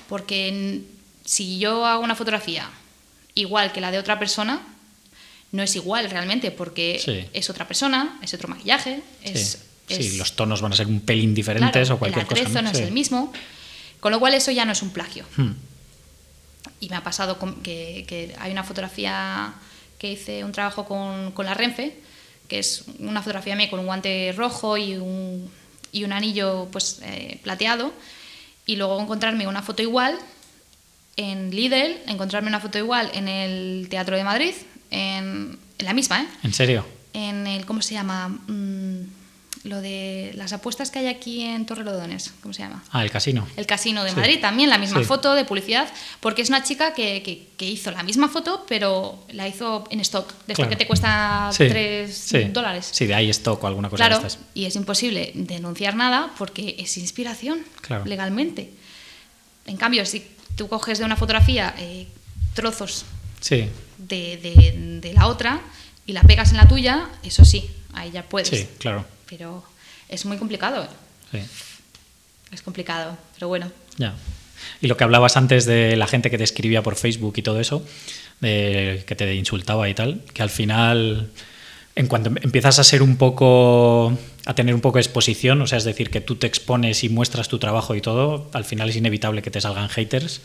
Porque 0.08 0.82
si 1.28 1.58
yo 1.58 1.84
hago 1.84 2.02
una 2.02 2.14
fotografía 2.14 2.70
igual 3.34 3.70
que 3.70 3.82
la 3.82 3.90
de 3.90 3.98
otra 3.98 4.18
persona, 4.18 4.62
no 5.52 5.62
es 5.62 5.76
igual 5.76 6.08
realmente, 6.08 6.50
porque 6.50 7.28
es 7.34 7.50
otra 7.50 7.68
persona, 7.68 8.18
es 8.22 8.32
otro 8.32 8.48
maquillaje, 8.48 9.02
es, 9.22 9.58
sí. 9.88 10.16
los 10.16 10.36
tonos 10.36 10.62
van 10.62 10.72
a 10.72 10.76
ser 10.76 10.86
un 10.86 11.02
pelín 11.02 11.34
diferentes 11.34 11.90
o 11.90 11.98
cualquier 11.98 12.22
el 12.22 12.44
cosa. 12.46 12.62
no 12.62 12.70
es 12.70 12.80
el 12.80 12.92
mismo, 12.92 13.30
con 14.00 14.10
lo 14.10 14.20
cual 14.20 14.32
eso 14.32 14.50
ya 14.52 14.64
no 14.64 14.72
es 14.72 14.80
un 14.80 14.88
plagio. 14.88 15.26
Hmm. 15.36 15.52
Y 16.80 16.88
me 16.88 16.96
ha 16.96 17.04
pasado 17.04 17.36
que, 17.62 18.34
hay 18.38 18.50
una 18.50 18.64
fotografía 18.64 19.52
que 19.98 20.12
hice 20.12 20.44
un 20.44 20.52
trabajo 20.52 20.86
con, 20.86 21.32
con, 21.32 21.44
la 21.44 21.52
Renfe, 21.52 21.94
que 22.48 22.58
es 22.58 22.84
una 23.00 23.20
fotografía 23.20 23.54
mía 23.54 23.68
con 23.68 23.80
un 23.80 23.86
guante 23.86 24.32
rojo 24.34 24.78
y 24.78 24.96
un, 24.96 25.50
y 25.92 26.04
un 26.04 26.12
anillo 26.14 26.68
pues, 26.72 27.00
eh, 27.02 27.38
plateado, 27.42 27.92
y 28.64 28.76
luego 28.76 28.98
encontrarme 28.98 29.46
una 29.46 29.60
foto 29.60 29.82
igual 29.82 30.18
en 31.18 31.50
Lidl, 31.50 31.96
encontrarme 32.06 32.48
una 32.48 32.60
foto 32.60 32.78
igual 32.78 33.10
en 33.12 33.28
el 33.28 33.88
Teatro 33.90 34.16
de 34.16 34.24
Madrid, 34.24 34.54
en, 34.90 35.58
en 35.78 35.84
la 35.84 35.92
misma, 35.92 36.22
¿eh? 36.22 36.26
¿En 36.44 36.54
serio? 36.54 36.86
En 37.12 37.46
el, 37.46 37.66
¿cómo 37.66 37.82
se 37.82 37.94
llama? 37.94 38.28
Mm, 38.28 39.02
lo 39.64 39.80
de 39.80 40.30
las 40.34 40.52
apuestas 40.52 40.92
que 40.92 41.00
hay 41.00 41.08
aquí 41.08 41.42
en 41.42 41.66
Torrelodones, 41.66 42.32
¿cómo 42.40 42.54
se 42.54 42.62
llama? 42.62 42.84
Ah, 42.92 43.02
el 43.02 43.10
casino. 43.10 43.48
El 43.56 43.66
casino 43.66 44.04
de 44.04 44.12
Madrid, 44.12 44.38
también 44.40 44.70
la 44.70 44.78
misma 44.78 45.02
foto 45.02 45.34
de 45.34 45.44
publicidad, 45.44 45.88
porque 46.20 46.42
es 46.42 46.48
una 46.48 46.62
chica 46.62 46.94
que, 46.94 47.48
que, 47.56 47.66
hizo 47.66 47.90
la 47.90 48.04
misma 48.04 48.28
foto, 48.28 48.64
pero 48.68 49.24
la 49.32 49.48
hizo 49.48 49.84
en 49.90 49.98
stock, 50.00 50.32
de 50.46 50.52
esto 50.52 50.68
que 50.68 50.76
te 50.76 50.86
cuesta 50.86 51.50
3 51.56 52.52
dólares. 52.52 52.88
Sí, 52.92 53.06
de 53.06 53.14
ahí 53.16 53.28
stock 53.30 53.62
o 53.64 53.66
alguna 53.66 53.90
cosa 53.90 54.06
claro, 54.06 54.20
de 54.20 54.28
estas. 54.28 54.42
Y 54.54 54.66
es 54.66 54.76
imposible 54.76 55.32
denunciar 55.34 55.96
nada 55.96 56.30
porque 56.38 56.76
es 56.78 56.96
inspiración 56.96 57.58
legalmente. 58.04 58.70
En 59.66 59.76
cambio, 59.76 60.06
si 60.06 60.24
tú 60.58 60.68
coges 60.68 60.98
de 60.98 61.06
una 61.06 61.16
fotografía 61.16 61.74
eh, 61.78 62.06
trozos 62.52 63.06
de, 63.48 63.70
de, 63.98 65.00
de 65.00 65.12
la 65.14 65.26
otra 65.28 65.62
y 66.04 66.12
la 66.12 66.22
pegas 66.22 66.50
en 66.50 66.58
la 66.58 66.68
tuya, 66.68 67.08
eso 67.22 67.46
sí, 67.46 67.70
ahí 67.94 68.10
ya 68.10 68.22
puedes. 68.24 68.48
Sí, 68.48 68.68
claro 68.78 69.06
pero 69.28 69.62
es 70.08 70.24
muy 70.24 70.38
complicado. 70.38 70.88
Sí. 71.30 71.38
Es 72.50 72.62
complicado, 72.62 73.16
pero 73.34 73.48
bueno. 73.48 73.70
Ya. 73.98 74.14
Y 74.80 74.86
lo 74.86 74.96
que 74.96 75.04
hablabas 75.04 75.36
antes 75.36 75.66
de 75.66 75.96
la 75.96 76.06
gente 76.06 76.30
que 76.30 76.38
te 76.38 76.44
escribía 76.44 76.82
por 76.82 76.96
Facebook 76.96 77.34
y 77.36 77.42
todo 77.42 77.60
eso, 77.60 77.84
de, 78.40 79.04
que 79.06 79.14
te 79.14 79.34
insultaba 79.34 79.88
y 79.88 79.94
tal, 79.94 80.22
que 80.32 80.42
al 80.42 80.50
final, 80.50 81.30
en 81.98 82.06
cuanto 82.06 82.30
empiezas 82.42 82.78
a 82.78 82.84
ser 82.84 83.02
un 83.02 83.16
poco, 83.16 84.16
a 84.46 84.54
tener 84.54 84.74
un 84.74 84.80
poco 84.80 84.98
de 84.98 85.02
exposición, 85.02 85.60
o 85.60 85.66
sea, 85.66 85.78
es 85.78 85.84
decir, 85.84 86.10
que 86.10 86.20
tú 86.20 86.36
te 86.36 86.46
expones 86.46 87.02
y 87.02 87.08
muestras 87.08 87.48
tu 87.48 87.58
trabajo 87.58 87.96
y 87.96 88.00
todo, 88.00 88.48
al 88.52 88.64
final 88.64 88.88
es 88.88 88.96
inevitable 88.96 89.42
que 89.42 89.50
te 89.50 89.60
salgan 89.60 89.88
haters 89.88 90.40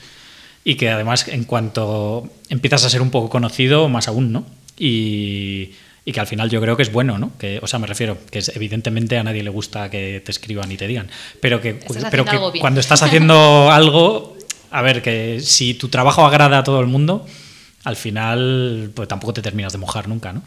y 0.64 0.76
que 0.76 0.90
además 0.90 1.28
en 1.28 1.44
cuanto 1.44 2.28
empiezas 2.50 2.84
a 2.86 2.90
ser 2.90 3.04
un 3.04 3.12
poco 3.12 3.30
conocido, 3.30 3.88
más 3.88 4.08
aún, 4.08 4.32
¿no? 4.32 4.46
Y 4.78 5.74
y 6.06 6.12
que 6.12 6.20
al 6.20 6.28
final 6.28 6.50
yo 6.50 6.60
creo 6.60 6.76
que 6.76 6.84
es 6.84 6.92
bueno, 6.92 7.18
¿no? 7.18 7.32
Que, 7.38 7.60
o 7.62 7.68
sea, 7.68 7.80
me 7.80 7.88
refiero, 7.88 8.18
que 8.30 8.40
es, 8.40 8.54
evidentemente 8.56 9.18
a 9.18 9.24
nadie 9.24 9.44
le 9.44 9.50
gusta 9.50 9.90
que 9.90 10.22
te 10.26 10.32
escriban 10.32 10.72
y 10.72 10.76
te 10.76 10.88
digan, 10.88 11.08
pero 11.40 11.62
que, 11.62 11.80
pero 12.12 12.26
que 12.26 12.60
cuando 12.60 12.80
estás 12.80 13.04
haciendo 13.04 13.72
algo, 13.72 14.36
a 14.72 14.82
ver, 14.82 15.02
que 15.02 15.40
si 15.40 15.76
tu 15.76 15.88
trabajo 15.88 16.26
agrada 16.26 16.58
a 16.58 16.64
todo 16.64 16.82
el 16.82 16.88
mundo, 16.88 17.26
al 17.84 17.96
final 17.96 18.92
pues 18.94 19.08
tampoco 19.08 19.34
te 19.34 19.42
terminas 19.42 19.72
de 19.72 19.78
mojar 19.78 20.08
nunca, 20.08 20.34
¿no? 20.34 20.44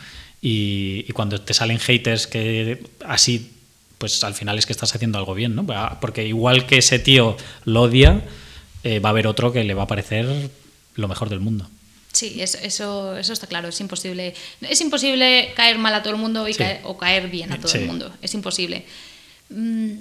Y, 0.48 1.02
cuando 1.12 1.40
te 1.40 1.55
salen 1.55 1.81
haters 1.81 2.28
que 2.28 2.81
así, 3.05 3.51
pues 3.98 4.23
al 4.23 4.32
final 4.32 4.56
es 4.56 4.64
que 4.64 4.73
estás 4.73 4.94
haciendo 4.94 5.18
algo 5.18 5.35
bien, 5.35 5.56
¿no? 5.56 5.66
Porque 6.01 6.24
igual 6.24 6.66
que 6.66 6.78
ese 6.78 7.01
tío 7.01 7.36
lo 7.64 7.82
odia, 7.82 8.23
eh, 8.85 9.01
va 9.01 9.09
a 9.09 9.10
haber 9.10 9.27
otro 9.27 9.52
que 9.52 9.64
le 9.64 9.74
va 9.74 9.82
a 9.82 9.86
parecer 9.89 10.51
lo 10.94 11.09
mejor 11.09 11.31
del 11.31 11.40
mundo. 11.40 11.68
Sí, 12.12 12.40
eso, 12.40 12.59
eso, 12.62 13.16
eso, 13.16 13.32
está 13.32 13.48
claro, 13.48 13.66
es 13.66 13.81
imposible. 13.81 14.35
Es 14.60 14.81
imposible 14.81 15.52
caer 15.56 15.78
mal 15.78 15.93
a 15.94 16.05
todo 16.05 16.14
el 16.14 16.20
mundo 16.20 16.47
y 16.47 16.55
caer, 16.55 16.81
o 16.85 16.97
caer 16.97 17.28
bien 17.28 17.52
a 17.52 17.60
todo 17.60 17.74
el 17.74 17.86
mundo, 17.86 18.14
es 18.23 18.32
imposible. 18.32 18.85
Mm, 19.48 19.94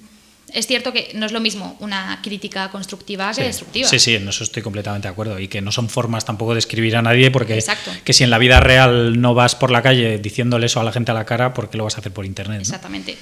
es 0.54 0.68
cierto 0.68 0.94
que 0.94 1.12
no 1.16 1.26
es 1.26 1.32
lo 1.32 1.40
mismo 1.40 1.76
una 1.80 2.20
crítica 2.22 2.70
constructiva 2.70 3.32
que 3.34 3.44
destructiva. 3.44 3.88
Sí, 3.88 4.00
sí, 4.00 4.16
en 4.16 4.28
eso 4.28 4.44
estoy 4.44 4.64
completamente 4.64 5.08
de 5.08 5.12
acuerdo. 5.12 5.40
Y 5.40 5.48
que 5.48 5.62
no 5.62 5.72
son 5.72 5.90
formas 5.90 6.26
tampoco 6.26 6.54
de 6.54 6.60
escribir 6.60 6.96
a 6.96 7.02
nadie, 7.02 7.32
porque 7.32 7.64
que 8.04 8.14
si 8.14 8.24
en 8.24 8.30
la 8.30 8.38
vida 8.38 8.60
real 8.60 9.20
no 9.20 9.34
vas 9.34 9.56
por 9.56 9.72
la 9.72 9.82
calle 9.82 10.18
diciéndole 10.18 10.68
eso 10.68 10.80
a 10.80 10.84
la 10.84 10.92
gente 10.92 11.12
a 11.12 11.14
la 11.14 11.26
cara, 11.26 11.54
¿por 11.54 11.70
qué 11.70 11.78
lo 11.78 11.84
vas 11.84 11.96
a 11.96 12.00
hacer 12.00 12.12
por 12.12 12.26
internet? 12.26 12.62
Exactamente. 12.62 13.18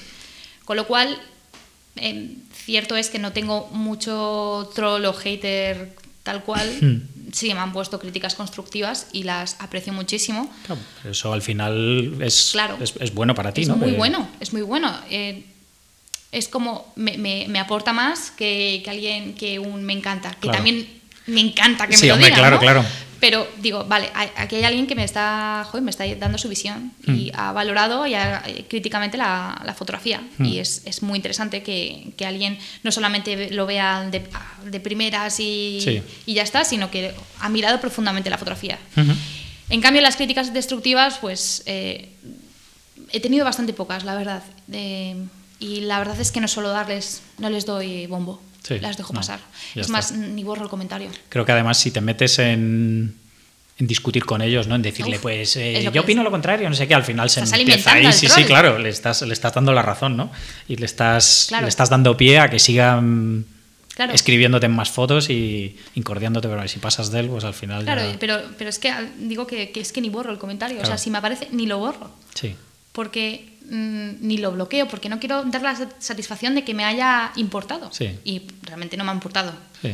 Con 0.64 0.76
lo 0.76 0.86
cual, 0.86 1.18
em, 1.96 2.36
cierto 2.52 2.96
es 2.96 3.10
que 3.10 3.18
no 3.18 3.32
tengo 3.32 3.68
mucho 3.72 4.70
troll 4.74 5.04
o 5.04 5.12
hater 5.12 5.94
tal 6.22 6.42
cual. 6.42 6.68
Hmm 6.80 7.02
sí 7.34 7.52
me 7.52 7.60
han 7.60 7.72
puesto 7.72 7.98
críticas 7.98 8.34
constructivas 8.34 9.08
y 9.12 9.24
las 9.24 9.56
aprecio 9.60 9.92
muchísimo. 9.92 10.50
eso 11.04 11.32
al 11.32 11.42
final 11.42 12.16
es, 12.20 12.54
es, 13.00 13.14
bueno 13.14 13.34
para 13.34 13.52
ti, 13.52 13.62
es 13.62 13.68
¿no? 13.68 13.76
Muy 13.76 13.92
bueno, 13.92 14.28
es 14.40 14.52
muy 14.52 14.62
bueno. 14.62 14.94
Eh, 15.10 15.44
es 16.34 16.48
como 16.48 16.92
me, 16.96 17.16
me, 17.18 17.46
me 17.48 17.58
aporta 17.58 17.92
más 17.92 18.30
que, 18.30 18.82
que, 18.84 18.90
alguien 18.90 19.34
que 19.34 19.58
un 19.58 19.82
me 19.84 19.92
encanta, 19.92 20.30
que 20.32 20.40
Claro. 20.48 20.56
también 20.58 20.86
me 21.26 21.40
encanta 21.40 21.86
que 21.86 21.96
me 21.96 22.06
lo 22.08 22.14
hombre, 22.14 22.26
digan, 22.28 22.40
claro, 22.40 22.56
¿no? 22.56 22.60
claro. 22.60 22.84
Pero 23.20 23.48
digo, 23.62 23.84
vale, 23.84 24.10
aquí 24.36 24.56
hay 24.56 24.64
alguien 24.64 24.86
que 24.86 24.94
me 24.94 25.02
está, 25.04 25.64
joder, 25.70 25.82
me 25.82 25.90
está 25.90 26.04
dando 26.16 26.36
su 26.36 26.46
visión 26.50 26.92
y 27.06 27.30
Mm. 27.32 27.40
ha 27.40 27.52
valorado 27.52 28.06
y 28.06 28.12
ha- 28.14 28.42
eh, 28.46 28.66
críticamente 28.68 29.16
la, 29.16 29.58
la 29.64 29.72
fotografía. 29.72 30.20
Mm. 30.36 30.44
Y 30.44 30.58
es, 30.58 30.82
es 30.84 31.02
muy 31.02 31.16
interesante 31.16 31.62
que, 31.62 32.12
que 32.18 32.26
alguien 32.26 32.58
no 32.82 32.92
solamente 32.92 33.50
lo 33.50 33.64
vea 33.64 34.02
de, 34.10 34.22
de 34.66 34.80
primeras 34.80 35.40
y, 35.40 35.80
Sí. 35.82 36.02
y 36.26 36.34
ya 36.34 36.42
está, 36.42 36.64
sino 36.64 36.90
que 36.90 37.14
ha 37.40 37.48
mirado 37.48 37.80
profundamente 37.80 38.28
la 38.28 38.36
fotografía. 38.36 38.78
En 39.70 39.80
cambio, 39.80 40.02
las 40.02 40.16
críticas 40.16 40.52
destructivas, 40.52 41.16
pues 41.18 41.62
eh, 41.64 42.10
he 43.10 43.20
tenido 43.20 43.46
bastante 43.46 43.72
pocas, 43.72 44.04
la 44.04 44.16
verdad. 44.16 44.42
De- 44.66 45.16
y 45.64 45.80
la 45.82 45.98
verdad 45.98 46.20
es 46.20 46.30
que 46.32 46.40
no 46.40 46.48
suelo 46.48 46.70
darles, 46.70 47.22
no 47.38 47.48
les 47.50 47.64
doy 47.66 48.06
bombo, 48.06 48.40
Sí, 48.62 48.78
las 48.78 48.96
dejo 48.96 49.12
no, 49.12 49.20
pasar. 49.20 49.40
Es 49.74 49.82
está. 49.82 49.92
más, 49.92 50.12
ni 50.12 50.42
borro 50.44 50.62
el 50.64 50.68
comentario. 50.70 51.10
Creo 51.28 51.44
que 51.44 51.52
además 51.52 51.78
si 51.78 51.90
te 51.90 52.00
metes 52.00 52.38
en, 52.38 53.14
en 53.78 53.86
discutir 53.86 54.24
con 54.24 54.40
ellos, 54.42 54.66
¿no? 54.68 54.74
En 54.74 54.82
decirle, 54.82 55.16
Uf, 55.16 55.22
pues 55.22 55.56
eh, 55.56 55.88
yo 55.92 56.00
opino 56.00 56.22
es. 56.22 56.24
lo 56.24 56.30
contrario, 56.30 56.68
no 56.70 56.74
sé 56.74 56.86
qué, 56.88 56.94
al 56.94 57.04
final 57.04 57.28
se 57.30 57.40
empieza 57.40 57.92
ahí. 57.92 58.12
Sí, 58.12 58.28
sí, 58.28 58.44
claro, 58.44 58.78
le 58.78 58.88
estás, 58.88 59.22
le 59.22 59.32
estás 59.32 59.52
dando 59.54 59.72
la 59.72 59.82
razón, 59.82 60.16
¿no? 60.16 60.30
Y 60.68 60.76
le 60.76 60.86
estás, 60.86 61.46
Claro. 61.48 61.64
le 61.64 61.68
estás 61.68 61.90
dando 61.90 62.16
pie 62.16 62.38
a 62.38 62.48
que 62.50 62.58
sigan 62.58 63.46
Claro. 63.94 64.12
escribiéndote 64.12 64.66
en 64.66 64.72
más 64.72 64.90
fotos 64.90 65.30
y 65.30 65.76
incordiándote, 65.94 66.48
pero 66.48 66.66
si 66.66 66.78
pasas 66.80 67.12
de 67.12 67.20
él, 67.20 67.28
pues 67.28 67.44
al 67.44 67.54
final 67.54 67.84
Claro, 67.84 68.02
ya- 68.02 68.16
pero, 68.18 68.40
pero 68.58 68.68
es 68.70 68.78
que 68.80 68.90
al- 68.90 69.12
digo 69.28 69.46
que, 69.46 69.70
que 69.70 69.80
es 69.80 69.92
que 69.92 70.00
ni 70.00 70.08
borro 70.08 70.32
el 70.32 70.38
comentario. 70.38 70.80
O 70.82 70.84
sea, 70.84 70.98
si 70.98 71.10
me 71.10 71.18
aparece, 71.18 71.48
ni 71.52 71.66
lo 71.66 71.78
borro. 71.78 72.10
Sí, 72.34 72.56
Porque 72.94 73.58
mm, 73.70 74.26
ni 74.26 74.38
lo 74.38 74.52
bloqueo, 74.52 74.88
porque 74.88 75.08
no 75.10 75.18
quiero 75.18 75.44
dar 75.44 75.60
la 75.62 75.74
sat- 75.76 75.94
satisfacción 75.98 76.54
de 76.54 76.64
que 76.64 76.72
me 76.74 76.84
haya 76.84 77.32
importado. 77.36 77.92
Sí. 77.92 78.18
Y 78.24 78.42
realmente 78.62 78.96
no 78.96 79.04
me 79.04 79.10
ha 79.10 79.14
importado. 79.14 79.52
sí, 79.82 79.92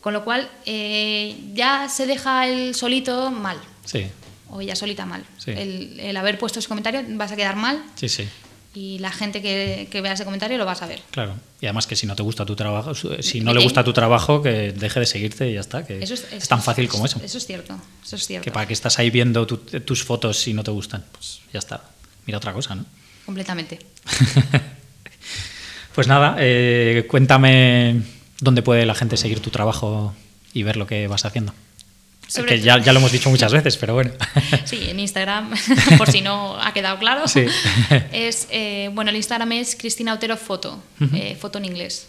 Con 0.00 0.12
lo 0.14 0.24
cual, 0.24 0.48
eh, 0.66 1.36
ya 1.54 1.88
se 1.88 2.06
deja 2.06 2.48
el 2.48 2.74
solito 2.74 3.30
mal. 3.30 3.58
sí, 3.84 4.06
O 4.48 4.60
ella 4.60 4.74
solita 4.74 5.04
mal. 5.06 5.22
El, 5.46 6.00
el 6.00 6.16
haber 6.16 6.38
puesto 6.38 6.58
ese 6.58 6.66
comentario 6.68 7.02
vas 7.10 7.30
a 7.30 7.36
quedar 7.36 7.54
mal 7.56 7.84
sí, 7.94 8.08
sí. 8.08 8.26
y 8.74 8.98
la 8.98 9.12
gente 9.12 9.42
que, 9.42 9.86
que 9.90 10.00
vea 10.00 10.14
ese 10.14 10.24
comentario 10.24 10.56
lo 10.58 10.64
va 10.66 10.72
a 10.72 10.76
saber. 10.76 11.00
Claro. 11.12 11.34
Y 11.60 11.66
además 11.66 11.86
que 11.86 11.94
si 11.94 12.06
no 12.06 12.16
te 12.16 12.22
gusta 12.22 12.44
tu 12.46 12.56
trabajo, 12.56 12.94
si 12.94 13.40
no 13.42 13.50
¿Y 13.50 13.54
le 13.54 13.60
qué? 13.60 13.64
gusta 13.64 13.84
tu 13.84 13.92
trabajo, 13.92 14.40
que 14.42 14.72
deje 14.72 14.98
de 15.00 15.06
seguirte 15.06 15.50
y 15.50 15.54
ya 15.54 15.60
está. 15.60 15.84
Que 15.86 16.02
Eso 16.02 16.14
es, 16.14 16.48
tan 16.48 16.62
fácil 16.62 16.88
como 16.88 17.04
eso. 17.04 17.20
Eso 17.22 17.36
es 17.38 17.46
cierto. 17.46 17.78
Eso 18.02 18.16
es 18.16 18.26
cierto. 18.26 18.44
Que 18.44 18.50
para 18.50 18.66
que 18.66 18.72
estás 18.72 18.98
ahí 18.98 19.10
viendo 19.10 19.46
tu- 19.46 19.58
tus 19.58 20.02
fotos 20.02 20.38
si 20.38 20.54
no 20.54 20.64
te 20.64 20.70
gustan, 20.70 21.04
pues 21.12 21.40
ya 21.52 21.58
está. 21.58 21.82
Otra 22.36 22.52
cosa, 22.52 22.74
¿no? 22.74 22.84
Completamente. 23.26 23.78
Pues 25.94 26.06
nada, 26.06 26.36
eh, 26.38 27.04
cuéntame 27.08 28.00
dónde 28.38 28.62
puede 28.62 28.86
la 28.86 28.94
gente 28.94 29.16
seguir 29.16 29.40
tu 29.40 29.50
trabajo 29.50 30.14
y 30.54 30.62
ver 30.62 30.76
lo 30.76 30.86
que 30.86 31.08
vas 31.08 31.24
haciendo. 31.24 31.52
Sobre 32.28 32.54
que 32.56 32.60
ya, 32.60 32.78
ya 32.78 32.92
lo 32.92 33.00
hemos 33.00 33.10
dicho 33.10 33.28
muchas 33.28 33.52
veces, 33.58 33.76
pero 33.76 33.94
bueno. 33.94 34.12
Sí, 34.64 34.88
en 34.88 35.00
Instagram, 35.00 35.52
por 35.98 36.10
si 36.10 36.20
no 36.20 36.56
ha 36.62 36.72
quedado 36.72 36.98
claro. 37.00 37.26
Sí. 37.26 37.44
Es, 38.12 38.46
eh, 38.50 38.88
bueno, 38.94 39.10
el 39.10 39.16
Instagram 39.16 39.50
es 39.52 39.74
Cristina 39.74 40.14
Otero 40.14 40.36
Foto, 40.36 40.80
eh, 41.12 41.36
foto 41.38 41.58
en 41.58 41.64
inglés. 41.64 42.06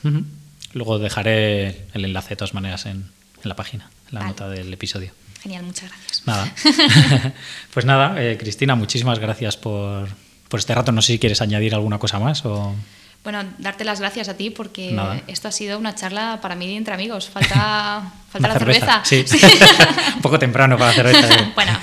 Luego 0.74 1.00
dejaré 1.00 1.86
el 1.94 2.06
enlace 2.06 2.30
de 2.30 2.36
todas 2.36 2.54
maneras 2.54 2.86
en, 2.86 2.98
en 2.98 3.50
la 3.50 3.56
página, 3.56 3.90
en 4.10 4.14
la 4.14 4.20
Vale. 4.22 4.30
nota 4.32 4.48
del 4.48 4.72
episodio. 4.72 5.12
Genial, 5.42 5.64
muchas 5.64 5.90
gracias. 5.90 6.24
Nada. 6.26 7.34
pues 7.74 7.86
nada, 7.86 8.22
eh, 8.24 8.38
Cristina, 8.38 8.76
muchísimas 8.76 9.20
gracias 9.20 9.58
por, 9.58 10.08
por 10.48 10.60
este 10.60 10.76
rato. 10.76 10.92
No 10.92 11.02
sé 11.02 11.14
si 11.14 11.20
quieres 11.20 11.42
añadir 11.42 11.74
alguna 11.74 11.98
cosa 12.00 12.20
más 12.20 12.46
o... 12.46 12.76
Bueno, 13.24 13.44
darte 13.60 13.84
las 13.84 14.00
gracias 14.00 14.30
a 14.30 14.38
ti 14.38 14.50
porque 14.50 14.92
Nada. 14.94 15.22
esto 15.28 15.48
ha 15.48 15.52
sido 15.52 15.78
una 15.78 15.94
charla 15.94 16.40
para 16.42 16.56
mí 16.56 16.76
entre 16.76 16.96
amigos. 16.96 17.30
Falta, 17.30 18.12
falta 18.32 18.48
la 18.48 18.54
cerveza. 18.58 19.02
Sí. 19.06 19.24
Un 20.16 20.22
poco 20.24 20.40
temprano 20.40 20.76
para 20.78 20.90
la 20.92 20.96
cerveza. 20.96 21.36
eh. 21.36 21.52
bueno, 21.54 21.78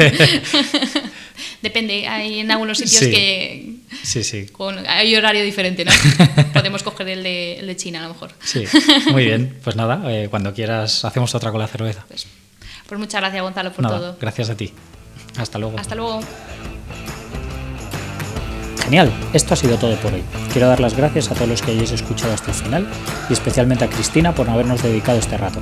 depende. 1.62 2.08
Hay 2.08 2.40
en 2.40 2.50
algunos 2.50 2.78
sitios 2.78 3.04
Sí. 3.04 3.10
que 3.12 3.74
Sí, 4.02 4.24
sí. 4.24 4.46
con, 4.46 4.84
hay 4.88 5.14
horario 5.14 5.44
diferente, 5.44 5.84
¿no? 5.84 5.92
Podemos 6.52 6.82
coger 6.82 7.08
el 7.08 7.22
de, 7.22 7.60
el 7.60 7.66
de 7.68 7.76
China 7.76 8.00
a 8.00 8.02
lo 8.08 8.14
mejor. 8.14 8.32
Sí, 8.42 8.64
muy 9.12 9.24
bien. 9.24 9.58
Pues 9.62 9.76
nada, 9.76 10.02
eh, 10.12 10.28
cuando 10.28 10.52
quieras 10.52 11.04
hacemos 11.04 11.34
otra 11.36 11.50
con 11.52 11.60
la 11.60 11.68
cerveza. 11.68 12.04
Pues, 12.08 12.26
pues 12.88 12.98
muchas 12.98 13.20
gracias, 13.20 13.42
Gonzalo, 13.42 13.72
por 13.72 13.82
Nada, 13.84 13.98
todo. 13.98 14.16
gracias 14.20 14.50
a 14.50 14.56
ti. 14.56 14.72
Hasta 15.38 15.58
luego. 15.58 15.78
Hasta 15.78 15.94
luego. 15.94 16.20
Genial, 18.84 19.12
esto 19.34 19.52
ha 19.52 19.56
sido 19.56 19.76
todo 19.76 19.94
por 19.96 20.14
hoy. 20.14 20.22
Quiero 20.50 20.68
dar 20.68 20.80
las 20.80 20.96
gracias 20.96 21.30
a 21.30 21.34
todos 21.34 21.48
los 21.48 21.60
que 21.60 21.72
hayáis 21.72 21.92
escuchado 21.92 22.32
hasta 22.32 22.50
el 22.50 22.56
final 22.56 22.86
y 23.28 23.34
especialmente 23.34 23.84
a 23.84 23.90
Cristina 23.90 24.34
por 24.34 24.48
habernos 24.48 24.82
dedicado 24.82 25.18
este 25.18 25.36
rato. 25.36 25.60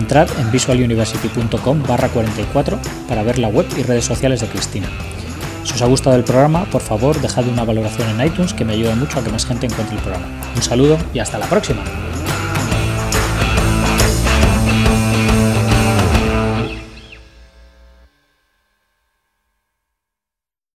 Entrad 0.00 0.28
en 0.40 0.50
visualuniversity.com 0.50 1.82
barra 1.84 2.08
44 2.08 2.78
para 3.08 3.22
ver 3.22 3.38
la 3.38 3.48
web 3.48 3.66
y 3.76 3.82
redes 3.84 4.04
sociales 4.04 4.40
de 4.40 4.48
Cristina. 4.48 4.88
Si 5.62 5.74
os 5.74 5.82
ha 5.82 5.86
gustado 5.86 6.16
el 6.16 6.24
programa, 6.24 6.64
por 6.64 6.80
favor 6.82 7.20
dejad 7.20 7.46
una 7.46 7.64
valoración 7.64 8.08
en 8.08 8.26
iTunes 8.26 8.52
que 8.52 8.64
me 8.64 8.72
ayuda 8.72 8.94
mucho 8.96 9.20
a 9.20 9.24
que 9.24 9.30
más 9.30 9.46
gente 9.46 9.66
encuentre 9.66 9.96
el 9.96 10.02
programa. 10.02 10.26
Un 10.56 10.62
saludo 10.62 10.98
y 11.14 11.20
hasta 11.20 11.38
la 11.38 11.46
próxima. 11.46 11.82